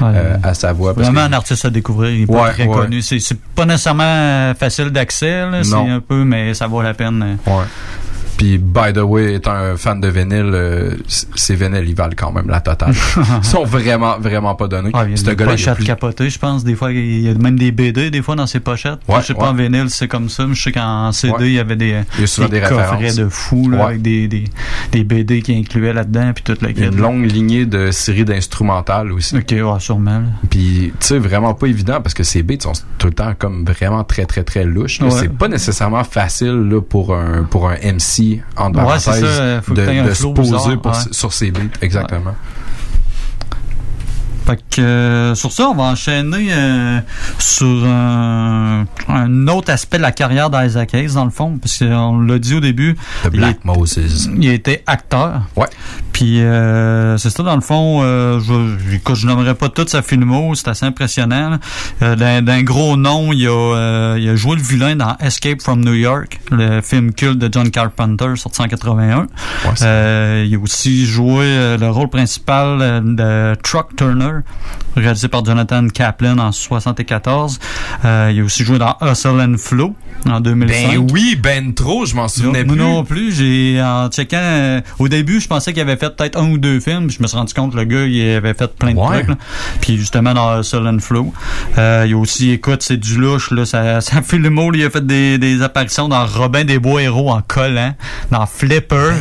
euh, 0.01 0.37
à 0.43 0.53
sa 0.53 0.73
voix. 0.73 0.93
parce 0.93 1.07
Vraiment 1.07 1.25
que- 1.27 1.31
un 1.33 1.37
artiste 1.37 1.63
à 1.65 1.69
découvrir. 1.69 2.11
Il 2.11 2.23
est 2.23 2.27
pas 2.27 2.43
Ouais, 2.43 2.51
très 2.51 2.65
ouais. 2.67 2.75
connu. 2.75 3.01
C'est 3.01 3.39
pas 3.55 3.65
nécessairement 3.65 4.53
facile 4.59 4.89
d'accès. 4.89 5.43
C'est 5.63 5.73
un 5.75 5.99
peu, 6.01 6.23
mais 6.25 6.53
ça 6.53 6.67
vaut 6.67 6.81
la 6.81 6.93
peine. 6.93 7.37
Ouais. 7.47 7.53
Puis, 8.41 8.57
by 8.57 8.91
the 8.91 8.97
way, 9.03 9.35
étant 9.35 9.51
un 9.53 9.77
fan 9.77 10.01
de 10.01 10.07
vinyle, 10.07 10.49
euh, 10.51 10.95
ces 11.07 11.53
vinyles, 11.53 11.87
ils 11.87 11.93
valent 11.93 12.15
quand 12.17 12.31
même 12.31 12.47
la 12.49 12.59
totale. 12.59 12.91
Ils 13.37 13.43
sont 13.43 13.63
vraiment, 13.65 14.17
vraiment 14.17 14.55
pas 14.55 14.67
donnés. 14.67 14.89
Ah, 14.95 15.03
il 15.07 15.15
y 15.15 15.19
a 15.29 15.35
des 15.35 15.45
pochettes 15.45 15.75
plus- 15.75 15.83
capotées, 15.85 16.27
je 16.31 16.39
pense. 16.39 16.63
Des 16.63 16.73
fois, 16.73 16.91
il 16.91 17.19
y 17.21 17.29
a 17.29 17.35
même 17.35 17.59
des 17.59 17.71
BD, 17.71 18.09
des 18.09 18.23
fois, 18.23 18.35
dans 18.35 18.47
ses 18.47 18.59
pochettes. 18.59 18.97
Ouais, 19.07 19.21
je 19.21 19.27
sais 19.27 19.33
pas 19.35 19.51
en 19.51 19.53
vinyle, 19.53 19.91
c'est 19.91 20.07
comme 20.07 20.27
ça. 20.27 20.47
Mais 20.47 20.55
je 20.55 20.61
sais 20.63 20.71
qu'en 20.71 21.11
CD, 21.11 21.33
Ouais. 21.35 21.47
il 21.49 21.53
y 21.53 21.59
avait 21.59 21.75
des, 21.75 22.01
Il 22.15 22.21
y 22.21 22.23
a 22.23 22.27
souvent 22.27 22.47
des 22.49 22.61
coffrets 22.61 23.13
de 23.13 23.29
fous, 23.29 23.69
là, 23.69 23.85
avec 23.85 24.01
des, 24.01 24.27
des, 24.27 24.45
des 24.91 25.03
BD 25.03 25.43
qui 25.43 25.55
incluaient 25.55 25.93
là-dedans, 25.93 26.31
puis 26.33 26.43
toute 26.43 26.63
la 26.63 26.71
Il 26.71 26.79
y 26.79 26.83
a 26.83 26.89
kit. 26.89 26.95
une 26.95 26.99
longue 26.99 27.25
lignée 27.31 27.67
de 27.67 27.91
séries 27.91 28.25
d'instrumentales 28.25 29.11
aussi. 29.11 29.37
Ok, 29.37 29.51
ouais, 29.51 29.79
sûrement. 29.79 30.23
Puis, 30.49 30.91
tu 30.99 31.05
sais, 31.05 31.19
vraiment 31.19 31.53
pas 31.53 31.67
évident 31.67 32.01
parce 32.01 32.15
que 32.15 32.23
ces 32.23 32.41
beats 32.41 32.55
sont 32.61 32.73
tout 32.97 33.05
le 33.05 33.13
temps 33.13 33.33
comme 33.37 33.65
vraiment 33.65 34.03
très, 34.03 34.25
très, 34.25 34.43
très 34.43 34.63
louches. 34.65 34.99
C'est 35.11 35.31
pas 35.31 35.47
nécessairement 35.47 36.03
facile 36.03 36.67
là, 36.71 36.81
pour 36.81 37.13
un 37.15 37.43
pour 37.43 37.69
un 37.69 37.75
MC, 37.75 38.30
en 38.57 38.69
Ouais, 38.73 38.99
ça, 38.99 39.13
que 39.13 39.73
de, 39.73 40.13
se 40.13 40.27
poser 40.27 40.51
bizarre, 40.51 40.81
pour- 40.81 40.91
ouais. 40.91 40.97
sur 41.11 41.33
ces 41.33 41.51
beats. 41.51 41.61
Exactement. 41.81 42.35
Fait 44.51 44.59
que 44.75 44.81
euh, 44.81 45.35
sur 45.35 45.51
ça, 45.51 45.69
on 45.69 45.75
va 45.75 45.83
enchaîner 45.83 46.47
euh, 46.51 46.99
sur 47.39 47.85
un, 47.85 48.85
un 49.07 49.47
autre 49.47 49.71
aspect 49.71 49.97
de 49.97 50.01
la 50.01 50.11
carrière 50.11 50.49
d'Isaac 50.49 50.93
Hayes, 50.93 51.13
dans 51.13 51.23
le 51.25 51.31
fond, 51.31 51.57
parce 51.57 51.77
qu'on 51.79 52.19
l'a 52.19 52.37
dit 52.37 52.55
au 52.55 52.59
début. 52.59 52.95
The 53.23 53.29
il 53.31 53.39
Black 53.39 53.57
est- 53.57 53.65
Moses. 53.65 54.29
Il 54.37 54.49
était 54.49 54.83
acteur. 54.87 55.43
Ouais. 55.55 55.67
Puis 56.11 56.41
euh, 56.41 57.17
c'est 57.17 57.29
ça, 57.29 57.43
dans 57.43 57.55
le 57.55 57.61
fond, 57.61 58.01
euh, 58.03 58.39
je, 58.41 58.93
écoute, 58.95 59.15
je 59.15 59.25
nommerai 59.25 59.55
pas 59.55 59.69
toute 59.69 59.89
sa 59.89 60.01
filmo, 60.01 60.53
c'est 60.55 60.67
assez 60.67 60.85
impressionnant. 60.85 61.57
D'un 62.01 62.63
gros 62.63 62.97
nom, 62.97 63.31
il 63.31 63.47
a, 63.47 64.15
il 64.17 64.27
a 64.29 64.35
joué 64.35 64.57
le 64.57 64.61
vilain 64.61 64.95
dans 64.97 65.15
Escape 65.19 65.61
from 65.61 65.79
New 65.83 65.93
York, 65.93 66.41
le 66.51 66.81
film 66.81 67.13
culte 67.13 67.37
de 67.39 67.49
John 67.51 67.69
Carpenter, 67.71 68.33
sorti 68.35 68.61
en 68.61 68.67
81. 68.67 69.27
Euh, 69.81 70.45
il 70.47 70.55
a 70.55 70.59
aussi 70.59 71.05
joué 71.05 71.45
le 71.79 71.89
rôle 71.89 72.09
principal 72.09 72.79
de 73.15 73.55
Truck 73.63 73.95
Turner, 73.95 74.40
réalisé 74.95 75.27
par 75.27 75.43
Jonathan 75.45 75.87
Kaplan 75.87 76.37
en 76.37 76.51
74. 76.51 77.59
Euh, 78.05 78.29
il 78.33 78.41
a 78.41 78.43
aussi 78.43 78.63
joué 78.63 78.79
dans 78.79 78.95
Hustle 79.01 79.41
and 79.41 79.55
Flow 79.57 79.95
en 80.29 80.39
2005. 80.39 80.91
Ben 80.91 81.07
oui, 81.11 81.35
ben 81.41 81.73
trop, 81.73 82.05
je 82.05 82.15
m'en 82.15 82.27
souvenais 82.27 82.63
Moi 82.63 82.75
plus. 82.75 82.81
non 82.83 83.03
plus, 83.03 83.31
j'ai 83.35 83.81
en 83.81 84.09
checkant 84.09 84.37
euh, 84.39 84.81
au 84.99 85.07
début, 85.07 85.39
je 85.41 85.47
pensais 85.47 85.73
qu'il 85.73 85.81
avait 85.81 85.97
fait 85.97 86.15
peut-être 86.15 86.37
un 86.39 86.49
ou 86.51 86.57
deux 86.57 86.79
films, 86.79 87.07
puis 87.07 87.15
je 87.17 87.23
me 87.23 87.27
suis 87.27 87.37
rendu 87.37 87.53
compte 87.53 87.71
que 87.73 87.77
le 87.77 87.85
gars, 87.85 88.03
il 88.05 88.29
avait 88.35 88.53
fait 88.53 88.71
plein 88.75 88.93
de 88.93 88.99
Ouais. 88.99 89.17
trucs. 89.23 89.29
là. 89.29 89.35
Puis 89.81 89.97
justement 89.97 90.33
dans 90.33 90.59
Hustle 90.59 90.87
and 90.87 90.99
Flow, 90.99 91.33
euh, 91.77 92.05
il 92.07 92.13
a 92.13 92.17
aussi 92.17 92.51
écoute, 92.51 92.81
c'est 92.83 92.97
du 92.97 93.17
louche 93.19 93.51
là, 93.51 93.65
ça 93.65 94.01
ça 94.01 94.21
fait 94.21 94.37
le 94.37 94.49
mot, 94.49 94.71
il 94.73 94.83
a 94.83 94.89
fait 94.89 95.05
des, 95.05 95.37
des 95.37 95.61
apparitions 95.61 96.07
dans 96.07 96.25
Robin 96.25 96.63
des 96.65 96.79
Bois 96.79 97.01
héros 97.03 97.31
en 97.31 97.41
collant, 97.41 97.95
dans 98.31 98.45
Flipper, 98.45 99.11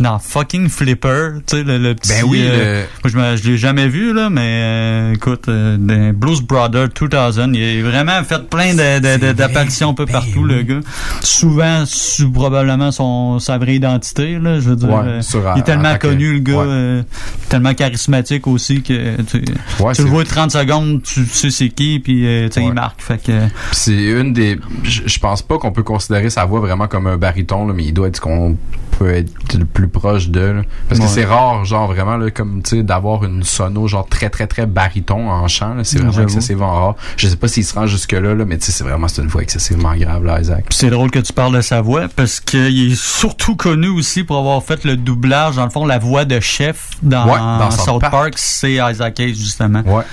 dans 0.00 0.18
fucking 0.18 0.68
Flipper, 0.68 1.30
tu 1.46 1.56
sais 1.58 1.62
le, 1.64 1.78
le 1.78 1.94
petit 1.94 2.08
Ben 2.12 2.24
oui, 2.26 2.42
euh, 2.46 2.84
moi, 3.14 3.34
je, 3.36 3.42
je 3.42 3.50
l'ai 3.50 3.58
jamais 3.58 3.88
vu 3.88 4.12
là, 4.14 4.30
mais 4.30 4.40
euh, 4.44 5.14
écoute, 5.14 5.48
Blues 5.48 6.40
Brother 6.42 6.88
2000, 6.88 7.54
il 7.54 7.84
a 7.84 7.88
vraiment 7.90 8.24
fait 8.24 8.48
plein 8.48 8.74
d'apparitions 8.74 9.90
un 9.90 9.94
peu 9.94 10.06
partout 10.06 10.37
le 10.44 10.62
gars. 10.62 10.80
Souvent 11.22 11.84
sous 11.86 12.30
probablement 12.30 12.90
son 12.90 13.38
sa 13.38 13.58
vraie 13.58 13.76
identité 13.76 14.38
là, 14.38 14.60
je 14.60 14.70
veux 14.70 14.76
dire. 14.76 14.88
Ouais, 14.90 15.04
euh, 15.04 15.22
sur, 15.22 15.40
il 15.40 15.58
est 15.58 15.62
en 15.62 15.64
tellement 15.64 15.94
que- 15.94 16.06
connu 16.08 16.32
le 16.34 16.38
gars, 16.40 16.56
ouais. 16.56 16.64
euh, 16.66 17.02
tellement 17.48 17.74
charismatique 17.74 18.46
aussi 18.46 18.82
que 18.82 19.20
tu, 19.22 19.42
Ouais, 19.80 19.92
tu 19.94 20.02
le 20.02 20.08
vois 20.08 20.24
30 20.24 20.50
secondes, 20.50 21.02
tu 21.02 21.24
sais 21.26 21.50
c'est 21.50 21.68
qui 21.68 21.98
puis 22.00 22.26
euh, 22.26 22.48
il 22.56 22.72
marque. 22.72 23.00
Fait 23.02 23.18
que 23.22 23.46
Puis 23.46 23.50
c'est 23.72 24.04
une 24.04 24.32
des. 24.32 24.58
Je 24.84 25.18
pense 25.18 25.42
pas 25.42 25.58
qu'on 25.58 25.72
peut 25.72 25.82
considérer 25.82 26.30
sa 26.30 26.44
voix 26.44 26.60
vraiment 26.60 26.88
comme 26.88 27.06
un 27.06 27.16
baryton, 27.16 27.66
là, 27.66 27.74
mais 27.74 27.84
il 27.84 27.92
doit 27.92 28.08
être 28.08 28.20
qu'on 28.20 28.56
peut 28.98 29.14
être 29.14 29.54
le 29.56 29.64
plus 29.64 29.88
proche 29.88 30.28
de. 30.28 30.40
là. 30.40 30.62
Parce 30.88 31.00
Ouais. 31.00 31.06
que 31.06 31.12
c'est 31.12 31.24
rare, 31.24 31.64
genre 31.64 31.86
vraiment, 31.86 32.16
là, 32.16 32.30
comme 32.30 32.62
tu 32.62 32.78
sais, 32.78 32.82
d'avoir 32.82 33.24
une 33.24 33.42
sono 33.44 33.86
genre 33.86 34.06
très 34.08 34.28
très 34.30 34.46
très 34.46 34.66
baryton 34.66 35.30
en 35.30 35.46
chant. 35.48 35.74
C'est 35.84 35.98
vraiment 36.00 36.22
excessivement 36.22 36.72
rare. 36.74 36.94
Je 37.16 37.28
sais 37.28 37.36
pas 37.36 37.48
s'il 37.48 37.64
se 37.64 37.74
rend 37.74 37.86
jusque 37.86 38.12
là, 38.12 38.34
là 38.34 38.44
mais 38.44 38.58
tu 38.58 38.66
sais, 38.66 38.72
c'est 38.72 38.84
vraiment 38.84 39.06
c'est 39.08 39.22
une 39.22 39.28
voix 39.28 39.42
excessivement 39.42 39.94
grave, 39.94 40.24
là, 40.24 40.40
Isaac. 40.40 40.64
C'est 40.70 40.90
drôle 40.90 41.10
que 41.10 41.18
tu 41.20 41.32
parles 41.32 41.54
de 41.54 41.60
sa 41.60 41.80
voix 41.80 42.08
parce 42.14 42.40
qu'il 42.40 42.92
est 42.92 42.96
surtout 43.00 43.56
connu 43.56 43.88
aussi 43.88 44.24
pour 44.24 44.38
avoir 44.38 44.62
fait 44.62 44.84
le 44.84 44.96
doublage, 44.96 45.56
dans 45.56 45.64
le 45.64 45.70
fond, 45.70 45.86
la 45.86 45.98
voix 45.98 46.24
de 46.24 46.40
chef 46.40 46.90
dans, 47.02 47.26
Ouais, 47.26 47.38
dans 47.38 47.70
South. 47.70 48.00
Park, 48.00 48.34
c'est 48.36 48.74
Isaac 48.74 49.20
Hayes, 49.20 49.34
justement. 49.34 49.82
Ouais. 49.86 50.04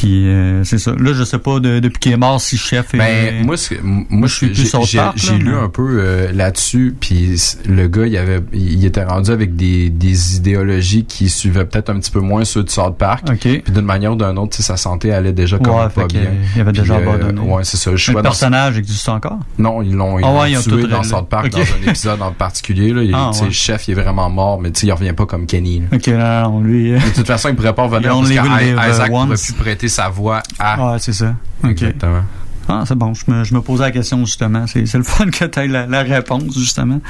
Puis 0.00 0.28
euh, 0.28 0.64
c'est 0.64 0.78
ça. 0.78 0.92
Là, 0.98 1.12
je 1.12 1.24
sais 1.24 1.38
pas 1.38 1.60
de- 1.60 1.78
depuis 1.78 1.98
qu'il 1.98 2.12
est 2.12 2.16
mort 2.16 2.40
si 2.40 2.56
chef 2.56 2.94
est... 2.94 2.96
Ben, 2.98 3.44
moi, 3.44 3.56
moi, 3.82 4.28
je 4.28 4.34
suis 4.34 4.46
plus 4.48 4.72
j'ai- 4.86 5.38
lu 5.38 5.54
un 5.54 5.68
peu 5.68 5.98
euh, 6.00 6.32
là-dessus, 6.32 6.94
puis 6.98 7.36
le 7.68 7.86
gars, 7.86 8.06
il 8.06 8.16
avait, 8.16 8.40
il 8.54 8.82
était 8.86 9.04
rendu 9.04 9.30
avec 9.30 9.56
des, 9.56 9.90
des 9.90 10.36
idéologies 10.36 11.04
qui 11.04 11.28
suivaient 11.28 11.66
peut-être 11.66 11.90
un 11.90 11.98
petit 12.00 12.10
peu 12.10 12.20
moins 12.20 12.46
ceux 12.46 12.62
de 12.62 12.70
South 12.70 12.96
Park. 12.96 13.26
Puis 13.38 13.62
d'une 13.68 13.80
manière 13.84 14.12
ou 14.12 14.16
d'une 14.16 14.38
autre, 14.38 14.56
sa 14.56 14.78
santé 14.78 15.12
allait 15.12 15.34
déjà 15.34 15.58
comme 15.58 15.74
Ouais, 15.74 15.82
pas 15.82 15.90
fait 15.90 16.06
que, 16.06 16.12
bien. 16.12 16.20
euh, 16.22 16.44
il 16.56 16.60
avait 16.62 16.72
déjà 16.72 16.94
euh, 16.94 17.02
abandonné. 17.12 17.40
Ouais, 17.42 17.64
c'est 17.64 17.76
ça. 17.76 17.94
Je 17.94 18.12
le 18.12 18.22
personnage 18.22 18.78
existe 18.78 19.06
encore? 19.10 19.38
Non, 19.58 19.82
ils 19.82 19.92
l'ont 19.94 20.18
ils 20.18 20.24
ont 20.56 20.62
tué 20.62 20.86
dans. 20.86 21.02
South 21.02 21.28
Park 21.28 21.50
dans 21.50 21.58
un 21.58 21.88
épisode 21.90 22.22
en 22.22 22.32
particulier. 22.32 22.92
Là. 22.94 23.02
Il- 23.02 23.14
Ah, 23.14 23.32
ouais. 23.42 23.50
Chef, 23.50 23.86
il 23.88 23.92
est 23.92 24.00
vraiment 24.02 24.30
mort, 24.30 24.60
mais 24.60 24.70
il 24.70 24.92
revient 24.92 25.12
pas 25.12 25.26
comme 25.26 25.46
Kenny. 25.46 25.80
là. 25.80 25.86
Ok, 25.96 26.06
là, 26.06 26.48
on 26.48 26.60
lui... 26.62 26.92
De 26.92 27.14
toute 27.14 27.26
façon, 27.26 27.48
il 27.50 27.54
pourrait 27.56 27.74
pas 27.74 27.82
revenir 27.82 28.10
parce 28.10 28.28
qu'Isaac 28.30 29.10
pourrait 29.10 29.26
plus 29.34 29.52
prêter 29.52 29.88
sa 29.90 30.08
voix 30.08 30.42
à. 30.58 30.92
Ouais, 30.92 30.98
c'est 30.98 31.12
ça. 31.12 31.34
Ok. 31.62 31.70
Exactement. 31.70 32.22
Ah, 32.68 32.84
c'est 32.86 32.94
bon. 32.94 33.14
Je 33.14 33.22
me, 33.28 33.42
je 33.44 33.52
me 33.54 33.60
posais 33.60 33.82
la 33.84 33.90
question, 33.90 34.24
justement. 34.24 34.66
C'est 34.66 34.86
c'est 34.86 34.98
le 34.98 35.04
fun 35.04 35.26
que 35.30 35.44
tu 35.44 35.58
aies 35.58 35.66
la, 35.68 35.86
la 35.86 36.02
réponse, 36.02 36.56
justement. 36.56 37.00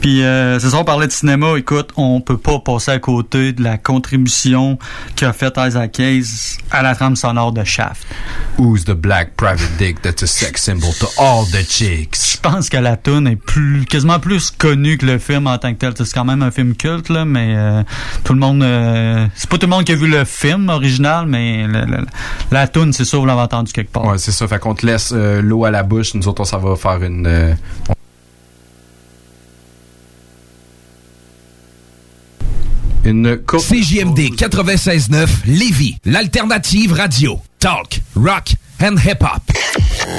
Puis, 0.00 0.22
euh, 0.22 0.58
c'est 0.60 0.70
ça, 0.70 0.78
on 0.78 0.84
parlait 0.84 1.06
de 1.06 1.12
cinéma. 1.12 1.56
Écoute, 1.56 1.90
on 1.96 2.20
peut 2.20 2.36
pas 2.36 2.58
passer 2.58 2.90
à 2.90 2.98
côté 2.98 3.52
de 3.52 3.62
la 3.62 3.78
contribution 3.78 4.78
qu'a 5.16 5.32
faite 5.32 5.54
Isaac 5.56 5.98
Hayes 5.98 6.58
à 6.70 6.82
la 6.82 6.94
trame 6.94 7.16
sonore 7.16 7.52
de 7.52 7.64
Shaft. 7.64 8.06
Who's 8.58 8.84
the 8.84 8.92
black 8.92 9.34
private 9.36 9.70
dick 9.78 10.02
that's 10.02 10.22
a 10.22 10.26
sex 10.26 10.62
symbol 10.62 10.92
to 11.00 11.06
all 11.18 11.44
the 11.50 11.66
chicks? 11.66 12.32
Je 12.34 12.38
pense 12.40 12.68
que 12.68 12.76
la 12.76 12.96
tune 12.98 13.26
est 13.26 13.36
plus, 13.36 13.84
quasiment 13.86 14.20
plus 14.20 14.50
connue 14.50 14.98
que 14.98 15.06
le 15.06 15.18
film 15.18 15.46
en 15.46 15.56
tant 15.58 15.72
que 15.72 15.78
tel. 15.78 15.92
C'est 15.96 16.12
quand 16.12 16.24
même 16.26 16.42
un 16.42 16.50
film 16.50 16.74
culte, 16.76 17.08
là, 17.08 17.24
mais 17.24 17.54
euh, 17.56 17.82
tout 18.24 18.34
le 18.34 18.38
monde... 18.40 18.62
euh, 18.62 19.26
c'est 19.34 19.48
pas 19.48 19.56
tout 19.56 19.66
le 19.66 19.70
monde 19.70 19.84
qui 19.84 19.92
a 19.92 19.96
vu 19.96 20.06
le 20.06 20.24
film 20.26 20.68
original, 20.68 21.26
mais 21.26 21.66
le- 21.66 21.86
le- 21.86 22.06
la 22.52 22.68
tune, 22.68 22.92
c'est 22.92 23.04
sûr, 23.06 23.20
vous 23.20 23.26
l'avez 23.26 23.40
entendu 23.40 23.72
quelque 23.72 23.90
part. 23.90 24.04
Ouais, 24.04 24.18
c'est 24.18 24.32
ça. 24.32 24.46
Fait 24.46 24.58
qu'on 24.58 24.73
te 24.74 24.86
laisse 24.86 25.12
euh, 25.14 25.40
l'eau 25.42 25.64
à 25.64 25.70
la 25.70 25.82
bouche. 25.82 26.14
Nous 26.14 26.26
autres, 26.28 26.42
on 26.42 26.44
s'en 26.44 26.58
va 26.58 26.76
faire 26.76 27.02
une. 27.02 27.26
euh, 27.26 27.54
Une 33.04 33.36
courte. 33.36 33.66
CJMD 33.66 34.34
96.9 34.34 35.28
Lévis, 35.46 35.98
l'alternative 36.06 36.92
radio. 36.94 37.38
Talk, 37.58 38.00
rock 38.16 38.54
and 38.82 38.96
hip-hop. 38.98 39.42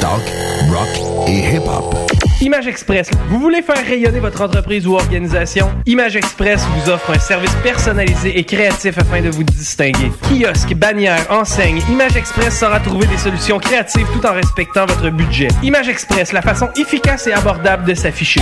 Talk, 0.02 0.22
rock 0.70 0.88
et 1.28 1.56
hip-hop. 1.56 1.96
Image 2.42 2.68
Express. 2.68 3.10
Vous 3.30 3.40
voulez 3.40 3.62
faire 3.62 3.84
rayonner 3.84 4.20
votre 4.20 4.42
entreprise 4.42 4.86
ou 4.86 4.96
organisation? 4.96 5.72
Image 5.86 6.16
Express 6.16 6.62
vous 6.62 6.92
offre 6.92 7.12
un 7.12 7.20
service 7.20 7.54
personnalisé 7.64 8.38
et 8.38 8.44
créatif 8.44 8.98
afin 8.98 9.22
de 9.22 9.30
vous 9.30 9.44
distinguer. 9.44 10.12
Kiosque, 10.30 10.74
bannière, 10.76 11.26
enseigne, 11.30 11.82
Image 11.90 12.18
Express 12.18 12.60
saura 12.60 12.80
trouver 12.80 13.08
des 13.08 13.18
solutions 13.18 13.58
créatives 13.60 14.08
tout 14.14 14.26
en 14.26 14.34
respectant 14.34 14.86
votre 14.86 15.10
budget. 15.10 15.48
Image 15.64 15.88
Express, 15.88 16.34
la 16.34 16.42
façon 16.42 16.68
efficace 16.78 17.28
et 17.28 17.34
abordable 17.34 17.86
de 17.86 17.94
s'afficher. 17.94 18.42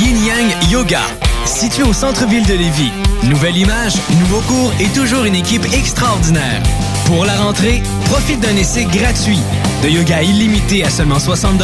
Yin 0.00 0.24
Yang 0.24 0.70
Yoga, 0.70 1.02
situé 1.44 1.82
au 1.82 1.92
centre-ville 1.92 2.46
de 2.46 2.54
Lévis. 2.54 2.92
Nouvelle 3.24 3.56
image, 3.56 3.94
nouveau 4.20 4.40
cours 4.42 4.72
et 4.80 4.86
toujours 4.88 5.24
une 5.24 5.34
équipe 5.34 5.64
extraordinaire. 5.74 6.62
Pour 7.06 7.24
la 7.24 7.34
rentrée, 7.36 7.82
profite 8.06 8.40
d'un 8.40 8.56
essai 8.56 8.84
gratuit, 8.84 9.38
de 9.82 9.88
yoga 9.88 10.22
illimité 10.22 10.84
à 10.84 10.90
seulement 10.90 11.18
60 11.18 11.60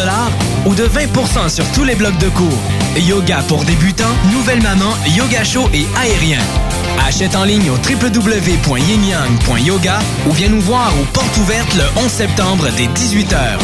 ou 0.67 0.75
de 0.75 0.83
20% 0.85 1.49
sur 1.49 1.65
tous 1.73 1.85
les 1.85 1.95
blocs 1.95 2.19
de 2.19 2.29
cours. 2.29 2.59
Yoga 2.97 3.39
pour 3.49 3.65
débutants, 3.65 4.05
nouvelle 4.33 4.61
maman, 4.63 4.91
yoga 5.17 5.45
chaud 5.45 5.69
et 5.73 5.87
aérien. 5.97 6.41
Achète 7.07 7.37
en 7.37 7.45
ligne 7.45 7.71
au 7.71 7.77
www.yinyang.yoga 7.77 10.01
ou 10.29 10.33
viens 10.33 10.49
nous 10.49 10.61
voir 10.61 10.93
aux 11.01 11.07
portes 11.13 11.37
ouvertes 11.39 11.73
le 11.75 11.85
11 12.03 12.11
septembre 12.11 12.67
dès 12.77 12.87
18h. 12.87 13.59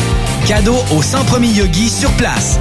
Cadeau 0.46 0.76
aux 0.96 1.02
100 1.02 1.24
premiers 1.24 1.48
yogis 1.48 1.90
sur 1.90 2.12
place. 2.12 2.60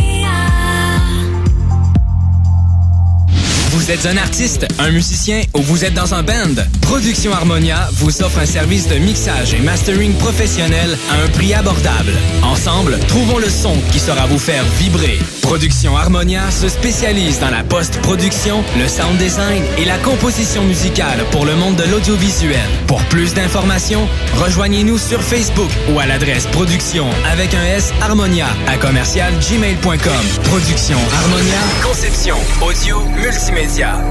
Vous 3.71 3.89
êtes 3.89 4.05
un 4.05 4.17
artiste, 4.17 4.67
un 4.79 4.91
musicien 4.91 5.43
ou 5.55 5.61
vous 5.61 5.85
êtes 5.85 5.93
dans 5.93 6.13
un 6.13 6.23
band? 6.23 6.61
Production 6.81 7.31
Harmonia 7.31 7.87
vous 7.93 8.21
offre 8.21 8.39
un 8.39 8.45
service 8.45 8.89
de 8.89 8.95
mixage 8.95 9.53
et 9.53 9.59
mastering 9.59 10.13
professionnel 10.15 10.97
à 11.09 11.23
un 11.23 11.29
prix 11.29 11.53
abordable. 11.53 12.11
Ensemble, 12.43 12.99
trouvons 13.07 13.37
le 13.37 13.49
son 13.49 13.73
qui 13.93 13.99
saura 13.99 14.25
vous 14.25 14.39
faire 14.39 14.65
vibrer. 14.77 15.19
Production 15.41 15.95
Harmonia 15.95 16.51
se 16.51 16.67
spécialise 16.67 17.39
dans 17.39 17.49
la 17.49 17.63
post-production, 17.63 18.61
le 18.77 18.89
sound 18.89 19.17
design 19.17 19.63
et 19.77 19.85
la 19.85 19.97
composition 19.99 20.65
musicale 20.65 21.23
pour 21.31 21.45
le 21.45 21.55
monde 21.55 21.77
de 21.77 21.85
l'audiovisuel. 21.89 22.59
Pour 22.87 23.01
plus 23.05 23.33
d'informations, 23.33 24.05
rejoignez-nous 24.35 24.97
sur 24.97 25.21
Facebook 25.21 25.69
ou 25.93 25.99
à 25.99 26.05
l'adresse 26.05 26.45
production 26.47 27.07
avec 27.31 27.53
un 27.53 27.63
S 27.63 27.93
Harmonia 28.01 28.47
à 28.67 28.75
commercial 28.75 29.31
gmail.com. 29.39 30.25
Production 30.43 30.97
Harmonia, 31.21 31.59
conception, 31.81 32.35
audio, 32.61 32.99
multimédia 33.15 33.60
médias 33.61 34.01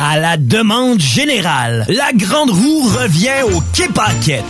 à 0.00 0.18
la 0.18 0.36
demande 0.36 1.00
générale, 1.00 1.86
la 1.88 2.12
Grande 2.14 2.50
Roue 2.50 2.88
revient 2.88 3.42
au 3.44 3.62
Quai 3.72 3.88
Paquette. 3.88 4.44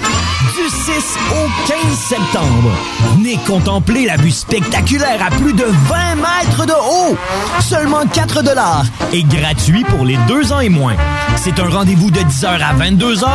Du 0.55 0.69
6 0.69 0.93
au 1.33 1.69
15 1.69 1.99
septembre, 1.99 2.71
venez 3.17 3.39
contempler 3.47 4.07
la 4.07 4.17
vue 4.17 4.31
spectaculaire 4.31 5.21
à 5.25 5.31
plus 5.31 5.53
de 5.53 5.65
20 5.65 6.15
mètres 6.17 6.67
de 6.67 6.73
haut. 6.73 7.17
Seulement 7.61 8.07
4 8.07 8.43
dollars 8.43 8.85
et 9.13 9.23
gratuit 9.23 9.85
pour 9.85 10.05
les 10.05 10.17
deux 10.29 10.53
ans 10.53 10.61
et 10.61 10.69
moins. 10.69 10.97
C'est 11.37 11.59
un 11.59 11.69
rendez-vous 11.69 12.11
de 12.11 12.21
10h 12.21 12.47
à 12.47 12.75
22h, 12.75 13.27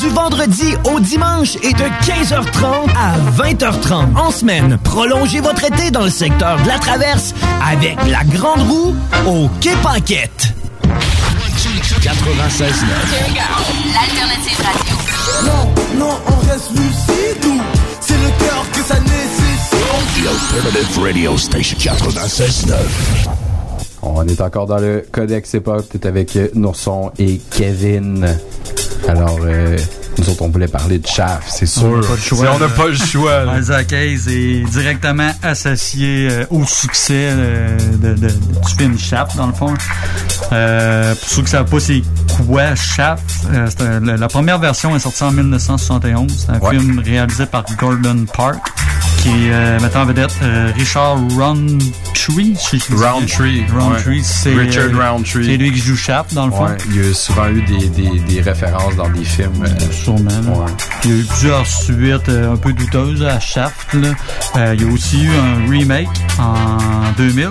du 0.00 0.08
vendredi 0.08 0.74
au 0.92 1.00
dimanche 1.00 1.56
et 1.62 1.72
de 1.72 1.84
15h30 2.04 2.88
à 2.96 3.42
20h30 3.42 4.16
en 4.16 4.30
semaine. 4.30 4.78
Prolongez 4.82 5.40
votre 5.40 5.64
été 5.64 5.90
dans 5.90 6.04
le 6.04 6.10
secteur 6.10 6.60
de 6.62 6.68
la 6.68 6.78
Traverse 6.78 7.34
avec 7.70 7.96
la 8.08 8.24
Grande 8.24 8.62
Roue 8.62 8.94
au 9.26 9.48
Quai 9.60 9.74
Paquette. 9.82 10.54
96.9. 12.00 12.70
L'alternative 13.92 14.56
radio. 14.64 14.96
Non, 15.44 15.74
non, 15.98 16.18
on 16.26 16.50
reste 16.50 16.70
lucide 16.70 17.44
ou 17.46 17.60
c'est 18.00 18.14
le 18.14 18.30
cœur 18.38 18.64
que 18.72 18.82
ça 18.82 18.98
nécessite. 19.00 19.76
The 20.14 20.26
Alternative 20.26 20.98
Radio 20.98 21.36
Station 21.36 21.76
96.9. 21.78 23.49
On 24.02 24.26
est 24.26 24.40
encore 24.40 24.66
dans 24.66 24.78
le 24.78 25.04
Codex 25.12 25.54
Époque. 25.54 25.86
T'es 25.90 26.06
avec 26.06 26.34
euh, 26.36 26.48
Nourson 26.54 27.12
et 27.18 27.38
Kevin. 27.50 28.26
Alors, 29.08 29.38
euh, 29.44 29.76
nous 30.18 30.28
autres, 30.30 30.42
on 30.42 30.48
voulait 30.48 30.68
parler 30.68 30.98
de 30.98 31.06
Chaff, 31.06 31.46
c'est 31.48 31.66
sûr. 31.66 31.84
On 31.86 31.96
n'a 32.00 32.06
pas 32.06 32.14
le 32.14 32.20
choix. 32.20 32.38
Si 32.38 32.46
on 32.54 32.58
n'a 32.58 32.68
pas 32.68 32.86
le 32.88 32.94
choix. 32.94 33.44
là. 33.44 33.58
Isaac 33.58 33.92
Hayes 33.92 34.28
est 34.28 34.70
directement 34.70 35.30
associé 35.42 36.28
euh, 36.30 36.44
au 36.50 36.64
succès 36.64 37.28
euh, 37.30 37.76
de, 38.02 38.14
de- 38.14 38.28
du 38.28 38.74
film 38.78 38.98
Shaft, 38.98 39.36
dans 39.36 39.46
le 39.48 39.52
fond. 39.54 39.72
Euh, 40.52 41.14
pour 41.14 41.28
ceux 41.28 41.36
qui 41.36 41.42
ne 41.42 41.48
savent 41.48 41.70
pas 41.70 41.80
c'est 41.80 42.02
quoi 42.46 42.74
Shaft, 42.74 43.22
euh, 43.52 44.00
la, 44.02 44.16
la 44.16 44.28
première 44.28 44.58
version 44.58 44.94
est 44.96 45.00
sortie 45.00 45.22
en 45.24 45.32
1971. 45.32 46.26
C'est 46.46 46.50
un 46.52 46.58
Ouais. 46.58 46.78
film 46.78 46.98
réalisé 46.98 47.46
par 47.46 47.64
Gordon 47.78 48.26
Park, 48.34 48.58
qui 49.20 49.28
est 49.28 49.52
euh, 49.52 49.78
mettant 49.80 50.02
en 50.02 50.06
vedette 50.06 50.30
euh, 50.42 50.70
Richard 50.76 51.16
Roundtree. 51.36 52.54
Roundtree, 52.90 53.64
c'est- 53.68 53.72
Roundtree, 53.72 54.22
c'est 54.24 54.54
Richard 54.54 54.84
euh, 54.94 55.10
Roundtree. 55.12 55.44
C'est 55.44 55.56
lui 55.56 55.72
qui 55.72 55.78
joue 55.78 55.96
Shaft, 55.96 56.34
dans 56.34 56.46
le 56.46 56.52
fond. 56.52 56.66
Il 56.90 56.96
y 56.96 57.10
a 57.10 57.14
souvent 57.14 57.48
eu 57.48 57.62
des, 57.62 57.88
des, 57.88 58.18
des 58.20 58.40
références 58.40 58.96
dans 58.96 59.08
des 59.08 59.24
films. 59.24 59.50
Sûrement. 59.92 60.28
là. 60.30 60.66
Il 61.04 61.10
y 61.10 61.12
a 61.12 61.16
eu 61.16 61.24
plusieurs 61.24 61.66
suites 61.66 62.28
un 62.28 62.56
peu 62.56 62.72
douteuses 62.72 63.22
à 63.24 63.38
Shaft. 63.40 63.94
là. 63.94 64.08
Il 64.74 64.82
y 64.82 64.84
a 64.88 64.92
aussi 64.92 65.24
eu 65.24 65.30
un 65.30 65.70
remake 65.70 66.08
en 66.38 66.78
2000 67.16 67.48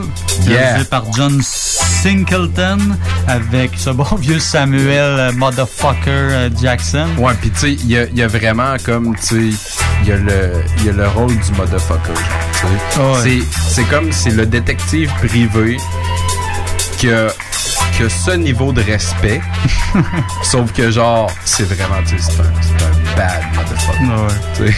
Yeah. 0.47 0.57
réalisé 0.61 0.85
par 0.85 1.03
John 1.13 1.41
Singleton 1.43 2.79
avec 3.27 3.71
ce 3.75 3.89
bon 3.89 4.05
vieux 4.19 4.39
Samuel 4.39 5.33
Motherfucker 5.35 6.49
Jackson. 6.59 7.07
Ouais, 7.17 7.33
puis 7.41 7.49
tu 7.51 7.59
sais, 7.59 7.73
il 7.73 7.87
y 7.87 7.97
a, 7.97 8.05
il 8.05 8.17
y 8.17 8.23
a 8.23 8.27
vraiment 8.27 8.75
comme, 8.85 9.15
tu 9.17 9.51
sais, 9.51 9.57
il 10.03 10.07
y, 10.07 10.11
a 10.13 10.15
le- 10.17 10.53
il 10.77 10.85
y 10.85 10.89
a 10.89 10.93
le 10.93 11.07
rôle 11.09 11.35
du 11.37 11.51
motherfucker. 11.60 12.14
Ah 12.98 13.11
ouais. 13.23 13.41
C'est- 13.69 13.84
comme, 13.90 14.11
c'est 14.11 14.31
le 14.31 14.45
détective 14.45 15.11
privé 15.19 15.77
qui 16.98 17.10
a, 17.11 17.27
qui 17.95 18.03
a 18.03 18.10
ce 18.10 18.31
niveau 18.31 18.72
de 18.72 18.81
respect, 18.81 19.41
sauf 20.44 20.72
que 20.73 20.91
genre, 20.91 21.31
c'est 21.45 21.64
vraiment, 21.64 22.02
c'est 22.07 22.15
un, 22.15 22.52
c'est 22.61 22.86
un 22.86 22.98
bad 23.19 23.43
motherfucker. 23.55 24.35
tu 24.55 24.67
sais. 24.67 24.75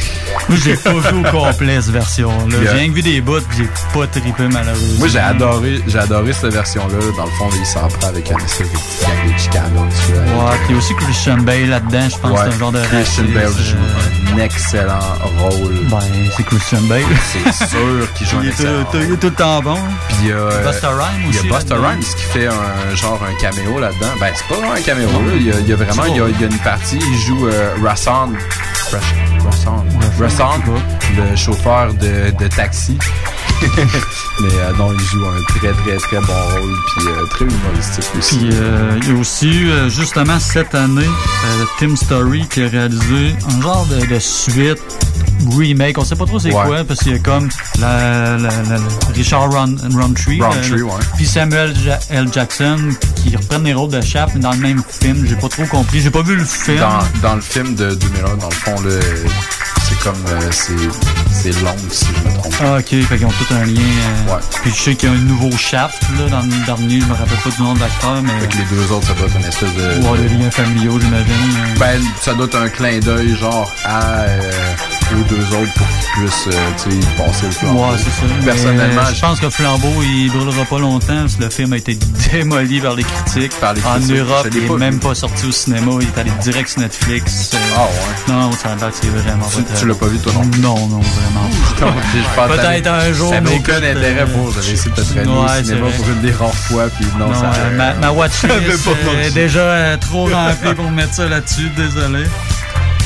Moi, 0.50 0.58
j'ai 0.64 0.76
pas 0.76 0.94
vu 0.94 1.20
au 1.20 1.32
complet 1.32 1.80
cette 1.82 1.92
version-là. 1.92 2.58
Yeah. 2.58 2.72
J'ai 2.72 2.78
rien 2.80 2.88
que 2.90 2.94
vu 2.96 3.02
des 3.04 3.22
bouts 3.22 3.40
pis 3.50 3.58
j'ai 3.58 3.70
pas 3.94 4.08
trippé 4.08 4.48
malheureusement. 4.50 5.00
Moi, 5.00 5.08
j'ai 5.08 5.20
adoré, 5.20 5.82
j'ai 5.88 6.00
adoré 6.00 6.34
cette 6.34 6.54
version-là. 6.54 6.98
Dans 7.18 7.26
le 7.26 7.32
fond, 7.32 7.50
il 7.60 7.66
s'en 7.66 7.88
prend 7.88 8.08
avec 8.08 8.32
un 8.32 8.38
espèce 8.38 8.68
de 8.72 8.78
petit 8.78 9.50
vois. 9.50 10.46
Ouais, 10.50 10.58
puis 10.58 10.66
il 10.70 10.72
y 10.72 10.76
a 10.76 10.78
aussi 10.78 10.96
Christian 10.96 11.38
Bale 11.38 11.70
là-dedans, 11.70 12.08
je 12.10 12.18
pense 12.18 12.32
que 12.42 12.50
c'est 12.50 12.56
un 12.56 12.60
genre 12.60 12.72
de 12.72 12.80
Christian 12.86 13.24
raciste, 13.24 13.34
Bale 13.34 13.46
euh, 13.46 13.64
joue 13.64 13.78
un 14.34 14.38
excellent 14.44 15.00
rôle. 15.38 15.76
Ben, 15.92 16.00
c'est 16.38 16.44
Christian 16.46 16.82
Bale. 16.84 17.02
C'est 17.32 17.68
sûr 17.70 18.14
qu'il 18.16 18.28
joue 18.28 18.38
un 18.38 18.42
Il 18.44 18.48
est 18.48 18.52
excellent 18.52 18.84
tout- 18.92 18.98
il 19.02 19.14
est 19.14 19.18
tout 19.18 19.28
le 19.28 19.34
temps 19.34 19.62
bon. 19.62 19.76
Puis 20.08 20.18
il 20.24 20.28
y 20.30 20.32
a 20.32 20.36
euh, 20.36 20.72
Busta 20.72 20.90
Rhymes 20.90 21.22
Il 21.30 21.36
y 21.36 21.40
aussi, 21.40 21.48
a 21.48 21.52
là-dedans. 21.52 21.76
Rhymes 21.90 22.00
qui 22.00 22.24
fait 22.24 22.48
un 22.48 22.96
genre 22.96 23.20
un 23.30 23.42
caméo 23.42 23.80
là-dedans. 23.80 24.08
Ben 24.20 24.32
c'est 24.36 24.48
pas 24.48 24.56
vraiment 24.56 24.74
un 24.74 24.82
caméo 24.82 25.08
là. 25.10 25.32
Il 25.36 25.46
y 25.48 25.52
a, 25.52 25.60
il 25.60 25.68
y 25.68 25.74
a 25.74 25.76
vraiment 25.76 26.06
il 26.06 26.16
y 26.16 26.22
a, 26.22 26.28
il 26.30 26.40
y 26.42 26.44
a 26.44 26.48
une 26.48 26.58
partie. 26.60 26.98
Il 27.00 27.18
joue 27.20 27.48
euh, 27.48 27.74
Rassan. 27.84 28.31
Rassan. 29.44 29.86
Rassan, 30.20 30.62
le 31.18 31.36
chauffeur 31.36 31.94
de, 31.94 32.32
de 32.38 32.48
taxi. 32.48 32.98
Mais 33.62 34.48
euh, 34.54 34.74
non, 34.78 34.92
il 34.94 35.00
joue 35.00 35.26
un 35.26 35.44
très 35.44 35.72
très 35.72 35.98
très 35.98 36.20
bon 36.20 36.34
rôle 36.34 36.76
puis 36.88 37.08
euh, 37.08 37.26
très 37.28 37.46
humoristique 37.46 38.06
aussi. 38.18 38.38
Puis 38.38 38.50
euh, 38.54 39.00
il 39.02 39.10
y 39.10 39.12
a 39.12 39.20
aussi 39.20 39.50
eu, 39.50 39.90
justement 39.90 40.40
cette 40.40 40.74
année, 40.74 41.06
euh, 41.06 41.66
Tim 41.80 41.96
Story 41.96 42.48
qui 42.48 42.64
a 42.64 42.68
réalisé 42.68 43.36
un 43.48 43.62
genre 43.62 43.86
de 43.86 44.20
suite 44.20 44.82
remake. 45.50 45.98
On 45.98 46.06
sait 46.06 46.16
pas 46.16 46.26
trop 46.26 46.40
c'est 46.40 46.54
Ouais. 46.54 46.66
quoi, 46.66 46.84
parce 46.84 47.00
qu'il 47.02 47.12
y 47.14 47.16
a 47.16 47.20
comme 47.20 47.50
la, 47.80 48.38
la- 48.38 48.50
la- 48.50 48.78
Richard 49.14 49.52
Roundtree, 49.52 50.42
Roundtree, 50.42 50.70
le- 50.78 50.84
ouais. 50.84 50.92
puis 51.16 51.26
Samuel 51.26 51.74
Ja- 51.84 52.00
L. 52.10 52.28
Jackson 52.32 52.78
qui 53.16 53.36
reprennent 53.36 53.64
les 53.64 53.74
rôles 53.74 53.92
de 53.92 54.02
Shaft, 54.02 54.36
mais 54.36 54.42
dans 54.42 54.52
le 54.52 54.58
même 54.60 54.82
film. 55.02 55.26
J'ai 55.28 55.36
pas 55.36 55.50
trop 55.50 55.66
compris. 55.66 56.02
J'ai 56.02 56.12
pas 56.12 56.22
vu 56.24 56.36
le 56.36 56.46
film. 56.46 56.80
Dans, 56.80 57.00
dans 57.30 57.36
le 57.36 57.42
film 57.42 57.76
de 57.76 57.94
2001, 57.96 58.36
dans 58.38 58.50
le 58.50 58.54
fond, 58.56 58.76
là, 58.82 58.96
c'est 59.88 60.00
comme. 60.00 60.16
euh, 60.30 60.50
c'est 61.32 61.52
long, 61.64 61.76
si 61.90 62.06
je 62.06 62.30
me 62.30 62.34
trompe. 62.38 62.54
Ah, 62.62 62.78
ok, 62.80 62.86
fait 62.86 63.18
qu'ils 63.18 63.26
ont 63.26 63.30
tout 63.30 63.54
un 63.54 63.66
lien. 63.66 63.82
euh, 64.30 64.36
Puis 64.62 64.72
je 64.76 64.82
sais 64.82 64.96
qu'il 64.96 65.10
y 65.10 65.12
a 65.12 65.16
un 65.16 65.20
nouveau 65.20 65.50
Shaft 65.58 66.02
là, 66.20 66.30
dans 66.30 66.42
le 66.42 66.66
dernier, 66.66 67.02
je 67.02 67.06
me 67.06 67.14
rappelle 67.14 67.38
pas 67.44 67.50
du 67.50 67.62
nom 67.62 67.74
de 67.74 67.80
l'acteur, 67.80 68.22
mais. 68.22 68.32
Les 68.42 68.76
deux 68.76 68.92
autres, 68.94 69.08
ça 69.08 69.14
doit 69.14 69.28
être 69.28 69.36
une 69.38 69.46
espèce 69.46 69.74
de. 69.76 70.08
Ouais, 70.08 70.18
des 70.28 70.36
liens 70.36 70.52
familiaux, 70.52 71.00
j'imagine. 71.00 71.26
euh. 71.58 71.80
Ben, 71.80 72.02
ça 72.22 72.34
doit 72.34 72.46
être 72.46 72.58
un 72.58 72.70
clin 72.70 73.00
d'œil, 73.00 73.36
genre, 73.38 73.72
à, 73.86 74.22
euh, 74.22 74.52
aux 75.14 75.24
deux 75.36 75.44
autres 75.56 75.74
pour 75.76 75.88
qu'ils 75.88 76.24
puissent, 76.24 76.48
euh, 76.48 77.02
passer 77.18 77.46
le 77.46 77.52
flambeau. 77.52 77.80
Ouais, 77.82 77.98
c'est 77.98 78.04
ça. 78.06 78.46
Personnellement, 78.46 79.02
je 79.14 79.22
pense 79.22 79.40
que 79.40 79.50
Flambeau, 79.50 79.94
il 80.04 80.32
brûlera 80.32 80.66
pas 80.66 80.80
longtemps 80.80 81.22
parce 81.22 81.36
que 81.36 81.44
le 81.44 81.50
film 81.50 81.74
a 81.74 81.78
été 81.78 81.98
démoli 82.32 82.80
par 82.82 82.96
les 82.96 83.04
critiques. 83.04 83.52
les 83.62 83.68
en 83.86 83.92
critiques. 83.94 84.16
Europe, 84.18 84.46
Je 84.46 84.50
l'ai 84.50 84.60
il 84.62 84.68
pas 84.68 84.74
est 84.74 84.78
même 84.78 85.00
pas 85.00 85.16
sorti 85.16 85.46
au 85.48 85.52
cinéma. 85.52 85.92
Il 86.02 86.08
est 86.08 86.20
allé 86.20 86.32
direct 86.42 86.70
sur 86.70 86.82
Netflix. 86.82 87.52
euh. 87.54 87.58
Ah 87.78 87.82
ouais? 87.82 88.34
Non, 88.34 88.52
ça 88.54 88.72
a 88.72 88.76
l'air 88.76 88.90
que 88.92 88.96
c'est 89.02 89.08
vraiment 89.08 89.46
Tu- 89.56 89.64
pas 89.64 89.80
tu 89.80 89.86
l'as 89.88 89.96
pas 89.96 90.06
vu, 90.08 90.18
toi, 90.20 90.34
non? 90.34 90.42
Non, 90.60 90.88
non, 90.88 91.00
vraiment. 91.00 91.50
Pense 92.36 92.48
Peut-être 92.58 92.88
un 92.88 93.14
jour. 93.14 93.30
Ça 93.30 93.36
n'a 93.36 93.50
mais 93.50 93.56
aucun 93.58 93.74
écoute, 93.78 93.84
intérêt 93.98 94.22
euh, 94.22 94.26
pour. 94.28 94.54
J'avais 94.54 94.72
essayé 94.74 94.92
de 94.92 94.96
te 94.96 95.02
traîner 95.02 95.32
au 95.32 95.64
cinéma 95.64 95.88
pour 95.98 96.10
une 96.10 96.22
des 96.22 96.32
rares 96.32 96.54
fois, 96.54 96.88
puis 96.98 97.06
non, 97.18 97.34
ça. 97.34 97.52
ma, 97.76 97.94
ma 97.96 98.12
watchlist 98.12 98.86
pas 98.86 99.24
est 99.24 99.32
déjà 99.32 99.60
euh, 99.60 99.98
trop 99.98 100.26
remplie 100.28 100.74
pour 100.76 100.90
mettre 100.92 101.14
ça 101.16 101.28
là-dessus, 101.28 101.70
désolé. 101.76 102.24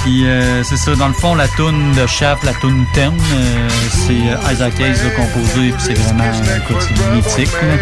Puis 0.06 0.28
euh, 0.28 0.64
c'est 0.64 0.78
ça, 0.78 0.96
dans 0.96 1.08
le 1.08 1.14
fond, 1.16 1.34
la 1.34 1.48
toune 1.48 1.92
de 1.94 2.06
Shaft, 2.06 2.44
la 2.44 2.54
toune 2.54 2.86
thème, 2.94 3.18
euh, 3.34 3.70
c'est 3.90 4.14
euh, 4.14 4.52
Isaac 4.54 4.80
Hayes 4.80 4.94
l'a 5.04 5.10
composé, 5.10 5.72
puis 5.72 5.80
c'est 5.80 5.94
vraiment, 5.98 6.24
écoute, 6.58 6.88
mythique. 7.12 7.52
là. 7.54 7.76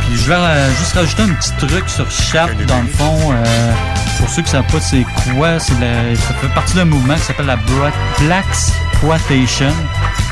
Puis 0.00 0.16
je 0.16 0.28
vais 0.28 0.34
euh, 0.34 0.70
juste 0.76 0.94
rajouter 0.94 1.22
un 1.22 1.28
petit 1.34 1.52
truc 1.66 1.88
sur 1.88 2.10
Shaft, 2.10 2.60
dans 2.66 2.80
le 2.82 2.88
fond. 2.88 3.32
pour 4.18 4.28
ceux 4.28 4.42
qui 4.42 4.50
savent 4.50 4.66
pas 4.72 4.80
c'est 4.80 5.04
quoi, 5.36 5.60
c'est 5.60 5.78
la- 5.80 6.16
ça 6.16 6.34
fait 6.40 6.48
partie 6.52 6.74
d'un 6.74 6.84
mouvement 6.84 7.14
qui 7.14 7.20
s'appelle 7.22 7.46
la 7.46 7.56
Black 7.56 8.44
Exploitation. 9.00 9.70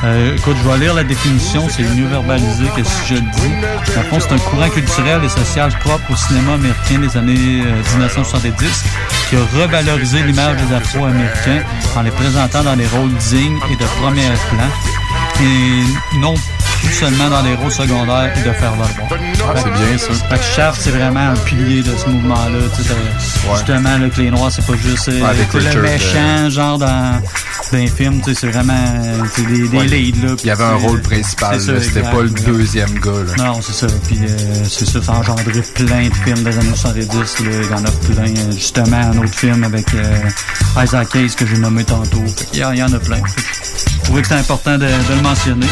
Euh, 0.02 0.34
écoute, 0.34 0.56
je 0.60 0.68
vais 0.68 0.78
lire 0.78 0.94
la 0.94 1.04
définition, 1.04 1.68
c'est 1.68 1.84
mieux 1.84 2.08
verbalisé 2.08 2.64
que 2.76 2.82
si 2.82 3.06
je 3.06 3.14
le 3.14 3.20
dis. 3.20 3.54
Le 3.94 4.02
fond, 4.02 4.18
c'est 4.18 4.32
un 4.32 4.38
courant 4.38 4.68
culturel 4.68 5.22
et 5.22 5.28
social 5.28 5.70
propre 5.78 6.10
au 6.10 6.16
cinéma 6.16 6.54
américain 6.54 6.98
des 6.98 7.16
années 7.16 7.62
euh, 7.64 7.96
1970 7.96 8.84
qui 9.30 9.36
a 9.36 9.62
revalorisé 9.62 10.20
l'image 10.24 10.56
des 10.56 10.74
Afro-Américains 10.74 11.62
en 11.96 12.02
les 12.02 12.10
présentant 12.10 12.64
dans 12.64 12.74
des 12.74 12.88
rôles 12.88 13.14
dignes 13.30 13.58
et 13.70 13.76
de 13.76 13.84
premier 14.00 14.26
plan 14.50 14.68
et 15.40 16.18
non 16.18 16.34
seulement 16.92 17.28
dans 17.28 17.42
des 17.42 17.54
rôles 17.54 17.70
secondaires 17.72 18.32
et 18.36 18.40
de 18.48 18.52
faire 18.52 18.70
valoir. 18.72 18.88
Ah, 19.10 19.54
c'est 19.56 19.70
bien, 19.70 19.98
ça. 19.98 20.12
Fait 20.28 20.38
que 20.38 20.44
Shaft, 20.56 20.80
c'est 20.80 20.90
vraiment 20.90 21.28
un 21.30 21.34
pilier 21.36 21.82
de 21.82 21.92
ce 21.96 22.08
mouvement-là. 22.08 22.58
Justement, 23.56 23.98
là, 23.98 24.08
que 24.08 24.20
les 24.20 24.30
Noirs, 24.30 24.50
c'est 24.50 24.64
pas 24.66 24.76
juste 24.76 25.08
euh, 25.08 25.20
Ouais, 25.20 25.34
tu 25.50 25.60
sais, 25.60 25.74
le 25.74 25.82
méchant, 25.82 26.50
genre 26.50 26.78
dans, 26.78 27.20
dans 27.72 27.78
les 27.78 27.86
films, 27.88 28.20
tu 28.22 28.34
sais, 28.34 28.40
c'est 28.40 28.46
vraiment 28.50 28.72
euh, 28.74 29.22
c'est 29.34 29.46
des, 29.46 29.68
des 29.68 29.76
Ouais. 29.78 29.86
leads. 29.86 30.22
Là, 30.26 30.34
Il 30.42 30.46
y 30.46 30.50
avait 30.50 30.64
un 30.64 30.74
rôle 30.76 30.98
euh, 30.98 31.02
principal, 31.02 31.60
c'était 31.60 32.02
pas 32.02 32.22
le 32.22 32.30
deuxième 32.30 32.94
gars. 32.98 33.10
Là. 33.36 33.44
Non, 33.44 33.60
c'est 33.62 33.74
ça. 33.74 33.86
Puis 34.06 34.18
euh, 34.22 34.64
c'est 34.68 34.86
ça, 34.88 35.02
ça 35.02 35.12
a 35.12 35.16
engendré 35.18 35.44
plein 35.74 36.08
de 36.08 36.14
films 36.24 36.42
des 36.44 36.58
années 36.58 36.74
70. 36.74 37.08
Là. 37.16 37.50
Il 37.62 37.70
y 37.70 37.74
en 37.74 37.84
a 37.84 37.90
plein. 37.90 38.40
euh, 38.40 38.52
Justement, 38.52 38.96
un 38.96 39.18
autre 39.18 39.34
film 39.34 39.64
avec 39.64 39.92
euh, 39.94 40.82
Isaac 40.82 41.14
Hayes 41.14 41.34
que 41.36 41.46
j'ai 41.46 41.58
nommé 41.58 41.84
tantôt. 41.84 42.24
Y, 42.54 42.58
il 42.72 42.78
y 42.78 42.82
en 42.82 42.92
a 42.92 42.98
plein. 42.98 43.18
Je 43.26 44.04
trouvais 44.04 44.22
que 44.22 44.28
c'était 44.28 44.40
important 44.40 44.72
de, 44.78 44.86
de 44.86 45.14
le 45.16 45.22
mentionner. 45.22 45.66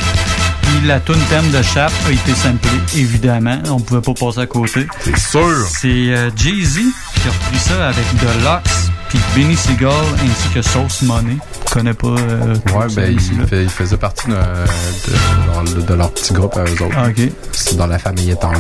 Puis 0.77 0.89
la 0.89 0.99
tune 0.99 1.15
thème 1.31 1.49
de 1.53 1.63
Shaft 1.63 1.95
a 2.09 2.11
été 2.11 2.35
samplée, 2.35 2.71
évidemment. 2.97 3.59
On 3.71 3.79
pouvait 3.79 4.01
pas 4.01 4.13
passer 4.13 4.41
à 4.41 4.47
côté. 4.47 4.87
C'est 5.05 5.19
sûr. 5.19 5.67
C'est 5.69 5.89
euh, 5.89 6.31
Jay-Z 6.35 6.81
qui 7.15 7.29
a 7.29 7.31
repris 7.31 7.59
ça 7.59 7.89
avec 7.89 8.05
The 8.19 8.45
Locks, 8.45 8.91
puis 9.19 9.43
Benny 9.43 9.57
Seagull 9.57 9.91
ainsi 9.91 10.49
que 10.55 10.63
Sauce 10.63 11.03
Money. 11.03 11.37
Je 11.69 11.73
connais 11.73 11.95
pas. 11.95 12.07
euh, 12.09 12.55
Ouais, 12.75 12.87
ben, 12.95 13.13
il, 13.13 13.47
fait- 13.47 13.63
il 13.65 13.69
faisait 13.71 13.97
partie 13.97 14.29
de, 14.29 15.95
leur 15.95 16.11
petit 16.13 16.33
groupe 16.33 16.57
à 16.57 16.61
eux 16.65 16.83
autres. 16.83 16.95
Ah, 16.97 17.09
ok. 17.09 17.29
C'est 17.53 17.77
dans 17.77 17.87
la 17.87 17.99
famille 17.99 18.31
étendue. 18.31 18.59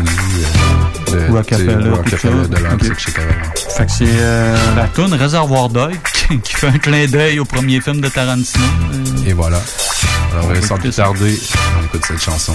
Euh, 1.12 1.28
de, 1.28 1.32
Rockefeller, 1.32 1.90
Rockefeller, 1.90 2.48
de 2.48 2.56
Leipzig, 2.56 2.90
Ok. 2.90 2.98
etc. 3.09 3.12
Fait 3.76 3.86
que 3.86 3.93
c'est 3.93 4.05
euh, 4.09 4.56
la 4.76 4.89
tune 4.89 5.14
Réservoir 5.14 5.68
d'œil 5.68 5.97
qui, 6.43 6.55
fait 6.55 6.68
un 6.68 6.78
clin 6.78 7.06
d'œil 7.06 7.39
au 7.39 7.44
premier 7.44 7.81
film 7.81 8.01
de 8.01 8.09
Tarantino. 8.09 8.64
Euh, 8.93 9.26
Et 9.28 9.32
voilà. 9.32 9.60
Alors, 10.32 10.47
On 10.47 10.52
va 10.52 10.62
sans 10.62 10.76
plus 10.76 10.94
tarder, 10.94 11.39
on 11.81 11.85
écoute 11.85 12.02
cette 12.06 12.20
chanson. 12.22 12.55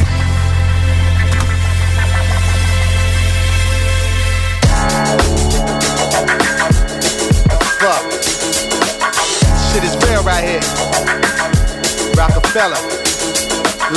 Rockefeller. 12.56 12.82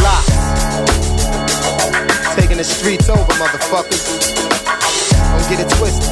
Lock. 0.03 0.25
Taking 2.37 2.59
the 2.59 2.65
streets 2.65 3.09
over, 3.09 3.25
motherfuckers. 3.41 4.37
Don't 5.33 5.49
get 5.49 5.61
it 5.61 5.71
twisted. 5.77 6.05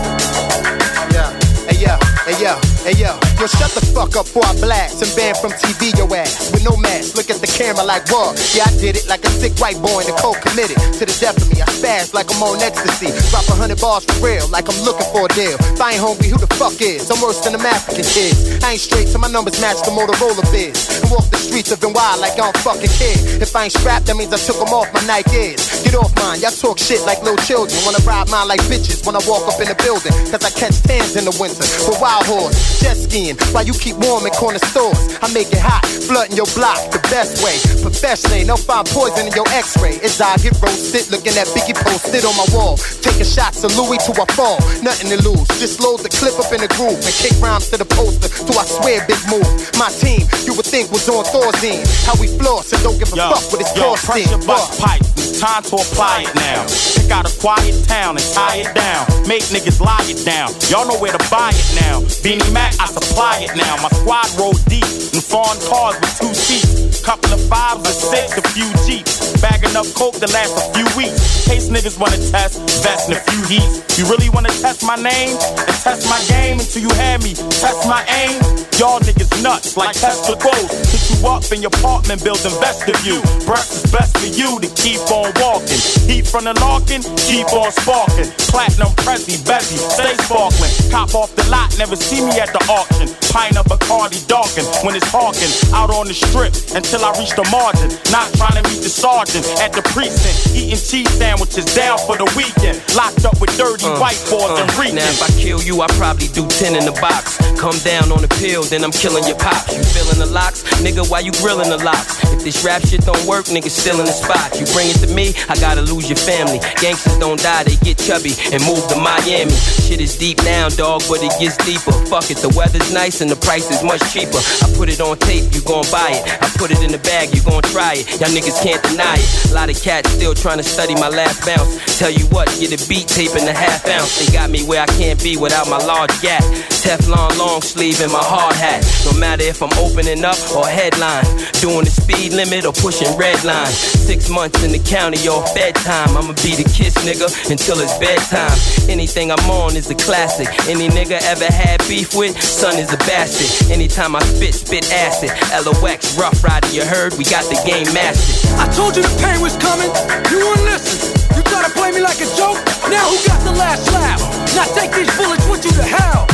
Yeah. 1.12 1.37
Hey 1.69 1.85
yo, 1.85 1.99
hey 2.25 2.43
yo, 2.43 2.70
hey 2.85 2.97
yo. 2.97 3.20
Yo, 3.40 3.48
shut 3.48 3.73
the 3.73 3.81
fuck 3.97 4.12
up 4.20 4.28
before 4.28 4.44
I 4.44 4.52
blast 4.61 5.01
and 5.01 5.09
ban 5.16 5.32
from 5.32 5.57
TV 5.57 5.97
your 5.97 6.05
ass 6.12 6.52
with 6.52 6.61
no 6.61 6.77
mask. 6.77 7.16
Look 7.16 7.32
at 7.32 7.40
the 7.40 7.48
camera 7.48 7.81
like 7.89 8.05
what? 8.12 8.36
Yeah, 8.52 8.69
I 8.69 8.73
did 8.77 9.01
it 9.01 9.09
like 9.09 9.24
a 9.24 9.32
sick 9.32 9.57
white 9.57 9.81
boy 9.81 10.05
in 10.05 10.12
the 10.12 10.16
cold 10.20 10.36
committed 10.44 10.77
to 10.77 11.09
the 11.09 11.16
death 11.16 11.40
of 11.40 11.48
me. 11.48 11.65
I 11.65 11.69
spaz 11.73 12.12
like 12.12 12.28
I'm 12.28 12.44
on 12.44 12.61
ecstasy. 12.61 13.09
Drop 13.32 13.48
a 13.48 13.57
hundred 13.57 13.81
bars 13.81 14.05
for 14.05 14.20
real, 14.20 14.44
like 14.52 14.69
I'm 14.69 14.77
looking 14.85 15.09
for 15.09 15.24
a 15.24 15.32
deal. 15.32 15.57
If 15.57 15.81
I 15.81 15.97
ain't 15.97 16.05
hungry, 16.05 16.28
who 16.28 16.36
the 16.36 16.52
fuck 16.61 16.77
is? 16.85 17.09
I'm 17.09 17.16
worse 17.24 17.40
than 17.40 17.57
them 17.57 17.65
African 17.65 18.05
kids. 18.05 18.61
I 18.61 18.77
ain't 18.77 18.85
straight, 18.85 19.09
so 19.09 19.16
my 19.16 19.32
numbers 19.32 19.57
match 19.57 19.81
the 19.89 19.93
Motorola 19.97 20.44
biz. 20.52 20.77
And 21.01 21.09
walk 21.09 21.24
the 21.32 21.40
streets 21.40 21.73
of 21.73 21.81
NY 21.81 21.97
like 22.20 22.36
I'm 22.36 22.52
fucking 22.61 22.93
kid. 22.93 23.40
If 23.40 23.57
I 23.57 23.73
ain't 23.73 23.77
strapped, 23.77 24.05
that 24.12 24.20
means 24.20 24.36
I 24.36 24.40
took 24.44 24.61
them 24.61 24.69
off 24.77 24.93
my 24.93 25.01
Nikes. 25.09 25.81
Get 25.81 25.97
off 25.97 26.12
mine, 26.20 26.44
y'all 26.44 26.52
talk 26.52 26.77
shit 26.77 27.01
like 27.09 27.24
little 27.24 27.40
children. 27.48 27.73
Wanna 27.89 28.05
ride 28.05 28.28
mine 28.28 28.52
like 28.52 28.61
bitches 28.69 29.01
when 29.09 29.16
I 29.16 29.24
walk 29.24 29.48
up 29.48 29.57
in 29.65 29.73
the 29.73 29.78
building. 29.81 30.12
Cause 30.28 30.44
I 30.44 30.52
catch 30.52 30.77
tans 30.85 31.16
in 31.16 31.24
the 31.24 31.32
winter 31.40 31.65
with 31.89 31.97
wild 32.05 32.28
horse. 32.28 32.70
Jet 32.79 32.97
skiing 32.97 33.37
while 33.51 33.67
you 33.67 33.75
keep 33.75 33.97
warm 34.07 34.27
in 34.27 34.33
corner 34.39 34.63
stores. 34.71 34.99
I 35.21 35.33
make 35.35 35.51
it 35.51 35.59
hot, 35.61 35.83
flooding 36.07 36.37
your 36.37 36.47
block 36.55 36.79
the 36.95 37.03
best 37.11 37.43
way. 37.43 37.59
Professionally, 37.83 38.45
no 38.45 38.57
find 38.57 38.87
poison 38.89 39.27
in 39.27 39.33
your 39.35 39.49
x-ray. 39.51 39.99
As 40.07 40.21
I 40.21 40.37
get 40.39 40.55
roasted, 40.63 41.11
looking 41.11 41.35
at 41.37 41.49
Biggie 41.51 41.77
posted 41.77 42.25
on 42.25 42.37
my 42.37 42.47
wall. 42.55 42.77
Taking 43.03 43.27
shots 43.27 43.65
of 43.65 43.75
Louis 43.77 43.99
to 44.07 44.13
I 44.15 44.27
fall. 44.37 44.59
Nothing 44.83 45.11
to 45.11 45.19
lose. 45.27 45.49
Just 45.59 45.81
load 45.81 46.01
the 46.01 46.13
clip 46.13 46.39
up 46.39 46.53
in 46.53 46.61
the 46.63 46.71
groove 46.79 47.01
and 47.01 47.15
kick 47.19 47.35
rhymes 47.43 47.69
to 47.71 47.77
the 47.77 47.89
poster. 47.89 48.29
To 48.29 48.53
I 48.55 48.65
swear, 48.65 49.03
big 49.09 49.21
move. 49.33 49.49
My 49.81 49.91
team, 49.91 50.25
you 50.47 50.55
would 50.55 50.67
think 50.67 50.91
was 50.93 51.09
on 51.09 51.25
Thor's 51.33 51.59
end. 51.65 51.83
How 52.07 52.15
we 52.21 52.29
floor, 52.39 52.63
and 52.63 52.81
don't 52.85 52.99
give 52.99 53.11
a 53.13 53.17
Yo, 53.17 53.29
fuck 53.33 53.45
what 53.53 53.61
it's 53.61 53.75
yo, 53.77 53.97
costing. 53.97 54.29
pressure 54.29 54.43
bust 54.47 54.81
pipe. 54.81 55.03
It's 55.19 55.41
time 55.41 55.63
to 55.69 55.77
apply 55.77 56.29
it 56.29 56.33
now. 56.37 56.65
Pick 56.97 57.11
out 57.11 57.25
a 57.27 57.33
quiet 57.41 57.75
town 57.89 58.17
and 58.17 58.27
tie 58.33 58.63
it 58.65 58.71
down. 58.75 59.05
Make 59.29 59.43
niggas 59.53 59.81
lie 59.81 60.05
it 60.09 60.25
down. 60.25 60.53
Y'all 60.71 60.87
know 60.87 60.99
where 61.01 61.13
to 61.13 61.23
buy 61.31 61.51
it 61.53 61.69
now. 61.81 62.01
Beanie 62.25 62.53
Mac, 62.61 62.77
I 62.77 62.87
supply 62.93 63.49
it 63.49 63.57
now. 63.57 63.81
My 63.81 63.89
squad 63.89 64.28
roll 64.37 64.53
deep 64.69 64.85
in 65.16 65.20
foreign 65.24 65.57
cars 65.65 65.97
with 65.97 66.12
two 66.20 66.35
seats. 66.37 67.01
Couple 67.01 67.32
of 67.32 67.41
fives 67.49 67.81
or 67.89 67.97
six, 68.12 68.37
a 68.37 68.45
few 68.53 68.69
jeeps. 68.85 69.32
Bagging 69.41 69.73
up 69.73 69.89
coke 69.97 70.20
to 70.20 70.28
last 70.28 70.53
a 70.61 70.65
few 70.77 70.85
weeks. 70.93 71.49
Case 71.49 71.73
niggas 71.73 71.97
wanna 71.97 72.20
test, 72.28 72.61
vest 72.85 73.09
in 73.09 73.16
a 73.16 73.20
few 73.32 73.43
heats. 73.49 73.81
You 73.97 74.05
really 74.12 74.28
wanna 74.28 74.53
test 74.61 74.85
my 74.85 74.97
name 74.97 75.32
and 75.41 75.77
test 75.81 76.05
my 76.12 76.20
game 76.28 76.61
until 76.61 76.82
you 76.85 76.93
have 77.01 77.24
me 77.24 77.32
test 77.32 77.89
my 77.89 78.05
aim? 78.20 78.37
Y'all 78.77 79.01
niggas 79.01 79.32
nuts 79.43 79.77
like 79.77 79.97
Tesla 79.97 80.37
goals. 80.37 80.70
Hit 80.93 81.05
you 81.09 81.19
up 81.28 81.45
in 81.53 81.61
your 81.65 81.73
apartment 81.81 82.23
building 82.24 82.53
best 82.61 82.85
of 82.89 82.97
you. 83.05 83.20
Breath 83.49 83.73
is 83.73 83.85
best 83.91 84.16
for 84.20 84.28
you 84.28 84.61
to 84.61 84.69
keep 84.77 85.01
on 85.09 85.32
walking. 85.41 85.81
Heat 86.09 86.28
from 86.28 86.45
the 86.45 86.55
larkin, 86.61 87.01
keep 87.24 87.49
on 87.53 87.73
sparking. 87.73 88.28
Platinum 88.53 88.93
Prezi, 89.01 89.41
Bezzy, 89.49 89.81
stay 89.81 90.15
sparkling. 90.24 90.73
Cop 90.93 91.15
off 91.15 91.35
the 91.37 91.45
lot, 91.49 91.73
never 91.78 91.97
see 91.97 92.20
me 92.20 92.32
at 92.41 92.49
the 92.52 92.62
auction. 92.70 93.09
Pint 93.31 93.56
of 93.56 93.66
Bacardi 93.66 94.18
darken 94.27 94.66
when 94.82 94.94
it's 94.98 95.06
hawking. 95.10 95.51
Out 95.74 95.90
on 95.90 96.06
the 96.10 96.14
strip 96.14 96.51
until 96.74 97.05
I 97.06 97.14
reach 97.18 97.35
the 97.39 97.47
margin. 97.51 97.90
Not 98.10 98.27
trying 98.35 98.59
to 98.59 98.64
meet 98.70 98.82
the 98.82 98.90
sergeant 98.90 99.47
at 99.62 99.70
the 99.72 99.82
precinct. 99.94 100.51
Eating 100.55 100.78
cheese 100.78 101.10
sandwiches 101.14 101.64
down 101.74 101.98
for 102.06 102.18
the 102.18 102.27
weekend. 102.35 102.82
Locked 102.98 103.24
up 103.24 103.39
with 103.40 103.55
dirty 103.56 103.86
Uh, 103.86 103.98
white 104.02 104.18
boys 104.27 104.51
uh, 104.51 104.62
and 104.62 104.70
reeking. 104.78 104.98
Now 104.98 105.10
if 105.10 105.22
I 105.22 105.31
kill 105.39 105.62
you, 105.62 105.81
I 105.82 105.86
probably 105.94 106.27
do 106.35 106.47
10 106.47 106.74
in 106.74 106.85
the 106.85 106.97
box. 106.98 107.39
Come 107.59 107.77
down 107.86 108.10
on 108.10 108.22
the 108.24 108.32
pill, 108.43 108.62
then 108.66 108.82
I'm 108.82 108.90
killing 108.94 109.22
your 109.31 109.39
pops. 109.39 109.70
You 109.77 109.82
feeling 109.94 110.18
the 110.18 110.27
locks? 110.27 110.62
Nigga, 110.82 111.06
why 111.06 111.20
you 111.20 111.31
grilling 111.39 111.70
the 111.70 111.78
locks? 111.78 112.18
If 112.35 112.43
this 112.43 112.64
rap 112.64 112.82
shit 112.82 113.05
don't 113.06 113.20
work, 113.31 113.47
nigga 113.47 113.70
still 113.70 114.01
in 114.01 114.06
the 114.06 114.16
spot. 114.16 114.59
You 114.59 114.66
bring 114.74 114.89
it 114.90 114.98
to 115.06 115.09
me, 115.14 115.35
I 115.48 115.55
gotta 115.60 115.82
lose 115.82 116.09
your 116.09 116.18
family. 116.18 116.59
Gangsters 116.81 117.18
don't 117.18 117.39
die, 117.39 117.64
they 117.64 117.77
get 117.85 117.98
chubby 117.98 118.32
and 118.51 118.59
move 118.66 118.82
to 118.90 118.97
Miami. 118.97 119.52
Shit 119.86 120.01
is 120.01 120.16
deep 120.16 120.43
now, 120.43 120.68
dog, 120.70 121.02
but 121.09 121.20
it 121.22 121.32
gets 121.39 121.56
deeper. 121.62 121.93
Fuck 122.09 122.31
it, 122.32 122.40
the 122.43 122.53
weather's 122.57 122.93
nice 122.93 123.21
and 123.21 123.31
the 123.31 123.37
price 123.37 123.71
is 123.71 123.83
much 123.83 124.01
cheaper. 124.12 124.41
I 124.65 124.67
put 124.77 124.89
it 124.89 125.01
on 125.01 125.17
tape, 125.19 125.53
you 125.55 125.61
gon' 125.62 125.85
buy 125.93 126.17
it. 126.17 126.23
I 126.43 126.49
put 126.57 126.71
it 126.71 126.81
in 126.83 126.93
the 126.93 127.03
bag, 127.05 127.35
you 127.35 127.43
gon' 127.43 127.62
try 127.71 128.01
it. 128.01 128.21
Y'all 128.21 128.33
niggas 128.33 128.61
can't 128.62 128.83
deny 128.83 129.17
it. 129.17 129.51
A 129.51 129.55
lot 129.55 129.69
of 129.71 129.81
cats 129.81 130.11
still 130.11 130.35
trying 130.35 130.59
to 130.59 130.65
study 130.65 130.95
my 130.95 131.09
last 131.09 131.45
bounce. 131.45 131.99
Tell 131.99 132.11
you 132.11 132.25
what, 132.33 132.49
get 132.59 132.73
a 132.73 132.81
beat 132.89 133.09
tape 133.09 133.37
in 133.37 133.47
a 133.47 133.55
half 133.55 133.87
ounce. 133.87 134.19
They 134.19 134.33
got 134.33 134.51
me 134.51 134.65
where 134.65 134.83
I 134.83 134.87
can't 134.99 135.21
be 135.23 135.37
without 135.37 135.69
my 135.69 135.79
large 135.79 136.12
gap. 136.23 136.43
Teflon 136.81 137.37
long 137.39 137.61
sleeve 137.61 138.01
and 138.01 138.12
my 138.12 138.23
hard 138.23 138.57
hat. 138.57 138.81
No 139.05 139.12
matter 139.19 139.45
if 139.45 139.62
I'm 139.62 139.73
opening 139.77 140.25
up 140.25 140.39
or 140.57 140.67
headline. 140.67 141.25
Doing 141.61 141.85
the 141.85 141.93
speed 141.93 142.33
limit 142.33 142.65
or 142.65 142.73
pushing 142.73 143.12
red 143.17 143.43
line. 143.45 143.69
Six 143.69 144.31
months 144.31 144.65
in 144.65 144.73
the 144.73 144.81
county 144.81 145.21
or 145.29 145.45
fed 145.53 145.75
time. 145.77 146.17
I'ma 146.17 146.33
be 146.41 146.57
the 146.57 146.65
kiss 146.65 146.97
nigga 147.05 147.29
until 147.51 147.81
it's 147.81 147.97
bedtime. 147.99 148.57
Anything 148.89 149.31
I'm 149.31 149.51
on 149.51 149.77
is 149.77 149.91
a 149.91 149.95
classic. 149.95 150.49
Any 150.69 150.89
nigga 150.89 151.21
ever 151.29 151.47
had 151.53 151.81
beef 151.89 152.17
with, 152.17 152.30
son 152.39 152.78
is 152.78 152.93
a 152.93 152.98
bastard. 153.09 153.70
Anytime 153.70 154.15
I 154.15 154.20
spit, 154.23 154.55
spit 154.55 154.93
acid. 154.93 155.31
LOX, 155.65 156.16
rough 156.19 156.43
rider, 156.44 156.69
you 156.69 156.85
heard? 156.85 157.15
We 157.19 157.24
got 157.24 157.44
the 157.51 157.59
game 157.66 157.89
mastered. 157.94 158.51
I 158.59 158.69
told 158.70 158.97
you 158.97 159.02
the 159.02 159.16
pain 159.23 159.40
was 159.40 159.57
coming, 159.57 159.90
you 160.31 160.39
wouldn't 160.47 160.66
listen. 160.66 161.12
You 161.36 161.43
try 161.43 161.62
to 161.65 161.73
play 161.73 161.93
me 161.93 162.01
like 162.01 162.20
a 162.20 162.28
joke, 162.36 162.59
now 162.90 163.05
who 163.09 163.16
got 163.27 163.40
the 163.44 163.52
last 163.52 163.90
laugh? 163.93 164.20
Now 164.55 164.66
take 164.74 164.93
these 164.93 165.11
bullets 165.16 165.47
with 165.48 165.65
you 165.65 165.73
to 165.73 165.82
hell. 165.82 166.27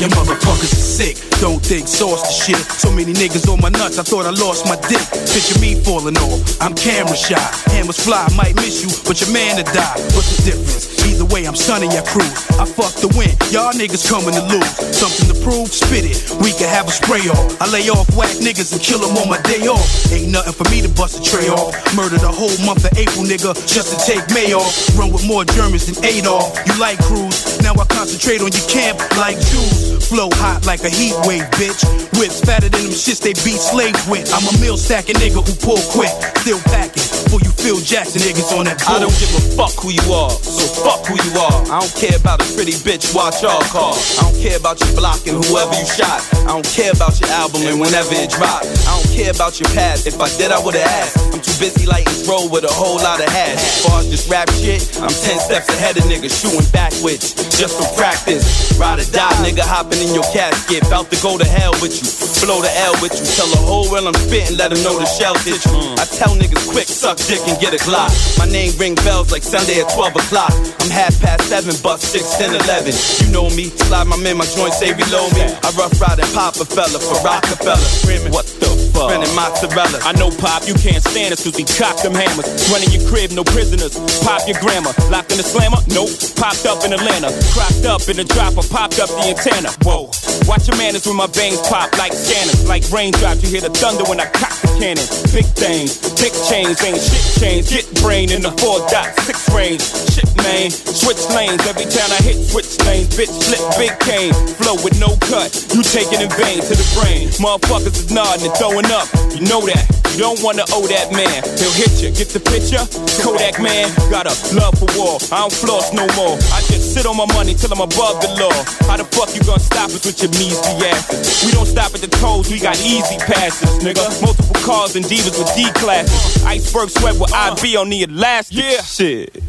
Your 0.00 0.10
motherfuckers 0.10 0.72
are 0.72 0.86
sick. 0.96 1.16
Don't 1.40 1.62
think 1.62 1.88
sauce 1.88 2.22
the 2.22 2.32
shit. 2.32 2.62
So 2.78 2.90
many 2.90 3.12
niggas 3.12 3.50
on 3.50 3.60
my 3.60 3.68
nuts, 3.68 3.98
I 3.98 4.02
thought 4.02 4.26
I 4.26 4.30
lost 4.30 4.66
my 4.66 4.76
dick. 4.88 5.02
Picture 5.32 5.58
me 5.60 5.74
falling 5.82 6.16
off. 6.18 6.38
I'm 6.60 6.74
camera 6.74 7.16
shy. 7.16 7.40
Hammers 7.74 7.98
fly, 7.98 8.28
might 8.36 8.54
miss 8.56 8.82
you, 8.82 8.90
but 9.06 9.20
your 9.20 9.32
man 9.32 9.56
to 9.56 9.64
die. 9.74 9.98
What's 10.14 10.36
the 10.38 10.52
difference? 10.52 10.92
Either 11.02 11.26
way, 11.34 11.44
I'm 11.44 11.56
sunning 11.56 11.90
your 11.90 12.06
crew. 12.06 12.26
I 12.58 12.64
fuck 12.64 12.94
the 13.02 13.10
win. 13.18 13.34
Y'all 13.50 13.74
niggas 13.74 14.06
coming 14.06 14.34
to 14.38 14.44
lose. 14.46 14.70
Something 14.94 15.34
to 15.34 15.36
prove? 15.42 15.68
Spit 15.68 16.06
it. 16.06 16.18
We 16.38 16.54
can 16.54 16.70
have 16.70 16.86
a 16.86 16.94
spray 16.94 17.26
off. 17.26 17.58
I 17.60 17.66
lay 17.70 17.90
off 17.90 18.06
whack 18.14 18.30
niggas 18.38 18.72
and 18.72 18.80
kill 18.80 19.02
them 19.02 19.18
on 19.18 19.28
my 19.28 19.40
day 19.42 19.66
off. 19.66 19.86
Ain't 20.14 20.30
nothing 20.30 20.54
for 20.54 20.66
me 20.70 20.80
to 20.80 20.90
bust 20.94 21.18
a 21.18 21.22
tray 21.22 21.50
off. 21.50 21.74
Murder 21.94 22.18
the 22.18 22.30
whole 22.30 22.54
month 22.64 22.86
of 22.86 22.94
April, 22.96 23.26
nigga, 23.26 23.52
just 23.66 23.90
to 23.90 23.96
take 24.06 24.22
May 24.30 24.54
off. 24.54 24.70
Run 24.96 25.12
with 25.12 25.26
more 25.26 25.44
Germans 25.44 25.90
than 25.90 25.98
Adolf. 26.04 26.54
You 26.66 26.78
like 26.78 26.98
cruise? 27.02 27.60
Now 27.62 27.74
I 27.74 27.84
concentrate 27.90 28.40
on 28.40 28.54
your 28.54 28.68
camp 28.70 28.98
like 29.18 29.36
Jews. 29.50 29.91
Flow 30.00 30.28
hot 30.40 30.64
like 30.66 30.84
a 30.84 30.90
heat 30.90 31.14
wave, 31.26 31.44
bitch. 31.58 31.82
Whips 32.18 32.40
fatter 32.40 32.68
than 32.68 32.88
them 32.88 32.94
shits 32.94 33.20
they 33.20 33.34
beat 33.44 33.60
slaves 33.60 34.00
with. 34.08 34.30
I'm 34.32 34.46
a 34.48 34.54
mill 34.60 34.76
stacking 34.76 35.16
nigga 35.16 35.42
who 35.42 35.54
pull 35.60 35.80
quick. 35.92 36.12
Still 36.40 36.60
packing. 36.70 37.02
Before 37.32 37.40
you 37.40 37.52
feel 37.56 37.78
Jackson 37.80 38.20
niggas 38.20 38.52
on 38.52 38.68
that 38.68 38.76
bull. 38.84 38.96
I 38.96 39.00
don't 39.00 39.16
give 39.16 39.32
a 39.32 39.42
fuck 39.56 39.72
who 39.80 39.88
you 39.88 40.04
are, 40.12 40.30
so 40.30 40.64
fuck 40.84 41.08
who 41.08 41.16
you 41.16 41.32
are. 41.40 41.56
I 41.72 41.80
don't 41.80 41.96
care 41.96 42.16
about 42.18 42.44
a 42.44 42.46
pretty 42.52 42.76
bitch, 42.84 43.14
watch 43.16 43.40
y'all 43.40 43.62
call. 43.72 43.96
I 44.20 44.28
don't 44.28 44.36
care 44.36 44.58
about 44.60 44.76
your 44.84 44.92
block 44.92 45.24
and 45.24 45.40
whoever 45.40 45.72
you 45.72 45.88
shot. 45.88 46.20
I 46.44 46.52
don't 46.52 46.68
care 46.68 46.92
about 46.92 47.16
your 47.20 47.30
album 47.32 47.64
and 47.64 47.80
whenever 47.80 48.12
it 48.12 48.28
drop. 48.28 48.68
I 48.68 48.92
don't 48.92 49.10
care 49.16 49.32
about 49.32 49.56
your 49.56 49.70
past. 49.72 50.04
If 50.06 50.20
I 50.20 50.28
did, 50.36 50.52
I 50.52 50.60
would've 50.60 50.82
asked. 50.82 51.16
I'm 51.32 51.40
too 51.40 51.56
busy 51.56 51.88
lighting 51.88 52.12
roll 52.28 52.52
with 52.52 52.68
a 52.68 52.72
whole 52.72 53.00
lot 53.00 53.22
of 53.22 53.28
hash. 53.32 53.56
As 53.56 53.86
far 53.86 54.00
as 54.00 54.10
this 54.10 54.28
rap 54.28 54.50
shit, 54.60 54.84
I'm 55.00 55.08
ten 55.08 55.40
steps 55.40 55.72
ahead 55.72 55.96
of 55.96 56.04
niggas 56.04 56.36
shooting 56.36 56.68
backwards 56.72 57.32
just 57.56 57.80
for 57.80 57.88
practice. 57.96 58.44
Ride 58.76 59.00
or 59.00 59.08
die, 59.08 59.32
nigga 59.40 59.64
hopping 59.72 60.04
in 60.04 60.12
your 60.12 60.28
casket, 60.36 60.84
bout 60.92 61.08
to 61.08 61.16
go 61.24 61.40
to 61.40 61.48
hell 61.48 61.72
with 61.80 61.96
you. 61.96 62.04
Blow 62.44 62.60
the 62.60 62.68
L 62.84 62.92
with 63.00 63.16
you. 63.16 63.24
Tell 63.38 63.48
the 63.48 63.62
whole 63.64 63.88
world 63.88 64.04
I'm 64.04 64.18
spitting, 64.28 64.58
let 64.60 64.68
them 64.68 64.82
know 64.84 64.98
the 65.00 65.08
shell 65.08 65.32
hit 65.46 65.64
you. 65.64 65.96
I 65.96 66.04
tell 66.04 66.36
niggas 66.36 66.68
quick, 66.68 66.90
suck 66.90 67.16
dick 67.24 67.40
and 67.48 67.56
get 67.56 67.72
a 67.72 67.80
Glock. 67.86 68.12
My 68.36 68.44
name 68.44 68.76
ring 68.76 68.98
bells 69.00 69.32
like 69.32 69.40
Sunday 69.40 69.80
at 69.80 69.88
12 69.96 70.12
o'clock. 70.20 70.52
I'm 70.82 70.90
half 70.92 71.16
past 71.22 71.48
seven, 71.48 71.72
but 71.80 72.04
6, 72.04 72.20
10, 72.36 72.52
11. 72.68 72.92
You 73.24 73.28
know 73.32 73.48
me, 73.56 73.72
slide 73.88 74.10
my 74.10 74.18
man, 74.20 74.36
my 74.36 74.44
joint 74.52 74.74
say 74.74 74.92
reload 74.92 75.32
me. 75.38 75.46
I 75.48 75.70
rough 75.78 75.96
ride 76.02 76.20
and 76.20 76.28
pop 76.34 76.58
a 76.60 76.66
fella 76.68 76.98
for 76.98 77.16
Rockefeller. 77.24 77.80
Screaming, 77.80 78.34
what 78.34 78.44
the 78.60 78.68
fuck? 78.90 79.08
Spinning 79.08 79.34
mozzarella. 79.38 80.02
I 80.02 80.12
know 80.18 80.34
Pop, 80.34 80.66
you 80.66 80.74
can't 80.74 80.98
stand 80.98 81.30
us 81.30 81.46
cause 81.46 81.54
we 81.54 81.62
cock 81.78 82.02
them 82.02 82.18
hammers. 82.18 82.50
Running 82.74 82.90
your 82.90 83.06
crib, 83.06 83.30
no 83.30 83.46
prisoners. 83.46 83.94
Pop 84.26 84.42
your 84.50 84.58
grandma. 84.58 84.90
Locked 85.14 85.30
in 85.30 85.38
the 85.38 85.46
slammer? 85.46 85.78
Nope. 85.94 86.10
Popped 86.34 86.66
up 86.66 86.82
in 86.82 86.90
Atlanta. 86.90 87.30
Cropped 87.54 87.86
up 87.86 88.02
in 88.10 88.18
the 88.18 88.26
dropper. 88.26 88.66
Popped 88.66 88.98
up 88.98 89.06
the 89.14 89.30
antenna. 89.30 89.61
Whoa. 89.82 90.10
Watch 90.48 90.66
your 90.68 90.76
manners 90.76 91.06
when 91.06 91.16
my 91.16 91.26
veins 91.28 91.60
pop 91.68 91.96
like 91.98 92.12
scanners. 92.12 92.66
Like 92.66 92.82
raindrops, 92.90 93.42
you 93.42 93.48
hear 93.48 93.60
the 93.60 93.70
thunder 93.70 94.04
when 94.04 94.20
I 94.20 94.26
cock 94.26 94.52
the 94.62 94.68
cannon. 94.78 95.06
Big 95.32 95.46
things, 95.54 95.98
big 96.22 96.32
chains, 96.46 96.78
ain't 96.86 97.02
shit 97.02 97.26
chains. 97.42 97.66
Get 97.66 97.84
brain 98.00 98.30
in 98.30 98.42
the 98.46 98.54
four 98.62 98.78
dot 98.86 99.10
six 99.26 99.50
range. 99.50 99.82
Shit, 99.82 100.30
man. 100.38 100.70
Switch 100.70 101.18
lanes. 101.34 101.58
Every 101.66 101.90
time 101.90 102.10
I 102.14 102.22
hit 102.22 102.38
switch 102.46 102.78
lanes. 102.86 103.10
Bitch, 103.18 103.34
flip 103.42 103.62
big 103.74 103.92
cane. 104.06 104.32
Flow 104.62 104.78
with 104.86 104.94
no 105.02 105.18
cut. 105.26 105.50
You 105.74 105.82
take 105.82 106.14
it 106.14 106.22
in 106.22 106.30
vain 106.38 106.62
to 106.62 106.74
the 106.78 106.86
brain. 106.94 107.26
Motherfuckers 107.42 107.98
is 107.98 108.10
nodding 108.14 108.46
and 108.46 108.54
throwing 108.54 108.86
up. 108.94 109.10
You 109.34 109.42
know 109.50 109.66
that. 109.66 109.82
You 110.14 110.28
don't 110.28 110.44
wanna 110.44 110.68
owe 110.76 110.84
that 110.92 111.08
man. 111.10 111.40
He'll 111.56 111.72
hit 111.72 112.04
you. 112.04 112.12
Get 112.12 112.28
the 112.30 112.38
picture? 112.38 112.84
Kodak 113.24 113.56
man. 113.58 113.88
Got 114.12 114.28
a 114.28 114.34
love 114.54 114.76
for 114.78 114.86
war. 114.94 115.16
I 115.32 115.42
don't 115.42 115.56
floss 115.56 115.90
no 115.96 116.04
more. 116.20 116.36
I 116.52 116.60
just 116.68 116.92
sit 116.92 117.08
on 117.08 117.16
my 117.16 117.24
money 117.32 117.56
till 117.56 117.72
I'm 117.72 117.80
above 117.80 118.20
the 118.20 118.28
law. 118.36 118.52
How 118.86 119.00
the 119.00 119.08
fuck 119.08 119.32
you 119.32 119.40
gonna 119.42 119.64
stop 119.64 119.88
us 119.88 120.04
with 120.04 120.20
your 120.20 120.30
measly 120.36 120.76
asses? 120.84 121.48
We 121.48 121.56
don't 121.56 121.66
stop 121.66 121.96
at 121.96 122.04
the 122.04 122.12
toes. 122.20 122.52
We 122.52 122.60
got 122.60 122.76
easy 122.84 123.16
passes, 123.24 123.80
nigga. 123.80 124.04
Multiple 124.20 124.60
cars 124.60 124.94
and 125.00 125.04
divas 125.08 125.32
with 125.40 125.48
D 125.56 125.72
classes. 125.80 126.11
Uh, 126.12 126.48
iceberg 126.48 126.90
sweat 126.90 127.18
with 127.18 127.32
IB 127.32 127.76
uh, 127.76 127.80
on 127.80 127.88
the 127.90 128.02
elastic. 128.02 128.58
Yeah. 128.58 128.82
Shit. 128.82 129.42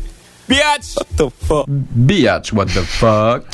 Biatch. 0.47 0.95
What 0.97 1.09
the 1.17 1.29
fuck? 1.29 1.65
Biatch, 1.67 2.53
what 2.53 2.67
the 2.69 2.83
fuck? 2.83 3.45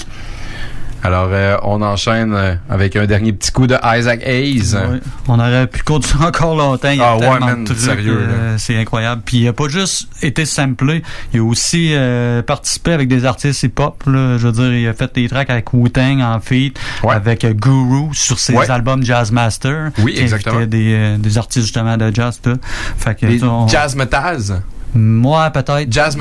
Alors, 1.03 1.29
euh, 1.31 1.55
on 1.63 1.81
enchaîne 1.81 2.33
euh, 2.33 2.55
avec 2.69 2.95
un 2.97 3.05
dernier 3.05 3.31
petit 3.31 3.51
coup 3.51 3.67
de 3.67 3.75
Isaac 3.97 4.19
Hayes. 4.23 4.73
Ouais. 4.75 4.99
On 5.29 5.39
aurait 5.39 5.67
pu 5.67 5.81
continuer 5.83 6.25
encore 6.27 6.55
longtemps. 6.57 6.89
Il 6.89 6.97
y 6.97 7.01
a 7.01 7.11
Ah 7.11 7.15
ouais, 7.17 7.21
tellement 7.29 7.45
man, 7.45 7.61
de 7.63 7.65
trucs, 7.65 7.79
sérieux, 7.79 8.19
euh, 8.29 8.55
C'est 8.57 8.75
incroyable. 8.77 9.21
Puis 9.25 9.37
il 9.37 9.47
a 9.47 9.53
pas 9.53 9.69
juste 9.69 10.07
été 10.21 10.45
samplé, 10.45 11.01
il 11.33 11.39
a 11.39 11.43
aussi 11.43 11.91
euh, 11.93 12.41
participé 12.41 12.91
avec 12.91 13.07
des 13.07 13.23
artistes 13.25 13.63
hip-hop. 13.63 14.03
là. 14.07 14.37
Je 14.37 14.47
veux 14.47 14.51
dire, 14.51 14.73
il 14.73 14.87
a 14.87 14.93
fait 14.93 15.13
des 15.15 15.29
tracks 15.29 15.49
avec 15.49 15.73
Wu-Tang 15.73 16.21
en 16.21 16.39
feat, 16.41 16.77
avec 17.07 17.45
euh, 17.45 17.53
Guru 17.53 18.13
sur 18.13 18.37
ses 18.39 18.53
Ouais. 18.53 18.69
albums 18.69 19.01
Jazz 19.03 19.31
Master. 19.31 19.91
Oui, 19.99 20.13
qui 20.15 20.21
exactement. 20.21 20.57
invitait 20.57 20.67
Des, 20.77 20.93
euh, 20.93 21.17
des 21.17 21.37
artistes 21.37 21.65
justement 21.65 21.95
de 21.95 22.13
jazz. 22.13 22.39
Tout. 22.43 22.57
Fait 22.97 23.15
que, 23.15 23.45
on- 23.45 23.67
Jazz 23.69 23.95
Metaz. 23.95 24.53
Moi, 24.95 25.49
peut-être. 25.51 25.91
Jazz 25.91 26.15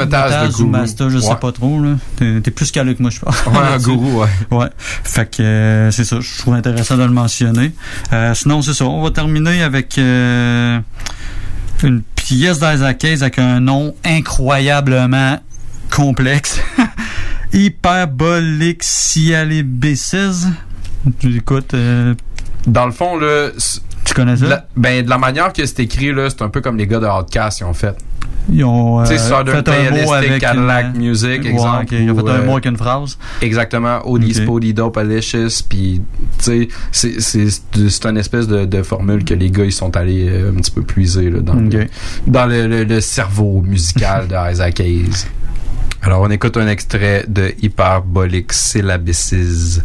ou. 0.61 0.67
Master, 0.67 1.11
je 1.11 1.19
sais 1.19 1.35
pas 1.37 1.53
trop. 1.53 1.81
là. 1.83 1.93
T'es 2.17 2.41
t'es 2.43 2.51
plus 2.51 2.71
calé 2.71 2.95
que 2.95 3.03
moi, 3.03 3.11
je 3.11 3.21
pense. 3.21 3.45
Ouais, 3.47 3.59
un 3.59 3.79
gourou, 3.83 4.21
ouais. 4.23 4.29
Ouais. 4.51 4.69
Fait 4.79 5.31
que 5.31 5.43
euh, 5.43 5.91
c'est 5.91 6.05
ça. 6.05 6.19
Je 6.21 6.39
trouve 6.39 6.55
intéressant 6.55 6.97
de 6.97 7.03
le 7.05 7.11
mentionner. 7.11 7.73
Euh, 8.13 8.35
sinon, 8.35 8.63
c'est 8.63 8.75
ça. 8.75 8.85
On 8.85 9.03
va 9.03 9.11
terminer 9.11 9.63
avec 9.63 9.97
euh, 9.99 10.79
une 11.83 12.03
pièce 12.15 12.61
d'Isaac 12.61 13.03
Hayes 13.05 13.23
avec 13.23 13.39
un 13.39 13.61
nom 13.61 13.95
incroyablement 14.05 15.41
complexe. 15.91 16.61
Hyperbolixialibices. 17.55 20.47
Tu 21.21 21.37
écoutes. 21.37 21.75
euh, 21.75 22.15
Dans 22.67 22.87
le 22.87 22.93
fond, 22.93 23.17
là. 23.19 23.49
Tu 24.05 24.15
connais 24.15 24.37
ça? 24.37 24.47
la- 24.47 24.67
ben, 24.77 25.05
de 25.05 25.11
la 25.11 25.19
manière 25.19 25.53
que 25.53 25.65
c'est 25.65 25.81
écrit, 25.81 26.13
là, 26.13 26.29
c'est 26.31 26.43
un 26.43 26.49
peu 26.49 26.61
comme 26.61 26.77
les 26.77 26.87
gars 26.87 26.99
de 26.99 27.07
Outcast, 27.07 27.61
ils 27.61 27.65
ont 27.65 27.75
fait. 27.75 27.97
Ils 28.51 28.65
ont 28.65 29.01
euh, 29.01 29.05
Southern 29.05 29.47
fait 29.47 29.69
un 29.69 29.91
mot 30.05 30.13
avec 30.15 30.41
Cadillac 30.41 30.87
une- 30.95 31.03
Music, 31.03 31.43
Ouais, 31.43 31.51
exemple. 31.51 31.83
ok, 31.85 31.93
Ils 31.93 32.11
ont 32.11 32.15
fait 32.17 32.31
un 32.31 32.35
euh, 32.35 32.45
mot 32.47 32.53
avec 32.53 32.67
une 32.67 32.77
phrase. 32.77 33.19
Exactement, 33.43 34.01
Odie 34.09 34.31
Ok. 34.31 34.43
Spody 34.43 34.73
Dope 34.75 34.97
Alicious, 34.97 35.63
puis 35.69 36.01
tu 36.43 36.69
sais, 36.91 37.19
c'est- 37.21 38.07
une 38.09 38.17
espèce 38.17 38.47
de, 38.49 38.65
de 38.65 38.83
formule 38.83 39.25
que 39.25 39.35
les 39.35 39.51
gars 39.51 39.65
ils 39.65 39.73
sont 39.73 39.95
allés 39.97 40.29
euh, 40.31 40.51
un 40.51 40.55
petit 40.55 40.71
peu 40.71 40.83
puiser 40.83 41.29
là, 41.31 41.41
dans, 41.41 41.55
le, 41.55 41.67
Ok. 41.83 41.89
dans 42.27 42.47
le, 42.47 42.67
le- 42.67 42.85
le 42.85 43.01
cerveau 43.01 43.61
musical 43.61 44.29
de 44.29 44.53
Isaac 44.53 44.81
Hayes. 44.81 45.27
Alors 46.01 46.23
on 46.23 46.31
écoute 46.31 46.57
un 46.57 46.69
extrait 46.69 47.25
de 47.29 47.53
Hyperbolic 47.61 48.53
Syllabices 48.53 49.83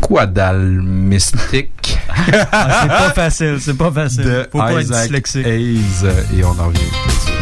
Quadal 0.00 0.80
Mystique 0.82 1.98
Ah, 2.52 2.80
c'est 2.82 2.88
pas 2.88 3.10
facile, 3.14 3.58
c'est 3.60 3.76
pas 3.76 3.90
facile. 3.92 4.24
de 4.24 4.48
Faut 4.50 4.58
pas 4.58 4.72
être 4.72 4.80
Isaac 4.82 5.02
dyslexique. 5.02 5.46
Hayes 5.46 5.80
euh, 6.04 6.22
et 6.36 6.44
on 6.44 6.48
en 6.50 6.66
revient 6.66 6.78
tout 6.80 7.08
de 7.08 7.12
suite. 7.12 7.37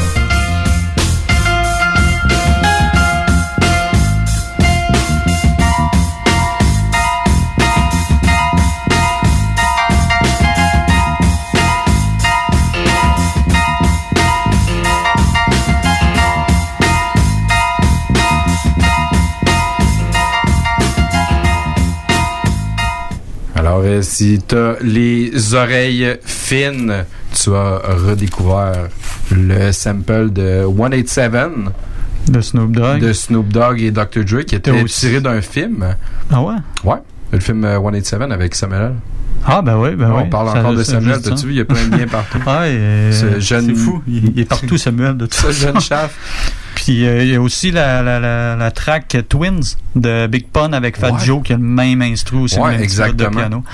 Euh, 23.86 24.02
si 24.02 24.40
t'as 24.46 24.74
les 24.82 25.54
oreilles 25.54 26.16
fines, 26.24 27.04
tu 27.34 27.54
as 27.54 27.78
redécouvert 28.06 28.88
le 29.30 29.72
sample 29.72 30.30
de 30.30 30.64
187 30.66 31.32
de 32.28 32.40
Snoop 32.40 32.72
Dogg. 32.72 33.00
de 33.00 33.12
Snoop 33.12 33.48
Dogg 33.48 33.80
et 33.80 33.90
Dr. 33.90 34.24
Dre 34.24 34.40
qui 34.44 34.54
était 34.56 34.70
aussi- 34.70 35.06
tiré 35.06 35.20
d'un 35.20 35.40
film. 35.40 35.94
Ah 36.30 36.42
ouais? 36.42 36.54
Ouais. 36.84 36.96
Le 37.32 37.38
film 37.40 37.64
euh, 37.64 37.76
187 37.80 38.22
avec 38.32 38.54
Samuel. 38.54 38.94
Ah, 39.48 39.62
ben 39.62 39.76
oui, 39.78 39.94
ben 39.94 40.10
On 40.10 40.22
oui. 40.22 40.28
parle 40.30 40.48
Ça- 40.52 40.58
encore 40.58 40.74
de 40.74 40.82
Samuel, 40.82 41.20
t'as-tu 41.22 41.46
vu, 41.46 41.52
il 41.52 41.56
y 41.58 41.60
a 41.60 41.64
plein 41.64 41.86
de 41.86 41.96
liens 41.96 42.06
partout. 42.08 42.38
Euh, 42.48 43.12
Ce 43.12 43.38
jeune- 43.40 43.66
c'est 43.66 43.74
fou. 43.74 44.02
Il, 44.08 44.30
il 44.30 44.40
est 44.40 44.44
partout, 44.44 44.76
Samuel, 44.86 45.16
de 45.16 45.26
tout 45.26 45.36
Ce 45.36 45.52
jeune 45.52 45.80
chef. 45.80 46.16
Puis 46.86 47.04
euh, 47.04 47.24
il 47.24 47.30
y 47.32 47.34
a 47.34 47.40
aussi 47.40 47.72
la, 47.72 48.00
la, 48.00 48.20
la, 48.20 48.54
la 48.54 48.70
track 48.70 49.16
Twins 49.28 49.74
de 49.96 50.28
Big 50.28 50.46
Pun 50.46 50.72
avec 50.72 50.96
Fat 50.96 51.10
Ouais. 51.10 51.24
Joe 51.24 51.42
qui 51.42 51.52
a 51.52 51.56
le 51.56 51.62
même 51.62 52.00
instru 52.00 52.36
aussi, 52.38 52.60
Ouais, 52.60 52.62
le 52.62 52.70
même 52.70 52.76
bout 52.76 52.78
de 52.78 52.84
exactement. 52.84 53.30
piano. 53.30 53.64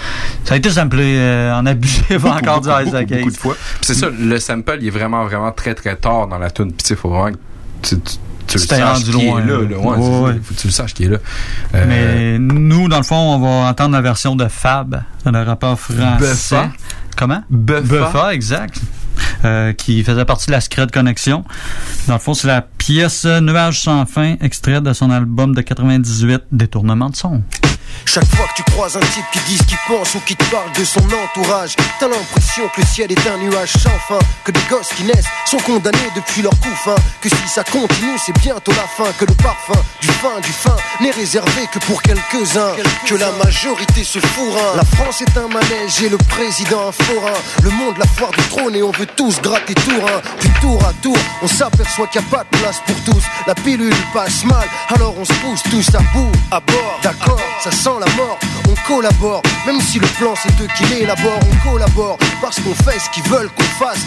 Ça 0.44 0.54
a 0.54 0.56
été 0.56 0.70
samplé 0.70 1.16
euh, 1.18 1.54
en 1.54 1.66
abusif 1.66 2.10
encore 2.24 2.62
du 2.62 2.68
Isaac 2.70 2.86
beaucoup, 2.86 3.02
beaucoup 3.02 3.14
Hayes. 3.14 3.24
de 3.32 3.36
fois. 3.36 3.56
C'est 3.82 3.92
ça, 3.94 4.06
le 4.18 4.38
sample, 4.40 4.78
il 4.80 4.86
est 4.86 4.90
vraiment, 4.90 5.24
vraiment 5.24 5.52
très, 5.52 5.74
très 5.74 5.94
tard 5.96 6.26
dans 6.26 6.38
la 6.38 6.50
tune. 6.50 6.68
Puis 6.72 6.78
tu 6.84 6.86
sais, 6.86 6.96
faut 6.96 7.10
vraiment 7.10 7.32
que 7.32 7.38
tu, 7.82 8.00
tu, 8.00 8.16
tu 8.46 8.56
le 8.56 8.62
saches 8.64 9.04
qu'il 9.04 9.20
est 9.20 9.26
là. 9.26 9.40
là. 9.40 9.44
là. 9.44 9.76
Ouais, 9.78 9.86
Ouais, 9.86 9.96
c'est 9.98 10.02
ça. 10.02 10.20
ouais. 10.22 10.32
Faut 10.42 10.54
que 10.54 10.60
tu 10.60 10.66
le 10.68 10.72
saches 10.72 10.94
qu'il 10.94 11.06
est 11.06 11.10
là. 11.10 11.18
Euh, 11.74 11.84
Mais 11.86 12.38
nous, 12.38 12.88
dans 12.88 12.96
le 12.96 13.02
fond, 13.02 13.16
on 13.16 13.38
va 13.40 13.68
entendre 13.68 13.92
la 13.92 14.00
version 14.00 14.36
de 14.36 14.48
Fab, 14.48 15.02
le 15.26 15.42
rappeur 15.42 15.78
français. 15.78 16.16
Buffa. 16.18 16.70
Comment? 17.16 17.42
Buffa. 17.50 18.32
exact. 18.32 18.80
Euh, 19.44 19.72
qui 19.72 20.04
faisait 20.04 20.24
partie 20.24 20.46
de 20.46 20.52
la 20.52 20.60
Secret 20.60 20.86
Connection. 20.92 21.44
Dans 22.06 22.14
le 22.14 22.20
fond, 22.20 22.32
c'est 22.32 22.46
la 22.46 22.62
pièce 22.62 23.24
Nuage 23.24 23.80
sans 23.80 24.06
fin, 24.06 24.36
extrait 24.40 24.80
de 24.80 24.92
son 24.92 25.10
album 25.10 25.52
de 25.52 25.62
98, 25.62 26.42
Détournement 26.52 27.10
de 27.10 27.16
son. 27.16 27.42
Chaque 28.04 28.26
fois 28.34 28.46
que 28.48 28.54
tu 28.56 28.62
croises 28.72 28.96
un 28.96 29.00
type 29.00 29.24
qui 29.32 29.38
dit 29.40 29.56
ce 29.56 29.62
qu'il 29.62 29.78
pense 29.86 30.14
ou 30.14 30.20
qui 30.20 30.36
te 30.36 30.44
parle 30.46 30.70
de 30.72 30.84
son 30.84 31.00
entourage, 31.00 31.76
t'as 31.98 32.08
l'impression 32.08 32.68
que 32.74 32.80
le 32.80 32.86
ciel 32.86 33.12
est 33.12 33.26
un 33.26 33.38
nuage 33.38 33.72
sans 33.72 33.98
fin, 34.06 34.18
que 34.44 34.52
des 34.52 34.60
gosses 34.68 34.92
qui 34.96 35.04
naissent 35.04 35.26
sont 35.46 35.58
condamnés 35.58 36.10
depuis 36.14 36.42
leur 36.42 36.52
coup 36.60 36.74
fin, 36.84 36.94
que 37.20 37.28
si 37.28 37.48
ça 37.48 37.64
continue 37.64 38.18
c'est 38.24 38.36
bientôt 38.40 38.72
la 38.72 38.86
fin, 38.86 39.10
que 39.18 39.24
le 39.24 39.34
parfum 39.34 39.80
du 40.00 40.08
fin 40.08 40.40
du 40.40 40.52
fin 40.52 40.76
n'est 41.00 41.10
réservé 41.10 41.66
que 41.72 41.78
pour 41.80 42.02
quelques-uns, 42.02 42.72
que 43.06 43.14
la 43.14 43.30
majorité 43.32 44.04
se 44.04 44.18
fourrin. 44.18 44.76
La 44.76 44.84
France 44.84 45.22
est 45.22 45.36
un 45.36 45.48
manège 45.48 46.02
et 46.02 46.08
le 46.08 46.18
président 46.18 46.88
un 46.88 46.92
forain, 46.92 47.38
le 47.62 47.70
monde 47.70 47.96
la 47.98 48.06
foire 48.06 48.30
du 48.32 48.42
trône 48.48 48.74
et 48.76 48.82
on 48.82 48.90
veut 48.92 49.06
tous 49.16 49.40
gratter 49.40 49.74
tour 49.74 50.02
un, 50.04 50.20
puis 50.38 50.50
tour 50.60 50.82
à 50.84 50.92
tour, 51.02 51.16
on 51.42 51.48
s'aperçoit 51.48 52.06
qu'il 52.08 52.20
n'y 52.20 52.26
a 52.26 52.30
pas 52.30 52.44
de 52.44 52.58
place 52.58 52.80
pour 52.86 52.96
tous, 53.04 53.24
la 53.46 53.54
pilule 53.54 53.94
passe 54.12 54.44
mal, 54.44 54.68
alors 54.94 55.14
on 55.18 55.24
se 55.24 55.32
pousse 55.34 55.62
tous 55.70 55.94
à 55.94 56.00
bout, 56.12 56.32
à 56.50 56.60
bord, 56.60 56.98
d'accord, 57.02 57.40
ça 57.62 57.70
sent 57.82 57.98
la 57.98 58.12
mort, 58.14 58.38
on 58.68 58.74
collabore, 58.86 59.42
même 59.66 59.80
si 59.80 59.98
le 59.98 60.06
plan 60.18 60.34
c'est 60.40 60.52
eux 60.62 60.68
qui 60.76 60.84
l'élaborent, 60.84 61.40
on 61.50 61.68
collabore, 61.68 62.16
parce 62.40 62.60
qu'on 62.60 62.74
fait 62.74 63.00
ce 63.00 63.10
qu'ils 63.10 63.28
veulent 63.28 63.50
qu'on 63.50 63.84
fasse, 63.84 64.06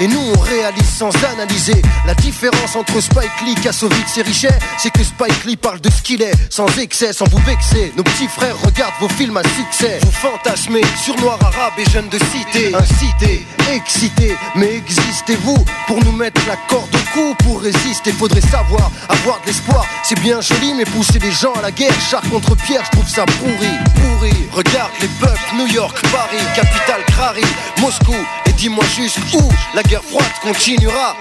et 0.00 0.06
nous 0.06 0.20
on 0.34 0.38
réalise 0.38 0.88
sans 0.88 1.10
analyser, 1.32 1.82
la 2.06 2.14
différence 2.14 2.76
entre 2.76 3.00
Spike 3.00 3.40
Lee, 3.44 3.54
Kassovitz 3.56 4.16
et 4.18 4.22
Richet, 4.22 4.58
c'est 4.78 4.90
que 4.90 5.02
Spike 5.02 5.44
Lee 5.44 5.56
parle 5.56 5.80
de 5.80 5.90
ce 5.90 6.00
qu'il 6.02 6.22
est, 6.22 6.32
sans 6.48 6.66
excès, 6.78 7.12
sans 7.12 7.26
vous 7.26 7.42
vexer, 7.44 7.92
nos 7.96 8.04
petits 8.04 8.28
frères 8.28 8.56
regardent 8.62 8.94
vos 9.00 9.08
films 9.08 9.36
à 9.36 9.42
succès, 9.42 9.98
vous 10.02 10.12
fantasmez 10.12 10.82
sur 11.02 11.16
noir 11.20 11.38
arabe 11.42 11.72
et 11.78 11.90
jeunes 11.90 12.08
de 12.08 12.18
cité, 12.18 12.72
incité, 12.74 13.44
excité, 13.72 14.36
mais 14.54 14.76
existez-vous 14.76 15.64
pour 15.86 16.04
nous 16.04 16.12
mettre 16.12 16.40
la 16.46 16.56
corde 16.68 16.94
au 16.94 17.12
cou, 17.12 17.34
pour 17.44 17.62
résister, 17.62 18.12
faudrait 18.12 18.40
savoir, 18.40 18.90
avoir 19.08 19.40
de 19.42 19.46
l'espoir, 19.46 19.84
c'est 20.04 20.20
bien 20.20 20.40
joli, 20.40 20.72
mais 20.74 20.84
pousser 20.84 21.18
des 21.18 21.32
gens 21.32 21.52
à 21.54 21.62
la 21.62 21.72
guerre, 21.72 22.00
char 22.00 22.22
contre 22.30 22.54
pierre, 22.54 22.82
je 22.84 22.90
trouve 22.92 23.08
ça 23.08 23.26
pourri, 23.26 23.70
pourri. 23.96 24.34
Regarde 24.52 24.92
les 25.00 25.08
peuples, 25.20 25.40
New 25.56 25.66
York, 25.66 25.96
Paris, 26.12 26.44
capitale 26.54 27.04
Crary, 27.08 27.44
Moscou, 27.80 28.14
dis-moi 28.60 28.84
juste 28.94 29.18
où 29.32 29.48
la 29.74 29.82
guerre 29.82 30.04
froide 30.04 30.30
continuera. 30.42 31.16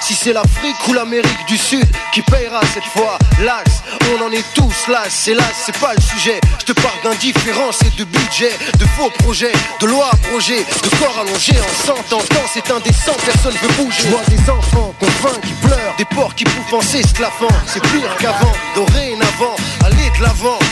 Si 0.00 0.14
c'est 0.14 0.32
l'Afrique 0.32 0.88
ou 0.88 0.94
l'Amérique 0.94 1.46
du 1.46 1.58
Sud 1.58 1.86
qui 2.14 2.22
payera 2.22 2.62
cette 2.72 2.84
fois, 2.84 3.18
las, 3.42 3.82
on 4.10 4.24
en 4.24 4.32
est 4.32 4.44
tous 4.54 4.88
las, 4.90 5.28
hélas, 5.28 5.52
c'est 5.66 5.78
pas 5.78 5.92
le 5.94 6.00
sujet. 6.00 6.40
Je 6.60 6.64
te 6.64 6.72
parle 6.72 6.96
d'indifférence 7.04 7.82
et 7.82 7.90
de 7.98 8.04
budget, 8.04 8.52
de 8.78 8.86
faux 8.96 9.10
projets, 9.18 9.52
de 9.80 9.86
lois 9.86 10.10
abrogées, 10.12 10.64
de 10.82 10.88
corps 10.96 11.18
allongés 11.20 11.58
en 11.60 11.86
s'entendant, 11.86 12.46
c'est 12.54 12.70
indécent, 12.70 13.12
personne 13.22 13.54
veut 13.60 13.84
bouger. 13.84 14.04
Je 14.04 14.08
vois 14.08 14.22
des 14.28 14.50
enfants 14.50 14.94
faim, 15.20 15.40
qui 15.42 15.52
pleurent, 15.66 15.94
des 15.98 16.04
porcs 16.06 16.34
qui 16.34 16.44
pouffent 16.44 16.74
en 16.74 16.80
s'esclaffant, 16.80 17.48
c'est 17.66 17.82
pire 17.82 18.16
qu'avant, 18.18 18.52
dorénavant, 18.74 19.27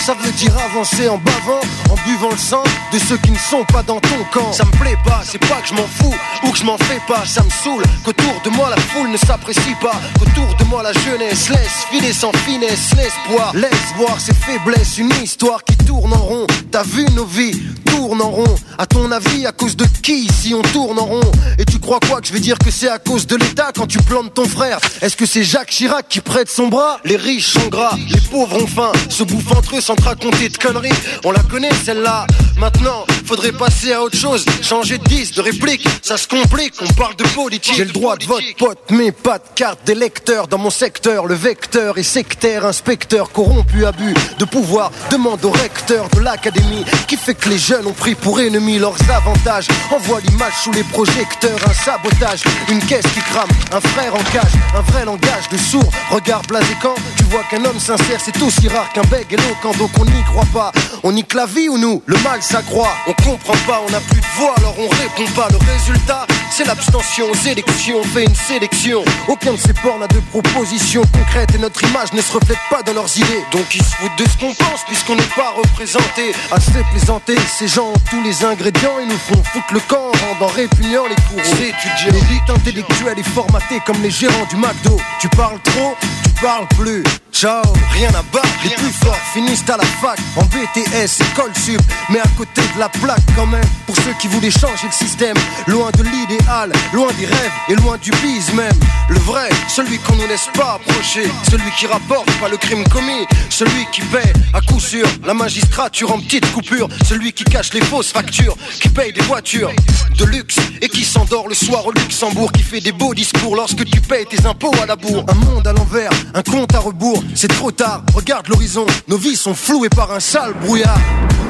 ça 0.06 0.14
veut 0.14 0.32
dire 0.32 0.52
avancer 0.59 1.09
en 1.09 1.18
bavant, 1.18 1.60
en 1.90 1.94
buvant 2.06 2.31
le 2.31 2.36
sang 2.36 2.62
de 2.93 2.98
ceux 2.98 3.16
qui 3.16 3.31
ne 3.32 3.39
sont 3.39 3.64
pas 3.73 3.82
dans 3.82 4.01
ton 4.01 4.24
camp. 4.32 4.52
Ça 4.52 4.64
me 4.64 4.70
plaît 4.73 4.97
pas, 5.05 5.23
c'est 5.24 5.39
pas 5.39 5.60
que 5.62 5.68
je 5.68 5.74
m'en 5.74 5.86
fous 5.86 6.14
ou 6.44 6.51
que 6.51 6.59
je 6.59 6.64
m'en 6.64 6.78
fais 6.78 7.01
pas, 7.09 7.24
ça 7.27 7.43
me 7.43 7.51
saoule 7.51 7.82
qu'autour 8.05 8.35
de 8.44 8.51
moi 8.51 8.70
la 8.70 8.81
foule 8.81 9.10
ne 9.10 9.16
s'apprécie 9.16 9.74
pas, 9.81 10.01
qu'autour 10.18 10.55
de 10.59 10.64
moi 10.64 10.82
la 10.82 10.93
jeunesse 10.93 11.48
laisse 11.48 11.86
filer 11.90 12.12
sans 12.12 12.32
finesse 12.44 12.93
l'espoir, 12.97 13.52
laisse 13.55 13.70
voir 13.97 14.20
ses 14.20 14.35
faiblesses, 14.35 14.98
une 14.98 15.12
histoire 15.23 15.64
qui 15.64 15.77
tourne 15.77 16.12
en 16.12 16.23
rond. 16.23 16.47
T'as 16.70 16.85
vu 16.85 17.05
nos 17.14 17.27
vies 17.27 17.60
tournent 17.97 18.23
en 18.23 18.31
rond. 18.31 18.55
À 18.78 18.86
ton 18.86 19.10
avis, 19.10 19.47
à 19.47 19.52
cause 19.52 19.77
de 19.77 19.86
qui 20.02 20.28
si 20.28 20.55
on 20.55 20.62
tourne 20.62 20.98
en 20.98 21.06
rond? 21.06 21.31
Et 21.59 21.64
tu 21.64 21.78
crois 21.78 21.98
quoi 22.01 22.20
que 22.20 22.27
je 22.27 22.32
vais 22.32 22.40
dire 22.40 22.59
que 22.59 22.70
c'est 22.70 22.89
à 22.89 22.98
cause 22.98 23.27
de 23.27 23.36
l'État 23.36 23.70
quand 23.74 23.86
tu 23.86 23.98
plantes 23.98 24.35
ton 24.35 24.47
frère? 24.47 24.78
Est-ce 25.01 25.16
que 25.16 25.27
c'est 25.27 25.43
Jacques 25.43 25.70
Chirac 25.70 26.06
qui 26.09 26.20
prête 26.20 26.51
son 26.51 26.68
bras? 26.68 26.98
Les 27.05 27.16
riches 27.16 27.48
sont 27.48 27.68
gras, 27.68 27.97
les 28.10 28.20
pauvres 28.20 28.62
ont 28.62 28.66
faim, 28.66 28.93
se 29.09 29.23
bouffent 29.37 29.57
entre 29.57 29.77
eux 29.77 29.81
sans 29.81 29.97
te 29.97 30.03
raconter 30.03 30.49
de 30.49 30.57
conneries. 30.57 30.91
On 31.25 31.31
la 31.31 31.43
connaît 31.43 31.73
celle-là. 31.85 32.27
Maintenant, 32.59 33.05
faudrait 33.27 33.53
passer 33.53 33.93
à 33.93 34.03
autre 34.03 34.17
chose, 34.17 34.45
changer 34.63 34.99
de 34.99 35.05
10, 35.05 35.33
de 35.33 35.43
réplique. 35.43 35.87
Ça 36.03 36.17
se 36.17 36.27
complique, 36.27 36.75
on 36.81 36.93
parle 36.95 37.17
de 37.17 37.25
politique. 37.35 37.75
J'ai 37.77 37.85
le 37.85 37.93
droit 37.93 38.17
de 38.17 38.25
vote, 38.25 38.43
pote, 38.59 38.79
mais 38.91 39.13
pas 39.13 39.39
de 39.39 39.45
carte 39.55 39.81
d'électeur 39.85 40.49
dans 40.49 40.59
mon 40.59 40.71
secteur. 40.71 41.27
Le 41.27 41.35
vecteur 41.35 41.99
est 41.99 42.03
sectaire, 42.03 42.65
inspecteur, 42.65 43.31
corrompu, 43.31 43.85
abus 43.85 44.15
de 44.39 44.45
pouvoir. 44.45 44.91
Demande 45.11 45.45
au 45.45 45.51
recteur 45.51 46.09
de 46.11 46.21
l'académie 46.21 46.85
qui 47.07 47.17
fait 47.17 47.35
que 47.35 47.49
les 47.49 47.59
jeunes 47.59 47.87
ont 47.87 47.93
pris 47.93 48.15
pour 48.15 48.41
ennemis 48.41 48.79
leurs 48.79 48.97
avantages. 49.11 49.69
Envoie 49.91 50.21
l'image 50.21 50.55
sous 50.63 50.73
les 50.73 50.85
projecteurs, 50.85 51.59
un 51.69 51.75
sabotage, 51.75 52.43
une 52.71 52.81
caisse 52.81 53.07
qui 53.13 53.21
crame, 53.21 53.51
un 53.73 53.81
frère 53.81 54.15
en 54.15 54.23
cage, 54.33 54.53
un 54.75 54.83
vrai 54.93 55.05
langage 55.05 55.49
de 55.51 55.59
sourd. 55.59 55.91
Regard 56.11 56.43
blasé 56.43 56.75
quand 56.81 56.95
tu 57.19 57.25
vois 57.25 57.43
qu'un 57.51 57.65
homme 57.65 57.81
sincère 57.81 58.21
c'est 58.25 58.41
aussi 58.43 58.69
rare 58.69 58.91
qu'un 58.95 59.03
éloquent, 59.32 59.73
donc 59.78 59.90
on 59.98 60.05
n'y 60.05 60.23
croit 60.24 60.47
pas. 60.53 60.73
On 61.03 61.12
nique 61.12 61.35
la 61.35 61.47
vie 61.47 61.69
ou 61.69 61.78
nous 61.78 62.03
Le 62.07 62.16
mal 62.19 62.43
s'accroît, 62.43 62.93
on 63.07 63.12
comprend 63.12 63.57
pas, 63.66 63.82
on 63.86 63.90
n'a 63.90 64.01
plus 64.01 64.20
de 64.20 64.27
voix, 64.36 64.55
alors 64.59 64.74
on 64.78 64.89
répond 64.89 65.31
pas. 65.35 65.48
Le 65.51 65.59
résultat, 65.73 66.27
c'est 66.51 66.65
l'abstention 66.65 67.27
aux 67.31 67.48
élections, 67.48 67.98
on 68.01 68.05
fait 68.05 68.24
une 68.24 68.35
sélection. 68.35 69.05
Aucun 69.28 69.53
de 69.53 69.59
ces 69.59 69.74
ports 69.74 69.98
n'a 69.98 70.07
de 70.07 70.20
propositions 70.31 71.03
concrètes 71.12 71.55
et 71.55 71.59
notre 71.59 71.82
image 71.85 72.12
ne 72.12 72.20
se 72.20 72.32
reflète 72.32 72.59
pas 72.70 72.82
dans 72.82 72.94
leurs 72.94 73.16
idées. 73.16 73.44
Donc 73.53 73.74
ils 73.74 73.85
se 73.85 73.94
foutent 73.97 74.19
de 74.19 74.24
ce 74.28 74.36
qu'on 74.39 74.55
pense 74.55 74.85
puisqu'on 74.86 75.16
n'est 75.16 75.35
pas 75.36 75.53
représenté. 75.57 76.32
Assez 76.53 76.85
plaisanté, 76.90 77.36
ces 77.59 77.69
gens 77.69 77.89
ont 77.90 78.01
tous 78.11 78.23
les 78.23 78.44
ingrédients, 78.44 78.98
ils 79.01 79.09
nous 79.09 79.19
font 79.19 79.43
foutre 79.53 79.73
le 79.73 79.81
camp 79.81 80.11
en 80.12 80.35
rendant 80.35 80.53
répugnant 80.53 81.07
les. 81.07 81.16
C'est 81.43 81.69
étudié, 81.69 82.12
l'élite 82.12 82.48
intellectuelle 82.48 83.19
est 83.19 83.28
formatée 83.28 83.81
comme 83.85 84.01
les 84.03 84.11
gérants 84.11 84.47
du 84.51 84.57
McDo. 84.57 84.98
Tu 85.20 85.28
parles 85.31 85.61
trop, 85.62 85.94
tu 86.24 86.31
parles 86.43 86.66
plus. 86.77 87.03
Ciao, 87.32 87.62
rien 87.93 88.09
à 88.11 88.23
battre, 88.32 88.48
les 88.65 88.70
plus 88.70 88.93
finissent 89.32 89.68
à 89.68 89.76
la 89.76 89.84
fac, 89.84 90.18
en 90.36 90.44
BTS, 90.44 91.22
école 91.32 91.52
sup, 91.56 91.80
mais 92.10 92.20
à 92.20 92.28
côté 92.36 92.62
de 92.74 92.78
la 92.78 92.88
plaque 92.88 93.24
quand 93.34 93.47
même, 93.47 93.64
pour 93.86 93.97
ceux 93.97 94.12
qui 94.20 94.28
voulaient 94.28 94.51
changer 94.51 94.86
le 94.86 94.93
système, 94.93 95.36
loin 95.66 95.90
de 95.90 96.02
l'idéal, 96.02 96.72
loin 96.93 97.09
des 97.18 97.26
rêves 97.26 97.52
et 97.68 97.74
loin 97.74 97.97
du 97.98 98.10
bise 98.22 98.52
même. 98.55 98.78
Le 99.09 99.18
vrai, 99.20 99.48
celui 99.68 99.98
qu'on 99.98 100.16
ne 100.16 100.26
laisse 100.26 100.48
pas 100.55 100.78
approcher, 100.80 101.30
celui 101.51 101.70
qui 101.78 101.86
rapporte 101.86 102.30
pas 102.40 102.48
le 102.48 102.56
crime 102.56 102.84
commis, 102.88 103.26
celui 103.51 103.86
qui 103.93 104.01
paie 104.02 104.32
à 104.52 104.60
coup 104.60 104.80
sûr 104.80 105.06
la 105.24 105.34
magistrature 105.34 106.12
en 106.12 106.18
petites 106.18 106.51
coupures, 106.52 106.88
celui 107.05 107.32
qui 107.32 107.44
cache 107.44 107.72
les 107.72 107.82
fausses 107.82 108.12
factures, 108.12 108.56
qui 108.80 108.88
paye 108.88 109.12
des 109.12 109.22
voitures 109.22 109.70
de 110.18 110.24
luxe 110.24 110.56
et 110.80 110.88
qui 110.88 111.05
s'endort 111.05 111.48
le 111.48 111.55
soir 111.55 111.86
au 111.86 111.93
Luxembourg, 111.93 112.52
qui 112.52 112.62
fait 112.62 112.80
des 112.80 112.93
beaux 112.93 113.14
discours 113.14 113.55
lorsque 113.55 113.84
tu 113.84 114.01
payes 114.01 114.26
tes 114.26 114.47
impôts 114.47 114.72
à 114.82 114.86
la 114.86 114.97
bourre. 114.97 115.24
Un 115.28 115.34
monde 115.34 115.66
à 115.66 115.72
l'envers, 115.72 116.10
un 116.34 116.43
compte 116.43 116.74
à 116.74 116.78
rebours, 116.78 117.22
c'est 117.34 117.48
trop 117.48 117.70
tard, 117.70 118.02
regarde 118.14 118.48
l'horizon, 118.48 118.86
nos 119.09 119.19
vies 119.19 119.37
sont 119.37 119.55
flouées 119.55 119.89
par 119.89 120.11
un 120.12 120.20
sale 120.20 120.55
brouillard. 120.55 120.99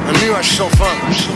Un 0.09 0.27
nuage 0.27 0.51
sans 0.51 0.69
fin, 0.71 0.85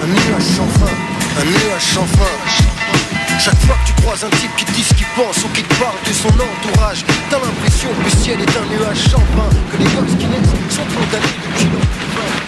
un 0.02 0.06
nuage 0.06 0.42
sans 0.42 0.66
fin, 0.78 1.40
un 1.40 1.44
nuage 1.44 1.82
sans 1.82 2.06
fin. 2.06 3.38
Chaque 3.38 3.58
fois 3.60 3.76
que 3.82 3.86
tu 3.88 4.02
croises 4.02 4.24
un 4.24 4.36
type 4.36 4.54
qui 4.56 4.64
te 4.64 4.72
dit 4.72 4.84
ce 4.84 4.94
qu'il 4.94 5.06
pense 5.16 5.44
ou 5.44 5.48
qui 5.54 5.62
te 5.62 5.74
parle 5.74 5.96
de 6.06 6.12
son 6.12 6.28
entourage, 6.28 7.04
t'as 7.30 7.38
l'impression 7.38 7.88
que 7.98 8.04
le 8.04 8.10
ciel 8.10 8.40
est 8.40 8.56
un 8.56 8.66
nuage 8.66 8.98
sans 8.98 9.18
fin, 9.18 9.48
que 9.72 9.76
les 9.78 9.84
gosses 9.84 10.16
qui 10.18 10.26
naissent 10.26 10.54
sont 10.68 10.84
condamnés 10.84 11.36
depuis 11.42 11.68
leur 11.72 12.39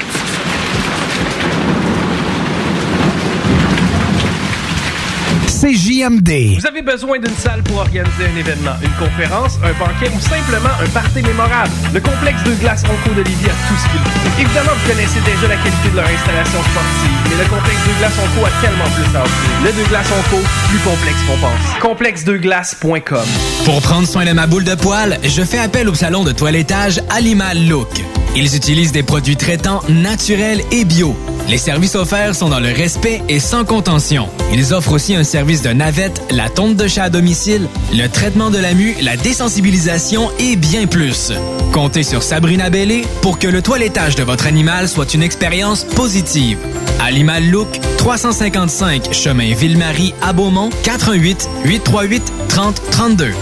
CJMD. 5.52 6.56
Vous 6.58 6.66
avez 6.66 6.80
besoin 6.80 7.18
d'une 7.18 7.36
salle 7.36 7.62
pour 7.64 7.76
organiser 7.78 8.24
un 8.24 8.36
événement, 8.40 8.72
une 8.82 8.96
conférence, 9.06 9.58
un 9.62 9.72
banquet 9.78 10.10
ou 10.16 10.18
simplement 10.18 10.72
un 10.80 10.88
party 10.88 11.20
mémorable. 11.22 11.70
Le 11.92 12.00
complexe 12.00 12.42
de 12.44 12.54
glace 12.54 12.82
Onco 12.84 13.14
de 13.14 13.20
Lévis 13.22 13.52
a 13.52 13.56
tout 13.68 13.76
ce 13.76 13.84
qu'il 13.92 14.00
faut. 14.00 14.40
Évidemment, 14.40 14.72
vous 14.72 14.88
connaissez 14.90 15.20
déjà 15.20 15.48
la 15.48 15.56
qualité 15.56 15.90
de 15.92 15.96
leur 15.96 16.08
installation 16.08 16.58
sportive, 16.64 17.12
mais 17.28 17.44
le 17.44 17.48
complexe 17.50 17.84
de 17.84 17.98
glace 17.98 18.16
Onco 18.16 18.46
a 18.46 18.52
tellement 18.64 18.88
plus 18.96 19.16
à 19.16 19.22
offrir. 19.22 19.50
Le 19.62 19.72
de 19.82 19.88
glace 19.88 20.08
Onco, 20.10 20.42
plus 20.70 20.78
complexe 20.78 21.20
qu'on 21.28 21.38
pense. 21.38 21.80
Complexedeglace.com 21.80 23.28
Pour 23.66 23.82
prendre 23.82 24.08
soin 24.08 24.24
de 24.24 24.32
ma 24.32 24.46
boule 24.46 24.64
de 24.64 24.74
poil, 24.74 25.18
je 25.22 25.42
fais 25.42 25.58
appel 25.58 25.88
au 25.88 25.94
salon 25.94 26.24
de 26.24 26.32
toilettage 26.32 27.02
Animal 27.10 27.68
Look. 27.68 27.90
Ils 28.34 28.56
utilisent 28.56 28.92
des 28.92 29.02
produits 29.02 29.36
traitants 29.36 29.82
naturels 29.90 30.62
et 30.72 30.86
bio. 30.86 31.14
Les 31.48 31.58
services 31.58 31.94
offerts 31.96 32.34
sont 32.34 32.48
dans 32.48 32.60
le 32.60 32.72
respect 32.72 33.20
et 33.28 33.40
sans 33.40 33.64
contention. 33.64 34.28
Ils 34.52 34.72
offrent 34.72 34.92
aussi 34.92 35.14
un 35.14 35.24
service 35.24 35.62
de 35.62 35.70
navette, 35.70 36.22
la 36.30 36.48
tonte 36.48 36.76
de 36.76 36.88
chat 36.88 37.04
à 37.04 37.10
domicile, 37.10 37.68
le 37.92 38.08
traitement 38.08 38.50
de 38.50 38.58
la 38.58 38.74
mue, 38.74 38.94
la 39.02 39.16
désensibilisation 39.16 40.30
et 40.38 40.56
bien 40.56 40.86
plus. 40.86 41.32
Comptez 41.72 42.04
sur 42.04 42.22
Sabrina 42.22 42.70
Bellé 42.70 43.04
pour 43.20 43.38
que 43.38 43.48
le 43.48 43.60
toilettage 43.60 44.14
de 44.14 44.22
votre 44.22 44.46
animal 44.46 44.88
soit 44.88 45.14
une 45.14 45.22
expérience 45.22 45.84
positive. 45.84 46.58
Animal 47.00 47.50
Look, 47.50 47.68
355 47.98 49.12
chemin 49.12 49.54
Ville-Marie 49.54 50.14
à 50.22 50.32
Beaumont, 50.32 50.70
418 50.84 51.48
838 51.64 52.32
3032. 52.48 53.32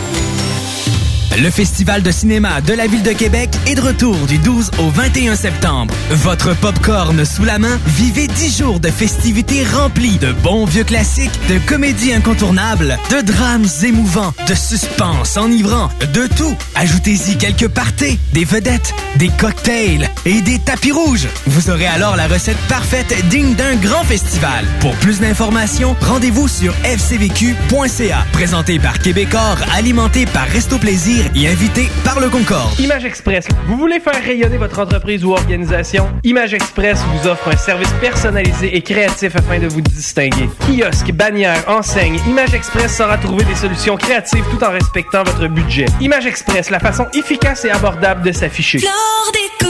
Le 1.38 1.48
Festival 1.48 2.02
de 2.02 2.10
cinéma 2.10 2.60
de 2.60 2.74
la 2.74 2.86
Ville 2.86 3.02
de 3.02 3.12
Québec 3.12 3.50
est 3.66 3.76
de 3.76 3.80
retour 3.80 4.16
du 4.26 4.38
12 4.38 4.72
au 4.78 4.90
21 4.90 5.36
septembre. 5.36 5.94
Votre 6.10 6.54
popcorn 6.56 7.24
sous 7.24 7.44
la 7.44 7.58
main, 7.58 7.78
vivez 7.86 8.26
10 8.26 8.58
jours 8.58 8.80
de 8.80 8.90
festivités 8.90 9.64
remplies 9.64 10.18
de 10.18 10.32
bons 10.32 10.64
vieux 10.64 10.84
classiques, 10.84 11.38
de 11.48 11.58
comédies 11.58 12.12
incontournables, 12.12 12.98
de 13.10 13.20
drames 13.22 13.66
émouvants, 13.84 14.34
de 14.48 14.54
suspense 14.54 15.36
enivrant, 15.36 15.88
de 16.12 16.26
tout. 16.26 16.56
Ajoutez-y 16.74 17.38
quelques 17.38 17.68
parties, 17.68 18.18
des 18.32 18.44
vedettes, 18.44 18.92
des 19.16 19.28
cocktails 19.28 20.10
et 20.26 20.42
des 20.42 20.58
tapis 20.58 20.92
rouges. 20.92 21.28
Vous 21.46 21.70
aurez 21.70 21.86
alors 21.86 22.16
la 22.16 22.26
recette 22.26 22.58
parfaite 22.68 23.14
digne 23.28 23.54
d'un 23.54 23.76
grand 23.76 24.04
festival. 24.04 24.66
Pour 24.80 24.94
plus 24.96 25.20
d'informations, 25.20 25.96
rendez-vous 26.00 26.48
sur 26.48 26.74
fcvq.ca. 26.82 28.26
Présenté 28.32 28.78
par 28.78 28.98
Québecor, 28.98 29.56
alimenté 29.74 30.26
par 30.26 30.46
Resto 30.48 30.76
Plaisir 30.76 31.19
et 31.34 31.48
invité 31.48 31.88
par 32.04 32.20
le 32.20 32.28
Concorde. 32.28 32.78
Image 32.78 33.04
Express. 33.04 33.46
Vous 33.66 33.76
voulez 33.76 34.00
faire 34.00 34.22
rayonner 34.22 34.56
votre 34.56 34.78
entreprise 34.78 35.24
ou 35.24 35.32
organisation? 35.32 36.08
Image 36.24 36.54
Express 36.54 37.00
vous 37.12 37.28
offre 37.28 37.48
un 37.48 37.56
service 37.56 37.90
personnalisé 38.00 38.76
et 38.76 38.82
créatif 38.82 39.36
afin 39.36 39.58
de 39.58 39.68
vous 39.68 39.80
distinguer. 39.80 40.48
Kiosque, 40.60 41.12
bannière, 41.12 41.64
enseigne, 41.68 42.18
Image 42.28 42.54
Express 42.54 42.96
saura 42.96 43.18
trouver 43.18 43.44
des 43.44 43.54
solutions 43.54 43.96
créatives 43.96 44.44
tout 44.50 44.64
en 44.64 44.70
respectant 44.70 45.22
votre 45.22 45.46
budget. 45.48 45.86
Image 46.00 46.26
Express, 46.26 46.70
la 46.70 46.80
façon 46.80 47.06
efficace 47.14 47.64
et 47.64 47.70
abordable 47.70 48.22
de 48.22 48.32
s'afficher. 48.32 48.78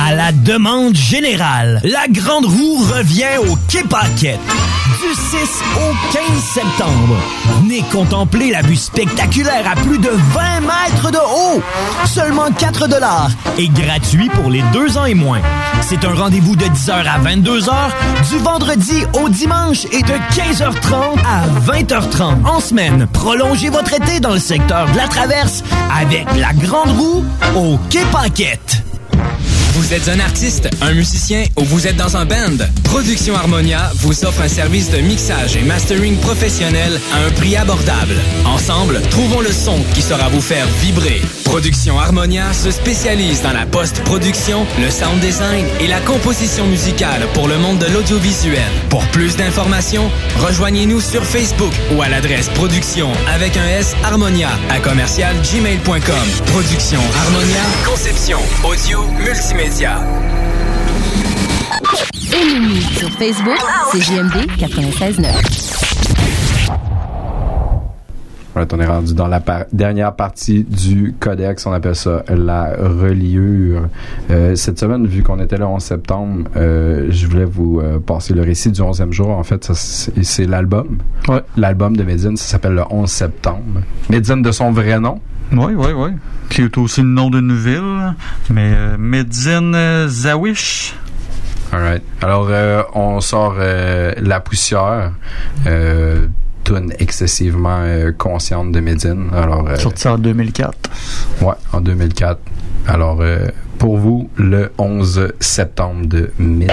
À 0.00 0.14
la 0.14 0.30
demande 0.30 0.94
générale, 0.94 1.80
la 1.82 2.06
Grande 2.08 2.44
Roue 2.46 2.84
revient 2.84 3.36
au 3.40 3.56
Quai 3.68 3.82
Paquette. 3.82 4.38
Du 5.00 5.12
6 5.12 5.36
au 5.76 6.12
15 6.12 6.22
septembre, 6.54 7.16
venez 7.60 7.82
contempler 7.90 8.52
la 8.52 8.62
vue 8.62 8.76
spectaculaire 8.76 9.68
à 9.68 9.74
plus 9.74 9.98
de 9.98 10.08
20 10.08 10.60
mètres 10.60 11.10
de 11.10 11.18
haut. 11.18 11.60
Seulement 12.06 12.50
4 12.56 12.86
dollars 12.86 13.30
et 13.58 13.68
gratuit 13.68 14.28
pour 14.28 14.50
les 14.50 14.62
deux 14.72 14.96
ans 14.96 15.04
et 15.04 15.14
moins. 15.14 15.40
C'est 15.82 16.04
un 16.04 16.14
rendez-vous 16.14 16.54
de 16.54 16.64
10h 16.64 16.92
à 16.92 17.18
22h, 17.18 17.90
du 18.30 18.38
vendredi 18.38 19.02
au 19.20 19.28
dimanche 19.28 19.84
et 19.86 20.02
de 20.02 20.14
15h30 20.32 21.18
à 21.26 21.72
20h30 21.72 22.46
en 22.46 22.60
semaine. 22.60 23.08
Prolongez 23.12 23.68
votre 23.68 23.94
été 23.94 24.20
dans 24.20 24.32
le 24.32 24.38
secteur 24.38 24.88
de 24.92 24.96
la 24.96 25.08
Traverse 25.08 25.64
avec 26.00 26.26
la 26.36 26.52
Grande 26.52 26.96
Roue 26.96 27.24
au 27.56 27.78
Quai 27.90 28.04
Paquette. 28.12 28.84
Vous 29.78 29.94
êtes 29.94 30.08
un 30.08 30.18
artiste, 30.18 30.68
un 30.80 30.92
musicien 30.92 31.44
ou 31.56 31.62
vous 31.62 31.86
êtes 31.86 31.94
dans 31.94 32.16
un 32.16 32.24
band? 32.24 32.66
Production 32.82 33.36
Harmonia 33.36 33.92
vous 33.94 34.24
offre 34.24 34.42
un 34.42 34.48
service 34.48 34.90
de 34.90 34.98
mixage 34.98 35.56
et 35.56 35.62
mastering 35.62 36.16
professionnel 36.16 37.00
à 37.14 37.24
un 37.24 37.30
prix 37.30 37.56
abordable. 37.56 38.16
Ensemble, 38.44 39.00
trouvons 39.08 39.40
le 39.40 39.52
son 39.52 39.78
qui 39.94 40.02
saura 40.02 40.30
vous 40.30 40.40
faire 40.40 40.66
vibrer. 40.82 41.22
Production 41.44 41.98
Harmonia 41.98 42.52
se 42.52 42.72
spécialise 42.72 43.40
dans 43.40 43.52
la 43.52 43.66
post-production, 43.66 44.66
le 44.80 44.90
sound 44.90 45.20
design 45.20 45.64
et 45.80 45.86
la 45.86 46.00
composition 46.00 46.66
musicale 46.66 47.22
pour 47.32 47.46
le 47.46 47.56
monde 47.56 47.78
de 47.78 47.86
l'audiovisuel. 47.86 48.58
Pour 48.90 49.06
plus 49.06 49.36
d'informations, 49.36 50.10
rejoignez-nous 50.40 51.00
sur 51.00 51.24
Facebook 51.24 51.72
ou 51.94 52.02
à 52.02 52.08
l'adresse 52.08 52.48
production 52.48 53.12
avec 53.32 53.56
un 53.56 53.68
S 53.68 53.94
Harmonia 54.02 54.50
à 54.70 54.80
commercial 54.80 55.36
gmail.com. 55.36 56.28
Production 56.46 57.00
Harmonia, 57.16 57.62
conception, 57.86 58.40
audio, 58.64 59.04
multimédia. 59.24 59.67
Aimez-nous 62.32 62.80
sur 62.98 63.10
Facebook, 63.10 63.58
c'est 63.92 64.00
JMD 64.00 64.32
96.9. 64.58 65.26
Right, 68.54 68.72
on 68.72 68.80
est 68.80 68.86
rendu 68.86 69.12
dans 69.12 69.26
la 69.28 69.40
par- 69.40 69.66
dernière 69.70 70.14
partie 70.16 70.64
du 70.64 71.14
codex, 71.20 71.66
on 71.66 71.72
appelle 71.72 71.94
ça 71.94 72.24
la 72.30 72.70
reliure. 72.78 73.88
Euh, 74.30 74.54
cette 74.54 74.78
semaine, 74.80 75.06
vu 75.06 75.22
qu'on 75.22 75.38
était 75.38 75.58
là 75.58 75.68
11 75.68 75.82
septembre, 75.82 76.44
euh, 76.56 77.08
je 77.10 77.26
voulais 77.26 77.44
vous 77.44 77.80
euh, 77.80 77.98
passer 78.00 78.32
le 78.32 78.40
récit 78.40 78.70
du 78.70 78.80
11e 78.80 79.12
jour. 79.12 79.28
En 79.28 79.42
fait, 79.44 79.68
c'est 79.74 80.24
c'est 80.24 80.46
l'album. 80.46 80.96
L'album 81.58 81.94
de 81.94 82.04
Medine, 82.04 82.38
ça 82.38 82.46
s'appelle 82.52 82.72
le 82.74 82.84
11 82.88 83.10
septembre. 83.10 83.82
Medine 84.08 84.40
de 84.40 84.50
son 84.50 84.70
vrai 84.72 84.98
nom? 84.98 85.20
Oui, 85.52 85.72
oui, 85.74 85.92
oui. 85.96 86.10
Qui 86.50 86.62
est 86.62 86.78
aussi 86.78 87.00
le 87.02 87.08
nom 87.08 87.30
d'une 87.30 87.54
ville, 87.56 88.14
mais 88.50 88.72
euh, 88.74 88.96
Medine 88.98 89.74
euh, 89.74 90.08
Zawish. 90.08 90.94
Alright. 91.72 92.02
Alors, 92.22 92.46
euh, 92.50 92.82
on 92.94 93.20
sort 93.20 93.56
euh, 93.58 94.12
La 94.18 94.40
Poussière, 94.40 95.12
euh, 95.66 96.26
excessivement 96.98 97.80
euh, 97.80 98.12
consciente 98.12 98.72
de 98.72 98.80
Medine. 98.80 99.28
Alors, 99.34 99.66
euh, 99.68 99.76
Sorti 99.76 100.08
en 100.08 100.18
2004. 100.18 100.74
Ouais, 101.42 101.54
en 101.72 101.80
2004. 101.80 102.38
Alors, 102.86 103.18
euh, 103.20 103.48
pour 103.78 103.98
vous, 103.98 104.30
le 104.36 104.72
11 104.78 105.32
septembre 105.40 106.06
de 106.06 106.30
Medine. 106.38 106.68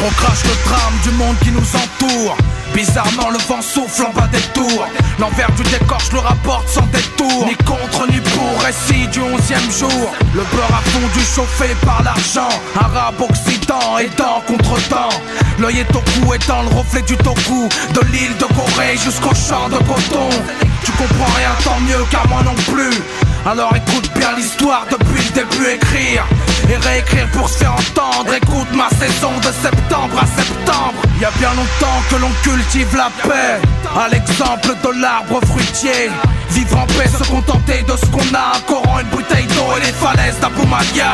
Je 0.00 0.06
recrache 0.06 0.44
le 0.44 0.64
drame 0.64 0.94
du 1.02 1.10
monde 1.10 1.36
qui 1.42 1.50
nous 1.50 1.60
entoure. 1.60 2.36
Bizarrement, 2.74 3.28
le 3.28 3.38
vent 3.46 3.60
souffle 3.60 4.06
en 4.06 4.12
bas 4.18 4.28
des 4.28 4.40
tours. 4.54 4.86
L'envers 5.18 5.50
du 5.52 5.62
décor, 5.64 5.98
je 6.08 6.12
le 6.12 6.20
rapporte 6.20 6.68
sans 6.68 6.86
détour. 6.86 7.46
Ni 7.46 7.54
contre 7.66 8.06
ni 8.10 8.18
pour, 8.20 8.62
récit 8.62 9.08
du 9.08 9.20
onzième 9.20 9.70
jour. 9.70 10.10
Le 10.32 10.40
beurre 10.40 10.72
a 10.72 10.80
fondu 10.88 11.20
chauffé 11.20 11.76
par 11.84 12.02
l'argent. 12.02 12.48
Arabe, 12.78 13.20
occident, 13.20 13.98
et 13.98 14.06
temps 14.06 14.42
contre 14.46 14.80
temps. 14.88 15.10
L'œil 15.58 15.80
est 15.80 15.94
au 15.94 16.00
cou, 16.00 16.32
étant 16.32 16.62
le 16.62 16.68
reflet 16.68 17.02
du 17.02 17.16
toku. 17.18 17.68
De 17.92 18.00
l'île 18.10 18.36
de 18.38 18.44
Corée 18.44 18.96
jusqu'au 18.96 19.34
champ 19.34 19.68
de 19.68 19.76
coton. 19.76 20.30
Tu 20.82 20.92
comprends 20.92 21.34
rien, 21.36 21.50
tant 21.62 21.80
mieux, 21.80 22.06
car 22.10 22.26
moi 22.28 22.42
non 22.42 22.54
plus. 22.72 22.96
Alors 23.44 23.74
écoute 23.76 24.10
bien 24.16 24.32
l'histoire 24.34 24.86
depuis 24.90 25.22
le 25.22 25.42
début, 25.42 25.68
écrire. 25.74 26.24
Et 26.70 26.76
réécrire 26.76 27.26
pour 27.32 27.48
se 27.48 27.58
faire 27.58 27.72
entendre. 27.74 28.32
Écoute 28.34 28.68
ma 28.74 28.88
saison 28.90 29.32
de 29.38 29.52
septembre 29.52 30.16
à 30.22 30.26
septembre. 30.40 31.02
Il 31.16 31.22
y 31.22 31.24
a 31.24 31.30
bien 31.38 31.50
longtemps 31.50 32.00
que 32.08 32.16
l'on 32.16 32.30
cultive 32.42 32.96
la 32.96 33.10
paix, 33.22 33.60
à 33.96 34.08
l'exemple 34.08 34.74
de 34.82 35.00
l'arbre 35.00 35.40
fruitier. 35.46 36.10
Vivre 36.50 36.78
en 36.78 36.86
paix, 36.86 37.08
se 37.08 37.28
contenter 37.28 37.82
de 37.82 37.96
ce 37.96 38.06
qu'on 38.06 38.34
a, 38.34 38.56
un 38.56 38.60
Coran, 38.66 39.00
une 39.00 39.08
bouteille 39.08 39.46
d'eau 39.46 39.76
et 39.76 39.86
les 39.86 39.92
falaises 39.92 40.38
d'Aboumalia. 40.40 41.12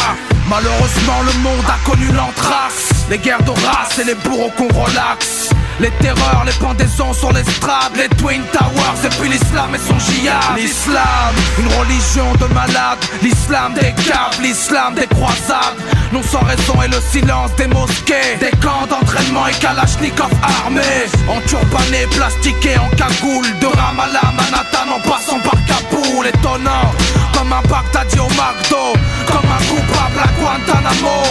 Malheureusement, 0.48 1.20
le 1.24 1.32
monde 1.40 1.64
a 1.68 1.78
connu 1.88 2.06
l'anthrax, 2.12 2.90
les 3.10 3.18
guerres 3.18 3.42
de 3.42 3.50
race 3.50 3.98
et 4.00 4.04
les 4.04 4.14
bourreaux 4.14 4.52
qu'on 4.56 4.68
relaxe. 4.68 5.50
Les 5.78 5.90
terreurs, 6.00 6.44
les 6.46 6.52
pendaisons 6.52 7.12
sur 7.12 7.32
l'estrade, 7.32 7.92
les 7.96 8.08
Twin 8.16 8.42
Towers 8.52 9.04
et 9.04 9.08
puis 9.20 9.28
l'islam 9.28 9.74
et 9.74 9.78
son 9.78 9.98
djihad. 9.98 10.56
L'islam, 10.56 11.34
une 11.58 11.68
religion 11.78 12.32
de 12.40 12.52
malades, 12.54 12.98
l'islam 13.22 13.74
des 13.74 13.92
caves, 14.04 14.40
l'islam 14.40 14.94
des 14.94 15.06
croisades. 15.06 15.76
Non 16.12 16.22
sans 16.22 16.40
raison 16.40 16.80
et 16.82 16.88
le 16.88 17.00
silence 17.12 17.54
des 17.56 17.66
mosquées, 17.66 18.38
des 18.40 18.56
camps 18.58 18.86
d'entraînement 18.88 19.46
et 19.48 19.54
kalachnikov 19.54 20.30
armés. 20.64 21.10
En 21.28 21.40
turbané, 21.46 22.06
plastiqué, 22.10 22.78
en 22.78 22.88
cagoule, 22.96 23.46
de 23.60 23.66
Ramallah, 23.66 24.32
Manhattan 24.34 24.88
en 24.96 25.00
passant 25.00 25.40
par 25.40 25.58
Kaboul. 25.66 26.26
Étonnant, 26.26 26.90
comme 27.34 27.52
un 27.52 27.62
Baghdadi 27.68 28.18
au 28.18 28.28
McDo, 28.30 28.94
comme 29.26 29.50
un 29.50 29.62
coupable 29.68 30.20
à 30.24 30.28
Guantanamo. 30.40 31.22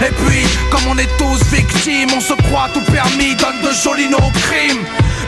Et 0.00 0.10
puis, 0.24 0.46
comme 0.70 0.86
on 0.88 0.96
est 0.96 1.10
tous 1.18 1.44
victimes, 1.52 2.08
on 2.16 2.20
se 2.20 2.32
croit 2.32 2.70
tout 2.72 2.80
permis, 2.90 3.34
donne 3.36 3.60
de 3.62 3.70
jolis 3.70 3.89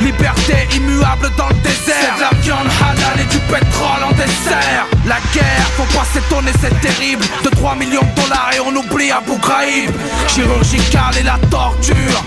Liberté 0.02 0.68
immuable 0.74 1.30
dans 1.36 1.48
le 1.48 1.54
désert, 1.62 1.76
c'est 1.86 2.16
de 2.16 2.20
la 2.20 2.40
viande 2.40 2.66
halal 2.80 3.20
et 3.20 3.32
du 3.32 3.38
pétrole 3.38 4.02
en 4.04 4.10
dessert. 4.12 4.86
La 5.06 5.18
guerre, 5.32 5.66
faut 5.76 5.96
pas 5.96 6.04
s'étonner, 6.12 6.50
c'est 6.60 6.80
terrible. 6.80 7.24
De 7.44 7.48
3 7.50 7.76
millions 7.76 8.02
de 8.02 8.22
dollars 8.22 8.50
et 8.54 8.60
on 8.60 8.74
oublie 8.74 9.12
Abu 9.12 9.38
Ghraib. 9.40 9.92
Chirurgical 10.26 11.16
et 11.20 11.22
la 11.22 11.38
torture. 11.50 12.24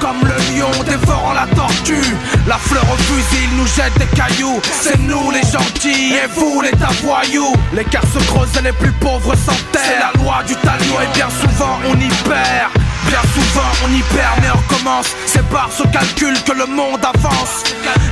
Comme 0.00 0.20
le 0.22 0.58
lion 0.58 0.70
dévorant 0.84 1.32
la 1.32 1.46
tortue 1.54 2.16
La 2.48 2.56
fleur 2.56 2.84
au 2.92 2.96
fusil 2.96 3.48
nous 3.56 3.66
jette 3.68 3.96
des 4.00 4.16
cailloux 4.16 4.60
C'est 4.80 4.98
nous 4.98 5.30
les 5.30 5.42
gentils 5.42 6.14
et 6.14 6.26
vous 6.34 6.60
les 6.60 6.72
voyous 7.04 7.54
L'écart 7.72 8.02
se 8.12 8.18
creuse 8.26 8.48
et 8.58 8.62
les 8.62 8.72
plus 8.72 8.90
pauvres 8.90 9.36
s'enterrent 9.36 9.62
C'est 9.84 10.00
la 10.00 10.20
loi 10.20 10.42
du 10.44 10.56
talion 10.56 11.00
et 11.02 11.16
bien 11.16 11.28
souvent 11.30 11.78
on 11.88 11.94
y 12.00 12.08
perd 12.28 12.81
Bien 13.08 13.20
souvent 13.34 13.70
on 13.84 13.92
y 13.92 14.02
perd 14.14 14.40
mais 14.40 14.48
on 14.54 14.58
recommence 14.58 15.08
C'est 15.26 15.46
par 15.48 15.70
ce 15.70 15.82
calcul 15.84 16.34
que 16.44 16.52
le 16.52 16.66
monde 16.66 17.00
avance. 17.02 17.64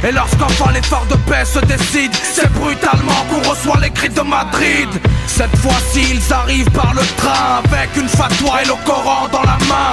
Et 0.07 0.13
lorsqu'enfin 0.13 0.73
l'effort 0.73 1.07
de 1.07 1.17
paix 1.31 1.45
se 1.45 1.61
décide 1.61 2.13
C'est 2.15 2.51
brutalement 2.53 3.25
qu'on 3.31 3.49
reçoit 3.49 3.79
les 3.81 3.91
cris 3.91 4.11
de 4.11 4.23
Madrid. 4.23 4.89
Cette 5.27 5.57
fois-ci 5.59 6.03
ils 6.15 6.33
arrivent 6.33 6.71
par 6.71 6.93
le 6.95 7.03
train 7.17 7.63
Avec 7.65 7.97
une 7.97 8.09
fatwa 8.09 8.63
et 8.63 8.67
le 8.67 8.75
Coran 8.85 9.29
dans 9.33 9.43
la 9.43 9.59
main 9.69 9.93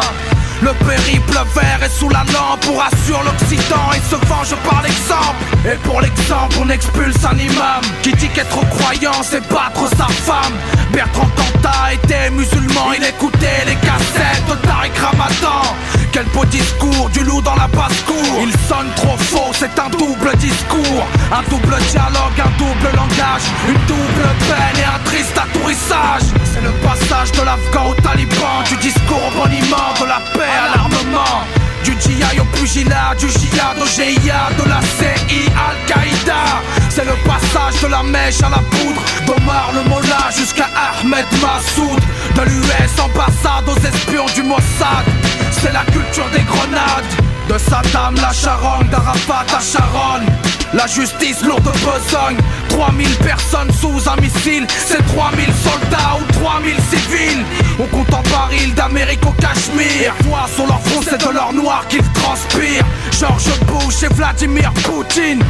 le 0.62 0.74
périple 0.86 1.40
vert 1.56 1.80
est 1.84 2.00
sous 2.00 2.10
la 2.10 2.24
lampe 2.34 2.62
pour 2.62 2.82
assurer 2.82 3.24
l'Occident 3.24 3.90
et 3.96 4.02
se 4.10 4.16
venge 4.28 4.56
par 4.68 4.82
l'exemple. 4.82 5.44
Et 5.66 5.76
pour 5.84 6.02
l'exemple, 6.02 6.56
on 6.62 6.70
expulse 6.70 7.24
un 7.26 7.38
imam 7.38 7.82
qui 8.02 8.14
dit 8.14 8.30
qu'être 8.30 8.68
croyant 8.70 9.22
c'est 9.24 9.48
battre 9.50 9.88
sa 9.90 10.08
femme. 10.08 10.54
Bertrand 10.92 11.30
Cantat 11.36 11.94
était 11.94 12.30
musulman, 12.32 12.94
il 12.98 13.04
écoutait 13.04 13.66
les 13.66 13.76
cassettes 13.76 14.46
de 14.50 14.56
Tariq 14.68 14.98
Ramadan. 15.00 15.76
Quel 16.12 16.26
beau 16.34 16.46
discours, 16.46 17.10
du 17.10 17.20
loup 17.20 17.42
dans 17.42 17.56
la 17.56 17.68
basse-cour. 17.68 18.42
Il 18.42 18.52
sonne 18.68 18.90
trop 18.96 19.18
faux, 19.18 19.52
c'est 19.54 19.78
un 19.78 19.90
double 19.90 20.36
discours. 20.38 21.06
Un 21.32 21.44
double 21.50 21.78
dialogue, 21.92 22.40
un 22.40 22.58
double 22.58 22.96
langage. 22.96 23.46
Une 23.68 23.82
double 23.86 24.28
peine 24.48 24.82
et 24.82 24.86
un 24.86 25.00
triste 25.04 25.38
atourissage. 25.38 26.24
C'est 26.44 26.64
le 26.64 26.72
passage 26.82 27.32
de 27.34 27.42
l'Afghan 27.42 27.92
au 27.92 27.94
Taliban, 28.02 28.64
du 28.68 28.78
discours 28.78 29.22
au 29.28 29.42
boniment, 29.42 29.94
de 30.00 30.06
la 30.06 30.22
paix 30.34 30.47
l'armement. 30.74 31.44
Du 31.84 31.92
GI 32.00 32.40
au 32.40 32.46
pugilat, 32.58 33.16
du 33.18 33.30
jihad 33.30 33.78
au 33.82 33.86
GIA, 33.86 34.50
de 34.58 34.70
la 34.70 34.82
CI 34.98 35.42
Al-Qaïda. 35.68 36.44
C'est 36.90 37.06
le 37.06 37.16
passage 37.26 37.82
de 37.82 37.88
la 37.88 38.04
mèche 38.04 38.42
à 38.44 38.50
la 38.50 38.58
poudre, 38.58 39.02
d'Omar 39.26 39.72
le 39.74 39.90
Mollah 39.90 40.30
jusqu'à 40.36 40.68
Ahmed 40.76 41.26
Massoud. 41.42 42.00
De 42.36 42.42
l'US 42.42 43.00
ambassade 43.00 43.68
aux 43.68 43.88
espions 43.88 44.26
du 44.36 44.44
Mossad. 44.44 45.06
C'est 45.52 45.74
la 45.74 45.84
culture 45.86 46.30
des 46.34 46.44
grenades. 46.44 47.12
De 47.48 47.58
Saddam 47.58 48.16
la 48.16 48.34
charogne, 48.34 48.88
d'Arafat 48.90 49.46
à 49.56 49.62
Sharon. 49.62 50.47
La 50.74 50.86
justice 50.88 51.44
lourde 51.44 51.64
de 51.64 51.72
besogne. 51.72 52.38
3000 52.70 53.08
personnes 53.18 53.72
sous 53.72 54.10
un 54.10 54.16
missile. 54.22 54.66
C'est 54.86 55.06
3000 55.16 55.46
soldats 55.64 56.20
ou 56.20 56.32
3000 56.34 56.76
civils. 56.90 57.46
On 57.80 57.86
compte 57.86 58.14
en 58.14 58.22
baril 58.30 58.74
d'Amérique 58.74 59.26
au 59.26 59.32
Cachemire. 59.32 60.14
Toi 60.24 60.46
sur 60.54 60.68
leur 60.68 60.82
front 60.82 61.02
c'est 61.02 61.26
de 61.26 61.34
l'or 61.34 61.54
noir 61.54 61.88
qu'ils 61.88 62.04
transpirent. 62.14 62.86
George 63.12 63.50
Bush 63.68 64.04
et 64.04 64.14
Vladimir 64.14 64.72
Poutine 64.84 65.44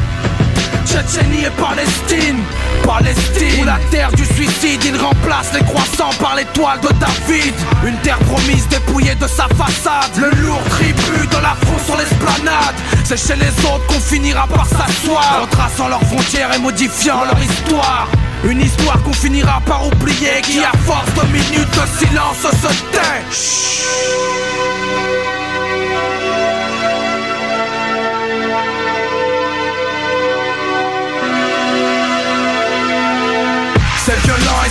Tchétchénie 0.88 1.44
et 1.44 1.62
Palestine. 1.62 2.42
Palestine. 2.84 3.62
Où 3.62 3.66
la 3.66 3.78
terre 3.92 4.10
du 4.14 4.24
suicide 4.24 4.82
Il 4.86 4.96
remplace 4.96 5.52
les 5.54 5.60
croissants 5.60 6.16
par 6.18 6.36
l'étoile 6.36 6.80
de 6.80 6.88
David. 6.94 7.54
Une 7.86 7.98
terre 7.98 8.20
promise 8.20 8.66
dépouillée 8.70 9.16
de 9.16 9.28
sa 9.28 9.48
façade. 9.50 10.16
Le 10.16 10.30
lourd 10.42 10.64
tribut 10.70 11.28
de 11.28 11.42
la 11.42 11.56
France 11.62 11.86
sur 11.86 11.98
l'esplanade. 11.98 12.76
C'est 13.04 13.18
chez 13.18 13.36
les 13.36 13.52
autres 13.66 13.86
qu'on 13.88 14.00
finira 14.00 14.48
par 14.48 14.66
s'asseoir. 14.66 15.42
En 15.44 15.48
traçant 15.48 15.90
leurs 15.90 16.04
frontières 16.04 16.54
et 16.56 16.60
modifiant 16.60 17.26
leur 17.26 17.38
histoire. 17.38 18.08
Une 18.46 18.62
histoire 18.62 19.02
qu'on 19.04 19.14
finira 19.14 19.62
par 19.66 19.88
oublier 19.88 20.42
Qui 20.44 20.60
à 20.60 20.72
force 20.86 21.12
de 21.16 21.34
minutes 21.34 21.72
de 21.72 22.06
silence 22.06 22.38
se 22.44 22.68
tait 22.92 23.26
C'est 23.32 24.67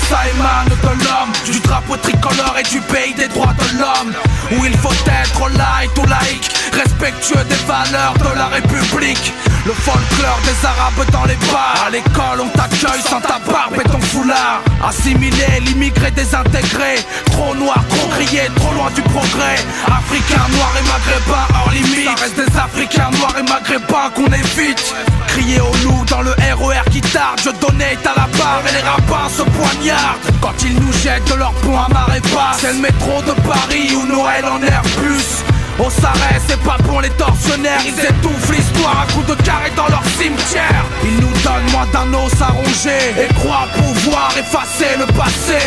ça 0.08 0.20
émane 0.28 0.68
de 0.68 1.04
l'homme. 1.04 1.32
Du 1.44 1.60
drapeau 1.60 1.96
tricolore 1.96 2.56
et 2.58 2.62
du 2.62 2.80
pays 2.80 3.14
des 3.14 3.28
droits 3.28 3.54
de 3.58 3.78
l'homme. 3.78 4.12
Où 4.52 4.64
il 4.64 4.76
faut 4.78 4.92
être 4.92 5.48
light 5.50 5.98
ou 5.98 6.06
laïque 6.06 6.50
Respectueux 6.72 7.44
des 7.48 7.62
valeurs 7.66 8.14
de 8.18 8.38
la 8.38 8.46
République. 8.46 9.32
Le 9.64 9.72
folklore 9.72 10.40
des 10.44 10.66
arabes 10.66 11.10
dans 11.10 11.24
les 11.24 11.38
bars. 11.52 11.84
À 11.86 11.90
l'école 11.90 12.40
on 12.40 12.48
t'accueille 12.48 13.02
sans 13.02 13.20
ta 13.20 13.38
barbe 13.50 13.80
et 13.80 13.88
ton 13.88 14.00
foulard. 14.00 14.60
Assimilé, 14.86 15.60
l'immigré 15.64 16.10
désintégré. 16.10 16.96
Trop 17.32 17.54
noir, 17.54 17.82
trop 17.88 18.08
grillé, 18.08 18.42
trop 18.56 18.72
loin 18.74 18.90
du 18.94 19.02
progrès. 19.02 19.58
Africains, 19.86 20.46
noirs 20.50 20.74
et 20.78 20.86
maghrébins 20.86 21.48
hors 21.54 21.70
limite. 21.72 22.04
Ça 22.04 22.22
reste 22.22 22.36
des 22.36 22.58
Africains, 22.58 23.10
noirs 23.18 23.36
et 23.38 23.42
maghrébins 23.42 24.10
qu'on 24.14 24.32
évite 24.32 24.94
Crier 25.36 25.60
au 25.60 25.72
loup 25.84 26.02
dans 26.08 26.22
le 26.22 26.30
RER 26.30 26.90
qui 26.90 27.02
tarde. 27.02 27.38
Je 27.44 27.50
donnais 27.60 27.98
à 28.06 28.18
la 28.18 28.26
barre 28.38 28.62
et 28.66 28.72
les 28.72 28.80
rapins 28.80 29.28
se 29.28 29.42
poignardent. 29.42 30.30
Quand 30.40 30.54
ils 30.62 30.74
nous 30.80 30.92
jettent 30.94 31.28
de 31.30 31.34
leur 31.34 31.52
pont 31.52 31.78
à 31.78 31.88
marée 31.88 32.20
basse 32.20 32.60
C'est 32.60 32.72
le 32.72 32.80
métro 32.80 33.20
de 33.20 33.32
Paris 33.42 33.94
ou 33.94 34.06
Noël 34.06 34.46
en 34.46 34.62
air 34.62 34.80
plus 34.96 35.44
au 35.78 35.90
Sarret, 35.90 36.40
c'est 36.48 36.60
pas 36.62 36.78
pour 36.84 37.00
les 37.00 37.10
tortionnaires. 37.10 37.80
Ils 37.84 38.00
étouffent 38.00 38.50
l'histoire 38.50 39.02
à 39.02 39.12
coups 39.12 39.26
de 39.26 39.42
carré 39.42 39.70
dans 39.76 39.88
leur 39.88 40.02
cimetière. 40.18 40.84
Ils 41.04 41.16
nous 41.20 41.32
donnent 41.44 41.70
moins 41.72 41.86
d'un 41.92 42.12
os 42.14 42.32
à 42.40 42.46
ronger 42.46 43.14
Et 43.20 43.32
croient 43.34 43.68
pouvoir 43.76 44.30
effacer 44.38 44.96
le 44.98 45.06
passé. 45.06 45.58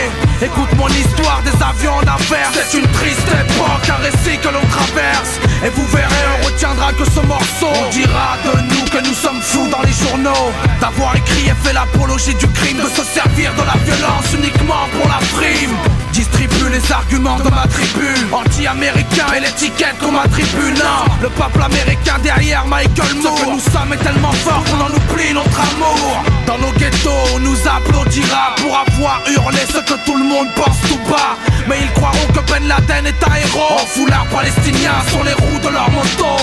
Écoute 0.41 0.69
mon 0.77 0.88
histoire 0.88 1.41
des 1.44 1.56
avions 1.61 1.98
en 1.98 2.18
C'est 2.53 2.77
une 2.77 2.88
triste 2.88 3.27
époque, 3.27 3.90
un 3.90 4.02
récit 4.03 4.38
que 4.40 4.49
l'on 4.49 4.65
traverse. 4.68 5.40
Et 5.65 5.69
vous 5.69 5.86
verrez, 5.88 6.26
on 6.41 6.45
retiendra 6.45 6.94
que 6.94 7.06
ce 7.06 7.19
morceau. 7.22 7.73
On 7.86 7.90
dira 7.90 8.38
de 8.45 8.61
nous 8.61 8.86
que 8.90 9.07
nous 9.07 9.14
sommes 9.14 9.41
fous 9.41 9.68
dans 9.69 9.81
les 9.81 9.94
journaux. 9.94 10.52
D'avoir 10.81 11.15
écrit 11.15 11.49
et 11.49 11.68
fait 11.68 11.73
l'apologie 11.73 12.36
du 12.36 12.48
crime 12.48 12.77
De 12.77 12.90
se 12.90 13.03
servir 13.03 13.53
de 13.53 13.64
la 13.64 13.77
violence 13.86 14.34
uniquement 14.34 14.88
pour 14.98 15.07
la 15.07 15.19
prime 15.38 15.76
Distribue 16.19 16.69
les 16.69 16.91
arguments 16.91 17.39
de 17.39 17.49
ma 17.49 17.65
tribu 17.65 18.11
Anti-américain 18.33 19.27
et 19.37 19.39
l'étiquette 19.39 19.97
qu'on 20.01 20.11
m'attribue. 20.11 20.73
Non, 20.75 21.07
le 21.21 21.29
peuple 21.29 21.61
américain 21.61 22.17
derrière 22.21 22.65
Michael 22.65 23.15
Moore 23.23 23.37
Ce 23.37 23.45
que 23.45 23.49
nous 23.49 23.59
sommes 23.61 23.93
est 23.93 24.03
tellement 24.03 24.33
fort 24.33 24.61
qu'on 24.65 24.81
en 24.83 24.89
oublie 24.89 25.33
notre 25.33 25.59
amour. 25.71 26.23
Dans 26.45 26.57
nos 26.57 26.73
ghettos, 26.73 27.09
on 27.35 27.39
nous 27.39 27.57
applaudira 27.65 28.55
Pour 28.57 28.77
avoir 28.77 29.21
hurlé 29.31 29.59
ce 29.71 29.77
que 29.77 29.97
tout 30.05 30.17
le 30.17 30.25
monde 30.25 30.47
pense 30.57 30.81
tout 30.89 30.99
bas. 31.09 31.37
Mais 31.69 31.77
ils 31.83 31.93
croiront 31.93 32.27
que 32.33 32.51
Ben 32.51 32.67
Laden 32.67 33.05
est 33.05 33.23
un 33.23 33.35
héros. 33.35 33.79
En 33.79 33.85
foulard 33.85 34.25
palestinien 34.25 34.99
sur 35.07 35.23
les 35.23 35.33
roues 35.33 35.59
de 35.63 35.69
leur 35.69 35.89
moto. 35.89 36.35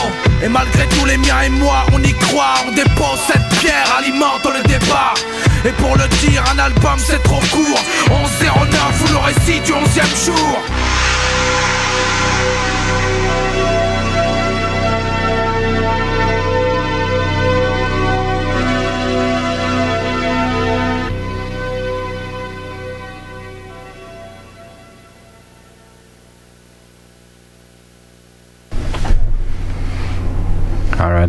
Et 0.43 0.49
malgré 0.49 0.87
tous 0.89 1.05
les 1.05 1.19
miens 1.19 1.43
et 1.45 1.51
moi, 1.51 1.85
on 1.93 2.03
y 2.03 2.15
croit. 2.15 2.55
On 2.67 2.73
dépose 2.73 3.21
cette 3.27 3.47
pierre, 3.61 3.95
alimente 3.99 4.47
le 4.47 4.63
débat. 4.67 5.13
Et 5.67 5.73
pour 5.73 5.97
le 5.97 6.07
dire, 6.27 6.45
un 6.55 6.59
album 6.61 6.99
c'est 6.99 7.23
trop 7.25 7.41
court. 7.51 7.81
11-09, 8.09 8.77
vous 9.01 9.13
le 9.13 9.19
récit 9.19 9.61
du 9.67 9.73
onzième 9.73 10.07
jour. 10.25 10.59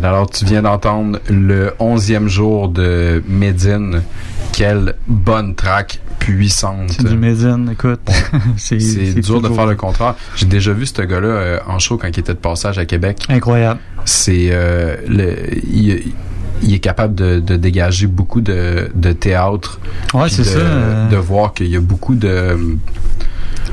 Alors 0.04 0.30
tu 0.30 0.44
viens 0.44 0.62
d'entendre 0.62 1.18
le 1.28 1.74
onzième 1.80 2.28
jour 2.28 2.68
de 2.68 3.22
Médine 3.28 4.02
quelle 4.58 4.96
bonne 5.06 5.54
track 5.54 6.00
puissante. 6.18 6.90
C'est 6.90 7.06
du 7.06 7.16
Medine, 7.16 7.68
écoute. 7.70 8.00
c'est 8.56 8.76
dur 9.20 9.40
de 9.40 9.48
faire 9.50 9.66
le 9.66 9.76
contraire. 9.76 10.16
J'ai 10.34 10.46
déjà 10.46 10.72
vu 10.72 10.84
ce 10.84 11.00
gars-là 11.00 11.28
euh, 11.28 11.58
en 11.68 11.78
show 11.78 11.96
quand 11.96 12.08
il 12.08 12.18
était 12.18 12.34
de 12.34 12.38
passage 12.38 12.76
à 12.76 12.84
Québec. 12.84 13.18
Incroyable. 13.28 13.78
C'est 14.04 14.48
euh, 14.50 14.96
le, 15.06 15.36
il, 15.72 16.12
il 16.60 16.74
est 16.74 16.80
capable 16.80 17.14
de, 17.14 17.38
de 17.38 17.54
dégager 17.54 18.08
beaucoup 18.08 18.40
de, 18.40 18.90
de 18.96 19.12
théâtre. 19.12 19.78
Ouais, 20.12 20.28
c'est 20.28 20.42
ça, 20.42 20.58
euh. 20.58 21.08
De 21.08 21.16
voir 21.16 21.54
qu'il 21.54 21.68
y 21.68 21.76
a 21.76 21.80
beaucoup 21.80 22.16
de 22.16 22.58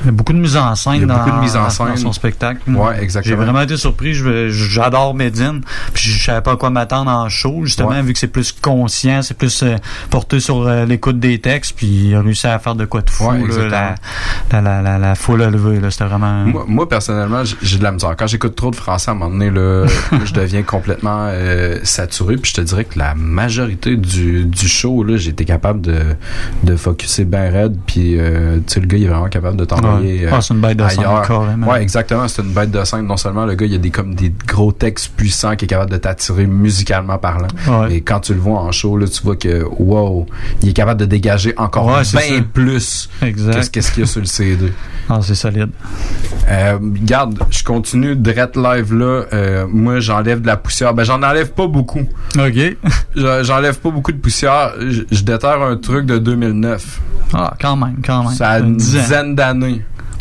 Il 0.01 0.05
y 0.05 0.09
a 0.09 0.11
beaucoup 0.11 0.33
de 0.33 0.37
mise 0.39 0.57
en 0.57 0.75
scène, 0.75 1.05
dans, 1.05 1.17
beaucoup 1.17 1.31
de 1.31 1.41
mise 1.41 1.55
en 1.55 1.63
dans- 1.63 1.69
scène. 1.69 1.87
dans 1.89 1.95
son 1.97 2.13
spectacle. 2.13 2.59
Ouais, 2.69 3.01
exactement. 3.01 3.31
J'ai 3.31 3.35
vraiment 3.43 3.61
été 3.61 3.77
surpris. 3.77 4.13
J'adore 4.49 5.13
Medine. 5.15 5.61
Puis 5.93 6.09
je 6.11 6.23
savais 6.25 6.41
pas 6.41 6.53
à 6.53 6.55
quoi 6.57 6.69
m'attendre 6.69 7.11
en 7.11 7.29
show, 7.29 7.61
justement, 7.65 7.89
Ouais. 7.89 8.01
vu 8.01 8.13
que 8.13 8.19
c'est 8.19 8.27
plus 8.27 8.51
conscient, 8.51 9.21
c'est 9.21 9.37
plus 9.37 9.63
euh, 9.63 9.75
porté 10.09 10.39
sur 10.39 10.67
euh, 10.67 10.85
l'écoute 10.85 11.19
des 11.19 11.39
textes. 11.39 11.73
Puis 11.75 11.87
il 12.09 12.15
a 12.15 12.21
réussi 12.21 12.47
à 12.47 12.59
faire 12.59 12.75
de 12.75 12.85
quoi 12.85 13.01
de 13.01 13.09
fou. 13.09 13.25
Ouais, 13.29 13.39
là, 13.39 13.45
exactement. 13.45 13.95
la, 14.51 14.81
la, 14.81 14.97
la, 14.97 15.15
foule 15.15 15.43
levé. 15.43 15.79
là. 15.79 15.91
C'était 15.91 16.05
vraiment. 16.05 16.45
Moi, 16.45 16.65
moi, 16.67 16.89
personnellement, 16.89 17.43
j'ai 17.61 17.77
de 17.77 17.83
la 17.83 17.91
misère. 17.91 18.15
Quand 18.17 18.27
j'écoute 18.27 18.55
trop 18.55 18.71
de 18.71 18.75
français, 18.75 19.09
à 19.09 19.13
un 19.13 19.17
moment 19.17 19.31
donné, 19.31 19.49
là, 19.49 19.85
je 20.25 20.33
deviens 20.33 20.63
complètement 20.63 21.27
euh, 21.29 21.79
saturé. 21.83 22.37
Puis 22.37 22.51
je 22.55 22.61
te 22.61 22.61
dirais 22.61 22.85
que 22.85 22.97
la 22.99 23.15
majorité 23.15 23.95
du, 23.97 24.45
du 24.45 24.67
show, 24.67 25.03
été 25.07 25.45
capable 25.45 25.81
de, 25.81 25.99
de 26.63 26.75
focuser 26.75 27.25
bien 27.25 27.49
raide. 27.49 27.77
Puis, 27.85 28.17
euh, 28.19 28.57
tu 28.57 28.73
sais, 28.73 28.79
le 28.79 28.87
gars, 28.87 28.97
il 28.97 29.03
est 29.03 29.07
vraiment 29.07 29.27
capable 29.29 29.57
de 29.57 29.65
Ouais. 30.01 30.27
Ah, 30.31 30.41
c'est 30.41 30.53
une 30.53 30.61
bête 30.61 30.77
de 30.77 30.87
scène. 30.87 31.05
Ouais, 31.67 31.81
exactement. 31.81 32.27
C'est 32.27 32.41
une 32.41 32.53
bête 32.53 32.71
de 32.71 32.83
scène. 32.83 33.05
Non 33.07 33.17
seulement 33.17 33.45
le 33.45 33.55
gars, 33.55 33.65
il 33.65 33.71
y 33.71 33.75
a 33.75 33.79
des, 33.79 33.89
comme 33.91 34.15
des 34.15 34.31
gros 34.47 34.71
textes 34.71 35.11
puissants 35.15 35.55
qui 35.55 35.65
est 35.65 35.67
capable 35.67 35.91
de 35.91 35.97
t'attirer 35.97 36.45
musicalement 36.45 37.17
parlant. 37.17 37.47
Ouais. 37.67 37.95
Et 37.95 38.01
quand 38.01 38.19
tu 38.19 38.33
le 38.33 38.39
vois 38.39 38.59
en 38.59 38.71
show, 38.71 38.97
là, 38.97 39.07
tu 39.07 39.21
vois 39.23 39.35
que, 39.35 39.63
wow, 39.79 40.25
il 40.61 40.69
est 40.69 40.73
capable 40.73 40.99
de 41.01 41.05
dégager 41.05 41.53
encore 41.57 41.85
Ouais, 41.87 42.01
bien 42.13 42.41
plus 42.53 43.09
Exact. 43.21 43.53
qu'est-ce 43.55 43.69
qu'est-ce 43.71 43.91
qu'il 43.91 44.01
y 44.01 44.03
a 44.03 44.07
sur 44.07 44.21
le 44.21 44.25
CD. 44.27 44.71
Ah, 45.07 45.19
c'est 45.21 45.35
solide. 45.35 45.69
Euh, 46.49 46.79
garde, 46.81 47.37
je 47.51 47.63
continue 47.63 48.15
direct 48.15 48.55
live 48.57 48.91
là. 48.91 49.25
Euh, 49.33 49.67
moi, 49.71 49.99
j'enlève 49.99 50.41
de 50.41 50.47
la 50.47 50.57
poussière. 50.57 50.95
Ben, 50.95 51.03
j'en 51.03 51.21
enlève 51.21 51.51
pas 51.51 51.67
beaucoup. 51.67 51.99
OK. 52.37 52.77
Je- 53.15 53.43
J'enlève 53.43 53.77
pas 53.79 53.91
beaucoup 53.91 54.11
de 54.11 54.17
poussière. 54.17 54.73
Je, 54.79 55.03
je 55.11 55.21
déterre 55.21 55.61
un 55.61 55.77
truc 55.77 56.07
de 56.07 56.17
2009. 56.17 57.01
Ah, 57.33 57.53
quand 57.61 57.75
même, 57.75 57.97
quand 58.03 58.23
même. 58.23 58.33
Ça 58.33 58.49
a 58.49 58.59
une 58.59 58.77
dizaine 58.77 59.35
d'années. 59.35 59.74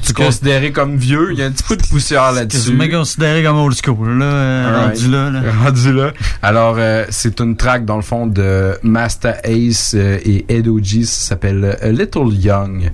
Tu 0.06 0.12
considéré 0.12 0.72
comme 0.72 0.97
vieux, 0.97 1.32
il 1.32 1.39
y 1.39 1.43
a 1.43 1.47
un 1.47 1.51
petit 1.51 1.64
peu 1.64 1.76
de 1.76 1.86
poussière 1.86 2.32
là-dessus. 2.32 2.59
quasiment 2.76 2.98
considéré 2.98 3.43
comme 3.43 3.56
old 3.59 3.74
school, 3.74 4.18
là, 4.18 4.24
euh, 4.24 4.86
rendu 4.86 5.10
là. 5.10 5.31
là. 5.31 5.40
Rendu 5.64 5.93
là. 5.93 6.12
Alors, 6.43 6.76
euh, 6.78 7.05
c'est 7.10 7.40
une 7.40 7.56
track, 7.56 7.85
dans 7.85 7.97
le 7.97 8.02
fond, 8.02 8.26
de 8.26 8.76
Master 8.82 9.40
Ace 9.44 9.94
euh, 9.94 10.18
et 10.24 10.44
Ed 10.48 10.68
O.G. 10.68 11.05
Ça 11.05 11.28
s'appelle 11.28 11.64
euh, 11.64 11.89
A 11.89 11.90
Little 11.90 12.32
Young. 12.32 12.90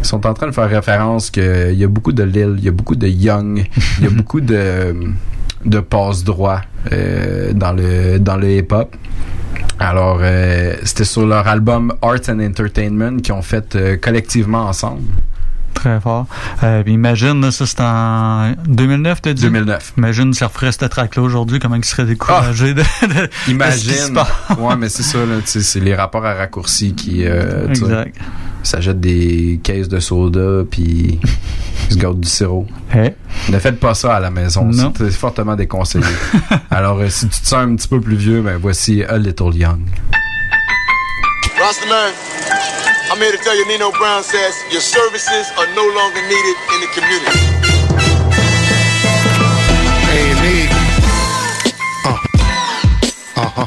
Ils 0.00 0.06
sont 0.06 0.26
en 0.26 0.34
train 0.34 0.46
de 0.46 0.52
faire 0.52 0.68
référence 0.70 1.30
qu'il 1.30 1.74
y 1.74 1.84
a 1.84 1.88
beaucoup 1.88 2.12
de 2.12 2.22
Lil, 2.22 2.54
il 2.58 2.64
y 2.64 2.68
a 2.68 2.72
beaucoup 2.72 2.94
de 2.96 3.08
Young, 3.08 3.66
il 3.98 4.04
y 4.04 4.06
a 4.06 4.10
beaucoup 4.16 4.40
de, 4.40 4.94
de 5.64 5.80
passe-droit 5.80 6.60
euh, 6.92 7.52
dans 7.52 7.72
le, 7.72 8.18
dans 8.18 8.36
le 8.36 8.48
hip-hop. 8.58 8.94
Alors, 9.80 10.18
euh, 10.22 10.74
c'était 10.84 11.04
sur 11.04 11.26
leur 11.26 11.46
album 11.46 11.92
Art 12.02 12.20
and 12.28 12.40
Entertainment 12.40 13.16
qu'ils 13.18 13.32
ont 13.34 13.42
fait 13.42 13.74
euh, 13.76 13.96
collectivement 13.96 14.66
ensemble. 14.66 15.02
Très 15.78 16.00
fort. 16.00 16.26
Euh, 16.64 16.82
puis 16.82 16.92
imagine, 16.94 17.40
là, 17.40 17.50
ça 17.52 17.64
c'est 17.66 17.80
en 17.80 18.52
2009, 18.66 19.22
t'as 19.22 19.32
dit? 19.32 19.42
2009. 19.42 19.92
Imagine, 19.96 20.32
ça 20.34 20.48
referait 20.48 20.72
cette 20.72 20.88
track-là 20.90 21.22
aujourd'hui, 21.22 21.58
comment 21.60 21.76
il 21.76 21.84
serait 21.84 22.04
découragé 22.04 22.74
de, 22.74 22.80
de- 22.80 23.06
de 23.06 23.14
ce 23.14 23.26
qui 23.44 23.44
se 23.44 23.50
Imagine. 23.50 24.14
passe. 24.14 24.58
ouais, 24.58 24.76
mais 24.76 24.88
c'est 24.88 25.02
ça, 25.04 25.18
c'est 25.44 25.80
les 25.80 25.94
rapports 25.94 26.26
à 26.26 26.34
raccourci 26.34 26.94
qui. 26.94 27.24
Euh, 27.24 27.68
Exact. 27.68 28.16
Ça 28.64 28.80
jette 28.80 28.98
des 29.00 29.60
caisses 29.62 29.88
de 29.88 30.00
soda, 30.00 30.64
puis 30.68 31.20
ils 31.88 31.92
se 31.92 31.96
gardent 31.96 32.20
du 32.20 32.28
sirop. 32.28 32.66
Hey. 32.92 33.14
Ne 33.50 33.58
faites 33.60 33.78
pas 33.78 33.94
ça 33.94 34.16
à 34.16 34.20
la 34.20 34.30
maison. 34.30 34.64
Non. 34.64 34.92
C'est 34.96 35.10
fortement 35.12 35.54
déconseillé. 35.54 36.04
Alors, 36.70 36.98
euh, 36.98 37.08
si 37.08 37.28
tu 37.28 37.40
te 37.40 37.46
sens 37.46 37.54
un 37.64 37.76
petit 37.76 37.86
peu 37.88 38.00
plus 38.00 38.16
vieux, 38.16 38.42
ben 38.42 38.58
voici 38.60 39.04
A 39.04 39.16
Little 39.16 39.54
Young. 39.54 39.80
Rastaman, 41.60 42.12
I'm 43.10 43.18
here 43.18 43.32
to 43.32 43.38
tell 43.38 43.56
you 43.56 43.66
Nino 43.66 43.90
Brown 43.92 44.22
says 44.22 44.54
your 44.70 44.82
services 44.82 45.50
are 45.56 45.66
no 45.74 45.82
longer 45.82 46.20
needed 46.28 46.56
in 46.74 46.80
the 46.80 46.88
community. 46.92 47.40
A&E. 50.12 50.68
Uh. 52.04 52.18
Uh-huh. 53.36 53.66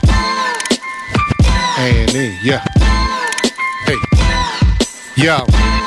A&E, 1.79 2.37
yeah. 2.43 2.63
Hey. 3.85 3.97
Yo. 5.15 5.80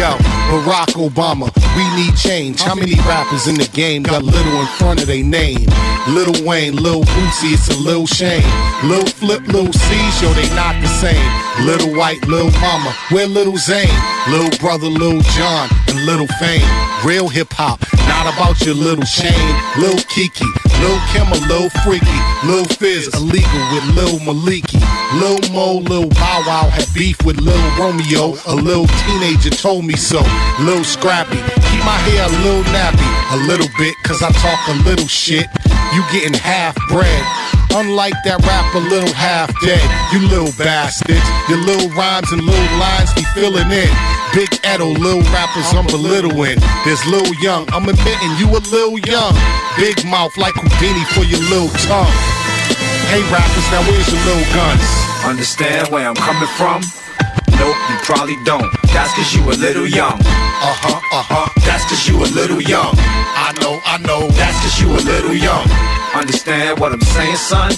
Yo, 0.00 0.16
Barack 0.48 0.96
Obama, 0.96 1.52
we 1.76 1.84
need 1.94 2.16
change. 2.16 2.62
How 2.62 2.74
many 2.74 2.94
rappers 3.00 3.46
in 3.46 3.56
the 3.56 3.68
game 3.74 4.02
got 4.02 4.22
little 4.22 4.58
in 4.58 4.66
front 4.78 4.98
of 5.02 5.08
their 5.08 5.22
name? 5.22 5.68
Little 6.08 6.42
Wayne, 6.42 6.76
Lil 6.76 7.02
Bootsy, 7.02 7.52
it's 7.52 7.68
a 7.68 7.78
little 7.78 8.06
shame. 8.06 8.42
Lil 8.82 9.04
Flip, 9.04 9.46
Lil 9.48 9.70
C, 9.70 10.24
yo, 10.24 10.32
they 10.32 10.48
not 10.56 10.80
the 10.80 10.88
same. 10.88 11.66
Little 11.66 11.94
White, 11.94 12.26
Lil 12.28 12.50
Mama, 12.62 12.96
where 13.10 13.26
Little 13.26 13.58
Zane? 13.58 13.92
Lil 14.30 14.48
Brother, 14.58 14.86
Lil 14.86 15.20
John, 15.36 15.68
and 15.88 16.06
Little 16.06 16.28
Fame. 16.40 16.64
Real 17.04 17.28
hip 17.28 17.52
hop, 17.52 17.84
not 18.08 18.32
about 18.32 18.58
your 18.64 18.76
little 18.76 19.04
chain. 19.04 19.36
Lil 19.76 19.98
Kiki, 20.08 20.48
Lil 20.80 20.98
Kim, 21.12 21.28
a 21.28 21.38
Lil 21.46 21.68
Freaky. 21.84 22.18
Lil 22.44 22.64
Fizz, 22.64 23.14
illegal 23.14 23.62
with 23.72 23.84
Lil 23.94 24.18
Maliki. 24.20 24.80
Lil 25.20 25.38
Mo, 25.52 25.78
Lil 25.88 26.08
Bow 26.08 26.42
Wow 26.46 26.68
had 26.68 26.86
beef 26.94 27.22
with 27.24 27.38
Lil 27.40 27.60
Romeo. 27.78 28.34
A 28.46 28.54
little 28.54 28.86
teenager 29.04 29.50
told 29.50 29.84
me 29.84 29.94
so. 29.94 30.22
Lil 30.60 30.84
Scrappy, 30.84 31.36
keep 31.68 31.82
my 31.84 31.98
hair 32.08 32.24
a 32.24 32.32
little 32.42 32.64
nappy. 32.72 33.08
A 33.32 33.38
little 33.46 33.68
bit, 33.78 33.94
cause 34.04 34.22
I 34.22 34.30
talk 34.32 34.60
a 34.68 34.88
little 34.88 35.06
shit. 35.06 35.46
You 35.94 36.02
getting 36.12 36.34
half 36.34 36.74
bread. 36.88 37.24
Unlike 37.72 38.14
that 38.24 38.42
rapper, 38.42 38.80
little 38.80 39.14
half 39.14 39.48
dead. 39.62 39.84
You 40.12 40.26
little 40.28 40.52
bastards. 40.58 41.22
Your 41.48 41.58
little 41.58 41.90
rhymes 41.90 42.32
and 42.32 42.42
little 42.42 42.78
lines 42.78 43.14
be 43.14 43.22
filling 43.34 43.70
in. 43.70 44.19
Big 44.32 44.48
Edo, 44.62 44.86
little 44.86 45.22
rappers 45.34 45.66
I'm 45.74 45.86
belittling. 45.86 46.58
There's 46.84 47.04
Lil 47.06 47.34
Young, 47.42 47.66
I'm 47.74 47.88
admitting 47.88 48.30
you 48.38 48.46
a 48.46 48.62
little 48.70 48.98
young. 49.10 49.34
Big 49.76 50.06
mouth 50.06 50.36
like 50.38 50.54
Houdini 50.54 51.04
for 51.10 51.26
your 51.26 51.42
little 51.50 51.68
tongue. 51.82 52.14
Hey 53.10 53.26
rappers, 53.26 53.66
now 53.74 53.82
where's 53.90 54.06
your 54.06 54.22
little 54.22 54.46
guns? 54.54 54.86
Understand 55.26 55.88
where 55.88 56.06
I'm 56.06 56.14
coming 56.14 56.48
from? 56.54 56.80
Nope, 57.58 57.74
you 57.90 57.96
probably 58.06 58.38
don't. 58.44 58.70
That's 58.94 59.12
cause 59.18 59.34
you 59.34 59.42
a 59.50 59.56
little 59.58 59.86
young. 59.86 60.14
Uh 60.14 60.78
huh, 60.78 61.00
uh 61.12 61.26
huh. 61.26 61.48
That's 61.66 61.84
cause 61.90 62.06
you 62.06 62.16
a 62.22 62.30
little 62.30 62.62
young. 62.62 62.94
I 63.34 63.52
know, 63.60 63.82
I 63.84 63.98
know. 63.98 64.28
That's 64.38 64.56
cause 64.62 64.80
you 64.80 64.88
a 64.94 65.02
little 65.02 65.34
young. 65.34 65.66
Understand 66.14 66.78
what 66.78 66.92
I'm 66.92 67.00
saying, 67.02 67.36
son? 67.36 67.72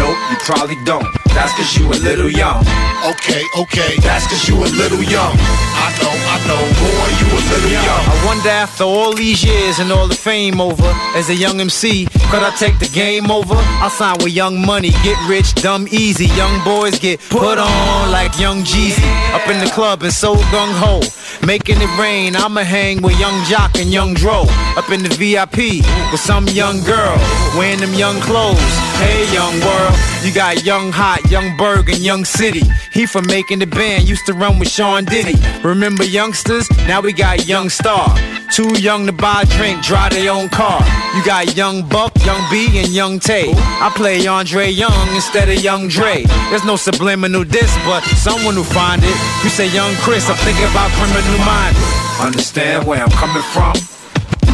Nope, 0.00 0.16
you 0.30 0.36
probably 0.48 0.76
don't. 0.84 1.04
That's 1.36 1.52
cause 1.52 1.76
you 1.76 1.86
a 1.86 1.98
little 2.00 2.30
young. 2.30 2.64
Okay, 3.04 3.44
okay. 3.58 3.96
That's 4.00 4.26
cause 4.26 4.48
you 4.48 4.56
a 4.56 4.70
little 4.80 5.02
young. 5.02 5.36
I 5.36 5.88
know, 6.00 6.14
I 6.34 6.36
know. 6.48 6.62
Boy, 6.80 7.08
you 7.20 7.28
a 7.36 7.42
little 7.52 7.70
young. 7.70 8.04
I 8.08 8.22
wonder 8.26 8.48
after 8.48 8.84
all 8.84 9.12
these 9.14 9.44
years 9.44 9.78
and 9.78 9.92
all 9.92 10.08
the 10.08 10.14
fame 10.14 10.60
over, 10.60 10.90
as 11.14 11.28
a 11.28 11.34
young 11.34 11.60
MC, 11.60 12.06
could 12.30 12.42
I 12.42 12.50
take 12.56 12.78
the 12.78 12.88
game 12.88 13.30
over? 13.30 13.54
I'll 13.84 13.90
sign 13.90 14.16
with 14.18 14.32
Young 14.32 14.64
Money, 14.64 14.90
get 15.02 15.18
rich, 15.28 15.54
dumb 15.54 15.86
easy. 15.90 16.26
Young 16.26 16.64
boys 16.64 16.98
get 16.98 17.20
put 17.28 17.58
on 17.58 18.10
like 18.10 18.38
Young 18.38 18.62
Jeezy. 18.62 19.04
Up 19.34 19.46
in 19.48 19.62
the 19.62 19.70
club 19.70 20.02
and 20.02 20.12
so 20.12 20.34
gung 20.52 20.72
ho, 20.80 21.00
making 21.46 21.76
it 21.80 21.98
rain. 21.98 22.36
I'ma 22.36 22.62
hang 22.62 23.02
with 23.02 23.18
Young 23.20 23.44
Jock 23.44 23.76
and 23.76 23.92
Young 23.92 24.14
Dro. 24.14 24.44
Up 24.76 24.88
in 24.90 25.02
the 25.02 25.10
VIP 25.10 25.84
with 26.10 26.20
some 26.20 26.48
young 26.48 26.82
girl 26.84 27.16
wearing 27.56 27.80
them 27.80 27.94
young 27.94 28.20
clothes. 28.20 28.58
Hey, 29.00 29.24
young 29.32 29.56
world, 29.60 29.89
you 30.24 30.32
got 30.32 30.64
Young 30.64 30.92
Hot, 30.92 31.30
Young 31.30 31.56
Berg, 31.56 31.88
and 31.88 31.98
Young 31.98 32.24
City. 32.24 32.62
He 32.92 33.06
from 33.06 33.26
making 33.26 33.60
the 33.60 33.66
band, 33.66 34.08
used 34.08 34.26
to 34.26 34.32
run 34.32 34.58
with 34.58 34.68
Sean 34.68 35.04
Diddy. 35.04 35.36
Remember 35.62 36.04
youngsters? 36.04 36.68
Now 36.86 37.00
we 37.00 37.12
got 37.12 37.46
Young 37.46 37.68
Star. 37.68 38.14
Too 38.52 38.80
young 38.80 39.06
to 39.06 39.12
buy 39.12 39.42
a 39.42 39.46
drink, 39.46 39.82
drive 39.82 40.12
their 40.12 40.32
own 40.32 40.48
car. 40.48 40.80
You 41.14 41.24
got 41.24 41.56
Young 41.56 41.88
Buck, 41.88 42.12
Young 42.24 42.42
B, 42.50 42.78
and 42.78 42.88
Young 42.88 43.20
Tay. 43.20 43.52
I 43.54 43.92
play 43.94 44.26
Andre 44.26 44.68
Young 44.68 45.08
instead 45.14 45.48
of 45.48 45.62
Young 45.62 45.88
Dre. 45.88 46.24
There's 46.50 46.64
no 46.64 46.76
subliminal 46.76 47.44
diss, 47.44 47.72
but 47.84 48.02
someone 48.16 48.54
who 48.54 48.64
find 48.64 49.02
it. 49.04 49.16
You 49.44 49.50
say 49.50 49.68
Young 49.72 49.94
Chris, 50.02 50.28
I'm 50.28 50.36
thinking 50.36 50.64
about 50.64 50.90
criminal 50.92 51.38
minded. 51.44 51.82
Understand 52.20 52.86
where 52.86 53.02
I'm 53.02 53.10
coming 53.10 53.42
from? 53.54 53.99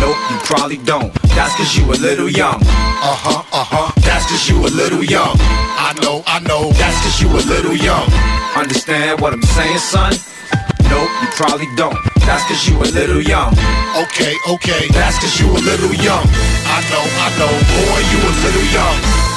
Nope, 0.01 0.17
you 0.31 0.37
probably 0.45 0.79
don't. 0.79 1.13
That's 1.33 1.55
cause 1.57 1.77
you 1.77 1.85
a 1.87 1.97
little 1.97 2.29
young. 2.29 2.61
Uh 3.01 3.17
huh, 3.17 3.45
uh 3.53 3.65
huh. 3.65 3.93
That's 4.03 4.27
cause 4.27 4.49
you 4.49 4.61
a 4.61 4.71
little 4.71 5.03
young. 5.03 5.37
I 5.81 5.97
know, 6.03 6.23
I 6.27 6.41
know. 6.41 6.73
That's 6.73 6.97
cause 7.03 7.21
you 7.21 7.29
a 7.29 7.43
little 7.49 7.77
young. 7.77 8.05
Understand 8.57 9.21
what 9.21 9.33
I'm 9.33 9.43
saying, 9.43 9.79
son? 9.79 10.13
Nope, 10.89 11.11
you 11.21 11.29
probably 11.37 11.69
don't. 11.77 11.97
That's 12.25 12.45
cause 12.49 12.69
you 12.69 12.77
a 12.81 12.89
little 12.93 13.21
young. 13.21 13.53
Okay, 14.09 14.35
okay. 14.49 14.89
That's 14.93 15.19
cause 15.19 15.41
you 15.41 15.49
a 15.49 15.61
little 15.61 15.95
young. 15.95 16.25
I 16.69 16.79
know, 16.93 17.05
I 17.05 17.29
know. 17.41 17.53
Boy, 17.53 18.01
you 18.13 18.19
a 18.21 18.33
little 18.45 18.69
young. 18.73 19.36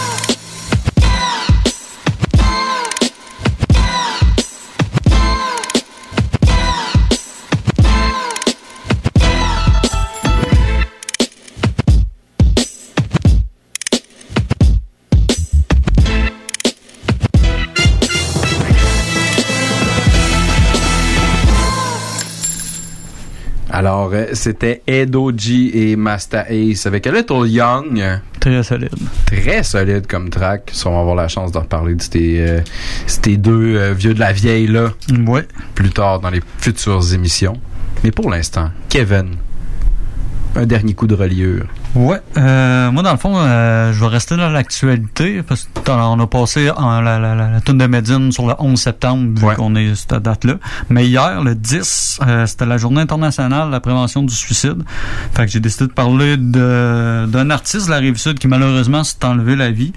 Alors, 24.00 24.14
euh, 24.14 24.28
c'était 24.32 24.82
Edo 24.88 25.34
G 25.36 25.92
et 25.92 25.96
Master 25.98 26.46
Ace 26.50 26.86
avec 26.86 27.06
A 27.06 27.12
Little 27.12 27.46
Young. 27.46 28.02
Très 28.40 28.64
solide. 28.64 28.96
Très 29.26 29.62
solide 29.62 30.08
comme 30.08 30.30
track. 30.30 30.70
Ça, 30.72 30.90
on 30.90 30.94
va 30.94 31.02
avoir 31.02 31.16
la 31.16 31.28
chance 31.28 31.52
de 31.52 31.58
reparler 31.58 31.96
de 31.96 32.02
ces, 32.02 32.40
euh, 32.40 32.62
ces 33.08 33.36
deux 33.36 33.76
euh, 33.76 33.94
vieux 33.94 34.14
de 34.14 34.20
la 34.22 34.32
vieille 34.32 34.68
là. 34.68 34.94
Ouais. 35.28 35.46
Plus 35.76 35.90
tard 35.90 36.22
dans 36.22 36.30
les 36.30 36.40
futures 36.60 37.14
émissions. 37.14 37.58
Mais 38.06 38.12
pour 38.12 38.30
l'instant, 38.30 38.70
Kevin, 38.88 39.36
un 40.56 40.66
dernier 40.66 40.94
coup 40.94 41.06
de 41.06 41.16
reliure. 41.16 41.66
Ouais, 41.96 42.22
euh, 42.38 42.92
moi 42.92 43.02
dans 43.02 43.12
le 43.12 43.18
fond, 43.18 43.34
euh, 43.36 43.92
je 43.94 44.00
vais 44.00 44.08
rester 44.08 44.38
dans 44.38 44.50
l'actualité 44.50 45.42
parce 45.42 45.68
qu'on 45.84 46.20
a 46.20 46.28
passé 46.28 46.70
en, 46.70 47.02
la, 47.02 47.18
la, 47.18 47.34
la, 47.34 47.60
de 47.60 47.88
Medine 47.88 48.32
sur 48.32 48.48
le 48.48 48.54
11 48.60 48.80
septembre 48.80 49.40
vu 49.40 49.56
qu'on 49.56 49.76
est 49.76 49.96
cette 49.96 50.14
date-là. 50.22 50.56
Mais 50.90 51.08
hier, 51.08 51.42
le 51.42 51.56
10, 51.56 52.20
euh, 52.28 52.46
c'était 52.46 52.68
la 52.68 52.78
journée 52.78 53.02
internationale 53.02 53.68
de 53.68 53.72
la 53.72 53.80
prévention 53.80 54.22
du 54.22 54.36
suicide. 54.36 54.84
Fait 55.34 55.48
que 55.48 55.52
j'ai 55.52 55.60
décidé 55.60 55.88
de 55.88 55.92
parler 55.92 56.38
de 56.38 57.26
d'un 57.28 57.50
artiste 57.50 57.88
de 57.88 57.92
la 57.92 57.98
rive 57.98 58.18
sud 58.18 58.38
qui 58.38 58.48
malheureusement 58.48 59.04
s'est 59.04 59.26
enlevé 59.26 59.56
la 59.56 59.72
vie. 59.72 59.94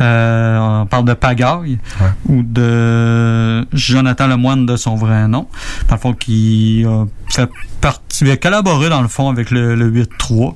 Euh, 0.00 0.58
on 0.58 0.86
parle 0.86 1.04
de 1.04 1.12
Pagaille 1.12 1.78
ou 2.26 2.42
de 2.42 3.66
Jonathan 3.74 4.28
Lemoine 4.28 4.64
de 4.64 4.76
son 4.76 4.94
vrai 4.94 5.28
nom. 5.28 5.46
Dans 5.88 5.96
le 5.96 6.00
fond, 6.00 6.14
qui 6.14 6.86
a 6.86 7.04
fait 7.30 7.50
partie, 7.82 8.24
il 8.24 8.30
a 8.30 8.36
collaboré 8.38 8.88
dans 8.88 9.02
le 9.02 9.08
fond 9.08 9.28
avec 9.28 9.50
le, 9.50 9.74
le 9.74 9.90
8-3. 9.90 10.54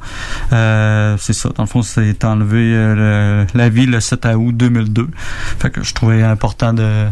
Euh, 0.53 0.78
c'est 1.19 1.33
ça. 1.33 1.51
Dans 1.51 1.65
le 1.65 1.69
fond, 1.69 1.83
c'est 1.83 2.25
enlevé 2.25 2.73
euh, 2.75 3.45
la 3.55 3.69
vie 3.69 3.87
le 3.87 4.01
7 4.01 4.27
août 4.37 4.57
2002. 4.57 5.09
Fait 5.59 5.71
que 5.71 5.83
je 5.83 5.95
trouvais 5.95 6.23
important 6.23 6.73
de 6.73 7.07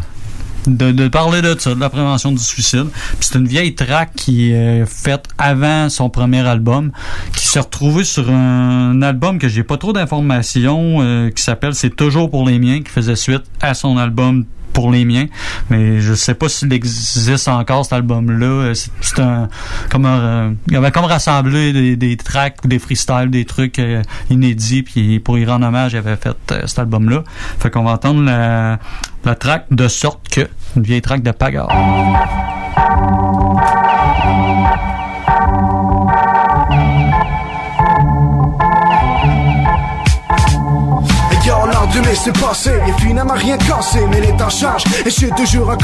de, 0.67 1.07
parler 1.07 1.41
de 1.41 1.55
ça, 1.57 1.73
de 1.73 1.79
la 1.79 1.89
prévention 1.89 2.31
du 2.31 2.43
suicide. 2.43 2.87
C'est 3.19 3.37
une 3.37 3.47
vieille 3.47 3.75
track 3.75 4.11
qui 4.15 4.51
est 4.51 4.85
faite 4.85 5.25
avant 5.37 5.89
son 5.89 6.09
premier 6.09 6.45
album, 6.45 6.91
qui 7.33 7.47
s'est 7.47 7.59
retrouvée 7.59 8.03
sur 8.03 8.29
un 8.29 9.01
album 9.01 9.39
que 9.39 9.47
j'ai 9.47 9.63
pas 9.63 9.77
trop 9.77 9.93
d'informations, 9.93 10.97
euh, 11.01 11.29
qui 11.29 11.41
s'appelle 11.41 11.73
C'est 11.73 11.95
toujours 11.95 12.29
pour 12.29 12.45
les 12.47 12.59
miens, 12.59 12.81
qui 12.81 12.91
faisait 12.91 13.15
suite 13.15 13.43
à 13.61 13.73
son 13.73 13.97
album 13.97 14.45
pour 14.77 14.91
les 14.91 15.05
miens, 15.05 15.25
mais 15.71 16.01
je 16.01 16.13
sais 16.13 16.35
pas 16.35 16.47
s'il 16.49 16.71
existe 16.71 17.47
encore 17.47 17.83
cet 17.83 17.93
album-là. 17.93 18.45
Euh, 18.45 18.73
C'est 19.01 19.19
un 19.19 19.49
comme 19.89 20.05
un, 20.05 20.19
euh, 20.19 20.51
il 20.67 20.75
avait 20.75 20.91
comme 20.91 21.05
rassemblé 21.05 21.73
des, 21.73 21.95
des 21.95 22.15
tracks 22.15 22.57
des 22.63 22.77
freestyles, 22.77 23.31
des 23.31 23.43
trucs 23.43 23.79
euh, 23.79 24.03
inédits, 24.29 24.83
puis 24.83 25.19
pour 25.19 25.39
y 25.39 25.45
rendre 25.47 25.65
hommage, 25.65 25.93
il 25.93 25.97
avait 25.97 26.15
fait 26.15 26.37
cet 26.67 26.77
album-là. 26.77 27.23
Fait 27.57 27.71
qu'on 27.71 27.85
va 27.85 27.93
entendre 27.93 28.21
la, 28.21 28.77
la 29.25 29.33
track 29.33 29.65
de 29.71 29.87
sorte 29.87 30.29
que 30.29 30.47
une 30.75 30.83
vieille 30.83 31.01
track 31.01 31.23
de 31.23 31.31
Pagard. 31.31 31.69
L'an 42.07 42.13
2000 42.13 42.15
c'est 42.15 42.39
passé, 42.39 42.71
et 42.87 43.01
finalement 43.01 43.33
rien 43.33 43.57
cassé. 43.57 43.99
Mais 44.09 44.21
les 44.21 44.35
temps 44.35 44.47
et 45.05 45.09
je 45.09 45.09
suis 45.09 45.31
toujours 45.31 45.71
un 45.71 45.77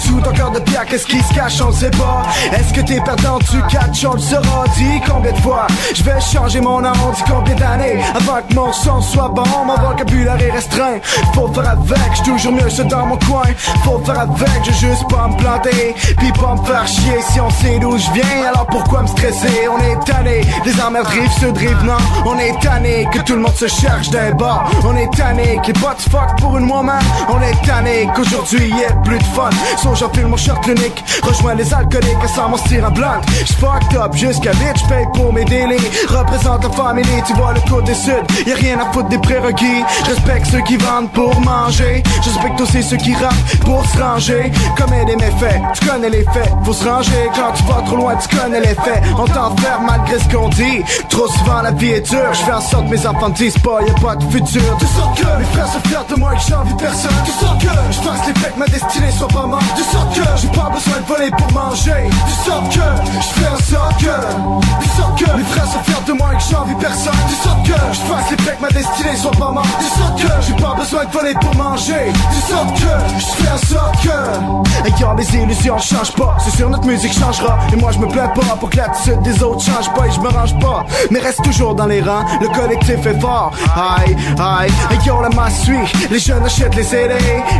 Sous 0.00 0.20
ton 0.20 0.32
cœur 0.32 0.50
de 0.50 0.60
pierre, 0.60 0.84
qu'est-ce 0.86 1.06
qui 1.06 1.20
se 1.20 1.34
cache, 1.34 1.60
on 1.60 1.72
sait 1.72 1.90
pas. 1.90 2.22
Est-ce 2.52 2.72
que 2.72 2.80
t'es 2.80 3.00
perdant, 3.00 3.38
tu 3.38 3.60
catches, 3.68 4.04
on 4.04 4.14
le 4.14 4.18
saura. 4.18 4.64
Dis 4.76 5.00
combien 5.06 5.32
de 5.32 5.38
fois, 5.38 5.66
je 5.94 6.02
vais 6.02 6.20
changer 6.20 6.60
mon 6.60 6.80
nom? 6.80 6.92
Dis 7.14 7.22
combien 7.28 7.54
d'années, 7.54 8.00
avant 8.14 8.40
que 8.48 8.54
mon 8.54 8.72
son 8.72 9.00
soit 9.00 9.28
bon? 9.28 9.44
Mon 9.66 9.76
vocabulaire 9.76 10.40
est 10.40 10.50
restreint, 10.50 10.98
faut 11.34 11.48
faire 11.52 11.70
avec. 11.70 12.14
J'suis 12.14 12.32
toujours 12.32 12.52
mieux 12.52 12.70
ça 12.70 12.84
dans 12.84 13.06
mon 13.06 13.16
coin, 13.18 13.42
faut 13.84 13.98
faire 14.04 14.20
avec. 14.20 14.64
Je 14.64 14.72
juste 14.72 15.08
pas 15.08 15.28
me 15.28 15.36
planter, 15.36 15.94
puis 16.18 16.32
pas 16.32 16.54
me 16.54 16.64
faire 16.64 16.86
chier 16.86 17.20
Si 17.30 17.40
on 17.40 17.50
sait 17.50 17.78
d'où 17.78 17.96
je 17.96 18.10
viens, 18.12 18.48
alors 18.48 18.66
pourquoi 18.66 19.02
me 19.02 19.06
stresser? 19.06 19.68
On 19.70 19.78
est 19.78 20.04
tanné, 20.04 20.40
des 20.64 20.80
emmerdes 20.80 21.08
rive 21.08 21.30
sud, 21.32 21.56
rive 21.56 21.84
nord. 21.84 22.00
On 22.26 22.38
est 22.38 22.58
tanné, 22.60 23.06
que 23.12 23.20
tout 23.20 23.34
le 23.34 23.40
monde 23.40 23.56
se 23.56 23.66
cherche 23.66 24.10
d'un 24.10 24.32
bord 24.32 24.70
On 24.84 24.96
est 24.96 25.10
tanné, 25.14 25.37
les 25.38 25.72
bots 25.74 25.88
fuck 26.10 26.40
pour 26.40 26.56
une 26.58 26.70
woman 26.70 27.00
On 27.28 27.40
est 27.42 27.66
tanné, 27.66 28.08
qu'aujourd'hui 28.14 28.68
y 28.68 28.80
ait 28.82 28.94
plus 29.04 29.18
de 29.18 29.24
fun. 29.24 29.50
So 29.82 29.94
j'enfile 29.94 30.26
mon 30.26 30.36
short 30.36 30.62
clinique, 30.62 31.04
rejoins 31.22 31.54
les 31.54 31.72
alcooliques 31.72 32.28
Sans 32.34 32.48
mon 32.48 32.56
style 32.56 32.84
en 32.84 32.90
blunt, 32.90 33.20
j'fucked 33.44 33.96
up 33.96 34.14
jusqu'à 34.14 34.52
vite 34.52 34.76
J'paye 34.76 35.06
pour 35.14 35.32
mes 35.32 35.44
délais, 35.44 35.76
représente 36.08 36.64
la 36.64 36.70
famille 36.70 37.22
Tu 37.26 37.32
vois 37.34 37.52
le 37.52 37.60
côté 37.70 37.94
sud, 37.94 38.24
y 38.46 38.52
a 38.52 38.54
rien 38.56 38.78
à 38.80 38.92
foutre 38.92 39.08
des 39.08 39.18
prérequis. 39.18 39.82
Respecte 40.04 40.46
ceux 40.50 40.60
qui 40.62 40.76
vendent 40.76 41.10
pour 41.12 41.38
manger. 41.40 42.02
Je 42.22 42.30
respecte 42.30 42.60
aussi 42.60 42.82
ceux 42.82 42.96
qui 42.96 43.14
rappent 43.14 43.34
pour 43.64 43.84
se 43.86 43.98
ranger. 43.98 44.50
Commet 44.76 45.04
des 45.04 45.16
méfaits, 45.16 45.60
tu 45.74 45.88
connais 45.88 46.10
les 46.10 46.24
faits. 46.24 46.50
Faut 46.64 46.72
se 46.72 46.88
ranger. 46.88 47.30
Quand 47.34 47.52
tu 47.54 47.62
vas 47.64 47.82
trop 47.82 47.96
loin, 47.96 48.14
tu 48.16 48.36
connais 48.36 48.60
les 48.60 48.74
faits. 48.74 49.02
On 49.18 49.24
t'enferme 49.26 49.86
malgré 49.86 50.18
ce 50.18 50.28
qu'on 50.28 50.48
dit. 50.48 50.82
Trop 51.08 51.28
souvent 51.28 51.62
la 51.62 51.72
vie 51.72 51.90
est 51.90 52.10
dure, 52.10 52.32
je 52.32 52.38
fais 52.38 52.52
en 52.52 52.60
sorte 52.60 52.86
que 52.86 52.90
mes 52.90 53.06
enfants 53.06 53.28
disent 53.30 53.58
pas 53.58 53.78
Y'a 53.86 53.94
pas 53.94 54.16
de 54.16 54.24
futur, 54.30 54.76
que 55.18 55.38
mes 55.38 55.44
frères 55.44 55.72
se 55.72 55.88
fiers 55.88 56.06
de 56.08 56.14
moi 56.20 56.32
et 56.32 56.36
que 56.36 56.42
j'envie 56.48 56.74
personne. 56.74 57.10
Tu 57.24 57.32
sens 57.32 57.62
que 57.62 57.68
je 57.90 58.00
fasse 58.00 58.26
les 58.26 58.32
que 58.32 58.58
ma 58.58 58.66
destinée 58.66 59.10
soit 59.10 59.28
pas 59.28 59.46
morte 59.46 59.64
Tu 59.76 59.82
sens 59.82 60.04
que 60.14 60.22
j'ai 60.36 60.48
pas 60.48 60.70
besoin 60.70 61.00
de 61.00 61.06
voler 61.06 61.30
pour 61.30 61.52
manger. 61.52 62.10
Tu 62.28 62.50
sens 62.50 62.74
que 62.74 62.80
je 62.80 63.40
fais 63.40 63.48
en 63.48 63.58
sorte 63.58 63.98
que 63.98 64.16
Tu 64.82 65.24
que 65.24 65.36
mes 65.36 65.44
frères 65.44 65.66
se 65.66 65.78
que 66.38 66.54
j'envie 66.54 66.74
personne. 66.76 67.12
Tu 67.28 67.34
sens 67.34 67.56
que 67.66 67.74
je 67.92 68.00
fasse 68.00 68.30
les 68.30 68.36
que 68.36 68.62
ma 68.62 68.68
destinée 68.68 69.16
soit 69.16 69.30
pas 69.32 69.50
morte 69.50 69.68
Tu 69.78 69.86
sens 69.86 70.20
que 70.20 70.28
j'ai 70.46 70.62
pas 70.62 70.74
besoin 70.74 71.04
de 71.04 71.10
voler 71.10 71.34
pour 71.40 71.54
manger. 71.56 72.12
Tu 72.32 72.52
sens 72.52 72.80
que 72.80 73.18
je 73.18 73.42
fais 73.42 73.50
en 73.50 73.74
sorte 73.74 74.02
que 74.02 74.88
Ayant 74.88 75.14
mes 75.14 75.26
illusions 75.34 75.78
changent 75.78 76.12
pas 76.14 76.36
C'est 76.44 76.56
sûr 76.56 76.70
notre 76.70 76.86
musique 76.86 77.12
changera. 77.12 77.58
Et 77.72 77.76
moi 77.76 77.90
je 77.92 77.98
me 77.98 78.06
plains 78.06 78.28
pas 78.28 78.56
pour 78.58 78.70
que 78.70 78.76
l'attitude 78.76 79.20
des 79.22 79.42
autres 79.42 79.64
change 79.64 79.92
pas 79.94 80.06
Et 80.06 80.12
je 80.12 80.20
me 80.20 80.28
range 80.28 80.58
pas. 80.58 80.84
Mais 81.10 81.20
reste 81.20 81.42
toujours 81.42 81.74
dans 81.74 81.86
les 81.86 82.00
rangs 82.00 82.24
Le 82.40 82.48
collectif 82.48 83.04
est 83.06 83.20
fort. 83.20 83.52
Aïe, 83.76 84.16
aïe 84.38 84.70
Ayant 84.90 85.20
la 85.20 85.30
masse 85.30 85.62
suit. 85.62 85.76
Les 86.10 86.18
jeunes 86.18 86.44
achètent 86.44 86.74
les 86.74 86.84
CD 86.84 87.14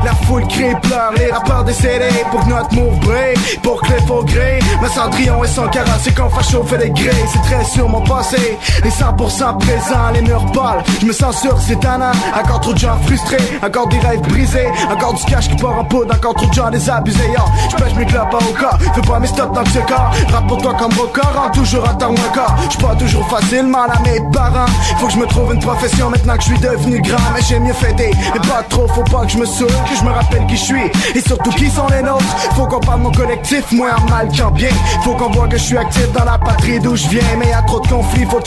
La 0.05 0.15
foule 0.27 0.47
crie, 0.49 0.75
pleure 0.83 1.13
Les 1.17 1.31
rappeurs 1.31 1.65
décédés 1.65 2.25
Pour 2.31 2.45
que 2.45 2.49
notre 2.51 2.75
move 2.75 2.99
brille 3.01 3.59
Pour 3.63 3.81
que 3.83 3.93
les 3.93 4.07
faux 4.07 4.23
grés 4.25 4.59
Ma 4.81 4.89
Cendrillon 4.89 5.43
et 5.45 5.49
son 5.49 5.69
carrosse 5.69 6.03
C'est 6.03 6.15
qu'on 6.15 6.31
fasse 6.31 6.51
chauffer 6.51 6.79
les 6.79 6.91
grès 6.91 7.11
C'est 7.33 7.43
très 7.43 7.65
sur 7.65 7.89
mon 7.89 8.01
passé 8.03 8.59
Les 8.85 8.91
100% 8.91 9.59
présents 9.59 10.11
Les 10.15 10.23
murs 10.23 10.47
pâles 10.53 10.83
Je 11.01 11.07
me 11.07 11.13
sens 11.13 11.41
sûr 11.41 11.57
c'est 11.61 11.81
tannant 11.81 12.13
Encore 12.39 12.61
trop 12.61 12.73
de 12.73 12.79
gens 12.79 12.97
frustrés. 13.05 13.37
Encore 13.65 13.89
des 13.89 13.99
rêves 13.99 14.21
brisés. 14.23 14.69
Encore 14.91 15.15
du 15.15 15.25
cash 15.25 15.49
qui 15.49 15.57
part 15.57 15.79
en 15.79 15.85
poudre. 15.85 16.15
Encore 16.15 16.35
trop 16.35 16.47
de 16.47 16.53
gens 16.55 16.71
désabusés. 16.71 17.31
Yo, 17.33 17.43
je 17.71 17.77
pêche 17.77 17.95
mes 17.95 18.07
clopes 18.07 18.31
pas 18.31 18.39
au 18.39 18.53
cas 18.53 18.79
Fais 18.95 19.01
pas 19.01 19.19
mes 19.19 19.27
stops 19.27 19.53
dans 19.55 19.63
le 19.63 19.87
corps 19.87 20.11
Rap 20.33 20.47
pour 20.47 20.59
toi 20.63 20.75
comme 20.75 20.93
record 20.93 21.33
Rends 21.35 21.51
toujours 21.51 21.89
à 21.89 21.95
temps 21.95 22.11
mon 22.11 22.35
corps. 22.35 22.55
J'suis 22.71 22.83
pas 22.83 22.95
toujours 22.95 23.29
facilement 23.29 23.83
à 23.83 23.99
mes 24.01 24.21
parents. 24.33 24.67
Faut 24.99 25.07
que 25.07 25.13
je 25.13 25.19
me 25.19 25.27
trouve 25.27 25.53
une 25.55 25.61
profession 25.61 26.11
maintenant 26.11 26.37
que 26.37 26.43
je 26.43 26.49
suis 26.49 26.59
devenu 26.59 27.01
grand. 27.01 27.19
Mais 27.35 27.43
j'ai 27.43 27.59
mieux 27.59 27.75
fêté 27.75 28.11
Mais 28.33 28.41
pas 28.41 28.63
trop. 28.69 28.87
Faut 28.89 29.05
pas 29.05 29.25
que 29.25 29.33
je 29.33 29.39
me 29.39 29.47
saoule 29.47 29.69
Que 29.69 29.97
je 29.99 30.05
me 30.05 30.11
rappelle 30.11 30.47
qui 30.47 30.57
je 30.57 30.65
suis. 30.65 30.91
Et 31.15 31.21
surtout 31.21 31.51
qui 31.51 31.69
sont 31.71 31.89
les 31.89 32.03
nôtres? 32.03 32.25
Faut 32.55 32.67
qu'on 32.67 32.81
parle 32.81 33.01
mon 33.01 33.13
collectif 33.13 33.71
Moins 33.73 33.97
en 33.97 34.11
mal 34.11 34.29
qu'en 34.37 34.51
bien. 34.51 34.71
Faut 35.03 35.15
qu'on 35.15 35.31
voit 35.31 35.49
que 35.49 35.59
je 35.59 35.63
suis 35.65 35.79
actif 35.79 36.11
dans 36.13 36.25
la 36.25 36.39
patrie 36.39 36.79
d'où 36.81 36.97
je 36.97 37.09
viens. 37.09 37.23
Mais 37.39 37.49
y 37.49 37.53
a 37.53 37.63
trop 37.63 37.81
de 37.81 37.89
conflits 37.89 38.27
faut 38.27 38.41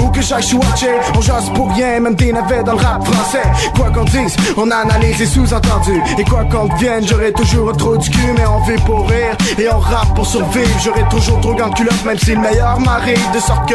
Où 0.00 0.08
que 0.10 0.20
j'aille 0.20 0.54
watché. 0.54 0.88
On 1.16 1.20
jase 1.20 1.50
pour 1.54 1.70
rien 1.72 2.00
Même 2.00 2.14
des 2.14 2.32
navets 2.32 2.62
dans 2.62 2.72
le 2.72 2.78
rap 2.78 3.04
français. 3.04 3.42
Quoi 3.76 3.90
qu'on 3.90 4.04
dise 4.04 4.36
On 4.56 4.70
analyse 4.70 5.18
les 5.18 5.26
sous-entendus. 5.26 6.02
Et 6.18 6.24
quoi 6.24 6.44
qu'on 6.44 6.66
devienne 6.66 7.06
J'aurai 7.06 7.32
toujours 7.32 7.70
un 7.70 7.74
trou 7.74 7.96
du 7.96 8.10
cul 8.10 8.32
Mais 8.36 8.46
on 8.46 8.60
vit 8.64 8.82
pour 8.84 9.08
rire. 9.08 9.36
Et 9.58 9.68
on 9.68 9.78
rappe 9.78 10.14
pour 10.14 10.26
survivre. 10.26 10.68
J'aurai 10.84 11.04
toujours 11.10 11.40
trop 11.40 11.54
gants 11.54 11.70
culotte 11.70 12.04
Même 12.04 12.18
si 12.18 12.34
le 12.34 12.40
meilleur 12.40 12.78
m'arrive 12.80 13.30
De 13.32 13.40
sorte 13.40 13.68
que 13.68 13.74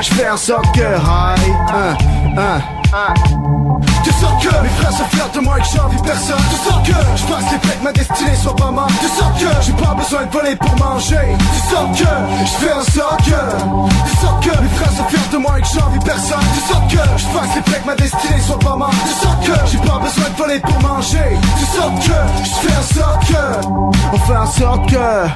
Je 0.00 0.14
fais 0.14 0.28
en 0.28 0.36
sorte 0.36 0.66
que 0.74 0.80
Hi, 0.80 1.50
hein, 1.74 1.96
hein, 2.36 2.77
Tu 2.88 4.10
sens 4.12 4.42
que 4.42 4.62
mes 4.62 4.68
frères 4.70 4.92
se 4.92 5.02
fiers 5.14 5.30
de 5.34 5.40
moi 5.40 5.58
et 5.58 5.60
que 5.60 5.68
j'envie 5.76 6.02
personne 6.02 6.40
Tu 6.48 6.70
sens 6.70 6.88
que 6.88 6.94
je 7.16 7.22
fasse 7.24 7.52
les 7.52 7.58
que 7.58 7.84
ma 7.84 7.92
destinée 7.92 8.34
soit 8.34 8.56
pas 8.56 8.70
morte 8.70 8.92
Tu 9.00 9.08
sens 9.08 9.38
que 9.38 9.62
j'ai 9.62 9.72
pas 9.72 9.94
besoin 9.94 10.24
de 10.24 10.30
voler 10.30 10.56
pour 10.56 10.74
manger 10.76 11.36
Tu 11.52 11.60
sens 11.68 11.98
que 11.98 12.04
je 12.04 12.66
fais 12.66 12.72
en 12.72 12.82
sorte 12.82 13.24
que 13.24 14.08
Tu 14.08 14.16
sens 14.16 14.40
que 14.42 14.62
mes 14.62 14.68
frères 14.70 14.92
se 14.92 15.02
fiers 15.10 15.28
de 15.32 15.36
moi 15.36 15.58
et 15.58 15.62
que 15.62 15.68
j'envie 15.68 15.98
personne 15.98 16.44
Tu 16.54 16.60
sens 16.60 16.92
que 16.92 17.18
je 17.18 17.26
fasse 17.26 17.56
les 17.56 17.62
que 17.62 17.86
ma 17.86 17.94
destinée 17.94 18.40
soit 18.40 18.58
pas 18.58 18.76
morte 18.76 18.94
Tu 19.04 19.26
sens 19.26 19.36
que 19.44 19.66
j'ai 19.70 19.78
pas 19.78 19.98
besoin 19.98 20.30
de 20.30 20.36
voler 20.38 20.60
pour 20.60 20.80
manger. 20.80 21.38
Tu 21.58 21.64
sortes 21.66 22.00
que, 22.00 22.44
je 22.44 22.68
fais 22.68 22.74
en 22.74 22.82
sorte 22.94 23.26
que, 23.26 23.66
on 24.14 24.18
fait 24.18 24.36
en 24.36 24.46
sorte 24.46 24.90
que. 24.90 25.28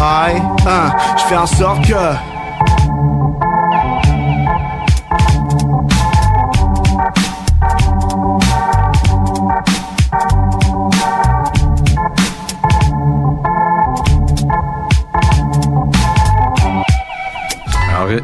Aïe, 0.00 0.42
hein, 0.66 0.92
je 1.18 1.22
fais 1.22 1.36
en 1.36 1.46
sorte 1.46 1.86
que. 1.86 2.31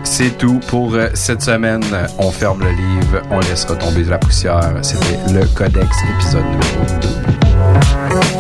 C'est 0.05 0.37
tout 0.39 0.61
pour 0.69 0.95
euh, 0.95 1.09
cette 1.15 1.43
semaine. 1.43 1.83
On 2.19 2.31
ferme 2.31 2.61
le 2.61 2.71
livre, 2.71 3.23
on 3.31 3.41
laisse 3.41 3.65
retomber 3.65 4.05
la 4.05 4.19
poussière. 4.19 4.73
C'était 4.83 5.19
le 5.33 5.47
Codex, 5.47 5.89
épisode 6.17 6.45
numéro 6.45 7.01
2. 7.01 8.38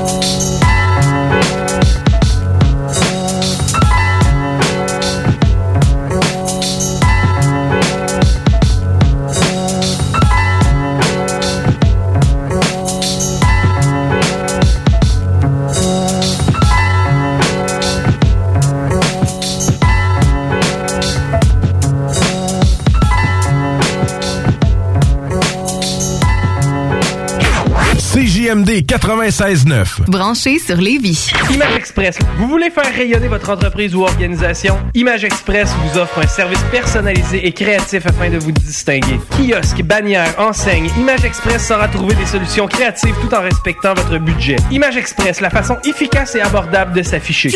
CJMD 28.79 28.85
96.9. 28.87 30.09
Branché 30.09 30.59
sur 30.59 30.77
Lévis. 30.77 31.31
Image 31.53 31.77
Express. 31.77 32.19
Vous 32.39 32.49
voulez 32.49 32.71
faire 32.71 32.93
rayonner 32.95 33.29
votre 33.29 33.51
entreprise 33.51 33.95
ou 33.95 34.03
organisation? 34.03 34.79
Image 34.95 35.25
Express 35.25 35.71
vous 35.83 35.99
offre 35.99 36.21
un 36.21 36.27
service 36.27 36.63
personnalisé 36.71 37.47
et 37.47 37.53
créatif 37.53 38.07
afin 38.07 38.31
de 38.31 38.39
vous 38.39 38.53
distinguer. 38.53 39.21
Kiosque, 39.31 39.83
bannière, 39.83 40.35
enseigne, 40.39 40.91
Image 40.99 41.25
Express 41.25 41.67
saura 41.67 41.89
trouver 41.89 42.15
des 42.15 42.27
solutions 42.27 42.67
créatives 42.67 43.15
tout 43.21 43.35
en 43.35 43.43
respectant 43.43 43.95
votre 43.95 44.19
budget. 44.19 44.57
Image 44.71 44.97
Express, 44.97 45.41
la 45.41 45.51
façon 45.51 45.77
efficace 45.85 46.35
et 46.35 46.41
abordable 46.41 46.95
de 46.95 47.03
s'afficher. 47.03 47.51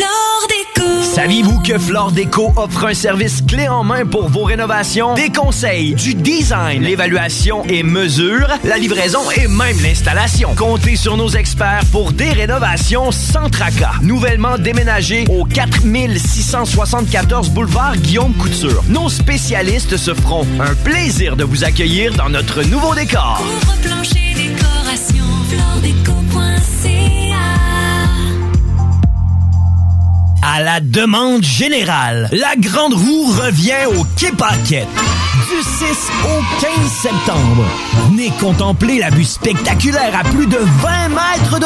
Saviez-vous 1.13 1.59
que 1.59 1.77
Flore 1.77 2.11
Déco 2.11 2.51
offre 2.55 2.85
un 2.87 2.93
service 2.93 3.43
clé 3.47 3.67
en 3.67 3.83
main 3.83 4.05
pour 4.05 4.29
vos 4.29 4.43
rénovations? 4.43 5.13
Des 5.13 5.29
conseils, 5.29 5.93
du 5.93 6.15
design, 6.15 6.81
l'évaluation 6.81 7.63
et 7.65 7.83
mesure, 7.83 8.47
la 8.63 8.77
livraison 8.77 9.19
et 9.31 9.47
même 9.47 9.79
l'installation. 9.83 10.55
Comptez 10.55 10.95
sur 10.95 11.12
nos 11.17 11.29
experts 11.29 11.83
pour 11.91 12.11
des 12.11 12.31
rénovations 12.31 13.11
sans 13.11 13.49
tracas. 13.49 13.93
Nouvellement 14.01 14.57
déménagé 14.57 15.25
au 15.29 15.45
4674 15.45 17.49
boulevard 17.49 17.95
Guillaume 17.97 18.33
Couture. 18.33 18.83
Nos 18.89 19.09
spécialistes 19.09 19.97
se 19.97 20.13
feront 20.13 20.47
un 20.59 20.73
plaisir 20.83 21.35
de 21.35 21.43
vous 21.43 21.63
accueillir 21.63 22.13
dans 22.13 22.29
notre 22.29 22.63
nouveau 22.63 22.95
décor. 22.95 23.41
À 30.45 30.61
la 30.61 30.81
demande 30.81 31.41
générale, 31.41 32.27
la 32.33 32.55
Grande 32.57 32.93
Roue 32.93 33.31
revient 33.31 33.85
au 33.95 34.03
Quai 34.17 34.31
Paquette. 34.37 34.87
Du 35.49 35.61
6 35.63 36.11
au 36.25 36.61
15 36.61 36.91
septembre, 36.91 37.63
venez 38.09 38.29
contempler 38.41 38.99
la 38.99 39.09
vue 39.09 39.23
spectaculaire 39.23 40.13
à 40.19 40.23
plus 40.23 40.47
de 40.47 40.57
20 40.57 41.09
mètres 41.09 41.59
de 41.59 41.65